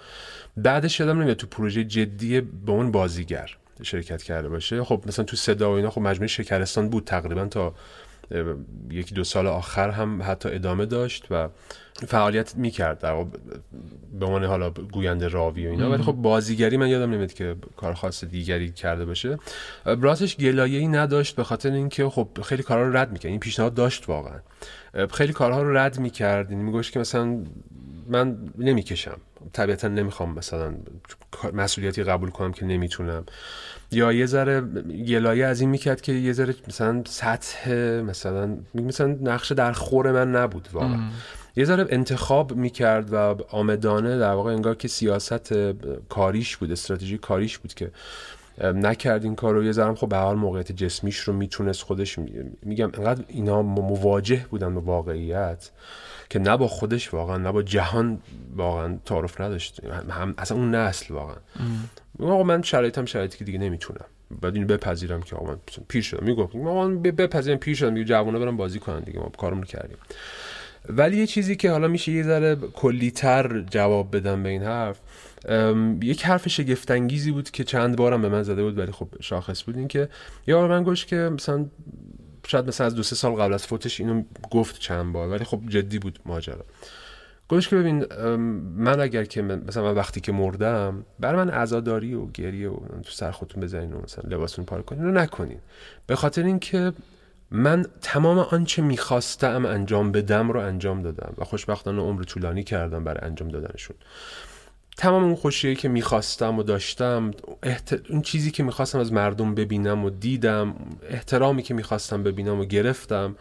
بعدش 0.56 1.00
یادم 1.00 1.20
نمیاد 1.20 1.36
تو 1.36 1.46
پروژه 1.46 1.84
جدی 1.84 2.40
به 2.40 2.72
اون 2.72 2.90
بازیگر 2.90 3.50
شرکت 3.82 4.22
کرده 4.22 4.48
باشه 4.48 4.84
خب 4.84 5.02
مثلا 5.06 5.24
تو 5.24 5.36
صدا 5.36 5.72
و 5.72 5.74
اینا 5.74 5.90
خب 5.90 6.00
مجموعه 6.00 6.26
شکرستان 6.26 6.88
بود 6.88 7.04
تقریبا 7.04 7.44
تا 7.46 7.74
یکی 8.90 9.14
دو 9.14 9.24
سال 9.24 9.46
آخر 9.46 9.90
هم 9.90 10.22
حتی 10.22 10.48
ادامه 10.48 10.86
داشت 10.86 11.26
و 11.30 11.48
فعالیت 12.08 12.56
می‌کرد 12.56 12.98
در 12.98 13.24
به 14.18 14.26
عنوان 14.26 14.44
حالا 14.44 14.70
گوینده 14.70 15.28
راوی 15.28 15.66
و 15.66 15.70
اینا. 15.70 15.90
ولی 15.90 16.02
خب 16.02 16.12
بازیگری 16.12 16.76
من 16.76 16.88
یادم 16.88 17.10
نمیاد 17.10 17.32
که 17.32 17.56
کار 17.76 17.94
خاص 17.94 18.24
دیگری 18.24 18.72
کرده 18.72 19.04
باشه. 19.04 19.38
راستش 19.84 20.36
گلایه 20.36 20.78
ای 20.78 20.88
نداشت 20.88 21.36
به 21.36 21.44
خاطر 21.44 21.72
اینکه 21.72 22.08
خب 22.08 22.28
خیلی 22.42 22.62
کارها 22.62 22.84
رو 22.84 22.96
رد 22.96 23.12
می‌کرد. 23.12 23.30
این 23.30 23.40
پیشنهاد 23.40 23.74
داشت 23.74 24.08
واقعا. 24.08 24.40
خیلی 25.12 25.32
کارها 25.32 25.62
رو 25.62 25.76
رد 25.76 25.98
می‌کرد. 25.98 26.50
یعنی 26.50 26.62
میگوش 26.62 26.90
که 26.90 27.00
مثلا 27.00 27.38
من 28.08 28.36
نمی‌کشم. 28.58 29.16
طبیعتا 29.52 29.88
نمی‌خوام 29.88 30.34
مثلا 30.34 30.74
مسئولیتی 31.52 32.02
قبول 32.02 32.30
کنم 32.30 32.52
که 32.52 32.64
نمی‌تونم. 32.64 33.24
یا 33.96 34.12
یه 34.12 34.26
ذره 34.26 34.60
گلایه 35.08 35.46
از 35.46 35.60
این 35.60 35.70
می‌کرد 35.70 36.00
که 36.00 36.12
یه 36.12 36.32
ذره 36.32 36.54
مثلا 36.68 37.02
سطح 37.06 37.70
مثلا 38.00 38.56
مثلا 38.74 39.16
نقش 39.22 39.52
در 39.52 39.72
خور 39.72 40.12
من 40.12 40.36
نبود 40.36 40.68
واقعا. 40.72 40.98
یه 41.56 41.64
ذره 41.64 41.86
انتخاب 41.90 42.52
می‌کرد 42.52 43.12
و 43.12 43.16
آمدانه 43.50 44.18
در 44.18 44.32
واقع 44.32 44.52
انگار 44.52 44.74
که 44.74 44.88
سیاست 44.88 45.54
کاریش 46.08 46.56
بود 46.56 46.72
استراتژی 46.72 47.18
کاریش 47.18 47.58
بود 47.58 47.74
که 47.74 47.90
نکرد 48.62 49.24
این 49.24 49.34
کار 49.34 49.54
رو 49.54 49.64
یه 49.64 49.72
ذره 49.72 49.94
خب 49.94 50.08
به 50.08 50.16
حال 50.16 50.36
موقعیت 50.36 50.72
جسمیش 50.72 51.18
رو 51.18 51.32
می‌تونست 51.32 51.82
خودش 51.82 52.18
میگم 52.62 52.90
انقدر 52.94 53.24
اینا 53.28 53.62
مواجه 53.62 54.46
بودن 54.50 54.74
به 54.74 54.80
واقعیت 54.80 55.70
که 56.30 56.38
نه 56.38 56.56
با 56.56 56.68
خودش 56.68 57.14
واقعا 57.14 57.36
نه 57.36 57.52
با 57.52 57.62
جهان 57.62 58.18
واقعا 58.56 58.98
تعارف 59.04 59.40
نداشت. 59.40 59.80
هم 60.10 60.34
اصلا 60.38 60.56
اون 60.56 60.74
نسل 60.74 61.14
واقعا. 61.14 61.36
آقا 62.20 62.42
من 62.42 62.62
شرایطم 62.62 63.04
شرایطی 63.04 63.38
که 63.38 63.44
دیگه 63.44 63.58
نمی‌تونم. 63.58 64.04
بعد 64.42 64.54
اینو 64.54 64.66
بپذیرم 64.66 65.22
که 65.22 65.36
آقا 65.36 65.46
من 65.46 65.58
پیر 65.88 66.02
شدم. 66.02 66.26
می‌گفت 66.26 66.56
ما 66.56 66.88
بپذیرم 66.88 67.58
پیر 67.58 67.76
شدم. 67.76 67.92
میگه 67.92 68.04
جوونا 68.04 68.38
برم 68.38 68.56
بازی 68.56 68.78
کنن 68.78 69.00
دیگه. 69.00 69.18
ما 69.18 69.28
کارمون 69.38 69.64
کردیم. 69.64 69.96
ولی 70.88 71.16
یه 71.16 71.26
چیزی 71.26 71.56
که 71.56 71.70
حالا 71.70 71.88
میشه 71.88 72.12
یه 72.12 72.22
ذره 72.22 72.56
کلیتر 72.56 73.60
جواب 73.70 74.16
بدم 74.16 74.42
به 74.42 74.48
این 74.48 74.62
حرف 74.62 75.00
یک 76.02 76.24
حرف 76.24 76.48
شگفتانگیزی 76.48 77.32
بود 77.32 77.50
که 77.50 77.64
چند 77.64 77.96
بارم 77.96 78.22
به 78.22 78.28
من 78.28 78.42
زده 78.42 78.62
بود 78.62 78.78
ولی 78.78 78.92
خب 78.92 79.08
شاخص 79.20 79.62
بود. 79.64 79.76
این 79.76 79.88
که 79.88 80.08
یا 80.46 80.68
من 80.68 80.82
گوش 80.82 81.06
که 81.06 81.16
مثلا 81.16 81.66
شاید 82.46 82.68
مثلا 82.68 82.86
از 82.86 82.94
دو 82.94 83.02
سه 83.02 83.16
سال 83.16 83.32
قبل 83.32 83.52
از 83.52 83.66
فوتش 83.66 84.00
اینو 84.00 84.22
گفت 84.50 84.78
چند 84.78 85.12
بار 85.12 85.28
ولی 85.28 85.44
خب 85.44 85.60
جدی 85.68 85.98
بود 85.98 86.18
ماجرا. 86.26 86.64
گوش 87.48 87.68
که 87.68 87.76
ببین 87.76 88.06
من 88.76 89.00
اگر 89.00 89.24
که 89.24 89.42
مثلا 89.42 89.82
من 89.82 89.94
وقتی 89.94 90.20
که 90.20 90.32
مردم 90.32 91.04
بر 91.20 91.36
من 91.36 91.50
عزاداری 91.50 92.14
و 92.14 92.26
گریه 92.26 92.70
و 92.70 92.76
تو 93.02 93.10
سر 93.10 93.30
خودتون 93.30 93.62
بزنین 93.62 93.92
و 93.92 94.00
مثلا 94.02 94.24
لباسون 94.30 94.64
پاره 94.64 94.82
کنین 94.82 95.04
رو 95.04 95.10
نکنین. 95.10 95.58
به 96.06 96.16
خاطر 96.16 96.42
اینکه 96.42 96.92
من 97.50 97.86
تمام 98.00 98.38
آنچه 98.38 98.82
می‌خواستم 98.82 99.66
انجام 99.66 100.12
بدم 100.12 100.50
رو 100.50 100.60
انجام 100.60 101.02
دادم 101.02 101.34
و 101.38 101.44
خوشبختانه 101.44 102.02
عمر 102.02 102.22
طولانی 102.22 102.64
کردم 102.64 103.04
برای 103.04 103.20
انجام 103.22 103.48
دادنشون. 103.48 103.96
تمام 104.96 105.24
اون 105.24 105.34
خوشیه 105.34 105.74
که 105.74 105.88
می‌خواستم 105.88 106.58
و 106.58 106.62
داشتم 106.62 107.30
احت... 107.62 108.00
اون 108.10 108.22
چیزی 108.22 108.50
که 108.50 108.62
می‌خواستم 108.62 108.98
از 108.98 109.12
مردم 109.12 109.54
ببینم 109.54 110.04
و 110.04 110.10
دیدم 110.10 110.74
احترامی 111.08 111.62
که 111.62 111.74
می‌خواستم 111.74 112.22
ببینم 112.22 112.60
و 112.60 112.64
گرفتم 112.64 113.36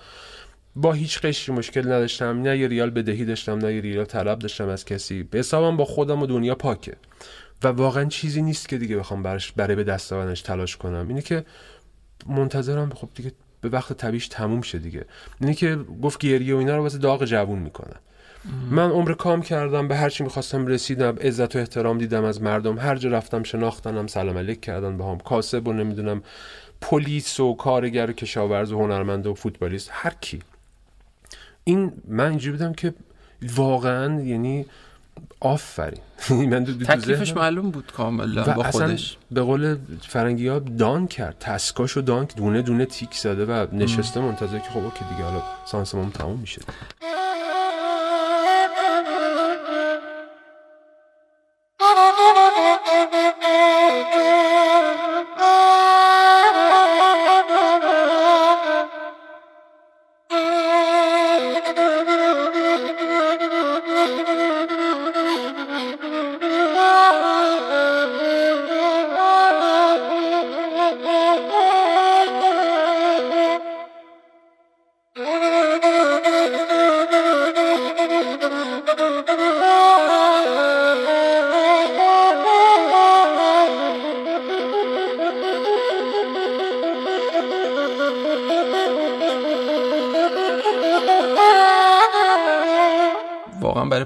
با 0.76 0.94
هیچ 0.94 1.20
قشری 1.20 1.56
مشکل 1.56 1.82
نداشتم. 1.82 2.42
نه 2.42 2.58
یه 2.58 2.68
ریال 2.68 2.90
بدهی 2.90 3.26
داشتم 3.26 3.58
نه 3.58 3.76
یه 3.76 3.82
ریال 3.82 4.06
طلب 4.06 4.40
داشتم 4.40 4.68
از 4.68 4.86
کسی. 4.86 5.24
به 5.24 5.40
حسابم 5.40 5.78
با 5.78 5.86
خودم 5.86 6.22
و 6.22 6.26
دنیا 6.26 6.56
پاکه. 6.56 6.96
و 7.64 7.68
واقعا 7.68 8.06
چیزی 8.06 8.42
نیست 8.42 8.70
که 8.70 8.78
دیگه 8.78 8.98
بخوام 8.98 9.24
برش 9.24 9.52
برای 9.52 9.76
به 9.76 9.84
دست 9.84 10.14
آوردنش 10.14 10.42
تلاش 10.42 10.78
کنم. 10.78 11.06
اینه 11.08 11.22
که 11.22 11.46
منتظرم 12.28 12.90
خب 12.90 13.10
دیگه 13.16 13.32
به 13.62 13.70
وقت 13.70 13.94
طبیعش 13.94 14.28
تموم 14.28 14.62
شه 14.62 14.80
دیگه. 14.80 15.06
اینه 15.42 15.54
که 15.54 15.76
گفت 16.02 16.20
گریه 16.20 16.56
و 16.56 16.58
اینا 16.58 16.76
رو 16.78 16.84
واسه 16.84 16.98
داغ 16.98 17.26
جوون 17.26 17.60
می‌کنن 17.60 18.00
من 18.70 18.90
عمر 18.90 19.14
کام 19.14 19.42
کردم 19.42 19.88
به 19.88 19.96
هر 19.96 20.10
چی 20.10 20.24
می‌خواستم 20.24 20.68
رسیدم 20.68 21.16
عزت 21.16 21.56
و 21.56 21.60
احترام 21.60 21.98
دیدم 21.98 22.24
از 22.24 22.42
مردم. 22.42 22.78
هر 22.78 22.96
جا 22.96 23.10
رفتم 23.10 23.44
شناختنم 23.44 24.08
سلام 24.08 24.38
علیک 24.38 24.62
کردن 24.62 24.98
به 24.98 25.04
هم 25.04 25.18
کاسب 25.18 25.68
و 25.68 25.74
نمی‌دونم 25.74 26.24
پلیس 26.82 27.40
و 27.40 27.54
کارگر 27.54 28.10
و 28.10 28.14
کشاورز 28.14 28.72
و 28.72 28.80
هنرمند 28.80 29.28
و 29.28 29.34
فوتبالیست 29.34 29.90
هر 29.94 30.14
کی. 30.22 30.40
این 31.68 31.92
من 32.08 32.30
اینجوری 32.30 32.58
بودم 32.58 32.74
که 32.74 32.94
واقعا 33.42 34.22
یعنی 34.22 34.66
آفرین. 35.40 36.00
من 36.52 36.64
دو 36.64 36.74
دو 36.74 36.86
تکلیفش 36.86 37.34
معلوم 37.34 37.72
بود 37.72 37.92
کاملا 37.92 38.44
با 38.44 38.64
خودش. 38.64 39.18
به 39.32 39.42
قول 39.42 39.78
فرنگی 40.02 40.48
ها 40.48 40.60
دان 40.60 41.08
کرد 41.08 41.36
تسکاشو 41.40 42.02
دان 42.02 42.28
دونه 42.36 42.62
دونه 42.62 42.86
تیک 42.86 43.14
زده 43.14 43.46
و 43.46 43.68
نشسته 43.76 44.20
منتظر 44.20 44.60
که 44.60 44.70
خب 44.70 44.94
که 44.94 45.06
دیگه 45.12 45.24
حالا 45.24 45.44
سانسمون 45.66 46.12
تموم 46.12 46.40
میشه. 46.40 46.62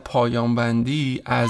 پایان 0.10 0.56
بندی 0.56 1.22
از 1.26 1.49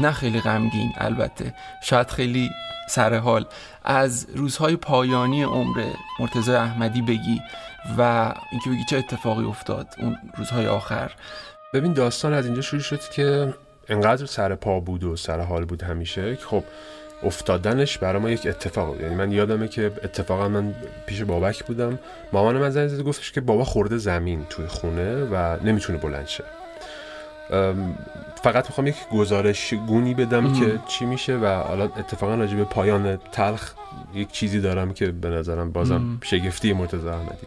نه 0.00 0.12
خیلی 0.12 0.40
غمگین 0.40 0.92
البته. 0.96 1.54
شاید 1.82 2.10
خیلی 2.10 2.50
سر 2.88 3.14
حال 3.14 3.46
از 3.84 4.26
روزهای 4.34 4.76
پایانی 4.76 5.42
عمر 5.42 5.84
مرتضی 6.20 6.52
احمدی 6.52 7.02
بگی 7.02 7.40
و 7.98 8.32
اینکه 8.50 8.70
بگی 8.70 8.84
چه 8.90 8.96
اتفاقی 8.96 9.44
افتاد 9.44 9.86
اون 9.98 10.16
روزهای 10.36 10.66
آخر. 10.66 11.10
ببین 11.74 11.92
داستان 11.92 12.32
از 12.34 12.46
اینجا 12.46 12.60
شروع 12.60 12.82
شد 12.82 13.00
که 13.00 13.54
انقدر 13.88 14.26
سر 14.26 14.54
پا 14.54 14.80
بود 14.80 15.04
و 15.04 15.16
سر 15.16 15.40
حال 15.40 15.64
بود 15.64 15.82
همیشه 15.82 16.36
خب 16.36 16.64
افتادنش 17.22 17.98
برای 17.98 18.22
ما 18.22 18.30
یک 18.30 18.46
اتفاق 18.46 19.00
یعنی 19.00 19.14
من 19.14 19.32
یادمه 19.32 19.68
که 19.68 19.92
اتفاقا 20.04 20.48
من 20.48 20.74
پیش 21.06 21.22
بابک 21.22 21.64
بودم. 21.64 21.98
مامان 22.32 22.58
من 22.58 22.70
زنگ 22.70 23.02
گفتش 23.02 23.32
که 23.32 23.40
بابا 23.40 23.64
خورده 23.64 23.96
زمین 23.96 24.46
توی 24.50 24.66
خونه 24.66 25.24
و 25.24 25.56
نمی‌تونه 25.64 25.98
بلند 25.98 26.26
شه. 26.26 26.44
فقط 28.42 28.66
می‌خوام 28.66 28.86
یک 28.86 28.96
گزارش 29.12 29.74
گونی 29.74 30.14
بدم 30.14 30.52
که 30.52 30.78
چی 30.88 31.06
میشه 31.06 31.36
و 31.36 31.46
حالا 31.46 31.84
اتفاقا 31.84 32.34
راجع 32.34 32.56
به 32.56 32.64
پایان 32.64 33.16
تلخ 33.32 33.72
یک 34.14 34.32
چیزی 34.32 34.60
دارم 34.60 34.92
که 34.92 35.06
به 35.06 35.30
نظرم 35.30 35.72
بازم 35.72 36.18
شگفتی 36.22 36.72
مرتضی 36.72 37.08
احمدی. 37.08 37.46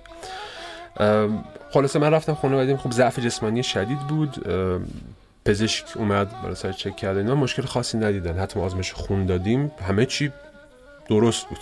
خلاصه 1.72 2.00
من 2.00 2.12
رفتم 2.12 2.34
خونه 2.34 2.58
بدیم 2.58 2.78
خب 2.78 2.92
ضعف 2.92 3.20
جسمانی 3.20 3.64
شدید 3.64 4.00
بود. 4.00 4.48
پزشک 5.46 5.86
اومد 5.96 6.42
برای 6.42 6.56
سر 6.56 6.72
چک 6.72 6.96
کرده 6.96 7.20
اینا. 7.20 7.36
مشکل 7.36 7.62
خاصی 7.62 7.98
ندیدن. 7.98 8.40
حتی 8.40 8.60
آزمایش 8.60 8.94
خون 8.94 9.26
دادیم. 9.26 9.72
همه 9.88 10.06
چی 10.06 10.32
درست 11.10 11.48
بود. 11.48 11.60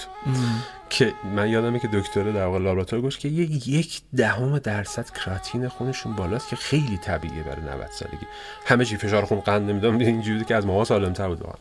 که 0.89 1.13
من 1.35 1.49
یادمه 1.49 1.79
که 1.79 1.89
دکتر 1.93 2.23
در 2.31 2.45
واقع 2.45 2.59
لابراتوار 2.59 3.01
گفت 3.01 3.19
که 3.19 3.27
یک 3.27 3.67
یک 3.67 4.01
دهم 4.15 4.59
درصد 4.59 5.09
کراتین 5.09 5.67
خونشون 5.67 6.15
بالاست 6.15 6.49
که 6.49 6.55
خیلی 6.55 6.97
طبیعیه 6.97 7.43
برای 7.43 7.61
90 7.61 7.87
سالگی. 7.91 8.25
همه 8.65 8.85
چی 8.85 8.97
فشار 8.97 9.25
خون 9.25 9.39
قند 9.39 9.69
نمی‌دونم 9.69 9.99
اینجوری 9.99 10.45
که 10.45 10.55
از 10.55 10.65
ماها 10.65 10.83
سالمتر 10.83 11.27
بود 11.27 11.41
واقعا. 11.41 11.57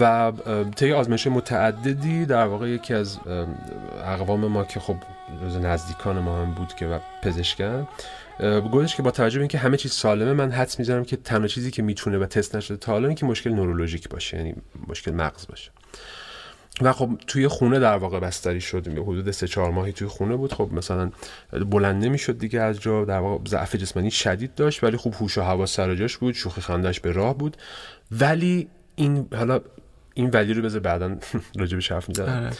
و 0.00 0.32
طی 0.76 0.92
آزمایش 0.92 1.26
متعددی 1.26 2.26
در 2.26 2.46
واقع 2.46 2.68
یکی 2.68 2.94
از 2.94 3.18
اقوام 4.04 4.46
ما 4.46 4.64
که 4.64 4.80
خب 4.80 4.96
روز 5.40 5.56
نزدیکان 5.56 6.18
ما 6.18 6.42
هم 6.42 6.54
بود 6.54 6.74
که 6.74 6.86
و 6.86 6.98
پزشکن 7.22 7.88
گفتش 8.72 8.96
که 8.96 9.02
با 9.02 9.10
توجه 9.10 9.38
به 9.38 9.42
اینکه 9.42 9.58
همه 9.58 9.76
چیز 9.76 9.92
سالمه 9.92 10.32
من 10.32 10.50
حدس 10.50 10.78
می‌زنم 10.78 11.04
که 11.04 11.16
تنها 11.16 11.46
چیزی 11.46 11.70
که 11.70 11.82
می‌تونه 11.82 12.18
و 12.18 12.26
تست 12.26 12.56
نشده 12.56 12.76
تا 12.76 12.92
حالا 12.92 13.14
که 13.14 13.26
مشکل 13.26 13.50
نورولوژیک 13.50 14.08
باشه 14.08 14.36
یعنی 14.36 14.54
مشکل 14.88 15.10
مغز 15.10 15.46
باشه. 15.46 15.70
و 16.82 16.92
خب 16.92 17.10
توی 17.26 17.48
خونه 17.48 17.78
در 17.78 17.96
واقع 17.96 18.20
بستری 18.20 18.60
شد 18.60 18.88
حدود 18.88 19.30
سه 19.30 19.48
چهار 19.48 19.70
ماهی 19.70 19.92
توی 19.92 20.08
خونه 20.08 20.36
بود. 20.36 20.52
خب 20.52 20.68
مثلا 20.72 21.10
بلند 21.52 22.04
نمی‌شد 22.04 22.38
دیگه 22.38 22.60
از 22.60 22.80
جا. 22.80 23.04
در 23.04 23.18
واقع 23.18 23.44
ضعف 23.48 23.76
جسمانی 23.76 24.10
شدید 24.10 24.54
داشت 24.54 24.84
ولی 24.84 24.96
خوب 24.96 25.14
هوش 25.14 25.38
و 25.38 25.42
حواس 25.42 25.74
سر 25.74 25.94
جاش 25.94 26.16
بود. 26.16 26.34
شوخی 26.34 26.60
خندش 26.60 27.00
به 27.00 27.12
راه 27.12 27.38
بود. 27.38 27.56
ولی 28.12 28.68
این 28.96 29.28
حالا 29.34 29.60
این 30.14 30.30
ولی 30.30 30.54
رو 30.54 30.62
بذار 30.62 30.80
بعدا 30.80 31.16
راجبش 31.60 31.92
حرف 31.92 32.08
می‌زنم. 32.08 32.52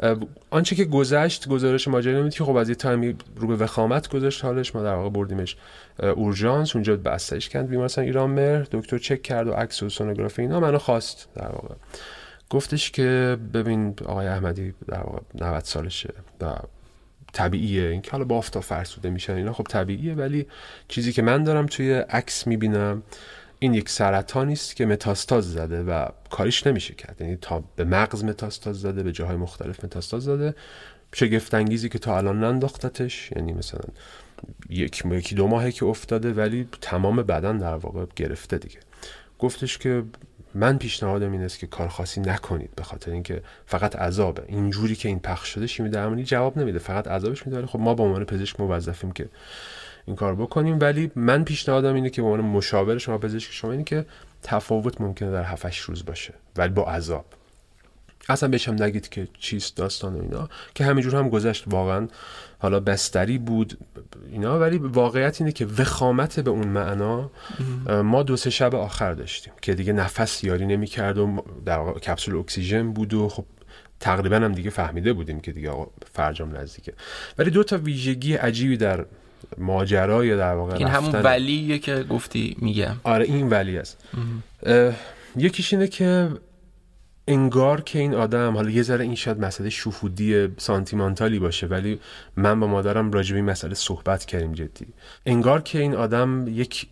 آره. 0.00 0.18
آنچه 0.50 0.76
که 0.76 0.84
گذشت 0.84 1.48
گزارش 1.48 1.88
ماجرا 1.88 2.22
بود 2.22 2.34
که 2.34 2.44
خب 2.44 2.56
از 2.56 2.68
یه 2.68 2.74
تایمی 2.74 3.16
رو 3.36 3.48
به 3.48 3.56
وخامت 3.56 4.08
گذاشت 4.08 4.44
حالش. 4.44 4.74
ما 4.74 4.82
در 4.82 4.94
واقع 4.94 5.10
بردیمش 5.10 5.56
اورژانس. 6.02 6.76
اونجا 6.76 6.96
بستریش 6.96 7.48
کند 7.48 7.68
بیمارستان 7.68 8.04
ایران 8.04 8.30
مهر. 8.30 8.66
دکتر 8.72 8.98
چک 8.98 9.22
کرد 9.22 9.48
و 9.48 9.52
عکس 9.52 9.82
و 9.82 9.88
سونوگرافی 9.88 10.42
اینا 10.42 10.60
منو 10.60 10.78
خواست 10.78 11.28
در 11.34 11.48
واقع. 11.48 11.74
گفتش 12.50 12.90
که 12.90 13.38
ببین 13.54 13.94
آقای 14.04 14.26
احمدی 14.26 14.74
در 14.88 15.00
واقع 15.00 15.18
90 15.34 15.64
سالشه 15.64 16.14
و 16.40 16.54
طبیعیه. 17.32 17.88
این 17.88 18.02
که 18.02 18.10
حالا 18.10 18.24
بافتا 18.24 18.60
فرسوده 18.60 19.10
میشن 19.10 19.34
اینا. 19.34 19.52
خب 19.52 19.64
طبیعیه 19.64 20.14
ولی 20.14 20.46
چیزی 20.88 21.12
که 21.12 21.22
من 21.22 21.44
دارم 21.44 21.66
توی 21.66 21.92
عکس 21.92 22.46
می‌بینم 22.46 23.02
این 23.58 23.74
یک 23.74 23.88
سرطانی 23.88 24.52
است 24.52 24.76
که 24.76 24.86
متاستاز 24.86 25.52
زده 25.52 25.82
و 25.82 26.08
کاریش 26.30 26.66
نمیشه 26.66 26.94
کرد. 26.94 27.16
یعنی 27.20 27.36
تا 27.36 27.64
به 27.76 27.84
مغز 27.84 28.24
متاستاز 28.24 28.80
زده 28.80 29.02
به 29.02 29.12
جاهای 29.12 29.36
مختلف 29.36 29.84
متاستاز 29.84 30.22
زده. 30.22 30.54
شگفت 31.14 31.54
انگیزی 31.54 31.88
که 31.88 31.98
تا 31.98 32.16
الان 32.16 32.44
ننداختتش 32.44 33.30
یعنی 33.36 33.52
مثلا 33.52 33.84
یک 34.70 35.02
یکی 35.10 35.34
دو 35.34 35.46
ماهه 35.46 35.72
که 35.72 35.86
افتاده 35.86 36.32
ولی 36.32 36.68
تمام 36.80 37.16
بدن 37.16 37.58
در 37.58 37.74
واقع 37.74 38.06
گرفته 38.16 38.58
دیگه. 38.58 38.78
گفتش 39.38 39.78
که 39.78 40.02
من 40.58 40.78
پیشنهادم 40.78 41.32
این 41.32 41.42
است 41.42 41.58
که 41.58 41.66
کار 41.66 41.88
خاصی 41.88 42.20
نکنید 42.20 42.70
به 42.76 42.82
خاطر 42.82 43.10
اینکه 43.10 43.42
فقط 43.66 43.96
عذابه. 43.96 44.42
اینجوری 44.46 44.94
که 44.96 45.08
این 45.08 45.18
پخش 45.18 45.48
شده 45.48 45.66
شیمی 45.66 45.88
درمانی 45.88 46.24
جواب 46.24 46.58
نمیده. 46.58 46.78
فقط 46.78 47.08
عذابش 47.08 47.46
میده. 47.46 47.66
خب 47.66 47.78
ما 47.78 47.94
به 47.94 48.02
عنوان 48.02 48.24
پزشک 48.24 48.60
موظفیم 48.60 49.12
که 49.12 49.28
این 50.06 50.16
کار 50.16 50.34
بکنیم. 50.34 50.78
ولی 50.80 51.10
من 51.14 51.44
پیشنهادم 51.44 51.94
اینه 51.94 52.10
که 52.10 52.22
به 52.22 52.28
عنوان 52.28 52.40
مشاور 52.40 52.98
شما 52.98 53.18
پزشک 53.18 53.52
شما 53.52 53.70
اینه 53.72 53.84
که 53.84 54.06
تفاوت 54.42 55.00
ممکنه 55.00 55.30
در 55.30 55.42
7 55.42 55.76
روز 55.76 56.04
باشه. 56.04 56.34
ولی 56.56 56.72
با 56.72 56.84
عذاب. 56.84 57.24
اصلا 58.28 58.48
بهشم 58.48 58.82
نگید 58.82 59.08
که 59.08 59.28
چیست 59.38 59.76
داستان 59.76 60.14
و 60.14 60.22
اینا. 60.22 60.48
که 60.74 60.84
همینجور 60.84 61.16
هم 61.16 61.28
گذشت. 61.28 61.64
واقعا 61.66 62.08
حالا 62.58 62.80
بستری 62.80 63.38
بود 63.38 63.78
اینا 64.32 64.58
ولی 64.58 64.78
واقعیت 64.78 65.40
اینه 65.40 65.52
که 65.52 65.66
وخامت 65.66 66.40
به 66.40 66.50
اون 66.50 66.68
معنا 66.68 67.30
ما 68.02 68.22
دو 68.22 68.36
سه 68.36 68.50
شب 68.50 68.74
آخر 68.74 69.14
داشتیم 69.14 69.52
که 69.62 69.74
دیگه 69.74 69.92
نفس 69.92 70.44
یاری 70.44 70.66
نمی‌کرد 70.66 71.18
و 71.18 71.44
در 71.66 71.92
کپسول 71.92 72.36
اکسیژن 72.36 72.92
بود 72.92 73.14
و 73.14 73.28
خب 73.28 73.44
تقریبا 74.00 74.36
هم 74.36 74.52
دیگه 74.52 74.70
فهمیده 74.70 75.12
بودیم 75.12 75.40
که 75.40 75.52
دیگه 75.52 75.72
فرجام 76.12 76.56
نزدیکه. 76.56 76.92
ولی 77.38 77.50
دو 77.50 77.64
تا 77.64 77.76
ویژگی 77.76 78.34
عجیبی 78.34 78.76
در 78.76 79.04
ماجرا 79.58 80.24
یا 80.24 80.36
در 80.36 80.54
واقع 80.54 80.74
این 80.74 80.88
همون 80.88 81.12
ولیه 81.14 81.78
که 81.78 82.02
گفتی 82.02 82.56
میگم. 82.58 82.96
آره 83.04 83.24
این 83.24 83.50
ولی 83.50 83.78
است. 83.78 84.04
یکیش 85.36 85.72
اینه 85.72 85.88
که 85.88 86.28
انگار 87.28 87.80
که 87.80 87.98
این 87.98 88.14
آدم 88.14 88.54
حالا 88.54 88.70
یه 88.70 88.82
ذره 88.82 89.04
این 89.04 89.14
شاید 89.14 89.40
مسئله 89.40 89.70
شفودی 89.70 90.48
سانتیمانتالی 90.56 91.38
باشه 91.38 91.66
ولی 91.66 92.00
من 92.36 92.60
با 92.60 92.66
مادرم 92.66 93.12
راجع 93.12 93.30
به 93.32 93.36
این 93.36 93.50
مسئله 93.50 93.74
صحبت 93.74 94.24
کردیم 94.24 94.52
جدی. 94.52 94.86
انگار 95.26 95.62
که 95.62 95.78
این 95.78 95.94
آدم 95.94 96.44
یک 96.48 96.86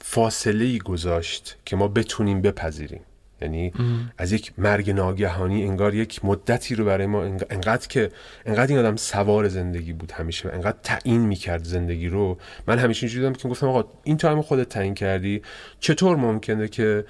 فاصله 0.00 0.64
ای 0.64 0.78
گذاشت 0.78 1.56
که 1.64 1.76
ما 1.76 1.88
بتونیم 1.88 2.42
بپذیریم. 2.42 3.00
یعنی 3.42 3.72
از 4.18 4.32
یک 4.32 4.52
مرگ 4.58 4.90
ناگهانی 4.90 5.62
انگار 5.62 5.94
یک 5.94 6.24
مدتی 6.24 6.74
رو 6.74 6.84
برای 6.84 7.06
ما 7.06 7.22
انقدر 7.50 7.88
که 7.88 8.10
انقدر 8.46 8.66
این 8.76 8.86
آدم 8.86 8.96
سوار 8.96 9.48
زندگی 9.48 9.92
بود 9.92 10.12
همیشه 10.12 10.50
انقدر 10.52 10.76
تعیین 10.82 11.20
می‌کرد 11.20 11.64
زندگی 11.64 12.08
رو. 12.08 12.38
من 12.66 12.78
همیشه 12.78 13.06
اینجوری 13.06 13.34
که 13.34 13.48
گفتم 13.48 13.68
آقا 13.68 13.84
این 14.04 14.16
تایم 14.16 14.42
خودت 14.42 14.68
تعیین 14.68 14.94
کردی. 14.94 15.42
چطور 15.80 16.16
ممکنه 16.16 16.68
که 16.68 17.04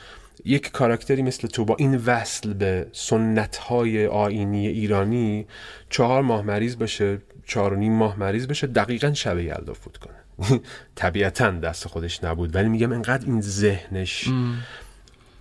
یک 0.44 0.70
کاراکتری 0.70 1.22
مثل 1.22 1.48
تو 1.48 1.64
با 1.64 1.76
این 1.78 1.96
وصل 1.96 2.52
به 2.52 2.86
سنت 2.92 3.56
های 3.56 4.06
آینی 4.06 4.68
ایرانی 4.68 5.46
چهار 5.90 6.22
ماه 6.22 6.42
مریض 6.42 6.76
باشه 6.76 7.18
چهار 7.46 7.72
و 7.72 7.76
نیم 7.76 7.92
ماه 7.92 8.18
مریض 8.18 8.46
بشه 8.46 8.66
دقیقا 8.66 9.12
شب 9.12 9.38
یلدا 9.38 9.72
فوت 9.74 9.96
کنه. 9.96 10.14
طبیعتا 10.94 11.50
دست 11.50 11.88
خودش 11.88 12.24
نبود 12.24 12.54
ولی 12.54 12.68
میگم 12.68 12.92
انقدر 12.92 13.26
این 13.26 13.40
ذهنش 13.40 14.28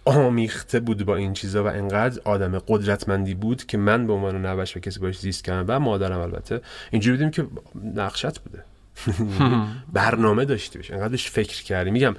آمیخته 0.06 0.80
بود 0.80 1.06
با 1.06 1.16
این 1.16 1.34
چیزا 1.34 1.64
و 1.64 1.68
انقدر 1.68 2.22
آدم 2.24 2.60
قدرتمندی 2.60 3.34
بود 3.34 3.66
که 3.66 3.78
من 3.78 4.08
به 4.08 4.14
عنوان 4.14 4.46
نوش 4.46 4.78
و 4.78 4.80
کسی 4.80 5.00
باش 5.00 5.20
زیست 5.20 5.44
کردم 5.44 5.66
و 5.68 5.80
مادرم 5.80 6.20
البته 6.20 6.62
اینجوری 6.92 7.18
بودیم 7.18 7.32
که 7.32 7.48
نقشت 7.96 8.40
بوده. 8.40 8.64
برنامه 9.94 10.46
داشتی 10.46 10.80
بشه 10.80 10.94
انقدرش 10.94 11.30
فکر 11.30 11.64
کردی. 11.64 11.92
میگم 11.92 12.16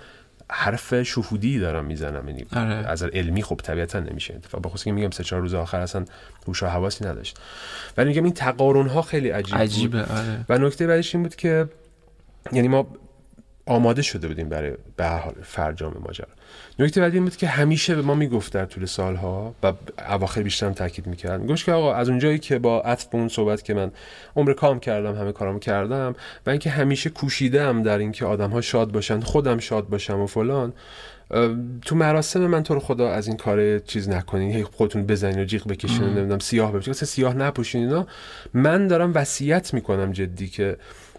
حرف 0.50 1.02
شهودی 1.02 1.58
دارم 1.58 1.84
می‌زنم 1.84 2.28
یعنی 2.28 2.46
آره. 2.56 2.74
از 2.74 3.02
علمی 3.02 3.42
خب 3.42 3.60
طبیعتا 3.62 4.00
نمیشه 4.00 4.34
اتفاق 4.34 4.62
بخصوص 4.64 4.84
که 4.84 4.92
میگم 4.92 5.10
سه 5.10 5.24
چهار 5.24 5.42
روز 5.42 5.54
آخر 5.54 5.80
اصلا 5.80 6.04
هوش 6.46 6.62
و 6.62 6.66
حواسی 6.66 7.04
نداشت 7.04 7.38
ولی 7.96 8.08
میگم 8.08 8.24
این 8.24 8.32
تقارن 8.32 8.86
ها 8.86 9.02
خیلی 9.02 9.30
عجیب 9.30 9.56
عجیبه 9.56 10.02
بود. 10.02 10.12
آره. 10.12 10.44
و 10.48 10.58
نکته 10.58 10.86
بعدش 10.86 11.14
این 11.14 11.22
بود 11.22 11.36
که 11.36 11.68
یعنی 12.52 12.68
ما 12.68 12.86
آماده 13.66 14.02
شده 14.02 14.28
بودیم 14.28 14.48
برای 14.48 14.72
به 14.96 15.04
هر 15.04 15.18
حال 15.18 15.34
فرجام 15.42 15.96
ماجرا. 16.06 16.28
نکته 16.78 17.00
بعدی 17.00 17.16
این 17.16 17.24
بود 17.24 17.36
که 17.36 17.46
همیشه 17.46 17.94
به 17.94 18.02
ما 18.02 18.14
می‌گفت 18.14 18.52
در 18.52 18.64
طول 18.64 18.86
سالها 18.86 19.54
و 19.62 19.72
اواخر 20.08 20.42
بیشتر 20.42 20.66
هم 20.66 20.72
تاکید 20.72 21.06
می‌کرد 21.06 21.40
می‌گفت 21.40 21.64
که 21.64 21.72
آقا 21.72 21.94
از 21.94 22.08
اونجایی 22.08 22.38
که 22.38 22.58
با 22.58 22.80
عطف 22.80 23.04
به 23.04 23.18
اون 23.18 23.28
صحبت 23.28 23.64
که 23.64 23.74
من 23.74 23.90
عمر 24.36 24.52
کام 24.52 24.80
کردم 24.80 25.14
همه 25.14 25.32
کارامو 25.32 25.58
کردم 25.58 26.14
و 26.46 26.50
اینکه 26.50 26.70
همیشه 26.70 27.10
کوشیدم 27.10 27.82
در 27.82 27.98
اینکه 27.98 28.24
آدم 28.24 28.50
ها 28.50 28.60
شاد 28.60 28.92
باشن 28.92 29.20
خودم 29.20 29.58
شاد 29.58 29.88
باشم 29.88 30.20
و 30.20 30.26
فلان 30.26 30.72
تو 31.84 31.96
مراسم 31.96 32.46
من 32.46 32.62
تو 32.62 32.74
رو 32.74 32.80
خدا 32.80 33.10
از 33.10 33.28
این 33.28 33.36
کار 33.36 33.78
چیز 33.78 34.08
نکنین. 34.08 34.50
هی 34.50 34.64
خودتون 34.64 35.06
بزنین 35.06 35.38
و 35.38 35.44
جیغ 35.44 35.68
بکشین 35.68 36.04
نمی‌دونم 36.04 36.38
سیاه 36.38 36.72
بپوشین. 36.72 36.94
سیاه 36.94 37.34
نپوشین 37.34 37.82
اینا. 37.82 38.06
من 38.54 38.86
دارم 38.86 39.12
وصیت 39.14 39.74
می‌کنم 39.74 40.12
جدی 40.12 40.48
که 40.48 40.76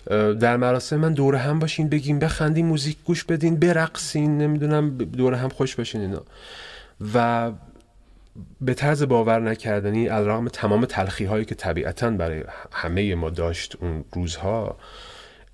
در 0.09 0.57
مراسم 0.57 0.97
من 0.97 1.13
دور 1.13 1.35
هم 1.35 1.59
باشین 1.59 1.89
بگیم 1.89 2.19
بخندین 2.19 2.65
موزیک 2.65 2.97
گوش 3.05 3.23
بدین 3.23 3.55
برقصین 3.55 4.37
نمی‌دونم 4.37 4.97
دور 4.97 5.33
هم 5.33 5.49
خوش 5.49 5.75
باشین 5.75 6.01
اینا. 6.01 6.23
و 7.13 7.51
به 8.61 8.73
طرز 8.73 9.03
باور 9.03 9.39
نکردنی 9.39 10.09
الرغم 10.09 10.47
تمام 10.47 10.85
تلخی 10.85 11.25
هایی 11.25 11.45
که 11.45 11.55
طبیعتا 11.55 12.09
برای 12.09 12.43
همه 12.71 13.15
ما 13.15 13.29
داشت 13.29 13.75
اون 13.81 14.03
روزها 14.13 14.77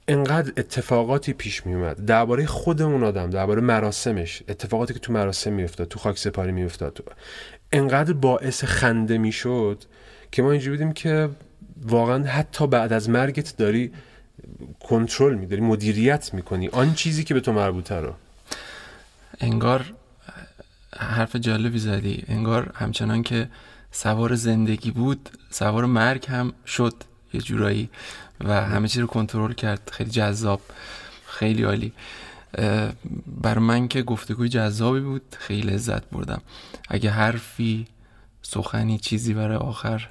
انقدر 0.08 0.54
اتفاقاتی 0.58 1.34
پیش 1.34 1.66
می 1.66 1.74
اومد 1.74 2.06
درباره 2.06 2.46
خود 2.46 2.82
اون 2.82 3.04
آدم 3.04 3.30
درباره 3.30 3.62
مراسمش 3.62 4.44
اتفاقاتی 4.50 4.94
که 4.94 5.00
تو 5.00 5.14
مراسم 5.14 5.54
میافتاد 5.54 5.88
تو 5.88 6.00
خاک 6.00 6.18
سپاری 6.18 6.52
میافتاد 6.52 6.94
تو 6.94 7.04
انقدر 7.72 8.14
باعث 8.14 8.64
خنده 8.64 9.18
می‌شد 9.18 9.84
که 10.32 10.42
ما 10.42 10.52
اینجوری 10.52 10.78
بودیم 10.78 10.94
که 10.94 11.30
واقعا 11.82 12.24
حتی 12.24 12.68
بعد 12.68 12.94
از 12.94 13.10
مرگت 13.10 13.58
داری 13.58 13.92
کنترل 14.80 15.36
میداری 15.36 15.62
مدیریت 15.62 16.34
می‌کنی. 16.34 16.68
آن 16.68 16.94
چیزی 16.94 17.24
که 17.24 17.34
به 17.34 17.40
تو 17.40 17.54
مربوطه 17.54 17.96
رو. 17.96 18.14
انگار 19.40 19.94
حرف 20.98 21.36
جالبی 21.36 21.80
زدی. 21.80 22.24
انگار 22.28 22.72
همچنان 22.76 23.24
که 23.24 23.50
سوار 23.92 24.36
زندگی 24.36 24.92
بود 24.92 25.30
سوار 25.50 25.86
مرگ 25.86 26.26
هم 26.28 26.54
شد 26.66 26.94
یه 27.34 27.42
جورایی 27.42 27.90
و 28.40 28.66
همه 28.66 28.88
چی 28.88 29.02
رو 29.02 29.08
کنترل 29.08 29.54
کرد. 29.54 29.90
خیلی 29.94 30.10
جذاب 30.10 30.62
خیلی 31.26 31.64
عالی. 31.64 31.94
بر 33.42 33.58
من 33.58 33.88
که 33.88 34.02
گفتگوی 34.02 34.50
جذابی 34.50 35.00
بود 35.00 35.36
خیلی 35.40 35.62
لذت 35.62 36.10
بردم. 36.10 36.42
اگه 36.88 37.10
حرفی 37.10 37.88
سخنی 38.42 38.98
چیزی 38.98 39.34
برای 39.34 39.58
آخر 39.58 40.10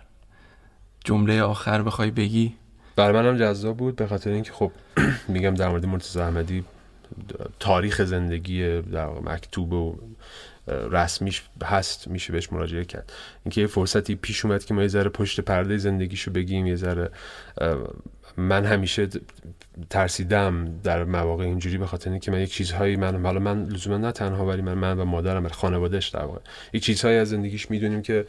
جمله 1.05 1.43
آخر 1.43 1.83
بخوای 1.83 2.11
بگی 2.11 2.55
برای 2.99 3.23
منم 3.23 3.37
جذاب 3.37 3.77
بود 3.77 3.97
به 3.97 4.07
خاطر 4.07 4.31
اینکه 4.31 4.53
خب 4.53 4.73
میگم 5.29 5.55
در 5.55 5.69
مورد 5.69 5.87
مرتضی 5.87 6.21
احمدی 6.21 6.65
تاریخ 7.61 8.05
زندگی 8.05 8.83
در 8.83 9.07
مکتوب 9.09 9.73
و 9.73 9.99
رسمیش 10.69 11.43
هست 11.65 12.09
میشه 12.09 12.33
بهش 12.33 12.53
مراجعه 12.53 12.85
کرد. 12.85 13.13
اینکه 13.45 13.61
یه 13.61 13.67
فرصتی 13.67 14.15
پیش 14.15 14.45
اومد 14.45 14.65
که 14.65 14.75
ما 14.75 14.83
یه 14.83 14.89
ذره 14.89 15.09
پشت 15.09 15.41
پرده 15.41 15.77
زندگیشو 15.77 16.31
بگیم 16.31 16.67
یه 16.67 16.77
ذره 16.77 17.11
من 18.39 18.65
همیشه 18.65 19.09
ترسیدم 19.91 20.81
در 20.85 21.05
مواقع 21.05 21.45
اینجوری 21.45 21.79
به 21.79 21.87
خاطر 21.87 22.11
اینکه 22.11 22.31
من 22.31 22.41
یک 22.41 22.53
چیزهایی 22.53 22.97
من 22.97 23.23
حالا 23.25 23.41
من 23.41 23.65
لزوما 23.65 23.97
نه 23.97 24.13
تنها 24.13 24.47
ولی 24.47 24.63
من 24.63 24.75
من 24.75 24.99
و 24.99 25.05
مادرم 25.05 25.49
خانوادهش 25.49 26.09
در 26.09 26.25
واقع. 26.25 26.41
یک 26.73 26.83
چیزهایی 26.83 27.17
از 27.17 27.29
زندگیش 27.29 27.71
می‌دونیم 27.71 28.03
که 28.03 28.27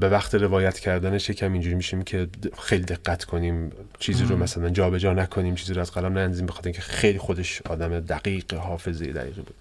به 0.00 0.08
وقت 0.08 0.34
روایت 0.34 0.78
کردنش 0.78 1.30
یکم 1.30 1.52
اینجوری 1.52 1.74
میشیم 1.74 2.02
که 2.02 2.28
خیلی 2.58 2.84
دقت 2.84 3.24
کنیم 3.24 3.72
چیزی 3.98 4.24
رو 4.24 4.36
مثلا 4.36 4.70
جابجا 4.70 4.98
جا 4.98 5.12
نکنیم 5.22 5.54
چیزی 5.54 5.74
رو 5.74 5.80
از 5.80 5.90
قلم 5.90 6.18
ننزیم 6.18 6.46
به 6.46 6.52
خاطر 6.52 6.66
اینکه 6.66 6.82
خیلی 6.82 7.18
خودش 7.18 7.62
آدم 7.62 8.00
دقیق 8.00 8.54
حافظه 8.54 9.06
دقیقی 9.06 9.40
بود. 9.40 9.54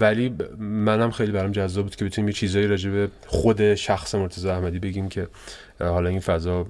ولی 0.00 0.34
منم 0.58 1.10
خیلی 1.10 1.32
برام 1.32 1.52
جذاب 1.52 1.84
بود 1.84 1.96
که 1.96 2.04
بتونیم 2.04 2.28
یه 2.28 2.34
چیزایی 2.34 2.66
راجع 2.66 2.90
به 2.90 3.08
خود 3.26 3.74
شخص 3.74 4.14
مرتضی 4.14 4.48
احمدی 4.48 4.78
بگیم 4.78 5.08
که 5.08 5.28
حالا 5.80 6.08
این 6.08 6.20
فضا 6.20 6.66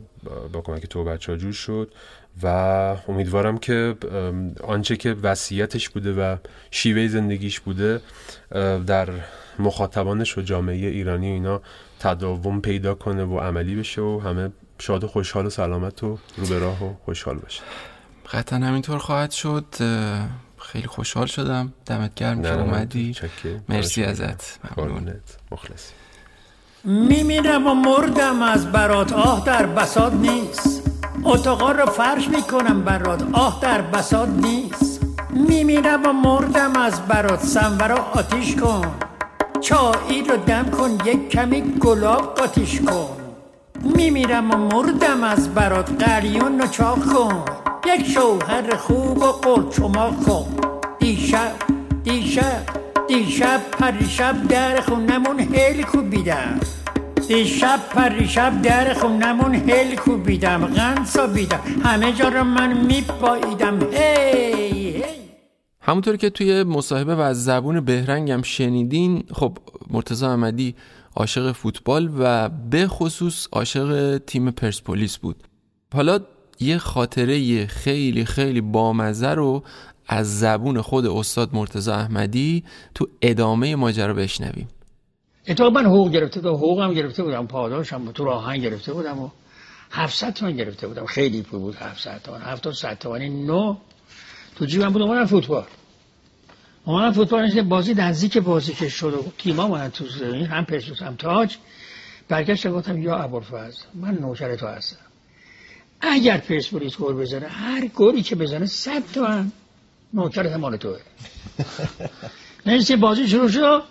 با 0.53 0.61
کمک 0.61 0.87
تو 0.87 1.05
بچه 1.05 1.33
ها 1.33 1.39
جور 1.39 1.53
شد 1.53 1.93
و 2.43 2.47
امیدوارم 3.09 3.59
که 3.59 3.97
آنچه 4.65 4.97
که 4.97 5.17
وصیتش 5.23 5.89
بوده 5.89 6.13
و 6.13 6.37
شیوه 6.71 7.09
زندگیش 7.09 7.61
بوده 7.61 8.01
در 8.87 9.09
مخاطبانش 9.59 10.39
و 10.39 10.41
جامعه 10.41 10.77
ایرانی 10.77 11.27
اینا 11.27 11.61
تداوم 11.99 12.61
پیدا 12.61 12.95
کنه 12.95 13.25
و 13.25 13.39
عملی 13.39 13.77
بشه 13.77 14.03
و 14.03 14.21
همه 14.25 14.51
شاد 14.79 15.05
و 15.05 15.09
خوشحال 15.09 15.47
و 15.47 15.51
سلامت 15.51 16.05
و 16.05 16.19
رو 16.37 16.47
به 16.47 16.59
راه 16.59 16.85
و 16.85 16.95
خوشحال 17.05 17.39
باشه. 17.39 17.63
قطعا 18.33 18.59
همینطور 18.59 18.99
خواهد 18.99 19.31
شد. 19.31 19.65
خیلی 20.59 20.87
خوشحال 20.87 21.27
شدم. 21.27 21.73
دمت 21.87 22.15
گرم 22.15 22.43
که 22.43 22.53
اومدی. 22.61 23.17
مرسی 23.69 24.05
ازت. 24.05 24.59
مخلصی. 25.53 25.93
میمیرم 26.87 27.67
و 27.67 27.75
مردم 27.75 28.43
از 28.43 28.73
برات 28.73 29.13
آه 29.13 29.43
در 29.45 29.67
بساد 29.67 30.15
نیست. 30.15 30.83
اتاقا 31.25 31.73
رو 31.73 31.87
فرش 31.87 32.29
می‌کنم 32.29 32.83
برات 32.83 33.23
آه 33.33 33.59
در 33.61 33.81
بساد 33.81 34.29
نیست. 34.29 35.01
میمیرم 35.31 36.07
و 36.07 36.13
مردم 36.13 36.77
از 36.77 37.01
برات 37.07 37.41
سنبر 37.41 37.89
رو 37.89 37.99
آتیش 38.15 38.57
کن. 38.57 38.95
چایی 39.61 40.23
رو 40.29 40.37
دم 40.37 40.71
کن 40.71 40.91
یک 41.05 41.29
کمی 41.29 41.61
گلاب 41.61 42.35
قاتیش 42.35 42.81
کن. 42.81 43.09
میمیرم 43.97 44.51
و 44.51 44.57
مردم 44.57 45.25
از 45.25 45.55
برات 45.55 46.05
قریون 46.05 46.61
رو 46.61 46.67
چاک 46.67 47.07
کن. 47.07 47.45
یک 47.87 48.07
شوهر 48.07 48.77
خوب 48.77 49.19
و 49.19 49.27
قرچما 49.27 50.11
کن. 50.27 50.47
دیشب 50.99 51.53
دیشب 52.05 52.63
دیشب 53.09 53.61
پریشب 53.71 54.49
در 54.49 54.81
خونمون 54.81 55.41
هیل 55.41 55.83
کوبیدم. 55.83 56.61
دیشب 57.29 57.81
پریشب 57.91 58.63
در 58.63 58.95
خونمون 58.95 59.55
هیل 59.55 59.97
کوبیدم 59.97 60.67
غنسا 60.67 61.27
بیدم 61.27 61.61
همه 61.85 62.13
جا 62.13 62.29
رو 62.29 62.45
من 62.45 62.87
میپاییدم. 62.87 63.79
هی 63.93 65.03
همونطور 65.81 66.17
که 66.17 66.31
توی 66.31 66.63
مصاحبه 66.63 67.15
و 67.15 67.21
از 67.21 67.45
زبون 67.45 67.81
بهرنگم 67.81 68.43
شنیدین 68.43 69.25
خب 69.33 69.59
مرتضی 69.91 70.27
احمدی 70.27 70.75
عاشق 71.17 71.53
فوتبال 71.53 72.11
و 72.19 72.49
به 72.49 72.87
خصوص 72.87 73.47
عاشق 73.53 74.19
تیم 74.19 74.51
پرسپولیس 74.51 75.17
بود. 75.17 75.45
حالا 75.95 76.19
یه 76.61 76.79
خاطره 76.79 77.67
خیلی 77.67 78.25
خیلی 78.25 78.61
بامزه 78.61 79.31
رو 79.31 79.63
از 80.07 80.39
زبون 80.39 80.81
خود 80.81 81.07
استاد 81.07 81.51
مرتضی 81.53 81.91
احمدی 81.91 82.65
تو 82.95 83.09
ادامه 83.23 83.77
ماجرا 83.77 84.15
بشنویم. 84.15 84.69
اتفاقا 85.49 85.71
من 85.71 85.87
حقوق 85.87 86.11
گرفته 86.11 86.41
بودم 86.41 86.55
حقوقم 86.55 86.95
گرفته 86.95 87.23
بودم 87.23 87.47
پاداشم 87.47 88.13
تو 88.13 88.25
راهن 88.25 88.59
گرفته 88.59 88.93
بودم 88.93 89.19
و 89.19 89.31
700 89.91 90.33
تومن 90.33 90.57
گرفته 90.57 90.87
بودم. 90.89 91.07
خیلی 91.07 91.43
پول 91.43 91.61
بود 91.61 91.77
700 91.77 92.23
تومن 92.23 92.41
700 92.41 92.99
تومانی 92.99 93.29
نو 93.29 93.77
تو 94.57 94.67
جیبم 94.67 94.91
بود 94.91 95.03
اومدم 95.03 95.27
فوتبال. 95.27 95.65
اومدم 96.85 97.13
فوتبال 97.13 97.45
نشده 97.45 97.63
بازی 97.63 97.95
نزدیک 97.95 98.39
بازی 98.39 98.73
که 98.73 98.89
شد 98.89 99.15
و 99.15 99.25
تیما 99.39 99.65
اومدن 99.65 99.89
تو 99.89 100.09
زمین 100.09 100.47
هم 100.47 100.65
پرسپولیس 100.65 101.03
هم 101.03 101.15
تاج. 101.15 101.57
برگشت 102.29 102.69
گفتم 102.69 103.03
یا 103.03 103.17
ابوالفضل 103.17 103.83
من 103.95 104.15
نوکر 104.15 104.57
تو 104.57 104.67
هستم. 104.67 104.97
اگر 106.01 106.39
پرسپولیس 106.39 106.97
گل 106.97 107.15
بزنه 107.15 107.47
هر 107.47 107.87
گلی 107.87 108.23
که 108.23 108.37
بزنه 108.37 108.67
100 108.67 109.03
تومن 109.15 109.53
نوکر 110.15 110.57
مال 110.57 110.77
توه 110.77 110.99
نشسته 112.67 112.97
بازی 112.97 113.29
شروع 113.29 113.49
شد. 113.49 113.83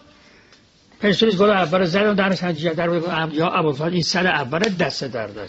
پرسپولیس 1.02 1.38
گل 1.38 1.50
اول 1.50 1.86
زد 1.86 2.16
در 2.16 2.36
سنجیه 2.36 2.74
در 2.74 2.90
یا 3.34 3.50
ابوالفضل 3.50 3.94
این 3.94 4.02
سر 4.02 4.28
اول 4.28 4.60
دست 4.60 5.04
در 5.04 5.28
نکنه 5.28 5.46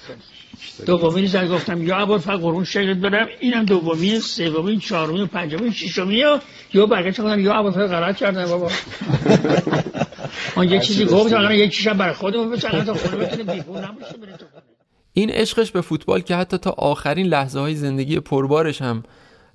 دومی 0.87 1.27
زد 1.27 1.49
گفتم 1.49 1.83
یا 1.83 1.97
ابوالفضل 1.97 2.37
قرون 2.37 2.65
شکل 2.65 2.95
دارم 2.95 3.27
اینم 3.41 3.65
دومی 3.65 4.21
سومی 4.21 4.79
چهارمی 4.79 5.27
پنجمی 5.27 5.73
ششمی 5.73 6.25
و 6.25 6.39
یا 6.73 6.87
برگشت 6.87 7.21
گفتم 7.21 7.41
یا 7.41 7.55
ابوالفضل 7.55 7.87
غلط 7.87 8.17
کردم 8.17 8.45
بابا. 8.45 8.71
اون 10.57 10.69
یه 10.69 10.81
چیزی 10.81 11.05
گفت 11.05 11.33
حالا 11.33 11.55
یک 11.55 11.77
چیزم 11.77 11.99
برای 11.99 12.15
خودمون 12.15 12.51
بچنه 12.51 12.85
تا 12.85 12.95
خود 12.95 13.19
بتونه 13.19 13.55
بیپول 13.55 13.79
نباشه 13.79 14.17
بره 14.17 14.37
تو 14.37 14.47
این 15.13 15.31
عشقش 15.31 15.71
به 15.71 15.81
فوتبال 15.81 16.21
که 16.21 16.37
حتی 16.37 16.59
تا 16.59 16.71
آخرین 16.71 17.27
لحظه 17.27 17.61
های 17.61 17.75
زندگی 17.75 18.21
پربارش 18.21 18.83
هم 18.83 19.03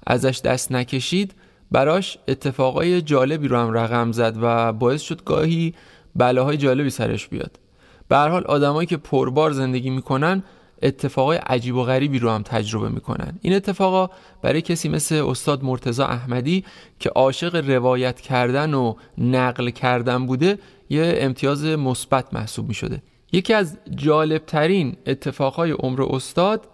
ازش 0.10 0.42
دست 0.42 0.72
نکشید 0.72 1.34
براش 1.72 2.18
اتفاقای 2.28 3.02
جالبی 3.02 3.48
رو 3.48 3.58
هم 3.58 3.74
رقم 3.74 4.12
زد 4.12 4.36
و 4.42 4.74
باعث 4.74 5.02
شد 5.02 5.24
گاهی 5.24 5.74
بلاهای 6.16 6.58
جالبی 6.58 6.90
سرش 6.90 7.28
بیاد. 7.28 7.60
به 8.08 8.18
حال 8.18 8.44
آدمایی 8.44 8.88
که 8.88 8.98
پربار 8.98 9.52
زندگی 9.52 9.90
می‌کنن 9.90 10.44
اتفاقای 10.82 11.38
عجیب 11.38 11.76
و 11.76 11.84
غریبی 11.84 12.20
رو 12.20 12.30
هم 12.30 12.44
تجربه 12.44 12.90
می‌کنن. 12.90 13.40
این 13.42 13.54
اتفاقا 13.54 14.10
برای 14.42 14.62
کسی 14.62 14.90
مثل 14.90 15.16
استاد 15.16 15.64
مرتزا 15.64 16.06
احمدی 16.06 16.66
که 17.00 17.10
عاشق 17.10 17.70
روایت 17.70 18.22
کردن 18.22 18.74
و 18.74 18.96
نقل 19.18 19.70
کردن 19.70 20.26
بوده 20.26 20.60
یه 20.90 21.16
امتیاز 21.18 21.66
مثبت 21.66 22.34
محسوب 22.34 22.68
می‌شده. 22.68 23.02
یکی 23.32 23.54
از 23.54 23.78
جالبترین 23.96 24.98
اتفاقهای 25.06 25.72
عمر 25.72 26.02
استاد 26.02 26.68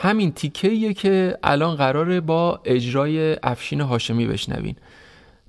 همین 0.00 0.32
تیکهیه 0.32 0.92
که 0.94 1.38
الان 1.42 1.76
قراره 1.76 2.20
با 2.20 2.60
اجرای 2.64 3.36
افشین 3.42 3.80
هاشمی 3.80 4.26
بشنوین. 4.26 4.76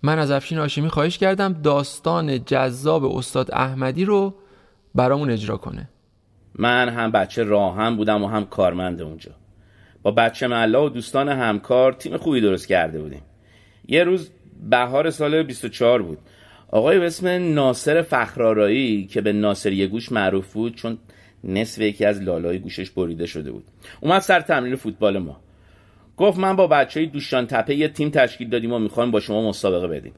من 0.04 0.20
از 0.20 0.32
افشین 0.32 0.58
هاشمی 0.58 0.90
خواهش 0.90 1.18
کردم 1.18 1.54
داستان 1.54 2.46
جذاب 2.46 3.06
استاد 3.06 3.52
احمدی 3.54 4.06
رو 4.06 4.36
برامون 4.96 5.30
اجرا 5.30 5.58
کنه. 5.58 5.90
من 6.56 6.90
هم 6.90 7.12
بچه 7.12 7.44
راهم 7.44 7.96
بودم 7.98 8.24
و 8.24 8.28
هم 8.28 8.46
کارمند 8.46 9.02
اونجا. 9.02 9.32
با 10.04 10.12
بچه 10.12 10.48
ملا 10.48 10.86
و 10.86 10.90
دوستان 10.90 11.30
همکار 11.30 11.94
تیم 11.94 12.18
خوبی 12.18 12.42
درست 12.42 12.68
کرده 12.68 13.02
بودیم. 13.02 13.22
یه 13.88 14.04
روز 14.04 14.30
بهار 14.70 15.10
سال 15.10 15.44
24 15.44 16.02
بود. 16.02 16.18
آقای 16.72 17.00
به 17.00 17.08
اسم 17.08 17.28
ناصر 17.54 18.02
فخرارایی 18.02 19.06
که 19.06 19.22
به 19.22 19.34
ناصر 19.34 19.86
گوش 19.86 20.12
معروف 20.12 20.54
بود 20.54 20.76
چون 20.76 20.98
نصف 21.44 21.82
یکی 21.82 22.06
از 22.06 22.22
لالای 22.22 22.60
گوشش 22.60 22.90
بریده 22.90 23.26
شده 23.26 23.52
بود. 23.52 23.64
اومد 24.02 24.22
سر 24.22 24.42
تمرین 24.42 24.76
فوتبال 24.76 25.18
ما. 25.18 25.40
گفت 26.18 26.40
من 26.40 26.56
با 26.56 26.68
بچه 26.68 27.00
های 27.00 27.10
دوشان 27.10 27.48
تپه 27.48 27.76
یه 27.76 27.88
تیم 27.88 28.10
تشکیل 28.10 28.50
دادیم 28.50 28.74
و 28.74 28.80
می‌خوایم 28.80 29.12
با 29.12 29.20
شما 29.20 29.50
مسابقه 29.50 29.88
بدیم. 29.88 30.14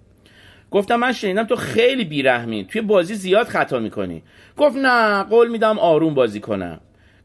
گفتم 0.72 0.95
من 0.95 1.11
شنیدم 1.11 1.43
تو 1.43 1.56
خیلی 1.56 2.06
بیرحمی 2.06 2.65
توی 2.65 2.81
بازی 2.81 3.15
زیاد 3.15 3.48
خطا 3.48 3.80
می‌کنی. 3.80 4.23
گفت 4.57 4.76
نه 4.77 5.23
قول 5.23 5.49
میدم 5.52 5.80
آروم 5.80 6.14
بازی 6.14 6.39
کنم. 6.39 6.80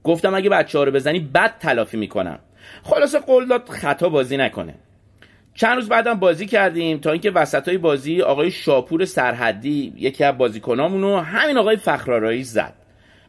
گفتم 0.04 0.34
اگه 0.34 0.50
بچه 0.50 0.78
ها 0.78 0.84
رو 0.84 0.92
بزنی 0.92 1.20
بد 1.20 1.58
تلافی 1.60 1.96
می‌کنم. 1.96 2.38
خلاصه 2.82 3.18
قول 3.18 3.46
داد 3.46 3.68
خطا 3.68 4.08
بازی 4.08 4.36
نکنه. 4.36 4.74
چند 5.54 5.74
روز 5.74 5.88
بعدم 5.88 6.14
بازی 6.14 6.46
کردیم 6.46 6.98
تا 6.98 7.12
اینکه 7.12 7.30
وسط 7.30 7.68
های 7.68 7.78
بازی 7.78 8.22
آقای 8.22 8.50
شاپور 8.50 9.04
سرحدی 9.04 9.92
یکی 9.96 10.24
از 10.24 10.38
بازیکنامونو 10.38 11.20
همین 11.20 11.58
آقای 11.58 11.76
فخرارایی 11.76 12.42
زد. 12.42 12.74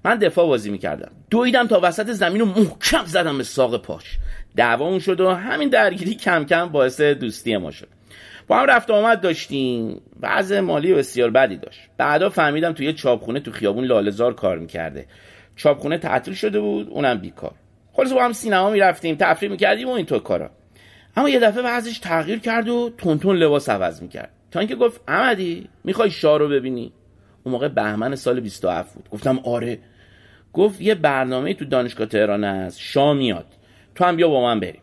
من 0.05 0.15
دفاع 0.15 0.47
بازی 0.47 0.69
می‌کردم. 0.69 1.11
دویدم 1.29 1.67
تا 1.67 1.79
وسط 1.83 2.11
زمین 2.11 2.41
و 2.41 2.45
محکم 2.45 3.05
زدم 3.05 3.37
به 3.37 3.43
ساق 3.43 3.81
پاش. 3.81 4.03
دعوامون 4.55 4.99
شد 4.99 5.21
و 5.21 5.29
همین 5.29 5.69
درگیری 5.69 6.15
کم 6.15 6.45
کم 6.45 6.69
باعث 6.69 7.01
دوستی 7.01 7.57
ما 7.57 7.71
شد. 7.71 7.87
با 8.47 8.57
هم 8.59 8.65
رفت 8.65 8.91
آمد 8.91 9.21
داشتیم. 9.21 10.01
وضع 10.21 10.59
مالی 10.59 10.93
بسیار 10.93 11.29
بدی 11.29 11.57
داشت. 11.57 11.79
بعدا 11.97 12.29
فهمیدم 12.29 12.73
توی 12.73 12.93
چاپخونه 12.93 13.39
تو 13.39 13.51
خیابون 13.51 13.85
لالزار 13.85 14.33
کار 14.33 14.57
می‌کرده. 14.57 15.05
چاپخونه 15.55 15.97
تعطیل 15.97 16.33
شده 16.33 16.59
بود 16.59 16.89
اونم 16.89 17.17
بیکار. 17.17 17.51
خلاص 17.93 18.13
با 18.13 18.23
هم 18.23 18.33
سینما 18.33 18.69
می‌رفتیم 18.69 19.15
تفریح 19.15 19.51
می‌کردیم 19.51 19.89
و 19.89 19.91
اینطور 19.91 20.19
کارا. 20.19 20.49
اما 21.15 21.29
یه 21.29 21.39
دفعه 21.39 21.63
وضعش 21.63 21.99
تغییر 21.99 22.39
کرد 22.39 22.69
و 22.69 22.91
تونتون 22.97 23.35
لباس 23.35 23.69
عوض 23.69 24.01
می‌کرد. 24.01 24.31
تا 24.51 24.59
اینکه 24.59 24.75
گفت 24.75 25.01
احمدی 25.07 25.69
می‌خوای 25.83 26.11
شاه 26.11 26.37
رو 26.37 26.49
ببینی؟ 26.49 26.93
اون 27.47 27.53
موقع 27.53 27.67
بهمن 27.67 28.15
سال 28.15 28.39
27 28.39 28.93
بود. 28.93 29.09
گفتم 29.09 29.39
آره. 29.39 29.79
گفت 30.53 30.81
یه 30.81 30.95
برنامه 30.95 31.53
تو 31.53 31.65
دانشگاه 31.65 32.07
تهران 32.07 32.43
هست 32.43 32.79
شاه 32.79 33.13
میاد. 33.13 33.45
تو 33.95 34.05
هم 34.05 34.15
بیا 34.15 34.27
با 34.27 34.41
من 34.41 34.59
بریم. 34.59 34.81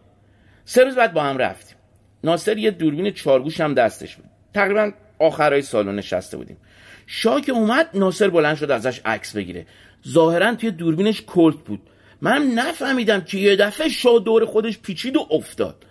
سه 0.65 0.85
روز 0.85 0.95
بعد 0.95 1.13
با 1.13 1.23
هم 1.23 1.39
رفتیم. 1.39 1.77
ناصر 2.25 2.59
یه 2.59 2.71
دوربین 2.71 3.11
چارگوش 3.11 3.61
هم 3.61 3.75
دستش 3.75 4.17
بود. 4.17 4.25
تقریبا 4.55 4.93
آخرای 5.19 5.63
سالن 5.63 5.95
نشسته 5.95 6.37
بودیم. 6.37 6.57
شاه 7.07 7.41
که 7.41 7.53
اومد 7.53 7.91
ناصر 7.95 8.31
بلند 8.31 8.57
شد 8.57 8.71
ازش 8.71 9.01
عکس 9.05 9.37
بگیره. 9.37 9.67
ظاهرا 10.09 10.55
توی 10.55 10.71
دوربینش 10.71 11.23
کلت 11.27 11.57
بود. 11.57 11.81
من 12.21 12.43
نفهمیدم 12.43 13.21
که 13.21 13.39
یه 13.39 13.57
دفعه 13.57 13.89
شاه 13.89 14.19
دور 14.19 14.45
خودش 14.45 14.79
پیچید 14.79 15.17
و 15.17 15.27
افتاد. 15.31 15.85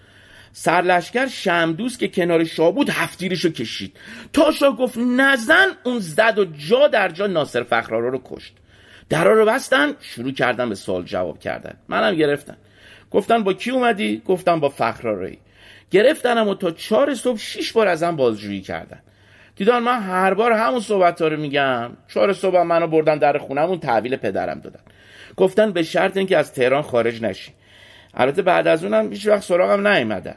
سرلشکر 0.54 1.28
شمدوس 1.28 1.98
که 1.98 2.08
کنار 2.08 2.44
شاه 2.44 2.72
بود 2.72 2.90
هفتیرشو 2.90 3.50
کشید. 3.50 3.98
تا 4.34 4.52
شاه 4.52 4.78
گفت 4.78 4.98
نزن 4.98 5.68
اون 5.84 6.00
زد 6.00 6.40
و 6.40 6.46
جا 6.46 6.88
در 6.88 7.10
جا 7.10 7.28
ناصر 7.28 7.64
فخرارا 7.64 8.10
رو 8.10 8.22
کشت. 8.26 8.54
درا 9.10 9.34
رو 9.34 9.46
بستن 9.46 9.94
شروع 10.00 10.32
کردن 10.32 10.70
به 10.70 10.76
سوال 10.76 11.04
جواب 11.04 11.40
کردن. 11.40 11.74
منم 11.88 12.16
گرفتن 12.16 12.58
گفتن 13.12 13.44
با 13.44 13.54
کی 13.54 13.72
اومدی؟ 13.72 14.22
گفتم 14.26 14.60
با 14.60 14.70
فخرارایی 14.70 15.40
گرفتنم 15.92 16.48
و 16.48 16.56
تا 16.56 16.72
چهار 16.72 17.16
صبح 17.16 17.38
شیش 17.38 17.72
بار 17.72 17.88
ازم 17.88 18.16
بازجویی 18.16 18.62
کردن. 18.62 19.00
دیدان 19.56 19.84
من 19.84 20.02
هر 20.02 20.34
بار 20.34 20.52
همون 20.52 20.80
صحبت 20.80 21.22
ها 21.22 21.28
رو 21.28 21.38
میگم. 21.38 21.92
چهار 22.08 22.34
صبح 22.34 22.62
منو 22.62 22.88
بردن 22.88 23.18
در 23.18 23.38
خونمون 23.38 23.80
تحویل 23.80 24.16
پدرم 24.16 24.60
دادن. 24.60 24.80
گفتن 25.38 25.72
به 25.72 25.84
شرط 25.84 26.18
اینکه 26.18 26.38
از 26.38 26.54
تهران 26.54 26.82
خارج 26.82 27.22
نشی. 27.22 27.52
البته 28.14 28.42
بعد 28.42 28.68
از 28.68 28.84
اونم 28.84 29.12
هیچ 29.12 29.28
وقت 29.28 29.44
سراغم 29.44 29.88
نیومدن. 29.88 30.36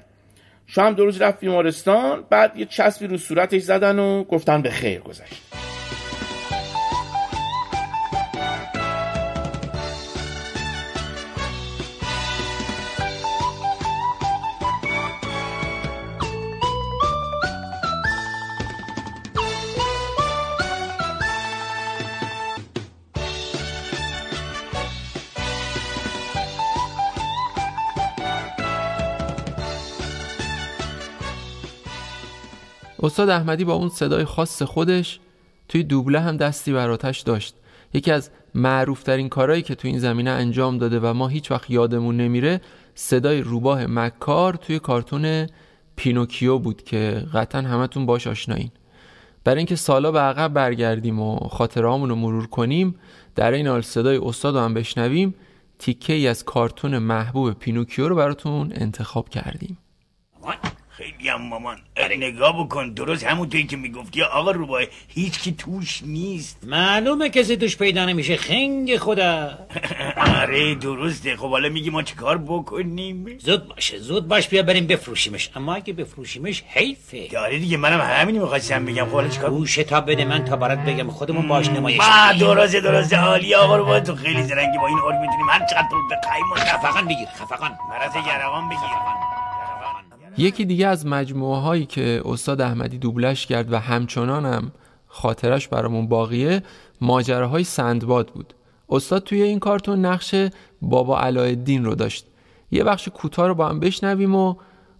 شام 0.66 0.94
دو 0.94 1.04
روز 1.04 1.22
رفت 1.22 1.40
بیمارستان 1.40 2.24
بعد 2.30 2.56
یه 2.56 2.66
چسبی 2.66 3.06
رو 3.06 3.18
صورتش 3.18 3.62
زدن 3.62 3.98
و 3.98 4.24
گفتن 4.24 4.62
به 4.62 4.70
خیر 4.70 5.00
گذشت. 5.00 5.45
استاد 33.06 33.28
احمدی 33.28 33.64
با 33.64 33.74
اون 33.74 33.88
صدای 33.88 34.24
خاص 34.24 34.62
خودش 34.62 35.20
توی 35.68 35.82
دوبله 35.82 36.20
هم 36.20 36.36
دستی 36.36 36.72
بر 36.72 36.90
آتش 36.90 37.20
داشت. 37.20 37.54
یکی 37.94 38.12
از 38.12 38.30
معروفترین 38.54 39.28
کارهایی 39.28 39.62
که 39.62 39.74
توی 39.74 39.90
این 39.90 39.98
زمینه 39.98 40.30
انجام 40.30 40.78
داده 40.78 41.00
و 41.00 41.12
ما 41.12 41.28
هیچ 41.28 41.50
وقت 41.50 41.70
یادمون 41.70 42.16
نمیره 42.16 42.60
صدای 42.94 43.40
روباه 43.40 43.86
مکار 43.86 44.54
توی 44.54 44.78
کارتون 44.78 45.46
پینوکیو 45.96 46.58
بود 46.58 46.82
که 46.82 47.26
قطعا 47.34 47.60
همتون 47.62 48.06
باش 48.06 48.26
آشنایین. 48.26 48.70
برای 49.44 49.58
اینکه 49.58 49.76
سالا 49.76 50.12
به 50.12 50.20
عقب 50.20 50.52
برگردیم 50.52 51.20
و 51.20 51.38
خاطرهامون 51.38 52.08
رو 52.08 52.14
مرور 52.14 52.46
کنیم 52.46 52.94
در 53.34 53.52
این 53.52 53.66
حال 53.66 53.80
صدای 53.80 54.16
استاد 54.16 54.56
رو 54.56 54.60
هم 54.60 54.74
بشنویم 54.74 55.34
تیکه 55.78 56.12
ای 56.12 56.28
از 56.28 56.44
کارتون 56.44 56.98
محبوب 56.98 57.52
پینوکیو 57.52 58.08
رو 58.08 58.16
براتون 58.16 58.72
انتخاب 58.74 59.28
کردیم. 59.28 59.78
خیلی 60.96 61.28
هم 61.28 61.42
مامان. 61.42 61.78
نگاه 62.18 62.64
بکن. 62.64 62.92
درست 62.92 63.24
همونطوری 63.24 63.64
که 63.64 63.76
می‌گفتی 63.76 64.22
آقا 64.22 64.50
روباه 64.50 64.82
هیچ 65.08 65.38
کی 65.38 65.52
توش 65.52 66.02
نیست. 66.02 66.58
معلومه 66.66 67.30
کسی 67.30 67.56
توش 67.56 67.76
پیدا 67.76 68.04
نمیشه. 68.04 68.36
خنگ 68.36 68.96
خدا. 68.96 69.58
آره 70.40 70.74
درسته. 70.74 71.36
خب 71.36 71.50
حالا 71.50 71.68
میگی 71.68 71.90
ما 71.90 72.02
چیکار 72.02 72.38
بکنیم؟ 72.38 73.38
زود 73.38 73.68
باشه. 73.68 73.98
زود 73.98 74.28
باش 74.28 74.48
بیا 74.48 74.62
بریم 74.62 74.86
بفروشیمش. 74.86 75.50
اما 75.56 75.74
اگه 75.74 75.92
بفروشیمش 75.92 76.62
حیفه. 76.68 77.38
آره 77.38 77.58
دیگه 77.58 77.76
منم 77.76 78.00
همینی 78.00 78.38
می‌خواستم 78.38 78.84
بگم. 78.84 79.04
خب 79.04 79.10
حالا 79.12 79.28
چیکار؟ 79.28 79.50
گوشه 79.50 79.84
تا 79.84 80.00
بده 80.00 80.24
من 80.24 80.44
تا 80.44 80.56
برات 80.56 80.78
بگم. 80.78 81.10
خودمون 81.10 81.48
باش 81.48 81.68
نمایش 81.68 82.00
درسته 82.40 82.80
درسته. 82.80 83.16
عالی 83.20 83.54
آقا 83.54 83.76
روباه 83.76 84.00
تو 84.00 84.14
خیلی 84.14 84.42
زرنگی 84.42 84.78
با 84.78 84.86
این 84.86 84.98
اور 84.98 85.12
می‌تونیم 85.12 85.48
هر 85.50 85.66
چقدر 85.66 85.88
تو 85.90 85.96
بخوایم 86.10 86.44
خفقان 86.54 87.04
بگیر 87.04 87.28
خفقان. 87.28 87.78
مرز 87.90 88.26
گرقان 88.26 88.68
بگیر. 88.68 89.35
یکی 90.38 90.64
دیگه 90.64 90.86
از 90.86 91.06
مجموعه 91.06 91.60
هایی 91.60 91.86
که 91.86 92.22
استاد 92.24 92.60
احمدی 92.60 92.98
دوبلش 92.98 93.46
کرد 93.46 93.72
و 93.72 93.78
همچنانم 93.78 94.72
خاطرش 95.06 95.68
برامون 95.68 96.08
باقیه 96.08 96.62
ماجراهای 97.00 97.64
سندباد 97.64 98.28
بود. 98.28 98.54
استاد 98.88 99.22
توی 99.22 99.42
این 99.42 99.58
کارتون 99.58 100.04
نقش 100.04 100.34
بابا 100.82 101.20
علایالدین 101.20 101.84
رو 101.84 101.94
داشت. 101.94 102.26
یه 102.70 102.84
بخش 102.84 103.08
کوتاه 103.08 103.48
رو 103.48 103.54
با 103.54 103.68
هم 103.68 103.80
بشنویم 103.80 104.34
و 104.34 104.54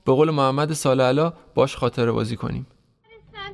به 0.05 0.13
قول 0.13 0.31
محمد 0.31 0.73
سال 0.73 1.31
باش 1.55 1.77
خاطره 1.77 2.13
بازی 2.13 2.37
کنیم. 2.37 2.67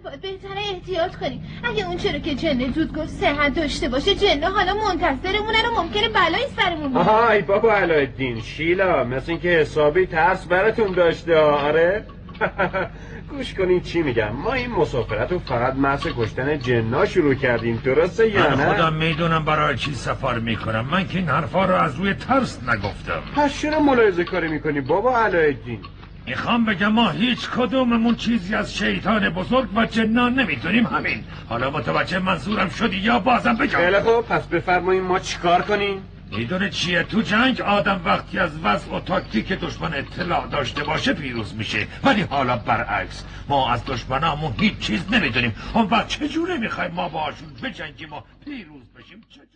باید 0.04 0.20
بهتره 0.20 0.60
احتیاط 0.72 1.16
کنیم. 1.16 1.44
اگه 1.64 1.86
اون 1.86 1.96
چرا 1.96 2.18
که 2.18 2.34
جنه 2.34 2.72
زود 2.72 2.94
گفت 2.96 3.08
صحت 3.08 3.54
داشته 3.54 3.88
باشه 3.88 4.14
جنه 4.14 4.48
حالا 4.48 4.74
منتظرمونه 4.74 5.62
رو 5.62 5.82
ممکنه 5.82 6.08
بلایی 6.08 6.44
سرمون 6.56 6.92
بیاد 6.92 7.08
آهای 7.08 7.42
بابا 7.42 7.72
علایالدین 7.72 8.40
شیلا 8.40 9.04
مثل 9.04 9.30
اینکه 9.30 9.48
حسابی 9.48 10.06
ترس 10.06 10.46
براتون 10.46 10.92
داشته 10.92 11.36
آره؟ 11.38 12.04
گوش 13.30 13.54
کنین 13.54 13.80
چی 13.80 14.02
میگم. 14.02 14.32
ما 14.32 14.52
این 14.52 14.70
مسافرت 14.70 15.32
رو 15.32 15.38
فقط 15.38 15.74
محض 15.74 16.06
کشتن 16.16 16.58
جنا 16.58 17.04
شروع 17.06 17.34
کردیم 17.34 17.82
درسته 17.84 18.28
یا 18.30 18.50
من 18.50 18.56
نه؟ 18.56 18.66
خودم 18.66 18.92
می‌دونم 18.92 19.44
برای 19.44 19.76
چی 19.76 19.94
سفر 19.94 20.38
می‌کنم. 20.38 20.86
من 20.90 21.08
که 21.08 21.18
این 21.18 21.28
حرفا 21.28 21.64
رو 21.64 21.74
از 21.74 21.94
روی 21.96 22.14
ترس 22.14 22.58
نگفتم. 22.68 23.22
پس 23.36 23.60
چرا 23.60 23.80
ملاحظه 23.80 24.24
کاری 24.24 24.48
می‌کنی 24.48 24.80
بابا 24.80 25.18
علایالدین؟ 25.18 25.80
می‌خوام 26.26 26.64
بگم 26.64 26.92
ما 26.92 27.10
هیچ 27.10 27.50
کدوممون 27.50 28.16
چیزی 28.16 28.54
از 28.54 28.76
شیطان 28.76 29.28
بزرگ 29.28 29.68
و 29.76 29.86
جنان 29.86 30.34
نمی‌دونیم 30.34 30.86
همین. 30.86 31.24
حالا 31.48 31.70
متوجه 31.70 32.18
منظورم 32.18 32.68
شدی 32.68 32.96
یا 32.96 33.18
بازم 33.18 33.54
بگم؟ 33.54 33.78
خیلی 33.78 34.00
خوب 34.00 34.26
پس 34.26 34.46
بفرمایین 34.46 35.02
ما 35.02 35.18
چیکار 35.18 35.62
کنیم؟ 35.62 36.02
می‌دونه 36.36 36.70
چیه؟ 36.70 37.02
تو 37.02 37.22
جنگ 37.22 37.60
آدم 37.60 38.00
وقتی 38.04 38.38
از 38.38 38.50
وضع 38.64 38.96
و 38.96 39.00
تاکتیک 39.00 39.52
دشمن 39.52 39.94
اطلاع 39.94 40.46
داشته 40.46 40.84
باشه 40.84 41.12
پیروز 41.12 41.54
میشه. 41.54 41.86
ولی 42.04 42.22
حالا 42.22 42.56
برعکس 42.56 43.24
ما 43.48 43.72
از 43.72 43.84
دشمنامون 43.84 44.54
هیچ 44.60 44.78
چیز 44.78 45.12
نمی‌دونیم. 45.12 45.54
اون 45.74 45.86
وقت 45.86 46.08
چجوره 46.08 46.56
می‌خوایم 46.56 46.90
ما 46.90 47.08
باشون 47.08 47.48
بجنگیم 47.62 48.12
و 48.12 48.20
پیروز 48.44 48.82
بشیم؟ 48.96 49.20
چجوره 49.30 49.51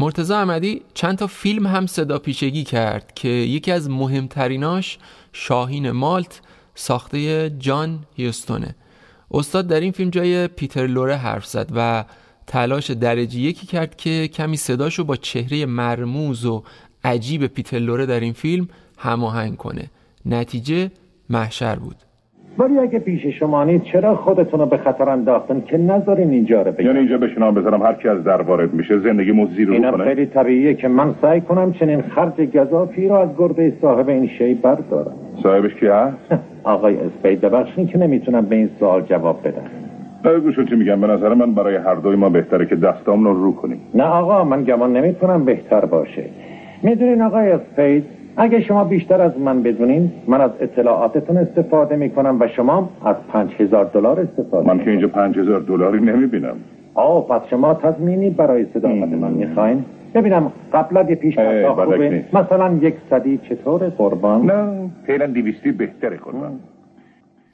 مرتزا 0.00 0.38
احمدی 0.38 0.82
چند 0.94 1.18
تا 1.18 1.26
فیلم 1.26 1.66
هم 1.66 1.86
صدا 1.86 2.18
پیشگی 2.18 2.64
کرد 2.64 3.14
که 3.14 3.28
یکی 3.28 3.72
از 3.72 3.90
مهمتریناش 3.90 4.98
شاهین 5.32 5.90
مالت 5.90 6.40
ساخته 6.74 7.50
جان 7.50 8.04
هیوستونه. 8.16 8.74
استاد 9.30 9.66
در 9.66 9.80
این 9.80 9.92
فیلم 9.92 10.10
جای 10.10 10.48
پیتر 10.48 10.86
لوره 10.86 11.16
حرف 11.16 11.46
زد 11.46 11.70
و 11.74 12.04
تلاش 12.46 12.90
درجه 12.90 13.38
یکی 13.38 13.66
کرد 13.66 13.96
که 13.96 14.28
کمی 14.28 14.56
صداشو 14.56 15.04
با 15.04 15.16
چهره 15.16 15.66
مرموز 15.66 16.44
و 16.44 16.62
عجیب 17.04 17.46
پیتر 17.46 17.78
لوره 17.78 18.06
در 18.06 18.20
این 18.20 18.32
فیلم 18.32 18.68
هماهنگ 18.98 19.56
کنه. 19.56 19.90
نتیجه 20.26 20.90
محشر 21.30 21.76
بود. 21.76 21.96
ولی 22.60 22.78
اگه 22.78 22.98
پیش 22.98 23.26
شما 23.26 23.64
نیست 23.64 23.84
چرا 23.84 24.16
خودتون 24.16 24.60
رو 24.60 24.66
به 24.66 24.76
خطر 24.76 25.08
انداختن 25.08 25.62
که 25.66 25.78
نذارین 25.78 26.30
اینجا 26.30 26.62
رو 26.62 26.72
بگم 26.72 26.86
یعنی 26.86 26.98
اینجا 26.98 27.18
بشینم 27.18 27.54
بذارم 27.54 27.82
هر 27.82 27.92
کی 27.92 28.08
از 28.08 28.24
در 28.24 28.42
وارد 28.42 28.74
میشه 28.74 28.98
زندگی 28.98 29.32
مززی 29.32 29.64
رو 29.64 29.72
اینم 29.72 29.92
کنه 29.92 30.04
خیلی 30.04 30.26
طبیعیه 30.26 30.74
که 30.74 30.88
من 30.88 31.14
سعی 31.22 31.40
کنم 31.40 31.72
چنین 31.72 32.02
خرج 32.02 32.56
گذافی 32.56 33.08
رو 33.08 33.14
از 33.14 33.28
گربه 33.38 33.72
صاحب 33.80 34.08
این 34.08 34.28
شی 34.28 34.54
بردارم. 34.54 35.12
صاحبش 35.42 35.74
کی 35.74 35.86
هست؟ 35.86 36.16
آقای 36.64 36.96
اسپید 36.96 37.40
ببخشین 37.40 37.86
که 37.86 37.98
نمی‌تونم 37.98 38.44
به 38.46 38.56
این 38.56 38.70
سوال 38.78 39.02
جواب 39.02 39.40
بدم. 39.44 40.40
گوشو 40.40 40.64
چی 40.64 40.74
میگم. 40.74 41.00
به 41.00 41.06
نظر 41.06 41.34
من 41.34 41.54
برای 41.54 41.76
هر 41.76 41.94
دوی 41.94 42.16
ما 42.16 42.28
بهتره 42.28 42.66
که 42.66 42.76
دستام 42.76 43.24
رو 43.24 43.44
رو 43.44 43.54
کنیم. 43.54 43.80
نه 43.94 44.04
آقا 44.04 44.44
من 44.44 44.64
گمان 44.64 44.96
نمی‌تونم 44.96 45.44
بهتر 45.44 45.84
باشه. 45.84 46.24
می‌دونین 46.82 47.22
آقای 47.22 47.50
اسپید 47.50 48.19
اگه 48.42 48.60
شما 48.60 48.84
بیشتر 48.84 49.20
از 49.20 49.38
من 49.38 49.62
بدونین 49.62 50.12
من 50.28 50.40
از 50.40 50.50
اطلاعاتتون 50.60 51.36
استفاده 51.36 51.96
می‌کنم 51.96 52.36
و 52.40 52.48
شما 52.48 52.90
از 53.04 53.16
پنج 53.32 53.50
هزار 53.58 53.84
دلار 53.84 54.20
استفاده 54.20 54.68
من 54.68 54.84
که 54.84 54.90
اینجا 54.90 55.08
پنج 55.08 55.38
هزار 55.38 55.60
دلاری 55.60 56.00
نمی‌بینم. 56.00 56.56
آه 56.94 57.28
پس 57.28 57.42
شما 57.50 57.74
تضمینی 57.74 58.30
برای 58.30 58.66
صداقت 58.74 59.08
من 59.08 59.30
می‌خواین؟ 59.32 59.84
ببینم 60.14 60.52
قبلا 60.72 61.02
یه 61.10 61.14
پیش 61.14 61.38
خوبه. 61.38 62.24
مثلا 62.32 62.78
یک 62.82 62.94
صدی 63.10 63.40
چطور 63.48 63.88
قربان. 63.88 64.50
نه 64.50 64.90
فعلا 65.06 65.26
دیویستی 65.26 65.72
بهتره 65.72 66.16
قربان. 66.16 66.60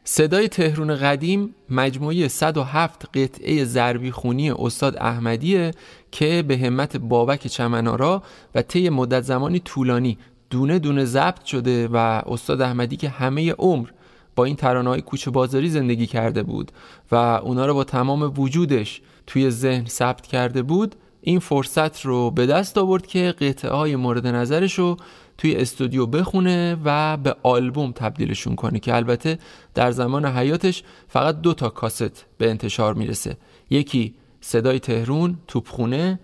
صدای 0.05 0.49
تهرون 0.49 0.95
قدیم 0.95 1.55
مجموعه 1.71 2.29
107 2.29 3.19
قطعه 3.19 3.65
ضربی 3.65 4.11
خونی 4.11 4.51
استاد 4.51 4.97
احمدیه 5.01 5.71
که 6.11 6.45
به 6.49 6.57
همت 6.57 6.97
بابک 6.97 7.47
چمنارا 7.47 8.23
و 8.55 8.63
طی 8.63 8.91
مدت 8.91 9.21
زمانی 9.21 9.59
طولانی 9.59 10.19
دونه 10.51 10.79
دونه 10.79 11.05
ضبط 11.05 11.45
شده 11.45 11.89
و 11.89 11.97
استاد 12.27 12.61
احمدی 12.61 12.97
که 12.97 13.09
همه 13.09 13.53
عمر 13.53 13.89
با 14.37 14.45
این 14.45 14.57
ترانه 14.57 14.91
های 14.91 15.03
کوچه 15.03 15.31
بازاری 15.31 15.69
زندگی 15.69 16.07
کرده 16.07 16.43
بود 16.43 16.73
و 17.11 17.15
اونا 17.15 17.67
رو 17.67 17.75
با 17.75 17.85
تمام 17.85 18.33
وجودش 18.41 19.01
توی 19.27 19.51
ذهن 19.51 19.85
ثبت 19.85 20.27
کرده 20.27 20.63
بود 20.63 20.95
این 21.21 21.39
فرصت 21.39 22.01
رو 22.01 22.31
به 22.31 22.47
دست 22.47 22.79
آورد 22.79 23.07
که 23.07 23.35
قطعه 23.41 23.71
های 23.71 23.97
مورد 23.97 24.27
نظرش 24.27 24.75
رو 24.75 24.97
توی 25.39 25.57
استودیو 25.57 26.07
بخونه 26.07 26.77
و 26.85 27.17
به 27.17 27.37
آلبوم 27.43 27.93
تبدیلشون 27.93 28.57
کنه 28.57 28.79
که 28.79 28.95
البته 28.95 29.39
در 29.75 29.91
زمان 29.91 30.27
حیاتش 30.27 30.83
فقط 31.09 31.41
دو 31.41 31.55
تا 31.55 31.69
کاست 31.69 32.27
به 32.39 32.51
انتشار 32.51 32.95
می‌رسه. 32.95 33.37
یکی 33.71 34.15
صدای 34.41 34.79
تهرون 34.79 35.39
توپخونه 35.49 36.21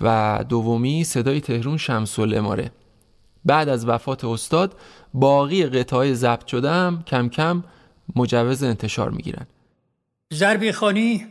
و 0.00 0.44
دومی 0.48 1.04
صدای 1.04 1.40
تهرون 1.40 1.76
شمس 1.76 2.18
الاماره. 2.18 2.70
بعد 3.44 3.68
از 3.68 3.88
وفات 3.88 4.24
استاد 4.24 4.76
باقی 5.14 5.66
قطعه 5.66 6.14
ضبط 6.14 6.46
شده 6.46 6.70
هم 6.70 7.02
کم 7.06 7.28
کم 7.28 7.64
مجوز 8.16 8.62
انتشار 8.62 9.10
می‌گیرن. 9.10 9.46
ضربی 10.34 10.72
خانی 10.72 11.26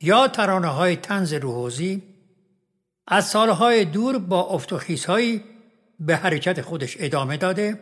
یا 0.00 0.28
ترانه 0.28 0.68
های 0.68 0.96
تنز 0.96 1.32
روحوزی 1.32 2.02
از 3.08 3.26
سالهای 3.26 3.84
دور 3.84 4.18
با 4.18 4.40
افت 4.40 4.72
و 4.72 4.78
خیزهایی 4.78 5.44
به 6.00 6.16
حرکت 6.16 6.60
خودش 6.60 6.96
ادامه 7.00 7.36
داده 7.36 7.80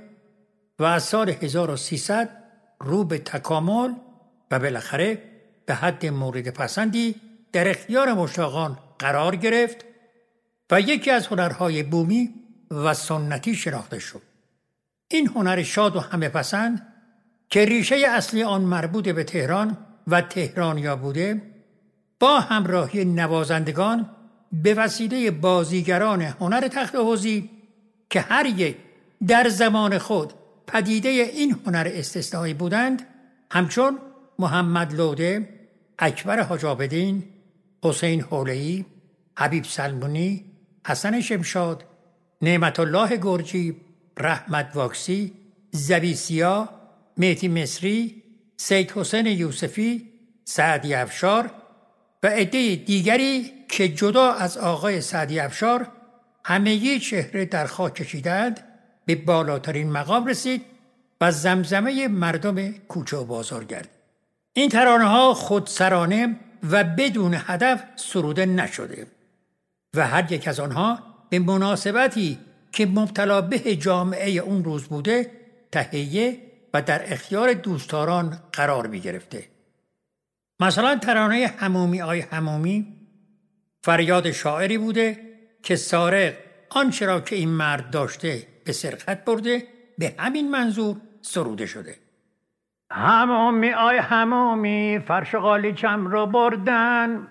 و 0.78 0.84
از 0.84 1.02
سال 1.02 1.30
1300 1.30 2.30
رو 2.80 3.05
به 3.05 3.18
تکامل 3.18 3.93
و 4.51 4.59
بالاخره 4.59 5.22
به 5.66 5.74
حد 5.74 6.06
مورد 6.06 6.48
پسندی 6.48 7.14
در 7.52 7.70
اختیار 7.70 8.12
مشتاقان 8.12 8.78
قرار 8.98 9.36
گرفت 9.36 9.84
و 10.70 10.80
یکی 10.80 11.10
از 11.10 11.26
هنرهای 11.26 11.82
بومی 11.82 12.30
و 12.73 12.94
سنتی 12.94 13.55
شناخته 13.55 13.99
شد. 13.99 14.23
این 15.09 15.27
هنر 15.27 15.62
شاد 15.62 15.97
و 15.97 16.01
همه 16.01 16.28
پسند 16.28 16.86
که 17.51 17.65
ریشه 17.65 17.97
اصلی 18.09 18.43
آن 18.43 18.62
مربوط 18.62 19.09
به 19.09 19.24
تهران 19.24 19.77
و 20.07 20.20
تهرانیا 20.20 20.97
بوده 20.97 21.43
با 22.20 22.40
همراهی 22.40 23.05
نوازندگان 23.05 24.11
به 24.53 24.74
وسیله 24.74 25.31
بازیگران 25.31 26.23
هنر 26.23 26.69
تخت 26.69 26.94
حوزی 26.94 27.51
که 28.11 28.20
هر 28.20 28.47
یک 28.47 28.77
در 29.27 29.49
زمان 29.49 29.99
خود 29.99 30.32
پدیده 30.66 31.09
این 31.09 31.57
هنر 31.66 31.90
استثنایی 31.94 32.55
بودند 32.55 33.07
همچون 33.51 33.99
محمد 34.39 34.94
لوده، 34.94 35.49
اکبر 35.99 36.43
حجابدین، 36.43 37.24
حسین 37.82 38.20
حولهی، 38.20 38.86
حبیب 39.39 39.65
سلمونی، 39.65 40.44
حسن 40.86 41.20
شمشاد، 41.20 41.85
نعمت 42.43 42.81
الله 42.81 43.16
گرجی، 43.16 43.77
رحمت 44.19 44.70
واکسی، 44.74 45.32
زبیسیا، 45.70 46.69
میتی 47.16 47.48
مصری، 47.48 48.23
سید 48.56 48.90
حسین 48.90 49.27
یوسفی 49.27 50.09
سعدی 50.44 50.94
افشار 50.94 51.51
و 52.23 52.27
عده 52.27 52.77
دیگری 52.77 53.52
که 53.69 53.89
جدا 53.89 54.32
از 54.32 54.59
آقای 54.59 55.01
سعدی 55.01 55.40
افشار 55.40 55.89
همگی 56.44 57.01
چهره 57.01 57.44
در 57.44 57.66
خاک 57.66 57.94
کشیدند 57.94 58.60
به 59.06 59.14
بالاترین 59.14 59.90
مقام 59.90 60.27
رسید 60.27 60.64
و 61.20 61.32
زمزمه 61.32 62.09
مردم 62.09 62.73
کوچه 62.73 63.16
و 63.16 63.24
بازار 63.24 63.64
گرد. 63.64 63.89
این 64.52 64.69
ترانه 64.69 65.05
ها 65.05 65.35
خودسرانه 65.35 66.36
و 66.70 66.85
بدون 66.85 67.36
هدف 67.39 67.85
سروده 67.97 68.47
نشده 68.47 69.06
و 69.94 70.06
هر 70.06 70.32
یک 70.32 70.48
از 70.48 70.60
آنها 70.60 71.11
به 71.32 71.38
مناسبتی 71.38 72.38
که 72.72 72.86
مبتلا 72.86 73.40
به 73.40 73.59
جامعه 73.59 74.30
اون 74.30 74.64
روز 74.64 74.84
بوده 74.84 75.30
تهیه 75.72 76.38
و 76.74 76.82
در 76.82 77.12
اختیار 77.12 77.52
دوستداران 77.52 78.38
قرار 78.52 78.86
می 78.86 79.00
گرفته. 79.00 79.44
مثلا 80.60 80.96
ترانه 80.96 81.54
همومی 81.59 82.02
آی 82.02 82.20
همومی 82.20 82.86
فریاد 83.84 84.30
شاعری 84.30 84.78
بوده 84.78 85.20
که 85.62 85.76
سارق 85.76 86.34
آنچه 86.70 87.06
را 87.06 87.20
که 87.20 87.36
این 87.36 87.48
مرد 87.48 87.90
داشته 87.90 88.46
به 88.64 88.72
سرقت 88.72 89.24
برده 89.24 89.66
به 89.98 90.14
همین 90.18 90.50
منظور 90.50 90.96
سروده 91.20 91.66
شده 91.66 91.96
همومی 92.90 93.72
آی 93.72 93.96
همومی 93.96 95.00
فرش 95.09 95.34
قالیچم 95.34 96.06
رو 96.06 96.26
بردن 96.26 97.28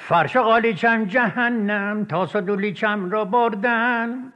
فرش 0.00 0.36
قالیچم 0.36 1.04
جهنم 1.04 2.04
تا 2.04 2.26
صدولیچم 2.26 3.10
رو 3.10 3.24
بردن. 3.24 4.32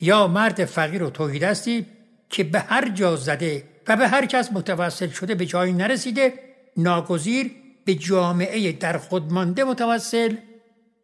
یا 0.00 0.26
مرد 0.26 0.64
فقیر 0.64 1.02
و 1.02 1.10
توحیدستی 1.10 1.86
که 2.28 2.44
به 2.44 2.60
هر 2.60 2.88
جا 2.88 3.16
زده 3.16 3.62
و 3.88 3.96
به 3.96 4.08
هر 4.08 4.26
کس 4.26 4.52
متوسل 4.52 5.08
شده 5.08 5.34
به 5.34 5.46
جایی 5.46 5.72
نرسیده 5.72 6.32
ناگزیر 6.76 7.50
به 7.84 7.94
جامعه 7.94 8.72
در 8.72 8.98
خود 8.98 9.32
مانده 9.32 9.64
متوسل 9.64 10.36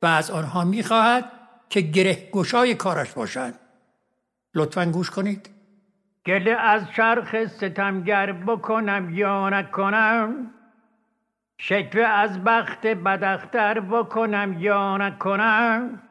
و 0.02 0.06
از 0.06 0.30
آنها 0.30 0.64
می‌خواهد 0.64 1.24
که 1.70 1.80
گره 1.80 2.28
گشای 2.32 2.74
کارش 2.74 3.12
باشند. 3.12 3.54
لطفا 4.54 4.86
گوش 4.86 5.10
کنید. 5.10 5.50
گله 6.26 6.50
از 6.50 6.82
چرخ 6.96 7.46
ستمگر 7.46 8.32
بکنم 8.32 9.10
یا 9.14 9.48
نکنم. 9.48 10.50
شکوه 11.62 12.02
از 12.02 12.44
بخت 12.44 12.86
بدختر 12.86 13.80
بکنم 13.80 14.56
یا 14.58 14.96
نکنم؟ 14.96 16.02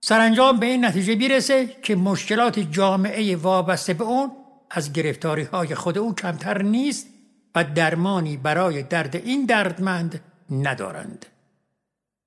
سرانجام 0.00 0.56
به 0.56 0.66
این 0.66 0.84
نتیجه 0.84 1.16
بیرسه 1.16 1.66
که 1.66 1.96
مشکلات 1.96 2.58
جامعه 2.58 3.36
وابسته 3.36 3.94
به 3.94 4.04
اون 4.04 4.30
از 4.70 4.92
گرفتاری 4.92 5.42
های 5.42 5.74
خود 5.74 5.98
او 5.98 6.14
کمتر 6.14 6.62
نیست 6.62 7.06
و 7.54 7.64
درمانی 7.64 8.36
برای 8.36 8.82
درد 8.82 9.16
این 9.16 9.46
دردمند 9.46 10.20
ندارند. 10.50 11.26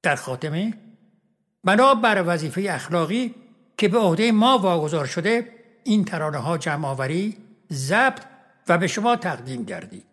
در 0.02 0.16
خاتمه 0.16 0.74
بنا 1.64 1.96
بر 1.96 2.24
وظیفه 2.28 2.66
اخلاقی 2.70 3.36
که 3.78 3.88
به 3.88 3.98
عهده 3.98 4.32
ما 4.32 4.58
واگذار 4.58 5.06
شده 5.06 5.48
این 5.84 6.06
ترانه 6.06 6.38
ها 6.38 6.58
جمع 6.58 6.88
آوری 6.88 7.38
ضبط 7.72 8.22
و 8.68 8.78
به 8.78 8.88
شما 8.88 9.16
تقدیم 9.16 9.64
گردید 9.64 10.06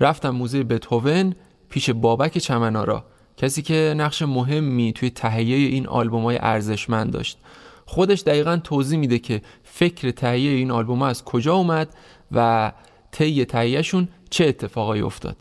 رفتم 0.00 0.30
موزه 0.30 0.64
بتهوون 0.64 1.34
پیش 1.70 1.90
بابک 1.90 2.38
چمنارا 2.38 3.04
کسی 3.36 3.62
که 3.62 3.94
نقش 3.96 4.22
مهمی 4.22 4.92
توی 4.92 5.10
تهیه 5.10 5.56
این 5.56 5.86
آلبوم 5.86 6.22
های 6.22 6.38
ارزشمند 6.40 7.12
داشت. 7.12 7.38
خودش 7.86 8.22
دقیقا 8.22 8.56
توضیح 8.56 8.98
میده 8.98 9.18
که 9.18 9.40
فکر 9.62 10.10
تهیه 10.10 10.50
این 10.50 10.70
آلبوم 10.70 11.02
از 11.02 11.24
کجا 11.24 11.54
اومد 11.54 11.88
و 12.32 12.72
طی 13.10 13.44
تهیهشون 13.44 14.08
چه 14.30 14.46
اتفاقایی 14.46 15.02
افتاد. 15.02 15.36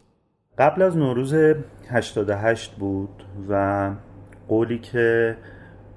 قبل 0.57 0.81
از 0.81 0.97
نوروز 0.97 1.33
88 1.89 2.71
بود 2.71 3.23
و 3.49 3.91
قولی 4.47 4.79
که 4.79 5.37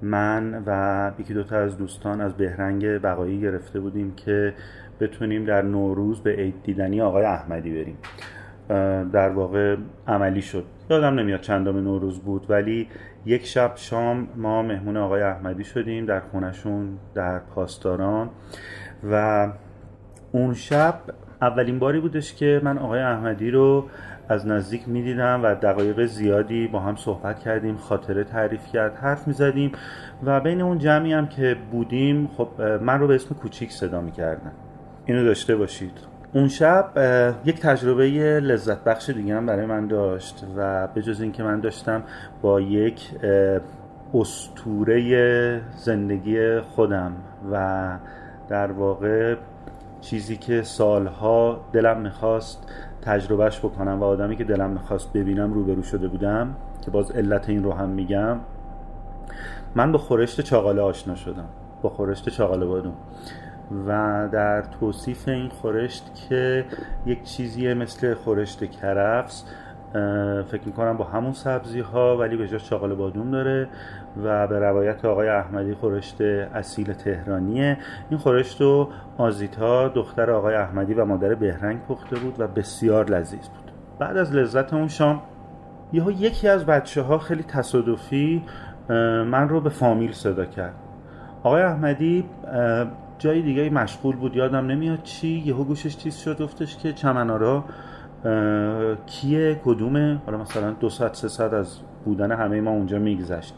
من 0.01 0.63
و 0.65 1.11
یکی 1.19 1.33
دوتا 1.33 1.57
از 1.57 1.77
دوستان 1.77 2.21
از 2.21 2.37
بهرنگ 2.37 2.85
بقایی 2.85 3.41
گرفته 3.41 3.79
بودیم 3.79 4.15
که 4.15 4.53
بتونیم 4.99 5.45
در 5.45 5.61
نوروز 5.61 6.21
به 6.21 6.31
عید 6.31 6.63
دیدنی 6.63 7.01
آقای 7.01 7.25
احمدی 7.25 7.71
بریم. 7.71 7.97
در 9.13 9.29
واقع 9.29 9.75
عملی 10.07 10.41
شد. 10.41 10.63
یادم 10.89 11.19
نمیاد 11.19 11.41
چندم 11.41 11.77
نوروز 11.77 12.19
بود 12.19 12.45
ولی 12.49 12.87
یک 13.25 13.45
شب 13.45 13.71
شام 13.75 14.27
ما 14.35 14.61
مهمون 14.61 14.97
آقای 14.97 15.21
احمدی 15.21 15.63
شدیم 15.63 16.05
در 16.05 16.19
خونشون 16.19 16.97
در 17.15 17.39
پاسداران. 17.39 18.29
و 19.11 19.47
اون 20.31 20.53
شب 20.53 20.99
اولین 21.41 21.79
باری 21.79 21.99
بودش 21.99 22.35
که 22.35 22.61
من 22.63 22.77
آقای 22.77 22.99
احمدی 22.99 23.51
رو 23.51 23.85
از 24.29 24.47
نزدیک 24.47 24.89
می‌دیدم 24.89 25.41
و 25.43 25.55
دقایق 25.55 26.05
زیادی 26.05 26.67
با 26.67 26.79
هم 26.79 26.95
صحبت 26.95 27.39
کردیم 27.39 27.77
خاطره 27.77 28.23
تعریف 28.23 28.67
کرد 28.73 28.95
حرف 28.95 29.27
می‌زدیم 29.27 29.71
و 30.23 30.39
بین 30.39 30.61
اون 30.61 30.77
جمعی 30.77 31.13
هم 31.13 31.27
که 31.27 31.57
بودیم 31.71 32.27
خب 32.27 32.61
من 32.61 32.99
رو 32.99 33.07
به 33.07 33.15
اسم 33.15 33.35
کوچیک 33.35 33.71
صدا 33.71 34.01
می‌کردن. 34.01 34.51
اینو 35.05 35.23
داشته 35.23 35.55
باشید. 35.55 36.12
اون 36.33 36.47
شب 36.47 36.89
یک 37.45 37.59
تجربه 37.59 38.05
لذت 38.39 38.83
بخش 38.83 39.09
دیگه 39.09 39.35
هم 39.35 39.45
برای 39.45 39.65
من 39.65 39.87
داشت 39.87 40.45
و 40.57 40.87
به 40.87 41.01
جز 41.01 41.21
اینکه 41.21 41.43
من 41.43 41.59
داشتم 41.59 42.03
با 42.41 42.61
یک 42.61 43.11
استوره 44.13 45.61
زندگی 45.75 46.59
خودم 46.59 47.11
و 47.51 47.97
در 48.49 48.71
واقع 48.71 49.35
چیزی 50.01 50.37
که 50.37 50.61
سالها 50.61 51.65
دلم 51.73 52.01
می‌خواست 52.01 52.71
تجربهش 53.01 53.59
بکنم 53.59 53.99
و 53.99 54.03
آدمی 54.03 54.35
که 54.35 54.43
دلم 54.43 54.69
می‌خواست 54.69 55.13
ببینم 55.13 55.53
روبرو 55.53 55.83
شده 55.83 56.07
بودم 56.07 56.55
که 56.85 56.91
باز 56.91 57.11
علت 57.11 57.49
این 57.49 57.63
رو 57.63 57.73
هم 57.73 57.89
میگم 57.89 58.39
من 59.75 59.91
با 59.91 59.97
خورشت 59.97 60.41
چاقاله 60.41 60.81
آشنا 60.81 61.15
شدم. 61.15 61.49
با 61.81 61.89
خورشت 61.89 62.29
چاقاله 62.29 62.65
بادون 62.65 62.93
و 63.87 64.29
در 64.31 64.61
توصیف 64.61 65.27
این 65.27 65.49
خورشت 65.49 66.11
که 66.29 66.65
یک 67.05 67.23
چیزی 67.23 67.73
مثل 67.73 68.13
خورشت 68.13 68.71
کرفس 68.71 69.45
فکر 70.51 70.61
می‌کنم 70.65 70.97
با 70.97 71.03
همون 71.03 71.31
سبزی 71.31 71.79
ها 71.79 72.17
ولی 72.17 72.37
به 72.37 72.47
جاش 72.47 72.69
چاقال 72.69 72.95
بادوم 72.95 73.31
داره 73.31 73.67
و 74.23 74.47
به 74.47 74.59
روایت 74.59 75.05
آقای 75.05 75.29
احمدی 75.29 75.73
خورشت 75.73 76.21
اصیل 76.21 76.93
تهرانیه. 76.93 77.77
این 78.09 78.19
خورشت 78.19 78.61
رو 78.61 78.89
آزیتا 79.17 79.87
دختر 79.87 80.31
آقای 80.31 80.55
احمدی 80.55 80.93
و 80.93 81.05
مادر 81.05 81.35
بهرنگ 81.35 81.85
پخته 81.85 82.15
بود 82.15 82.35
و 82.39 82.47
بسیار 82.47 83.05
لذیذ 83.05 83.47
بود. 83.47 83.71
بعد 83.99 84.17
از 84.17 84.35
لذت 84.35 84.73
اون 84.73 84.87
شام 84.87 85.21
یهو 85.93 86.11
یکی 86.11 86.47
از 86.47 86.65
بچه 86.65 87.01
ها 87.01 87.17
خیلی 87.17 87.43
تصادفی 87.43 88.43
من 89.25 89.49
رو 89.49 89.61
به 89.61 89.69
فامیل 89.69 90.11
صدا 90.11 90.45
کرد. 90.45 90.75
آقای 91.43 91.61
احمدی 91.61 92.25
جای 93.23 93.41
دیگه 93.41 93.69
مشغول 93.69 94.15
بود. 94.15 94.35
یادم 94.35 94.65
نمیاد 94.65 95.03
چی 95.03 95.27
یهو 95.27 95.63
گوشش 95.63 95.97
چیز 95.97 96.17
شد 96.17 96.41
گفتش 96.41 96.77
که 96.77 96.93
چمنارا 96.93 97.63
کیه 99.05 99.61
کدومه؟ 99.65 100.21
حالا 100.25 100.37
مثلا 100.37 100.71
دو 100.71 100.89
ساعت 100.89 101.15
سه 101.15 101.27
ساعت 101.27 101.53
از 101.53 101.79
بودن 102.05 102.31
همه 102.31 102.61
ما 102.61 102.71
اونجا 102.71 102.99
میگذشت. 102.99 103.55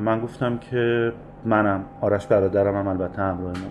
من 0.00 0.20
گفتم 0.20 0.58
که 0.58 1.12
منم 1.44 1.84
آرش 2.00 2.26
برادرم 2.26 2.76
هم 2.76 2.88
البته 2.88 3.22
همراه 3.22 3.52
من 3.52 3.70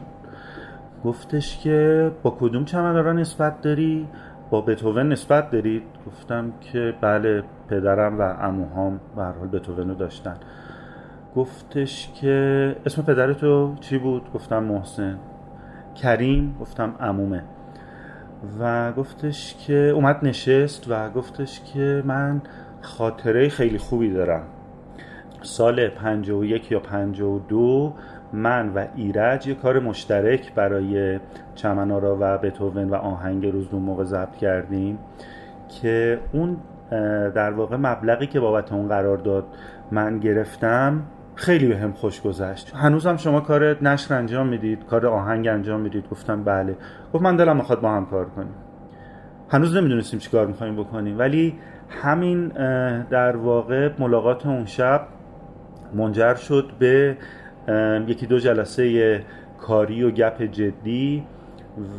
گفتش 1.03 1.57
که 1.57 2.11
با 2.23 2.38
کدوم 2.39 2.65
چمنارا 2.65 3.14
نسبت 3.14 3.61
داری؟ 3.61 4.07
با 4.49 4.61
بتوون 4.61 5.10
نسبت 5.10 5.49
دارید؟ 5.49 5.84
گفتم 6.07 6.53
که 6.61 6.93
بله 7.01 7.43
پدرم 7.69 8.19
و 8.19 8.22
عموهام 8.22 8.99
به 9.15 9.22
هر 9.22 9.31
حال 9.31 9.47
بتوون 9.47 9.89
رو 9.89 9.95
داشتن. 9.95 10.35
گفتش 11.35 12.10
که 12.22 12.76
اسم 12.85 13.01
پدرتو 13.01 13.76
چی 13.80 13.97
بود؟ 13.97 14.34
گفتم 14.34 14.64
محسن. 14.64 15.18
کریم؟ 16.01 16.56
گفتم 16.61 16.95
عمومه. 16.99 17.43
و 18.60 18.91
گفتش 18.91 19.56
که 19.56 19.73
اومد 19.73 20.19
نشست 20.26 20.85
و 20.89 21.10
گفتش 21.10 21.61
که 21.73 22.03
من 22.06 22.41
خاطره 22.81 23.49
خیلی 23.49 23.77
خوبی 23.77 24.14
دارم. 24.14 24.43
سال 25.41 25.88
51 25.88 26.72
یا 26.72 26.80
52 26.80 27.93
من 28.34 28.69
و 28.69 28.85
ایرج 28.95 29.47
یه 29.47 29.56
کار 29.56 29.80
مشترک 29.80 30.53
برای 30.53 31.19
چمنارا 31.56 32.18
و 32.19 32.38
بتوون 32.38 32.89
و 32.89 32.95
آهنگ 32.95 33.45
روز 33.45 33.69
دو 33.69 33.80
موقع 33.80 34.03
ضبط 34.03 34.35
کردیم 34.35 34.99
که 35.81 36.19
اون 36.34 36.57
در 37.35 37.51
واقع 37.51 37.76
مبلغی 37.76 38.27
که 38.27 38.39
بابت 38.39 38.73
اون 38.73 38.88
قرار 38.88 39.18
داد 39.18 39.45
من 39.91 40.19
گرفتم 40.19 41.03
خیلی 41.39 41.67
به 41.67 41.77
هم 41.77 41.93
خوش 41.93 42.21
گذشت. 42.21 42.75
هنوزم 42.75 43.17
شما 43.17 43.41
کار 43.41 43.83
نشر 43.83 44.13
انجام 44.13 44.47
می‌دید 44.47 44.85
کار 44.85 45.07
آهنگ 45.07 45.47
انجام 45.47 45.79
می‌دید؟ 45.79 46.09
گفتم 46.09 46.43
بله. 46.43 46.77
گفت 47.13 47.23
من 47.23 47.35
دلم 47.35 47.55
می‌خواد 47.55 47.81
با 47.81 47.91
هم 47.91 48.05
کار 48.05 48.25
کنیم. 48.25 48.53
هنوز 49.49 49.75
نمی‌دونستیم 49.75 50.19
چی 50.19 50.29
کار 50.29 50.47
می‌خوایم 50.47 50.75
بکنیم. 50.75 51.19
ولی 51.19 51.55
همین 51.89 52.47
در 53.09 53.35
واقع 53.35 53.89
ملاقات 53.99 54.45
اون 54.45 54.65
شب 54.65 55.01
منجر 55.93 56.35
شد 56.35 56.71
به 56.79 57.17
یکی 58.07 58.25
دو 58.25 58.39
جلسه 58.39 59.23
کاری 59.59 60.03
و 60.03 60.11
گپ 60.11 60.41
جدی 60.41 61.23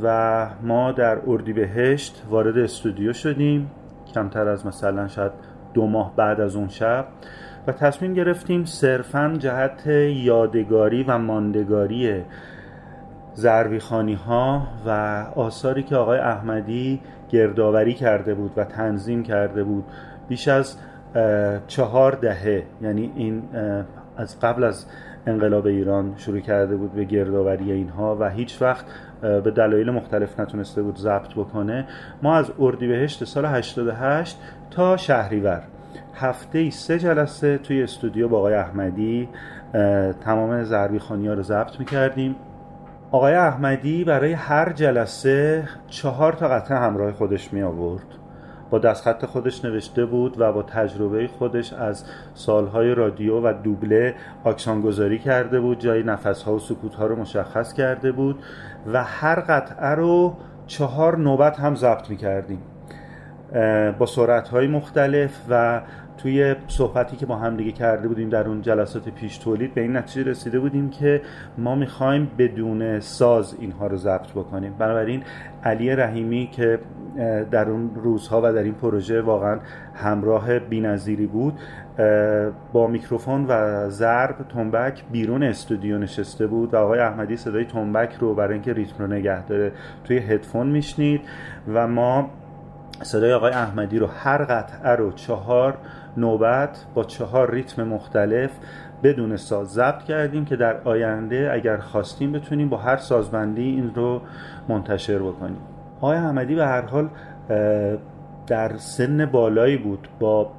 و 0.03 0.47
ما 0.63 0.93
در 0.93 1.19
اردیبهشت 1.27 2.23
وارد 2.31 2.59
استودیو 2.59 3.13
شدیم. 3.13 3.71
کمتر 4.15 4.49
از 4.49 4.67
مثلا 4.67 5.09
شاید 5.09 5.33
دو 5.75 5.87
ماه 5.87 6.17
بعد 6.17 6.41
از 6.41 6.57
اون 6.57 6.69
شب. 6.69 7.07
و 7.67 7.73
تصمیم 7.73 8.15
گرفتیم 8.15 8.65
صرفا 8.65 9.37
جهت 9.39 9.87
یادگاری 9.87 11.03
و 11.03 11.19
ماندگاری 11.19 12.23
زربیخانی 13.35 14.15
ها 14.15 14.69
و 14.87 14.91
آثاری 15.37 15.83
که 15.83 15.97
آقای 15.97 16.19
احمدی 16.19 17.01
گردآوری 17.31 17.95
کرده 17.95 18.35
بود 18.35 18.53
و 18.57 18.65
تنظیم 18.65 19.23
کرده 19.23 19.65
بود 19.65 19.85
بیش 20.29 20.49
از 20.49 20.77
چهار 21.67 22.13
دهه 22.13 22.67
یعنی 22.83 23.13
این 23.17 23.43
از 24.17 24.41
قبل 24.41 24.65
از 24.65 24.87
انقلاب 25.27 25.67
ایران 25.67 26.15
شروع 26.17 26.41
کرده 26.41 26.77
بود 26.77 26.93
به 26.93 27.05
گردآوری 27.05 27.73
اینها 27.73 28.17
و 28.21 28.31
هیچ 28.31 28.63
وقت 28.63 28.85
به 29.21 29.51
دلایل 29.51 29.91
مختلف 29.91 30.41
نتونسته 30.41 30.83
بود 30.83 30.97
ضبط 30.97 31.35
بکنه. 31.35 31.87
ما 32.23 32.37
از 32.37 32.53
اردیبهشت 32.59 33.25
سال 33.25 33.45
88 33.45 34.39
تا 34.71 34.97
شهریور 34.97 35.63
هفته 36.15 36.59
ای 36.59 36.71
سه 36.71 36.99
جلسه 36.99 37.59
توی 37.59 37.83
استودیو 37.83 38.29
با 38.29 38.39
آقای 38.39 38.55
احمدی 38.55 39.29
تمام 40.25 40.65
زربی 40.65 40.99
خانی 40.99 41.29
ها 41.29 41.35
رو 41.35 41.43
ضبط 41.43 41.81
می‌کردیم. 41.81 42.37
آقای 43.13 43.35
احمدی 43.35 44.05
برای 44.05 44.33
هر 44.33 44.73
جلسه 44.73 45.69
چهار 45.89 46.33
تا 46.33 46.49
قطعه 46.49 46.79
همراه 46.79 47.13
خودش 47.13 47.53
می 47.53 47.63
آورد 47.63 48.07
با 48.71 48.79
دستخط 48.79 49.25
خودش 49.27 49.65
نوشته 49.65 50.05
بود 50.05 50.41
و 50.41 50.53
با 50.53 50.63
تجربه 50.63 51.27
خودش 51.27 51.73
از 51.73 52.05
سالهای 52.35 52.95
رادیو 52.95 53.41
و 53.41 53.53
دوبله 53.63 54.15
گذاری 54.85 55.19
کرده 55.19 55.61
بود 55.61 55.79
جای 55.79 56.03
نفسها 56.03 56.55
و 56.55 56.59
سکوتها 56.59 57.07
رو 57.07 57.17
مشخص 57.17 57.73
کرده 57.73 58.13
بود 58.13 58.43
و 58.93 59.05
هر 59.05 59.41
قطعه 59.41 59.89
رو 59.89 60.37
چهار 60.67 61.19
نوبت 61.19 61.61
هم 61.61 61.75
ضبط 61.75 62.11
می 62.11 62.17
کردیم 62.17 62.63
با 63.99 64.07
سرعت 64.07 64.55
مختلف 64.55 65.41
و 65.51 65.81
توی 66.19 66.55
صحبتی 66.69 67.17
که 67.17 67.27
با 67.27 67.37
هم 67.37 67.57
دیگه 67.57 67.73
کرده 67.73 68.09
بودیم 68.09 68.29
در 68.29 68.49
اون 68.49 68.63
جلسات 68.63 69.09
پیش 69.09 69.39
تولید 69.39 69.75
به 69.75 69.81
این 69.81 69.97
نتیجه 69.97 70.31
رسیده 70.31 70.61
بودیم 70.61 70.91
که 70.91 71.23
ما 71.59 71.75
می‌خوایم 71.75 72.31
بدون 72.39 73.01
ساز 73.01 73.57
اینها 73.61 73.87
رو 73.87 73.97
ضبط 73.97 74.31
بکنیم. 74.31 74.75
بنابراین 74.79 75.23
علی 75.65 75.97
رحیمی 75.97 76.47
که 76.53 76.79
در 77.51 77.71
اون 77.71 77.91
روزها 77.95 78.41
و 78.45 78.53
در 78.53 78.63
این 78.63 78.75
پروژه 78.75 79.21
واقعا 79.21 79.59
همراه 79.95 80.59
بینظیری 80.59 81.27
بود 81.27 81.55
با 82.73 82.87
میکروفون 82.87 83.47
و 83.49 83.89
ضرب 83.89 84.37
تنبک 84.49 85.05
بیرون 85.13 85.43
استودیو 85.43 85.99
نشسته 85.99 86.47
بود 86.47 86.75
و 86.75 86.77
آقای 86.77 86.99
احمدی 87.01 87.37
صدای 87.37 87.65
تنبک 87.65 88.15
رو 88.21 88.35
برای 88.35 88.53
اینکه 88.53 88.73
ریتم 88.73 88.95
رو 88.99 89.07
نگه 89.07 89.47
داره 89.47 89.73
توی 90.05 90.19
هدفون 90.19 90.67
میشنید 90.67 91.21
و 91.75 91.87
ما 91.87 92.31
صدای 93.03 93.33
آقای 93.33 93.53
احمدی 93.53 93.99
رو 93.99 94.07
هر 94.07 94.45
قطعه 94.45 94.91
رو 94.91 95.13
چهار 95.13 95.79
نوبت 96.17 96.85
با 96.95 97.05
چهار 97.05 97.51
ریتم 97.51 97.85
مختلف 97.85 98.51
بدون 99.03 99.37
ساز 99.37 99.69
ضبط 99.69 100.03
کردیم 100.03 100.45
که 100.45 100.57
در 100.57 100.81
آینده 100.85 101.51
اگر 101.53 101.77
خواستیم 101.77 102.33
بتونیم 102.33 102.69
با 102.69 102.77
هر 102.77 102.97
سازبندی 102.97 103.63
این 103.63 103.95
رو 103.95 104.21
منتشر 104.69 105.19
بکنیم. 105.19 105.59
آقای 106.01 106.17
احمدی 106.17 106.55
به 106.55 106.67
هر 106.67 106.83
حال 106.83 107.09
در 108.47 108.77
سن 108.77 109.27
بالایی 109.27 109.77
بود 109.77 110.09
با 110.21 110.51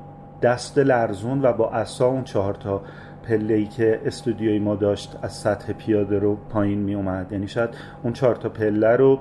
دست 0.42 0.78
لرزون 0.78 1.42
و 1.42 1.54
با 1.54 1.70
اصا 1.72 2.08
اون 2.08 2.24
چهار 2.24 2.54
تا 2.54 2.82
پله 3.28 3.66
که 3.66 4.02
استودیوی 4.06 4.60
ما 4.60 4.76
داشت 4.76 5.18
از 5.22 5.34
سطح 5.34 5.74
پیاده 5.74 6.20
رو 6.20 6.36
پایین 6.36 6.80
می 6.80 6.96
اومد 6.96 7.32
یعنی 7.32 7.48
شاید 7.48 7.70
اون 8.04 8.14
چهار 8.14 8.36
تا 8.36 8.50
پله 8.50 8.96
رو 8.96 9.20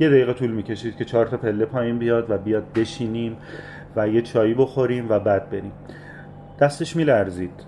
یه 0.00 0.08
دقیقه 0.08 0.32
طول 0.32 0.50
می‌کشید 0.50 0.96
که 0.96 1.04
چهار 1.04 1.26
تا 1.26 1.36
پله 1.36 1.64
پایین 1.64 1.98
بیاد 1.98 2.30
و 2.30 2.38
بیاد 2.38 2.72
بشینیم 2.72 3.36
و 3.96 4.08
یه 4.08 4.22
چایی 4.22 4.54
بخوریم 4.54 5.06
و 5.08 5.18
بعد 5.18 5.50
بریم. 5.50 5.72
دستش 6.60 6.96
میلرزید. 6.96 7.64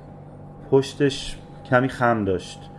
پشتش 0.70 1.38
کمی 1.70 1.88
خم 1.88 2.24
داشت. 2.24 2.70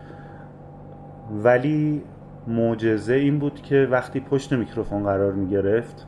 ولی 1.44 2.04
معجزه 2.48 3.14
این 3.14 3.40
بود 3.40 3.62
که 3.62 3.88
وقتی 3.92 4.20
پشت 4.20 4.54
میکروفون 4.54 5.04
قرار 5.04 5.34
می 5.34 5.50
گرفت 5.50 6.08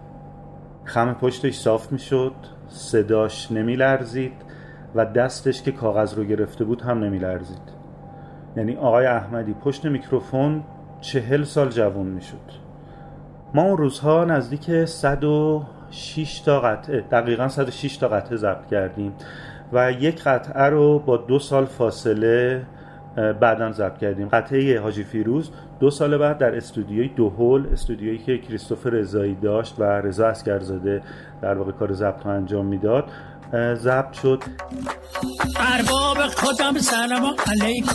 خم 0.84 1.14
پشتش 1.14 1.56
صاف 1.56 1.92
می 1.92 2.00
شد 2.00 2.34
صداش 2.68 3.52
نمی 3.52 3.76
لرزید 3.76 4.34
و 4.96 5.06
دستش 5.06 5.62
که 5.62 5.72
کاغذ 5.72 6.14
رو 6.14 6.24
گرفته 6.24 6.64
بود 6.64 6.82
هم 6.82 7.04
نمی 7.04 7.20
لرزید 7.20 7.76
یعنی 8.58 8.76
آقای 8.76 9.06
احمدی 9.06 9.54
پشت 9.54 9.86
میکروفون 9.86 10.64
چهل 11.02 11.44
سال 11.44 11.70
جوان 11.70 12.06
می 12.06 12.22
شد 12.22 12.65
ما 13.54 13.64
اون 13.64 13.78
روزها 13.78 14.26
نزدیک 14.26 14.86
106 14.86 16.40
تا 16.40 16.60
قطعه 16.60 17.02
دقیقا 17.02 17.48
106 17.48 17.98
تا 17.98 18.08
قطعه 18.08 18.38
ضبط 18.38 18.68
کردیم 18.68 19.14
و 19.74 19.92
یک 19.92 20.24
قطعه 20.24 20.64
رو 20.64 21.00
با 21.00 21.18
دو 21.18 21.40
سال 21.40 21.66
فاصله 21.66 22.66
بعدا 23.40 23.72
ضبط 23.72 23.98
کردیم. 23.98 24.28
قطعه 24.28 24.80
حاجی 24.80 25.04
فیروز 25.04 25.52
دو 25.80 25.90
سال 25.90 26.18
بعد 26.18 26.38
در 26.38 26.56
استودیوی 26.56 27.08
دو 27.08 27.30
هول 27.30 27.68
استودیویی 27.74 28.18
که 28.18 28.38
کریستوفر 28.38 28.90
رضایی 28.90 29.36
داشت 29.36 29.76
و 29.80 29.84
رضا 29.84 30.28
اسکرزاده 30.28 31.02
در 31.42 31.58
واقع 31.58 31.72
کار 31.72 31.94
ضبط 31.94 32.26
رو 32.26 32.32
انجام 32.32 32.66
می‌داد. 32.66 33.04
ضبط 33.54 34.14
شد. 34.22 34.44
ارباب 35.60 36.18
خودم 36.28 36.80
سلام 36.80 37.36
علیکم. 37.48 37.92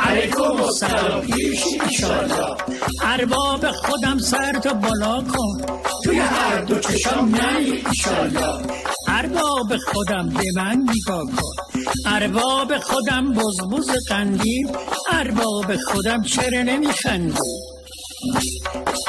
علیکم 0.00 0.62
السلام. 0.62 1.20
پیش 1.20 1.64
ایشالله 1.88 2.56
ارباب 3.04 3.70
خودم 3.70 4.18
سر 4.18 4.52
تو 4.52 4.74
بالا 4.74 5.22
کن. 5.22 5.66
توی 6.04 6.18
هر 6.18 6.60
دو 6.60 6.78
چشم 6.78 7.28
نه 7.32 7.56
ایشالله 7.88 8.60
ارباب 9.08 9.76
خودم 9.92 10.28
به 10.28 10.44
من 10.56 10.76
نگاه 10.76 11.24
کن. 11.24 11.80
ارباب 12.06 12.78
خودم 12.78 13.32
بزبوز 13.32 13.90
قندیل. 14.08 14.68
ارباب 15.12 15.76
خودم 15.76 16.22
چرا 16.22 16.62
نمیخندی؟ 16.62 17.38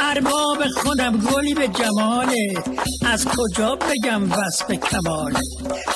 ارباب 0.09 0.67
خودم 0.83 1.17
گلی 1.17 1.53
به 1.53 1.67
جماله. 1.67 2.53
از 3.05 3.25
کجا 3.25 3.75
بگم 3.75 4.31
وصف 4.31 4.71
کماله؟ 4.71 5.39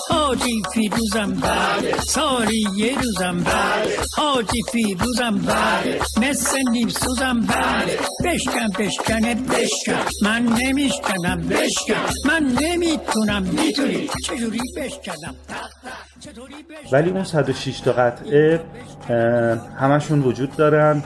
حاجی 0.09 0.61
فیروزم 0.73 1.33
بله. 1.33 1.99
سالی 1.99 2.65
یه 2.77 2.95
روزم 3.01 3.43
بله. 3.43 3.97
حاجی 4.17 4.61
فیروزم 4.71 5.37
بله. 5.37 5.99
مثل 6.21 6.57
نیم 6.71 6.89
سوزم 6.89 7.39
بله. 7.39 7.99
بشکن 8.25 8.67
بشکنه 8.79 9.35
بشکن. 9.35 10.05
من 10.21 10.43
نمیشکنم 10.43 11.47
بشکن. 11.49 12.13
من 12.25 12.43
نمی‌تونم 12.61 13.43
می‌تونی. 13.43 14.09
چجوری 14.27 14.59
بشکنم؟ 14.77 15.35
ولی 16.91 17.09
اون 17.09 17.23
106 17.23 17.79
تا 17.79 17.91
قطعه 17.93 18.61
همشون 19.79 20.21
وجود 20.21 20.55
دارن. 20.55 21.03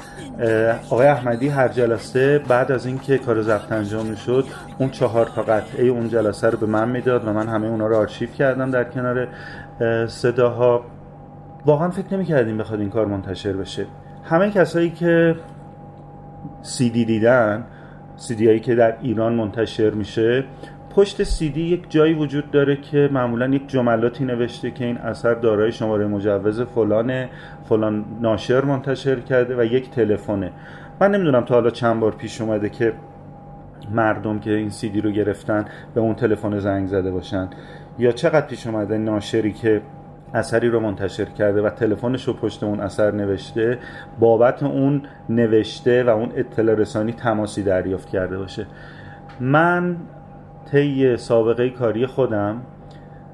آقای 0.89 1.07
احمدی 1.07 1.47
هر 1.47 1.67
جلسه 1.67 2.39
بعد 2.39 2.71
از 2.71 2.85
اینکه 2.85 3.17
کار 3.17 3.41
ضبط 3.41 3.71
انجام 3.71 4.05
می‌شد 4.05 4.45
اون 4.77 4.89
چهار 4.89 5.25
تا 5.25 5.41
قطعه 5.41 5.85
اون 5.85 6.09
جلسه 6.09 6.49
رو 6.49 6.57
به 6.57 6.65
من 6.65 6.89
می‌داد 6.89 7.27
و 7.27 7.33
من 7.33 7.47
همه 7.47 7.67
اونا 7.67 7.87
رو 7.87 7.95
آرشیو 7.95 8.29
کردم 8.29 8.71
در 8.71 8.83
کنار 8.83 9.27
صداها. 10.07 10.85
واقعا 11.65 11.89
فکر 11.89 12.13
نمی 12.13 12.25
کردیم 12.25 12.57
بخواد 12.57 12.79
این 12.79 12.89
کار 12.89 13.05
منتشر 13.05 13.53
بشه. 13.53 13.85
همه 14.23 14.51
کسایی 14.51 14.89
که 14.89 15.35
سی 16.61 16.89
دی 16.89 17.05
دیدن 17.05 17.65
سی 18.15 18.35
دی 18.35 18.47
هایی 18.47 18.59
که 18.59 18.75
در 18.75 18.97
ایران 19.01 19.33
منتشر 19.33 19.89
میشه 19.89 20.43
پشت 20.97 21.23
سیدی 21.23 21.61
یک 21.61 21.85
جایی 21.89 22.13
وجود 22.13 22.51
داره 22.51 22.75
که 22.75 23.09
معمولا 23.11 23.47
یک 23.47 23.67
جملاتی 23.67 24.25
نوشته 24.25 24.71
که 24.71 24.85
این 24.85 24.97
اثر 24.97 25.33
دارای 25.33 25.71
شماره 25.71 26.07
مجوز 26.07 26.61
فلان 26.61 27.27
فلان 27.69 28.05
ناشر 28.21 28.65
منتشر 28.65 29.19
کرده 29.19 29.57
و 29.57 29.63
یک 29.63 29.91
تلفنه. 29.91 30.51
من 31.01 31.11
نمی‌دونم 31.11 31.45
تا 31.45 31.53
حالا 31.53 31.69
چند 31.69 31.99
بار 31.99 32.11
پیش 32.11 32.41
اومده 32.41 32.69
که 32.69 32.93
مردم 33.91 34.39
که 34.39 34.51
این 34.51 34.69
سیدی 34.69 35.01
رو 35.01 35.11
گرفتن 35.11 35.65
به 35.95 36.01
اون 36.01 36.15
تلفن 36.15 36.59
زنگ 36.59 36.87
زده 36.87 37.11
باشن 37.11 37.49
یا 37.99 38.11
چقدر 38.11 38.47
پیش 38.47 38.67
اومده 38.67 38.97
ناشری 38.97 39.53
که 39.53 39.81
اثری 40.33 40.69
رو 40.69 40.79
منتشر 40.79 41.25
کرده 41.25 41.61
و 41.61 41.69
تلفنش 41.69 42.23
رو 42.23 42.33
پشت 42.33 42.63
اون 42.63 42.79
اثر 42.79 43.11
نوشته 43.11 43.79
بابت 44.19 44.63
اون 44.63 45.01
نوشته 45.29 46.03
و 46.03 46.09
اون 46.09 46.31
اطلاع 46.35 46.75
رسانی 46.75 47.13
تماسی 47.13 47.63
دریافت 47.63 48.09
کرده 48.09 48.37
باشه. 48.37 48.67
من 49.39 49.97
طی 50.71 51.17
سابقه 51.17 51.69
کاری 51.69 52.05
خودم 52.05 52.61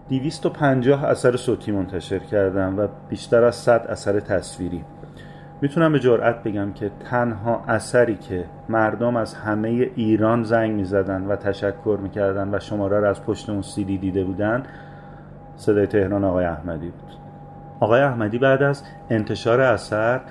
250 0.10 1.04
اثر 1.04 1.38
صوتی 1.38 1.72
منتشر 1.72 2.20
کردم 2.20 2.80
و 2.80 2.88
بیشتر 3.10 3.44
از 3.44 3.56
100 3.56 3.86
اثر 3.90 4.20
تصویری. 4.20 4.86
می‌تونم 5.62 5.92
به 5.92 6.00
جرئت 6.00 6.44
بگم 6.44 6.74
که 6.74 6.92
تنها 7.10 7.64
اثری 7.68 8.16
که 8.16 8.46
مردم 8.70 9.16
از 9.16 9.34
همه 9.34 9.70
ایران 9.96 10.44
زنگ 10.44 10.72
می‌زدن 10.72 11.26
و 11.26 11.36
تشکر 11.36 12.00
می‌کردن 12.02 12.56
و 12.56 12.60
شماره 12.60 13.00
رو 13.00 13.10
از 13.10 13.24
پشت 13.24 13.50
اون 13.50 13.62
سیدی 13.62 13.98
دیده 13.98 14.24
بودن 14.24 14.64
صدای 15.56 15.88
تهران 15.88 16.24
آقای 16.24 16.46
احمدی 16.46 16.90
بود. 16.90 17.12
آقای 17.80 18.02
احمدی 18.02 18.38
بعد 18.38 18.64
از 18.64 18.84
انتشار 19.10 19.62
اثر 19.62 20.22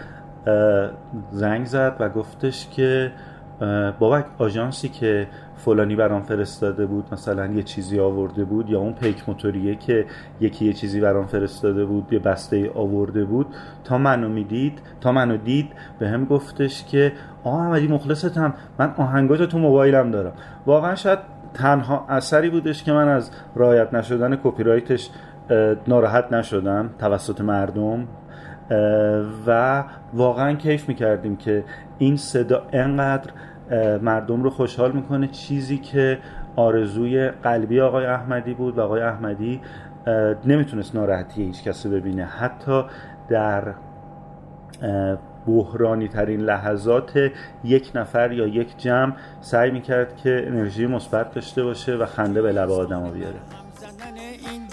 زنگ 1.30 1.64
زد 1.66 1.96
و 2.00 2.08
گفتش 2.08 2.68
که 2.68 3.12
بابک 3.98 4.24
آژانسی 4.38 4.88
که 4.88 5.26
فلانی 5.56 5.96
برام 5.96 6.22
فرستاده 6.22 6.86
بود 6.86 7.04
مثلا 7.12 7.46
یه 7.46 7.62
چیزی 7.62 8.00
آورده 8.00 8.44
بود 8.44 8.70
یا 8.70 8.78
اون 8.80 8.92
پیک 8.92 9.28
موتوریه 9.28 9.74
که 9.74 10.06
یکی 10.40 10.64
یه 10.64 10.72
چیزی 10.72 11.00
برام 11.00 11.26
فرستاده 11.26 11.84
بود 11.84 12.12
یه 12.12 12.18
بسته 12.18 12.70
آورده 12.74 13.24
بود 13.24 13.46
تا 13.84 13.98
منو 13.98 14.28
می‌دید 14.28 14.78
تا 15.00 15.12
منو 15.12 15.36
دید 15.36 15.72
به 15.98 16.08
هم 16.08 16.24
گفتش 16.24 16.84
که 16.84 17.12
آه 17.44 17.54
احمدی 17.54 17.88
مخلصتم 17.88 18.54
من 18.78 18.94
آهنگاجو 18.96 19.46
تو 19.46 19.58
موبایلم 19.58 20.10
دارم. 20.10 20.32
واقعا 20.66 20.94
شاید 20.94 21.18
تنها 21.54 22.06
اثری 22.08 22.50
بودش 22.50 22.84
که 22.84 22.92
من 22.92 23.08
از 23.08 23.30
رایت 23.54 23.94
نشدن 23.94 24.36
کپی 24.36 24.62
رایتش 24.62 25.10
ناراحت 25.88 26.32
نشدم 26.32 26.90
توسط 26.98 27.40
مردم 27.40 28.08
و 29.46 29.84
واقعا 30.14 30.52
کیف 30.52 30.88
می‌کردیم 30.88 31.36
که 31.36 31.64
این 31.98 32.16
صدا 32.16 32.62
انقدر 32.72 33.30
مردم 34.02 34.42
رو 34.42 34.50
خوشحال 34.50 34.92
می‌کنه. 34.92 35.28
چیزی 35.28 35.78
که 35.78 36.18
آرزوی 36.56 37.28
قلبی 37.28 37.80
آقای 37.80 38.06
احمدی 38.06 38.54
بود 38.54 38.78
و 38.78 38.80
آقای 38.80 39.02
احمدی 39.02 39.60
نمی‌تونست 40.44 40.94
ناراحتی 40.94 41.42
هیچ 41.42 41.64
کسی 41.64 41.88
ببینه. 41.88 42.24
حتی 42.24 42.84
در 43.28 43.74
بحرانی 45.46 46.08
ترین 46.08 46.40
لحظات 46.40 47.30
یک 47.64 47.90
نفر 47.94 48.32
یا 48.32 48.46
یک 48.46 48.78
جمع 48.78 49.12
سعی 49.40 49.70
می‌کرد 49.70 50.16
که 50.16 50.44
انرژی 50.46 50.86
مثبت 50.86 51.34
داشته 51.34 51.62
باشه 51.62 51.96
و 51.96 52.06
خنده 52.06 52.42
به 52.42 52.52
لب 52.52 52.70
آدم 52.70 53.10
بیاره. 53.10 53.61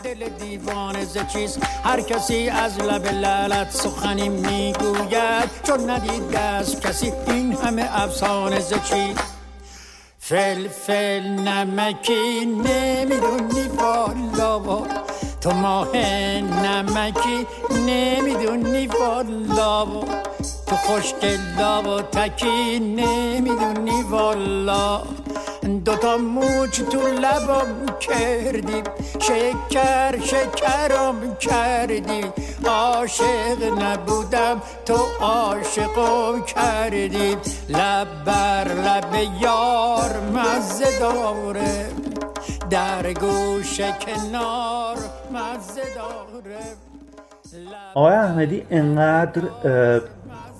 دل 0.10 0.30
دیوان 0.30 0.96
چیز 1.34 1.58
هر 1.84 2.02
کسی 2.02 2.50
از 2.50 2.80
لب 2.80 3.06
لالت 3.08 3.72
سخنی 3.72 4.30
می‌گوید 4.30 5.50
چون 5.64 5.90
ندید 5.90 6.36
از 6.36 6.80
کسی 6.80 7.14
این 7.28 7.54
همه 7.54 7.90
افسانه 7.92 8.62
چیز 8.62 9.18
فل 10.20 10.68
فل 10.68 11.22
نمکی 11.22 12.46
نمی‌دونی 12.46 13.68
بالا 13.78 14.60
تو 15.42 15.52
ماه 15.52 15.98
نمکی 15.98 17.48
نمی‌دونی 17.86 18.88
والا 18.88 19.86
تو 20.68 20.76
خوشگلا 20.76 21.82
و 21.82 22.02
تکی 22.02 22.80
نمی‌دونی 22.80 24.02
والا. 24.10 25.02
دوتا 25.86 26.18
موچ 26.18 26.82
تو 26.82 27.08
لبم 27.08 27.86
کردی 28.00 28.84
شکر 29.20 30.20
شکرم 30.20 31.38
کردی. 31.40 32.24
عاشق 32.66 33.64
نبودم 33.82 34.62
تو 34.86 34.98
عاشقم 35.22 36.42
کردی. 36.42 37.38
لب 37.70 38.24
بر 38.26 38.68
لب 38.68 39.42
یار 39.42 40.20
مزه 40.34 41.00
داره 41.00 41.90
در 42.70 43.14
گوش 43.14 43.82
کنار 43.82 44.98
آقای 47.94 48.16
احمدی 48.16 48.66
انقدر 48.70 49.42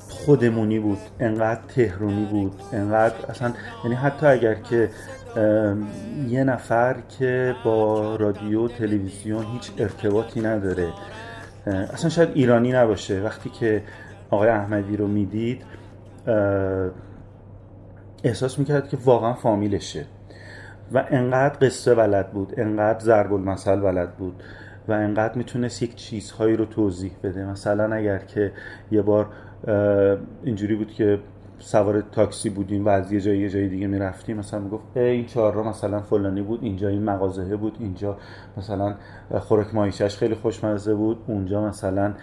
خودمونی 0.10 0.80
بود 0.80 0.98
انقدر 1.20 1.62
تهرونی 1.68 2.26
بود 2.26 2.62
انقدر 2.74 3.26
اصلا 3.30 3.54
یعنی 3.84 3.96
حتی 3.96 4.26
اگر 4.26 4.54
که 4.56 4.90
یه 6.28 6.44
نفر 6.44 6.96
که 7.20 7.56
با 7.66 8.16
رادیو 8.16 8.68
تلویزیون 8.68 9.46
هیچ 9.46 9.72
ارتباطی 9.78 10.42
نداره 10.42 10.94
اصلا 11.66 12.10
شاید 12.10 12.30
ایرانی 12.34 12.72
نباشه. 12.72 13.22
وقتی 13.22 13.50
که 13.50 13.84
آقای 14.30 14.50
احمدی 14.50 14.98
رو 14.98 15.08
می‌دید 15.08 15.64
احساس 18.24 18.60
می‌کرد 18.60 18.90
که 18.90 18.98
واقعا 19.06 19.34
فامیلشه. 19.34 20.06
و 20.94 21.06
انقدر 21.10 21.68
قصه 21.68 21.96
بلد 21.96 22.32
بود 22.32 22.54
انقدر 22.58 23.00
ضرب 23.00 23.34
المثل 23.34 23.80
بلد 23.80 24.18
بود 24.18 24.44
و 24.88 24.92
انقدر 24.92 25.38
می‌تونست 25.38 25.84
یک 25.84 25.96
چیزهایی 25.96 26.56
رو 26.56 26.66
توضیح 26.66 27.12
بده. 27.24 27.46
مثلا 27.46 27.96
اگر 27.96 28.18
که 28.18 28.52
یه 28.92 29.02
بار 29.02 29.28
اینجوری 30.44 30.76
بود 30.76 30.92
که 30.92 31.20
سوار 31.60 32.02
تاکسی 32.02 32.50
بودیم 32.50 32.86
و 32.86 32.90
از 32.90 33.12
یه 33.12 33.22
جایی 33.22 33.40
یه 33.40 33.50
جای 33.50 33.68
دیگه 33.68 33.88
می‌رفتیم 33.88 34.38
مثلا 34.38 34.60
می‌گفت 34.60 34.98
این 34.98 35.26
چهار 35.26 35.54
را 35.54 35.64
مثلا 35.64 36.00
فلانی 36.00 36.42
بود 36.42 36.60
اینجا 36.64 36.88
این 36.88 37.04
مغازه 37.04 37.56
بود 37.56 37.78
اینجا 37.80 38.18
مثلا 38.58 38.96
خوراک 39.40 39.76
ماهیچش 39.76 40.18
خیلی 40.18 40.36
خوشمزه 40.36 40.94
بود 40.94 41.18
اونجا 41.28 41.68
مثلا 41.68 42.14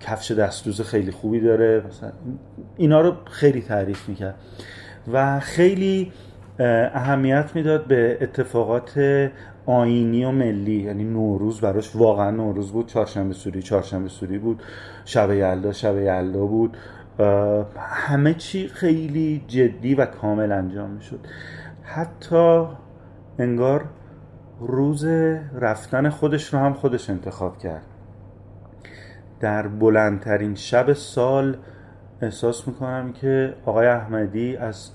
کفش 0.00 0.30
دستوز 0.30 0.80
خیلی 0.80 1.10
خوبی 1.10 1.40
داره 1.40 1.82
مثلا 1.88 2.12
اینا 2.76 3.00
رو 3.00 3.14
خیلی 3.24 3.62
تعریف 3.62 4.08
می‌کرد. 4.08 4.34
و 5.12 5.40
خیلی 5.40 6.12
اهمیت 6.60 7.50
می‌داد 7.54 7.84
به 7.84 8.18
اتفاقات 8.20 9.00
آینی 9.66 10.24
و 10.24 10.30
ملی. 10.30 10.82
یعنی 10.82 11.04
نوروز 11.04 11.60
براش 11.60 11.96
واقعا 11.96 12.30
نوروز 12.30 12.72
بود. 12.72 12.86
چهارشنبه 12.86 13.34
سوری 13.34 13.62
چهارشنبه 13.62 14.08
سوری 14.08 14.38
بود. 14.38 14.62
شب 15.04 15.32
یلدا 15.32 15.72
شب 15.72 15.98
یلدا 15.98 16.46
بود. 16.46 16.76
همه 17.78 18.34
چی 18.34 18.68
خیلی 18.68 19.44
جدی 19.48 19.94
و 19.94 20.06
کامل 20.06 20.52
انجام 20.52 20.90
می‌شد. 20.90 21.20
حتی 21.82 22.66
انگار 23.38 23.84
روز 24.60 25.04
رفتن 25.54 26.08
خودش 26.08 26.54
رو 26.54 26.58
هم 26.60 26.72
خودش 26.72 27.10
انتخاب 27.10 27.58
کرد. 27.58 27.82
در 29.40 29.68
بلندترین 29.68 30.54
شب 30.54 30.92
سال 30.92 31.56
احساس 32.22 32.68
می‌کنم 32.68 33.12
که 33.12 33.54
آقای 33.66 33.86
احمدی 33.86 34.56
از 34.56 34.90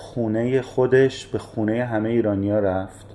خونه 0.00 0.62
خودش 0.62 1.26
به 1.26 1.38
خونه 1.38 1.84
همه 1.84 2.08
ایرانیا 2.08 2.58
رفت 2.58 3.06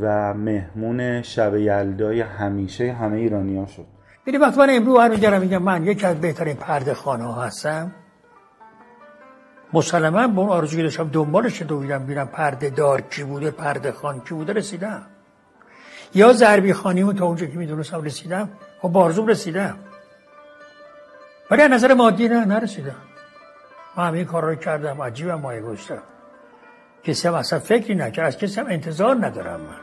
و 0.00 0.34
مهمون 0.34 1.22
شب 1.22 1.56
یلدای 1.56 2.20
همیشه 2.20 2.92
همه 2.92 3.16
ایرانیا 3.16 3.66
شد. 3.66 3.84
ببین 4.26 4.40
وقتی 4.40 4.58
من 4.58 4.70
امروز 4.70 4.98
برمیگردم 4.98 5.40
میگم 5.40 5.62
من 5.62 5.86
یکی 5.86 6.06
از 6.06 6.20
بهترین 6.20 6.56
پرده 6.56 6.94
خانه 6.94 7.24
ها 7.24 7.42
هستم. 7.42 7.92
مسلما 9.72 10.26
به 10.26 10.38
اون 10.38 10.48
آرزو 10.48 10.76
که 10.76 10.82
داشتم 10.82 11.08
دنبالش 11.08 11.62
دویدم 11.62 12.06
بیرم 12.06 12.28
پرده 12.28 12.70
دار 12.70 13.00
کی 13.00 13.24
بوده 13.24 13.50
پرده 13.50 13.92
خان 13.92 14.20
کی 14.20 14.34
بوده 14.34 14.52
رسیدم. 14.52 15.02
یا 16.14 16.32
ضربی 16.32 16.72
خانیمو 16.72 17.12
تا 17.12 17.26
اونجا 17.26 17.46
که 17.46 17.58
می‌دونستم 17.58 18.02
رسیدم 18.02 18.48
خب 18.82 18.88
بارزوم 18.88 19.26
رسیدم. 19.26 19.76
ولی 21.50 21.68
نظر 21.68 21.94
مادی 21.94 22.28
نه 22.28 22.44
نرسیدم. 22.44 23.11
من 23.96 24.08
همه 24.08 24.24
کار 24.24 24.44
رو 24.44 24.54
کردم 24.54 25.02
عجیبم 25.02 25.34
مایه 25.34 25.60
گوشتم 25.60 26.02
کسی 27.04 27.28
هم 27.28 27.34
اصلا 27.34 27.58
فکری 27.58 27.94
نکرد 27.94 28.26
از 28.26 28.38
کسی 28.38 28.60
هم 28.60 28.66
انتظار 28.66 29.26
ندارم 29.26 29.60
من. 29.60 29.76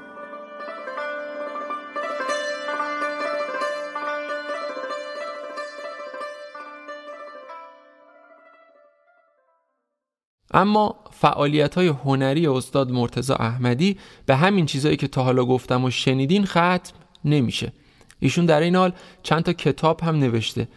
اما 10.54 10.96
فعالیت 11.12 11.76
های 11.76 11.88
هنری 11.88 12.48
استاد 12.48 12.92
مرتزا 12.92 13.36
احمدی 13.36 14.00
به 14.26 14.36
همین 14.36 14.66
چیزهایی 14.66 14.98
که 14.98 15.08
تا 15.08 15.24
حالا 15.24 15.46
گفتم 15.46 15.84
و 15.84 15.90
شنیدین 15.90 16.46
ختم 16.46 16.94
نمیشه. 17.26 17.74
ایشون 18.20 18.46
در 18.46 18.60
این 18.60 18.76
حال 18.76 18.94
چند 19.24 19.44
تا 19.44 19.54
کتاب 19.54 20.02
هم 20.02 20.16
نوشته. 20.16 20.68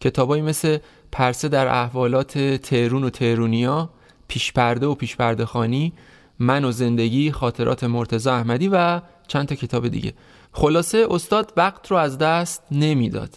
کتابایی 0.00 0.42
مثل 0.42 0.78
پرسه 1.14 1.48
در 1.48 1.66
احوالات 1.66 2.38
تهرون 2.38 3.04
و 3.04 3.10
تهرونیا 3.10 3.90
پیشپرده 4.28 4.86
و 4.86 4.94
پیشپرده 4.94 5.46
خانی 5.46 5.92
من 6.38 6.64
و 6.64 6.72
زندگی 6.72 7.32
خاطرات 7.32 7.84
مرتزا 7.84 8.34
احمدی 8.34 8.68
و 8.68 9.00
چند 9.28 9.48
تا 9.48 9.54
کتاب 9.54 9.88
دیگه. 9.88 10.12
خلاصه 10.52 11.06
استاد 11.10 11.52
وقت 11.56 11.90
رو 11.90 11.96
از 11.96 12.18
دست 12.18 12.62
نمی‌داد. 12.70 13.30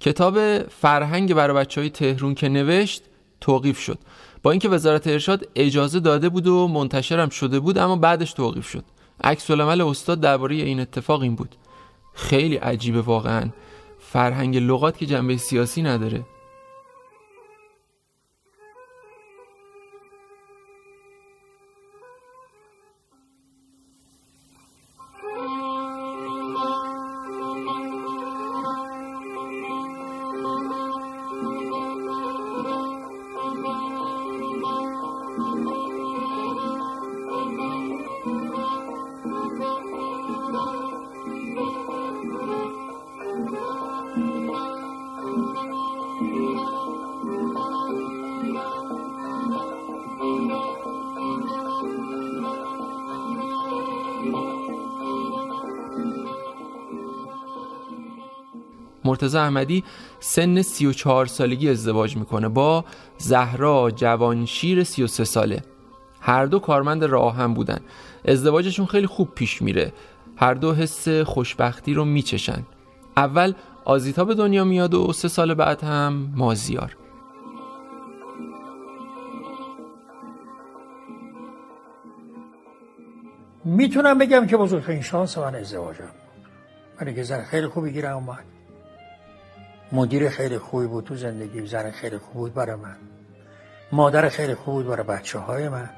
کتاب 0.00 0.58
فرهنگ 0.58 1.34
برای 1.34 1.56
بچه 1.56 1.80
های 1.80 1.90
تهرون 1.90 2.34
که 2.34 2.48
نوشت 2.48 3.02
توقیف 3.40 3.78
شد. 3.78 3.98
با 4.42 4.50
اینکه 4.50 4.68
وزارت 4.68 5.06
ارشاد 5.06 5.48
اجازه 5.54 6.00
داده 6.00 6.28
بود 6.28 6.46
و 6.46 6.68
منتشرم 6.68 7.28
شده 7.28 7.60
بود 7.60 7.78
اما 7.78 7.96
بعدش 7.96 8.32
توقیف 8.32 8.68
شد. 8.68 8.84
عکس 9.24 9.50
العمل 9.50 9.80
استاد 9.80 10.20
درباره 10.20 10.54
این 10.54 10.80
اتفاق 10.80 11.22
این 11.22 11.34
بود. 11.34 11.56
خیلی 12.14 12.56
عجیبه 12.56 13.00
واقعا. 13.00 13.50
فرهنگ 13.98 14.56
لغات 14.56 14.98
که 14.98 15.06
جنبه 15.06 15.36
سیاسی 15.36 15.82
نداره. 15.82 16.24
مرتضی 59.22 59.38
احمدی 59.38 59.84
سن 60.20 60.62
34 60.62 61.26
سالگی 61.26 61.68
ازدواج 61.68 62.16
می‌کنه 62.16 62.48
با 62.48 62.84
زهرا 63.18 63.90
جوانشیر 63.90 64.84
33 64.84 65.24
ساله. 65.24 65.62
هر 66.20 66.46
دو 66.46 66.58
کارمند 66.58 67.04
راه 67.04 67.36
هم 67.36 67.54
بودن. 67.54 67.80
ازدواجشون 68.24 68.86
خیلی 68.86 69.06
خوب 69.06 69.34
پیش 69.34 69.62
میره. 69.62 69.92
هر 70.36 70.54
دو 70.54 70.74
حس 70.74 71.08
خوشبختی 71.08 71.94
رو 71.94 72.04
میچشن. 72.04 72.62
اول 73.16 73.52
آزیتا 73.84 74.24
به 74.24 74.34
دنیا 74.34 74.64
میاد 74.64 74.94
و 74.94 75.12
سه 75.12 75.28
سال 75.28 75.54
بعد 75.54 75.84
هم 75.84 76.32
مازیار. 76.36 76.96
می‌تونم 83.64 84.18
بگم 84.18 84.46
که 84.46 84.56
بزرگترین 84.56 85.02
شانس 85.02 85.38
من 85.38 85.54
ازدواجم 85.54 86.10
من 87.00 87.14
که 87.14 87.22
زن 87.22 87.44
خیلی 87.44 87.66
خوبی 87.66 87.92
گیرم 87.92 88.16
اومد. 88.16 88.44
مدیر 89.92 90.28
خیلی 90.28 90.58
خوبی 90.58 90.86
بود 90.86 91.04
تو 91.04 91.16
زندگی 91.16 91.66
زن 91.66 91.90
خیلی 91.90 92.18
خوب 92.18 92.34
بود 92.34 92.54
برای 92.54 92.76
من. 92.76 92.96
مادر 93.92 94.28
خیلی 94.28 94.54
خوب 94.54 94.74
بود 94.74 94.86
برای 94.86 95.06
بچه 95.06 95.38
های 95.38 95.68
من. 95.68 95.90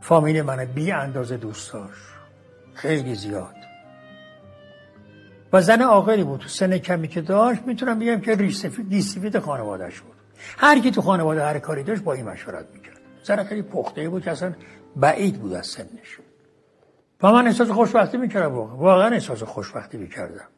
فامیل 0.00 0.42
من 0.42 0.64
بی 0.64 0.92
اندازه 0.92 1.36
دوست 1.36 1.72
داشت. 1.72 2.02
خیلی 2.74 3.14
زیاد. 3.14 3.54
و 5.52 5.60
زن 5.60 5.82
عاقلی 5.82 6.24
بود. 6.24 6.40
تو 6.40 6.48
سن 6.48 6.78
کمی 6.78 7.08
که 7.08 7.20
داشت 7.20 7.62
می‌تونم 7.62 7.98
بگم 7.98 8.20
که 8.20 8.34
ریسیفید 8.90 9.38
خانوادهش 9.38 10.00
بود. 10.00 10.16
هر 10.58 10.78
کی 10.78 10.90
تو 10.90 11.02
خانواده 11.02 11.44
هر 11.44 11.58
کاری 11.58 11.82
داشت 11.82 12.02
با 12.02 12.12
این 12.12 12.28
مشورت 12.28 12.66
می‌کرد. 12.74 13.00
زن 13.22 13.44
خیلی 13.44 13.62
پخته 13.62 14.08
بود 14.08 14.22
که 14.22 14.30
اصلا 14.30 14.54
بعید 14.96 15.40
بود 15.40 15.52
از 15.52 15.66
سنش. 15.66 16.18
و 17.22 17.32
من 17.32 17.46
احساس 17.46 17.70
خوشبختی 17.70 18.16
می‌کردم 18.16 18.54
واقعا 18.54 19.08
احساس 19.08 19.42
خوشبختی 19.42 19.98
می‌کردم. 19.98 20.48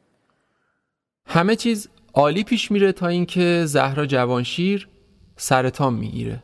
همه 1.27 1.57
چیز 1.57 1.89
عالی 2.17 2.45
پیش 2.45 2.71
میره 2.71 2.93
تا 2.93 3.07
اینکه 3.07 3.63
زهرا 3.67 4.07
جوانشیر 4.07 4.89
سرطان 5.37 5.95
می‌گیره. 5.95 6.43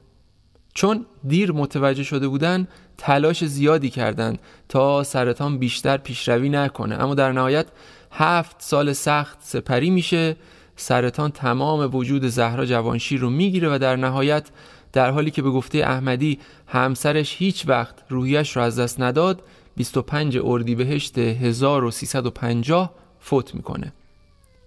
چون 0.74 1.06
دیر 1.28 1.52
متوجه 1.52 2.02
شده 2.02 2.28
بودن 2.28 2.68
تلاش 2.98 3.44
زیادی 3.44 3.90
کردند 3.90 4.38
تا 4.68 5.02
سرطان 5.02 5.58
بیشتر 5.58 5.96
پیشروی 5.96 6.48
نکنه. 6.48 6.94
اما 6.94 7.14
در 7.14 7.32
نهایت 7.32 7.66
هفت 8.10 8.56
سال 8.58 8.92
سخت 8.92 9.38
سپری 9.40 9.90
میشه. 9.90 10.36
سرطان 10.76 11.30
تمام 11.30 11.94
وجود 11.94 12.24
زهرا 12.24 12.66
جوانشیر 12.66 13.20
رو 13.20 13.30
می‌گیره 13.30 13.74
و 13.74 13.78
در 13.78 13.96
نهایت 13.96 14.48
در 14.92 15.10
حالی 15.10 15.30
که 15.30 15.42
به 15.42 15.50
گفته 15.50 15.78
احمدی 15.78 16.38
همسرش 16.66 17.36
هیچ 17.38 17.68
وقت 17.68 17.94
روحیش 18.08 18.56
رو 18.56 18.62
از 18.62 18.78
دست 18.78 19.00
نداد 19.00 19.42
25 19.76 20.38
اردیبهشت 20.42 21.18
1350 21.18 22.94
فوت 23.20 23.54
می‌کنه. 23.54 23.92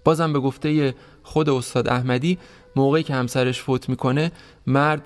بازم 0.03 0.33
به 0.33 0.39
گفته 0.39 0.95
خود 1.23 1.49
استاد 1.49 1.87
احمدی 1.87 2.37
موقعی 2.75 3.03
که 3.03 3.13
همسرش 3.13 3.61
فوت 3.61 3.89
می‌کنه 3.89 4.31
مرد 4.67 5.01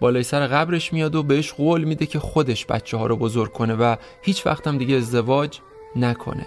بالای 0.00 0.22
سر 0.22 0.46
قبرش 0.46 0.92
میاد 0.92 1.14
و 1.14 1.22
بهش 1.22 1.52
قول 1.52 1.84
میده 1.84 2.06
که 2.06 2.18
خودش 2.18 2.66
بچه 2.66 2.96
ها 2.96 3.06
رو 3.06 3.16
بزرگ 3.16 3.52
کنه 3.52 3.74
و 3.74 3.96
هیچ 4.22 4.46
وقت 4.46 4.66
هم 4.66 4.78
دیگه 4.78 4.96
ازدواج 4.96 5.58
نکنه. 5.96 6.46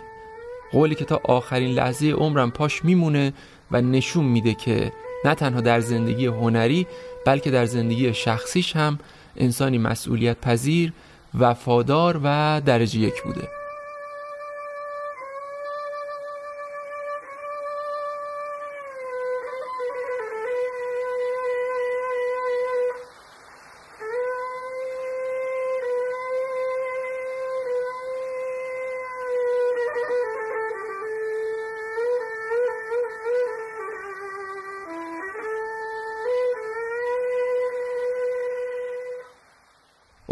قولی 0.72 0.96
که 0.96 1.06
تا 1.06 1.22
آخرین 1.24 1.72
لحظه 1.72 2.12
عمرم 2.12 2.52
پاش 2.52 2.86
میمونه 2.86 3.34
و 3.72 3.82
نشون 3.82 4.26
میده 4.26 4.54
که 4.54 4.92
نه 5.26 5.36
تنها 5.36 5.62
در 5.62 5.80
زندگی 5.80 6.26
هنری 6.26 6.88
بلکه 7.26 7.52
در 7.52 7.66
زندگی 7.66 8.14
شخصیش 8.14 8.76
هم 8.76 9.00
انسانی 9.38 9.78
مسئولیت 9.78 10.42
پذیر 10.42 10.94
وفادار 11.40 12.22
و 12.24 12.62
درجه 12.66 13.00
یک 13.00 13.24
بوده. 13.24 13.59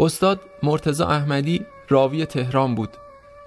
استاد 0.00 0.40
مرتزا 0.62 1.06
احمدی 1.06 1.66
راوی 1.88 2.26
تهران 2.26 2.74
بود. 2.74 2.88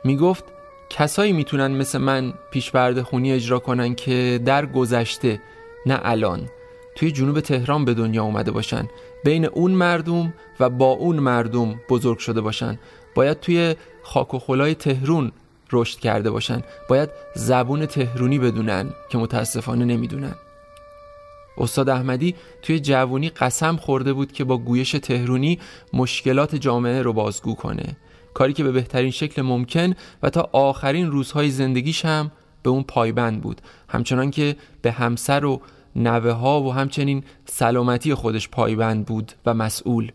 می 0.04 0.18
گفت 0.18 0.44
کسایی 0.90 1.34
می‌تونن 1.34 1.72
مثل 1.72 1.98
من 1.98 2.34
پیشبرد 2.52 3.02
خونی 3.02 3.34
اجرا 3.34 3.60
کنن 3.60 3.96
که 3.96 4.40
در 4.46 4.66
گذشته 4.66 5.42
نه 5.86 6.00
الان. 6.04 6.50
توی 6.96 7.12
جنوب 7.12 7.40
تهران 7.40 7.86
به 7.86 7.94
دنیا 7.94 8.24
اومده 8.24 8.52
باشن. 8.52 8.88
بین 9.26 9.46
اون 9.46 9.72
مردم 9.72 10.34
و 10.60 10.70
با 10.70 10.86
اون 10.92 11.16
مردم 11.16 11.82
بزرگ 11.90 12.18
شده 12.18 12.42
باشن. 12.42 12.80
باید 13.16 13.40
توی 13.40 13.76
خاک 14.04 14.34
و 14.34 14.40
خلای 14.40 14.76
تهرون 14.76 15.32
رشد 15.72 16.00
کرده 16.00 16.32
باشن. 16.32 16.62
باید 16.90 17.10
زبون 17.36 17.86
تهرونی 17.86 18.40
بدونن 18.40 18.90
که 19.10 19.18
متاسفانه 19.18 19.86
نمی‌دونن. 19.86 20.36
استاد 21.62 21.90
احمدی 21.90 22.36
توی 22.62 22.80
جوونی 22.80 23.30
قسم 23.30 23.76
خورده 23.76 24.14
بود 24.14 24.32
که 24.32 24.44
با 24.44 24.58
گویش 24.58 24.92
تهرونی 24.92 25.60
مشکلات 25.94 26.56
جامعه 26.56 27.02
رو 27.02 27.14
بازگو 27.14 27.56
کنه. 27.56 27.98
کاری 28.34 28.54
که 28.54 28.64
به 28.64 28.72
بهترین 28.72 29.12
شکل 29.12 29.42
ممکن 29.42 29.94
و 30.24 30.30
تا 30.30 30.50
آخرین 30.52 31.12
روزهای 31.12 31.50
زندگیش 31.50 32.06
هم 32.06 32.32
به 32.64 32.70
اون 32.70 32.84
پایبند 32.84 33.42
بود. 33.42 33.62
همچنان 33.90 34.32
که 34.32 34.56
به 34.82 34.92
همسر 34.92 35.46
و 35.46 35.62
نوه 35.96 36.32
ها 36.32 36.62
و 36.62 36.74
همچنین 36.74 37.24
سلامتی 37.46 38.14
خودش 38.14 38.50
پایبند 38.50 39.06
بود 39.06 39.32
و 39.46 39.54
مسئول. 39.54 40.12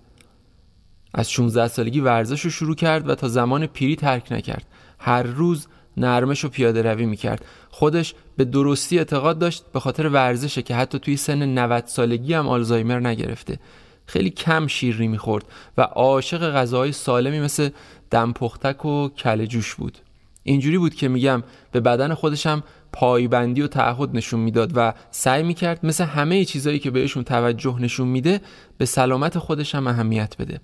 از 1.15 1.31
16 1.33 1.69
سالگی 1.69 2.01
ورزش 2.01 2.41
رو 2.41 2.51
شروع 2.51 2.75
کرد 2.75 3.09
و 3.09 3.15
تا 3.15 3.29
زمان 3.29 3.67
پیری 3.67 3.97
ترک 3.97 4.33
نکرد. 4.33 4.67
هر 4.99 5.23
روز 5.23 5.69
نرمش 5.97 6.45
و 6.45 6.49
پیاده 6.49 6.83
روی 6.83 7.07
می‌کرد. 7.07 7.45
خودش 7.71 8.15
به 8.37 8.45
درستی 8.45 8.99
اعتقاد 8.99 9.39
داشت 9.39 9.65
به 9.73 9.81
خاطر 9.81 10.09
ورزشه 10.09 10.63
که 10.63 10.75
حتی 10.75 10.99
توی 10.99 11.17
سن 11.17 11.43
90 11.59 11.87
سالگی 11.87 12.35
هم 12.35 12.49
آلزایمر 12.49 13.01
نگرفته. 13.01 13.59
خیلی 14.07 14.31
کم 14.31 14.67
شیرینی 14.67 15.09
می‌خورد 15.09 15.45
و 15.79 15.83
عاشق 15.83 16.51
غذاهای 16.51 16.93
سالمی 16.93 17.41
مثل 17.41 17.69
دمپختک 18.11 18.85
و 18.85 19.09
کل 19.09 19.47
جوش 19.47 19.75
بود. 19.75 19.99
اینجوری 20.43 20.79
بود 20.79 20.95
که 20.95 21.09
میگم 21.09 21.43
به 21.73 21.81
بدن 21.81 22.15
خودشم 22.15 22.63
پایبندی 22.93 23.63
و 23.63 23.67
تعهد 23.67 24.17
نشون 24.17 24.41
می‌داد 24.41 24.73
و 24.75 24.93
سعی 25.11 25.43
می‌کرد 25.43 25.87
مثل 25.87 26.05
همه 26.05 26.45
چیزایی 26.45 26.79
که 26.79 26.91
بهشون 26.91 27.25
توجه 27.25 27.79
نشون 27.81 28.09
میده 28.09 28.41
به 28.79 28.85
سلامت 28.85 29.39
خودشم 29.39 29.87
اهمیت 29.87 30.37
بده. 30.39 30.61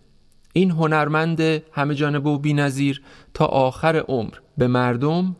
این 0.53 0.71
هنرمند 0.71 1.41
همه 1.73 1.95
جانبه 1.95 2.31
و 2.31 2.39
بینظیر 2.39 3.03
تا 3.35 3.47
آخر 3.47 3.97
عمر 3.97 4.35
به 4.59 4.67
مردم 4.67 5.37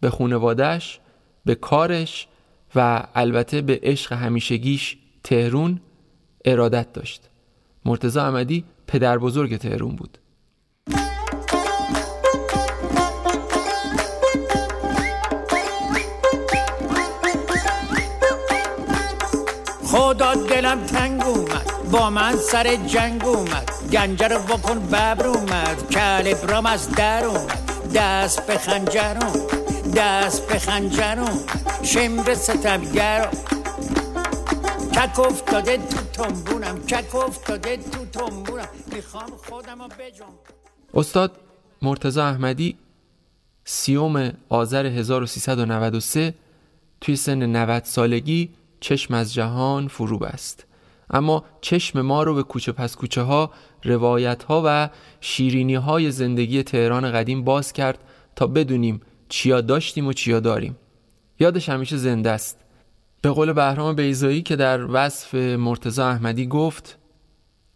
به 0.00 0.10
خونوادش 0.10 1.00
به 1.44 1.54
کارش 1.54 2.28
و 2.74 3.06
البته 3.14 3.60
به 3.60 3.80
عشق 3.82 4.12
همیشگیش 4.12 4.98
تهرون 5.24 5.80
ارادت 6.44 6.92
داشت. 6.92 7.28
مرتزا 7.84 8.24
احمدی 8.24 8.64
پدر 8.86 9.18
بزرگ 9.18 9.56
تهرون 9.56 9.96
بود. 9.96 10.18
خدا 19.90 20.34
دلم 20.34 20.84
تنگ 20.84 21.22
اومد 21.24 21.90
با 21.92 22.10
من 22.10 22.36
سر 22.36 22.76
جنگ 22.76 23.24
اومد 23.24 23.70
گنجه 23.92 24.28
رو 24.28 24.38
بکن 24.38 24.86
ببر 24.86 25.26
اومد 25.26 25.90
کلبرام 25.90 26.66
از 26.66 26.90
در 26.90 27.24
اومد 27.24 27.92
دست 27.94 28.46
به 28.46 28.58
خنجرم 28.58 29.32
دست 29.96 30.48
به 30.48 30.58
خنجرم 30.58 31.38
شمر 31.82 32.34
ستمگرم 32.34 33.30
کک 34.94 35.18
افتاده 35.18 35.76
تو 35.76 35.96
تنبونم 36.12 36.78
کک 36.86 37.14
افتاده 37.14 37.76
تو 37.76 38.04
تنبونم. 38.04 38.68
می‌خوام 38.94 39.30
خودم 39.48 39.82
رو 39.82 39.88
بجم 39.88 40.24
استاد 40.94 41.32
مرتزا 41.82 42.26
احمدی 42.26 42.76
سیوم 43.64 44.32
آذر 44.48 44.86
1393 44.86 46.34
توی 47.00 47.16
سن 47.16 47.42
90 47.42 47.84
سالگی 47.84 48.50
چشم 48.80 49.14
از 49.14 49.34
جهان 49.34 49.88
فرو 49.88 50.18
بست. 50.18 50.66
اما 51.10 51.44
چشم 51.60 52.00
ما 52.00 52.22
رو 52.22 52.34
به 52.34 52.42
کوچه 52.42 52.72
پس 52.72 52.96
کوچه 52.96 53.22
ها 53.22 53.50
روایت 53.84 54.42
ها 54.42 54.62
و 54.66 54.88
شیرینی 55.20 55.74
های 55.74 56.10
زندگی 56.10 56.62
تهران 56.62 57.12
قدیم 57.12 57.44
باز 57.44 57.72
کرد 57.72 57.98
تا 58.36 58.46
بدونیم 58.46 59.00
چیا 59.28 59.60
داشتیم 59.60 60.06
و 60.06 60.12
چیا 60.12 60.40
داریم. 60.40 60.76
یادش 61.38 61.68
همیشه 61.68 61.96
زنده 61.96 62.30
است. 62.30 62.58
به 63.22 63.30
قول 63.30 63.52
بهرام 63.52 63.94
بیزایی 63.94 64.42
که 64.42 64.56
در 64.56 64.86
وصف 64.90 65.34
مرتزا 65.34 66.08
احمدی 66.08 66.46
گفت 66.46 66.98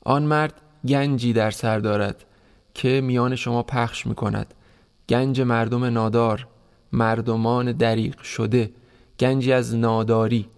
آن 0.04 0.22
مرد 0.22 0.60
گنجی 0.88 1.32
در 1.32 1.50
سر 1.50 1.78
دارد 1.78 2.24
که 2.74 3.00
میان 3.00 3.36
شما 3.36 3.62
پخش 3.62 4.06
می 4.06 4.14
کند 4.14 4.54
گنج 5.08 5.40
مردم 5.40 5.84
نادار 5.84 6.46
مردمان 6.92 7.72
دریق 7.72 8.22
شده 8.22 8.70
گنجی 9.20 9.52
از 9.52 9.74
ناداری. 9.74 10.48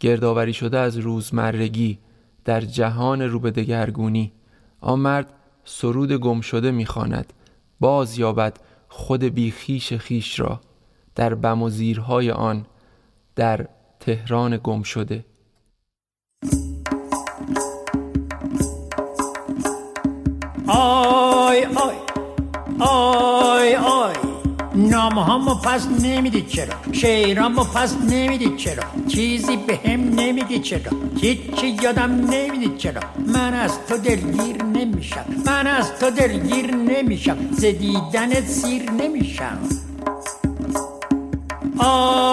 گردآوری 0.00 0.52
شده 0.52 0.78
از 0.78 0.96
روزمرگی 0.96 1.98
در 2.44 2.60
جهان 2.60 3.22
رو 3.22 3.40
به 3.40 3.50
دگرگونی. 3.50 4.32
آن 4.80 4.98
مرد 4.98 5.32
سرود 5.64 6.12
گم 6.12 6.40
شده 6.40 6.70
می‌خواند 6.70 7.32
باز 7.80 8.18
یابد 8.18 8.58
خود 8.88 9.24
بیخیش 9.24 9.92
خیش 9.92 10.40
را. 10.40 10.60
در 11.14 11.34
بم 11.34 11.62
و 11.62 11.70
زیرهای 11.70 12.30
آن 12.30 12.66
در 13.36 13.68
تهران 14.00 14.60
گم 14.64 14.82
شده. 14.82 15.24
آی 20.68 21.64
آی 21.64 21.95
نامه 25.08 25.24
همو 25.24 25.54
پس 25.54 25.88
نمی‌دید 26.02 26.48
چرا 26.48 26.74
شیرامو 26.92 27.64
پس 27.64 27.96
نمی‌دید 28.10 28.56
چرا 28.56 28.82
چیزی 29.08 29.56
به 29.56 29.78
هم 29.84 30.00
نمیگی 30.00 30.58
چرا 30.58 30.92
هیچی 31.20 31.66
یادم 31.82 32.12
نمی‌دید 32.30 32.76
چرا 32.76 33.00
من 33.26 33.54
از 33.54 33.72
تو 33.88 33.96
دلگیر 33.96 34.62
نمیشم 34.62 35.24
من 35.46 35.66
از 35.66 35.92
تو 36.00 36.10
دلگیر 36.10 36.74
نمیشم 36.74 37.36
زدیدن 37.52 38.40
سیر 38.40 38.90
نمیشم 38.90 39.58
آی 41.78 42.25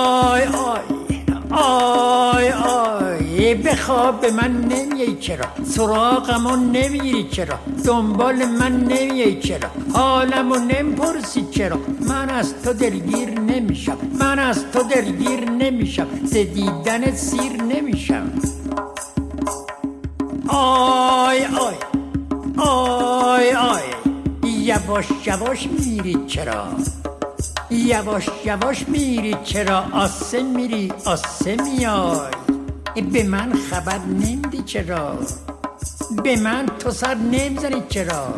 بخواب 3.54 4.22
به 4.22 4.32
من 4.32 4.52
نمیای 4.52 5.16
چرا؟ 5.16 5.46
سراغمو 5.66 6.56
نمیری 6.56 7.30
چرا؟ 7.32 7.60
دنبال 7.86 8.46
من 8.46 8.72
نمیای 8.72 9.42
چرا؟ 9.42 9.70
حالمو 9.94 10.56
نمی‌پرسی 10.56 11.46
چرا؟ 11.52 11.78
من 12.00 12.30
از 12.30 12.54
تو 12.64 12.74
دلگیر 12.74 13.40
نمیشم. 13.40 13.98
من 14.20 14.40
از 14.40 14.66
تو 14.72 14.84
دلگیر 14.84 15.50
نمیشم. 15.50 16.08
زدیدن 16.24 17.12
سیر 17.12 17.64
نمیشم. 17.64 18.32
آی 20.48 21.46
آی 21.46 21.76
آی 22.58 23.52
آی. 23.52 23.82
یواش 24.44 25.06
یواش 25.26 25.68
میری 25.68 26.18
چرا؟ 26.28 26.68
یواش 27.72 28.30
یواش 28.46 28.88
میری 28.88 29.36
چرا؟ 29.44 29.84
آسه 29.94 30.44
میری 30.44 30.92
آسه 31.06 31.56
میای 31.56 32.43
به 33.02 33.24
من 33.24 33.54
خبر 33.54 34.00
نمیدی 34.00 34.64
چرا؟ 34.66 35.20
به 36.24 36.40
من 36.40 36.66
تو 36.80 36.92
سر 36.92 37.16
نمی‌زنی 37.16 37.84
چرا؟ 37.90 38.34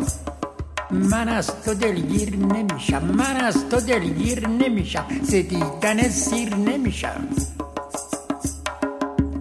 من 0.90 1.28
از 1.28 1.50
تو 1.64 1.74
دلگیر 1.74 2.36
نمیشم 2.36 3.04
من 3.04 3.36
از 3.36 3.68
تو 3.70 3.80
دلگیر 3.80 4.48
نمیشم 4.48 5.06
ز 5.22 5.39
دیدن 5.39 6.08
سیر 6.08 6.54
نمیشم. 6.54 7.28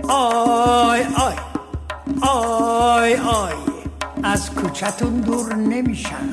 آی 0.07 1.01
آی 1.01 1.35
آی 2.21 3.13
آی 3.15 3.53
از 4.23 4.51
کوچتون 4.51 5.21
دور 5.21 5.55
نمیشم 5.55 6.29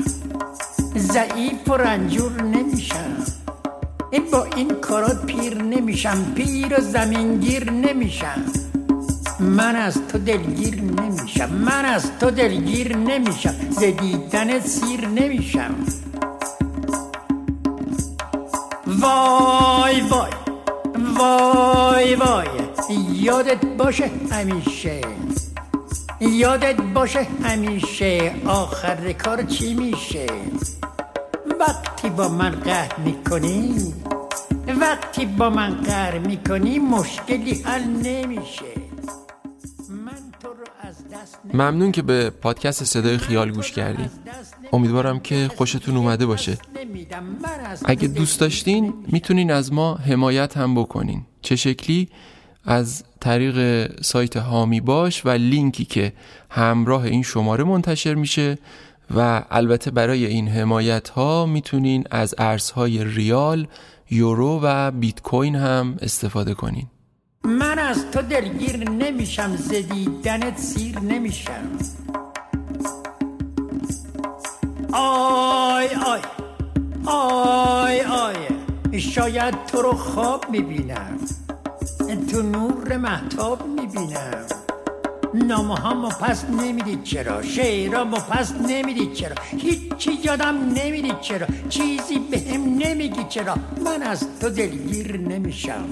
ضعیف 0.96 1.68
و 1.68 1.74
رنجور 1.74 2.42
نمیشم. 2.42 3.16
با 4.32 4.44
این 4.44 4.74
کارات 4.74 5.26
پیر 5.26 5.62
نمیشم 5.62 6.32
پیر 6.34 6.78
و 6.78 6.80
زمینگیر 6.80 7.70
نمیشم. 7.70 8.44
من 9.42 9.76
از 9.76 10.06
تو 10.08 10.18
دلگیر 10.18 10.82
نمیشم. 10.82 11.50
من 11.52 11.84
از 11.84 12.18
تو 12.20 12.30
دلگیر 12.30 12.96
نمیشم. 12.96 13.54
ز 13.70 13.88
دیدن 13.88 14.60
سیر 14.60 15.08
نمیشم. 15.08 15.74
وای 18.86 20.00
وای 20.00 20.30
وای 21.18 22.14
وای. 22.14 22.46
یادت 23.12 23.64
باشه 23.64 24.10
همیشه. 24.30 25.00
یادت 26.20 26.80
باشه 26.80 27.26
همیشه 27.44 28.34
آخر 28.46 29.12
کار 29.12 29.42
چی 29.42 29.74
میشه. 29.74 30.26
وقتی 31.60 32.10
با 32.10 32.28
من 32.28 32.50
قهر 32.50 32.98
می‌کنی 32.98 33.94
وقتی 34.80 35.26
با 35.26 35.50
من 35.50 35.82
قهر 35.82 36.18
می‌کنی 36.18 36.78
مشکلی 36.78 37.62
حل 37.62 37.82
نمیشه. 37.84 38.81
ممنون 41.54 41.92
که 41.92 42.02
به 42.02 42.30
پادکست 42.30 42.84
صدای 42.84 43.18
خیال 43.18 43.50
گوش 43.50 43.72
کردین 43.72 44.08
امیدوارم 44.72 45.20
که 45.20 45.50
خوشتون 45.56 45.96
اومده 45.96 46.26
باشه. 46.26 46.58
اگه 47.84 48.08
دوست 48.08 48.40
داشتین 48.40 48.94
می‌تونین 49.06 49.50
از 49.50 49.72
ما 49.72 49.94
حمایت 49.94 50.56
هم 50.56 50.74
بکنین. 50.74 51.22
چه 51.42 51.56
شکلی؟ 51.56 52.08
از 52.64 53.04
طریق 53.20 53.86
سایت 54.02 54.36
هامی 54.36 54.80
باش 54.80 55.26
و 55.26 55.28
لینکی 55.28 55.84
که 55.84 56.12
همراه 56.50 57.02
این 57.04 57.22
شماره 57.22 57.64
منتشر 57.64 58.14
میشه 58.14 58.58
و 59.16 59.44
البته 59.50 59.90
برای 59.90 60.26
این 60.26 60.48
حمایت 60.48 61.08
ها 61.08 61.46
می‌تونین 61.46 62.04
از 62.10 62.34
ارزهای 62.38 63.04
ریال، 63.04 63.66
یورو 64.10 64.60
و 64.62 64.90
بیت 64.90 65.22
کوین 65.22 65.56
هم 65.56 65.96
استفاده 66.00 66.54
کنین. 66.54 66.86
من 67.44 67.78
از 67.78 68.10
تو 68.10 68.22
دلگیر 68.22 68.90
نمیشم 68.90 69.56
زدیدنت 69.56 70.58
سیر 70.58 70.98
نمیشم. 70.98 71.78
آی 74.92 75.88
آی 76.06 76.20
آی 77.06 78.00
آی 78.00 79.00
شاید 79.00 79.54
تو 79.66 79.82
رو 79.82 79.92
خواب 79.92 80.50
می‌بینم 80.50 81.18
تو 82.30 82.42
نور 82.42 82.96
مهتاب 82.96 83.66
می‌بینم. 83.66 84.46
نامه 85.34 85.80
هامو 85.80 86.08
پس 86.08 86.44
نمیدی 86.44 87.02
چرا 87.02 87.42
شعرامو 87.42 88.16
پس 88.16 88.52
نمیدی 88.68 89.12
چرا 89.12 89.36
هیچی 89.58 90.12
یادم 90.12 90.56
نمیدی 90.74 91.20
چرا 91.20 91.46
چیزی 91.68 92.18
بهم 92.30 92.60
نمیگی 92.78 93.24
چرا. 93.28 93.54
من 93.84 94.02
از 94.02 94.26
تو 94.40 94.48
دلگیر 94.48 95.16
نمیشم. 95.16 95.84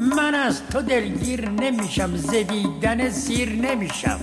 من 0.00 0.34
از 0.34 0.66
تو 0.66 0.82
دلگیر 0.82 1.48
نمیشم 1.48 2.16
ز 2.16 2.35
دیدن 2.35 3.10
سیر 3.10 3.48
نمیشم. 3.48 4.20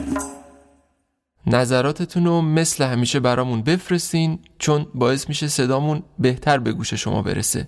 نظراتتون 1.47 2.25
رو 2.25 2.41
مثل 2.41 2.83
همیشه 2.83 3.19
برامون 3.19 3.61
بفرستین 3.61 4.39
چون 4.59 4.87
باعث 4.95 5.29
میشه 5.29 5.47
صدامون 5.47 6.03
بهتر 6.19 6.57
به 6.57 6.73
گوش 6.73 6.93
شما 6.93 7.21
برسه. 7.21 7.67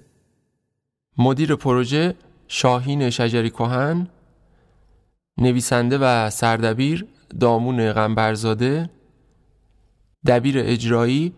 مدیر 1.18 1.56
پروژه 1.56 2.16
شاهین 2.48 3.10
شجری 3.10 3.50
کهن 3.50 4.08
نویسنده 5.38 5.98
و 5.98 6.30
سردبیر 6.30 7.06
دامون 7.40 7.92
غنبرزاده 7.92 8.90
دبیر 10.26 10.56
اجرایی 10.60 11.34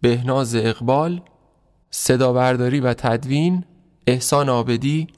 بهناز 0.00 0.54
اقبال 0.54 1.22
صدابرداری 1.90 2.80
و 2.80 2.94
تدوین 2.94 3.64
احسان 4.06 4.48
آبدی 4.48 5.08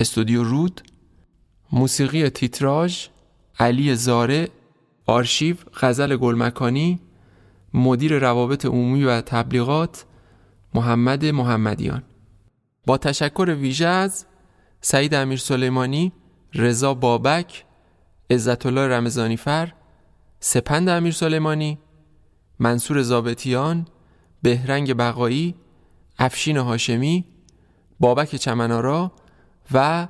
استودیو 0.00 0.44
رود 0.44 0.80
موسیقی 1.72 2.30
تیتراژ 2.30 3.06
علی 3.58 3.94
زاره 3.94 4.48
آرشیو 5.06 5.56
غزل 5.80 6.16
گلمکانی 6.16 7.00
مدیر 7.74 8.18
روابط 8.18 8.66
عمومی 8.66 9.04
و 9.04 9.20
تبلیغات 9.20 10.04
محمد 10.74 11.24
محمدیان. 11.24 12.02
با 12.86 12.98
تشکر 12.98 13.56
ویژه 13.60 13.86
از 13.86 14.26
سعید 14.80 15.14
امیر 15.14 15.38
سلیمانی 15.38 16.12
رضا 16.54 16.94
بابک 16.94 17.64
عزت 18.30 18.66
الله 18.66 18.88
رمضانی 18.88 19.36
فر 19.36 19.72
سپند 20.40 20.88
امیر 20.88 21.12
سلیمانی 21.12 21.78
منصور 22.58 23.02
زابتیان 23.02 23.86
بهرنگ 24.42 24.96
بقایی 24.96 25.54
افشین 26.18 26.56
هاشمی 26.56 27.24
بابک 28.00 28.36
چمنارا 28.36 29.12
و 29.72 30.08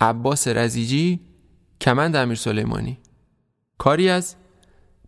عباس 0.00 0.48
رزیجی 0.48 1.20
کمند 1.80 2.16
امیر 2.16 2.36
سلیمانی. 2.36 2.98
کاری 3.78 4.08
از 4.08 4.36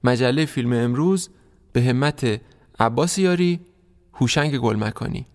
مجله 0.05 0.47
فیلم 0.47 0.73
امروز 0.73 1.31
به 1.73 1.83
همت 1.83 2.41
عباس 2.81 3.19
یاری 3.19 3.61
هوشنگ 4.15 4.59
گلمکانی. 4.59 5.27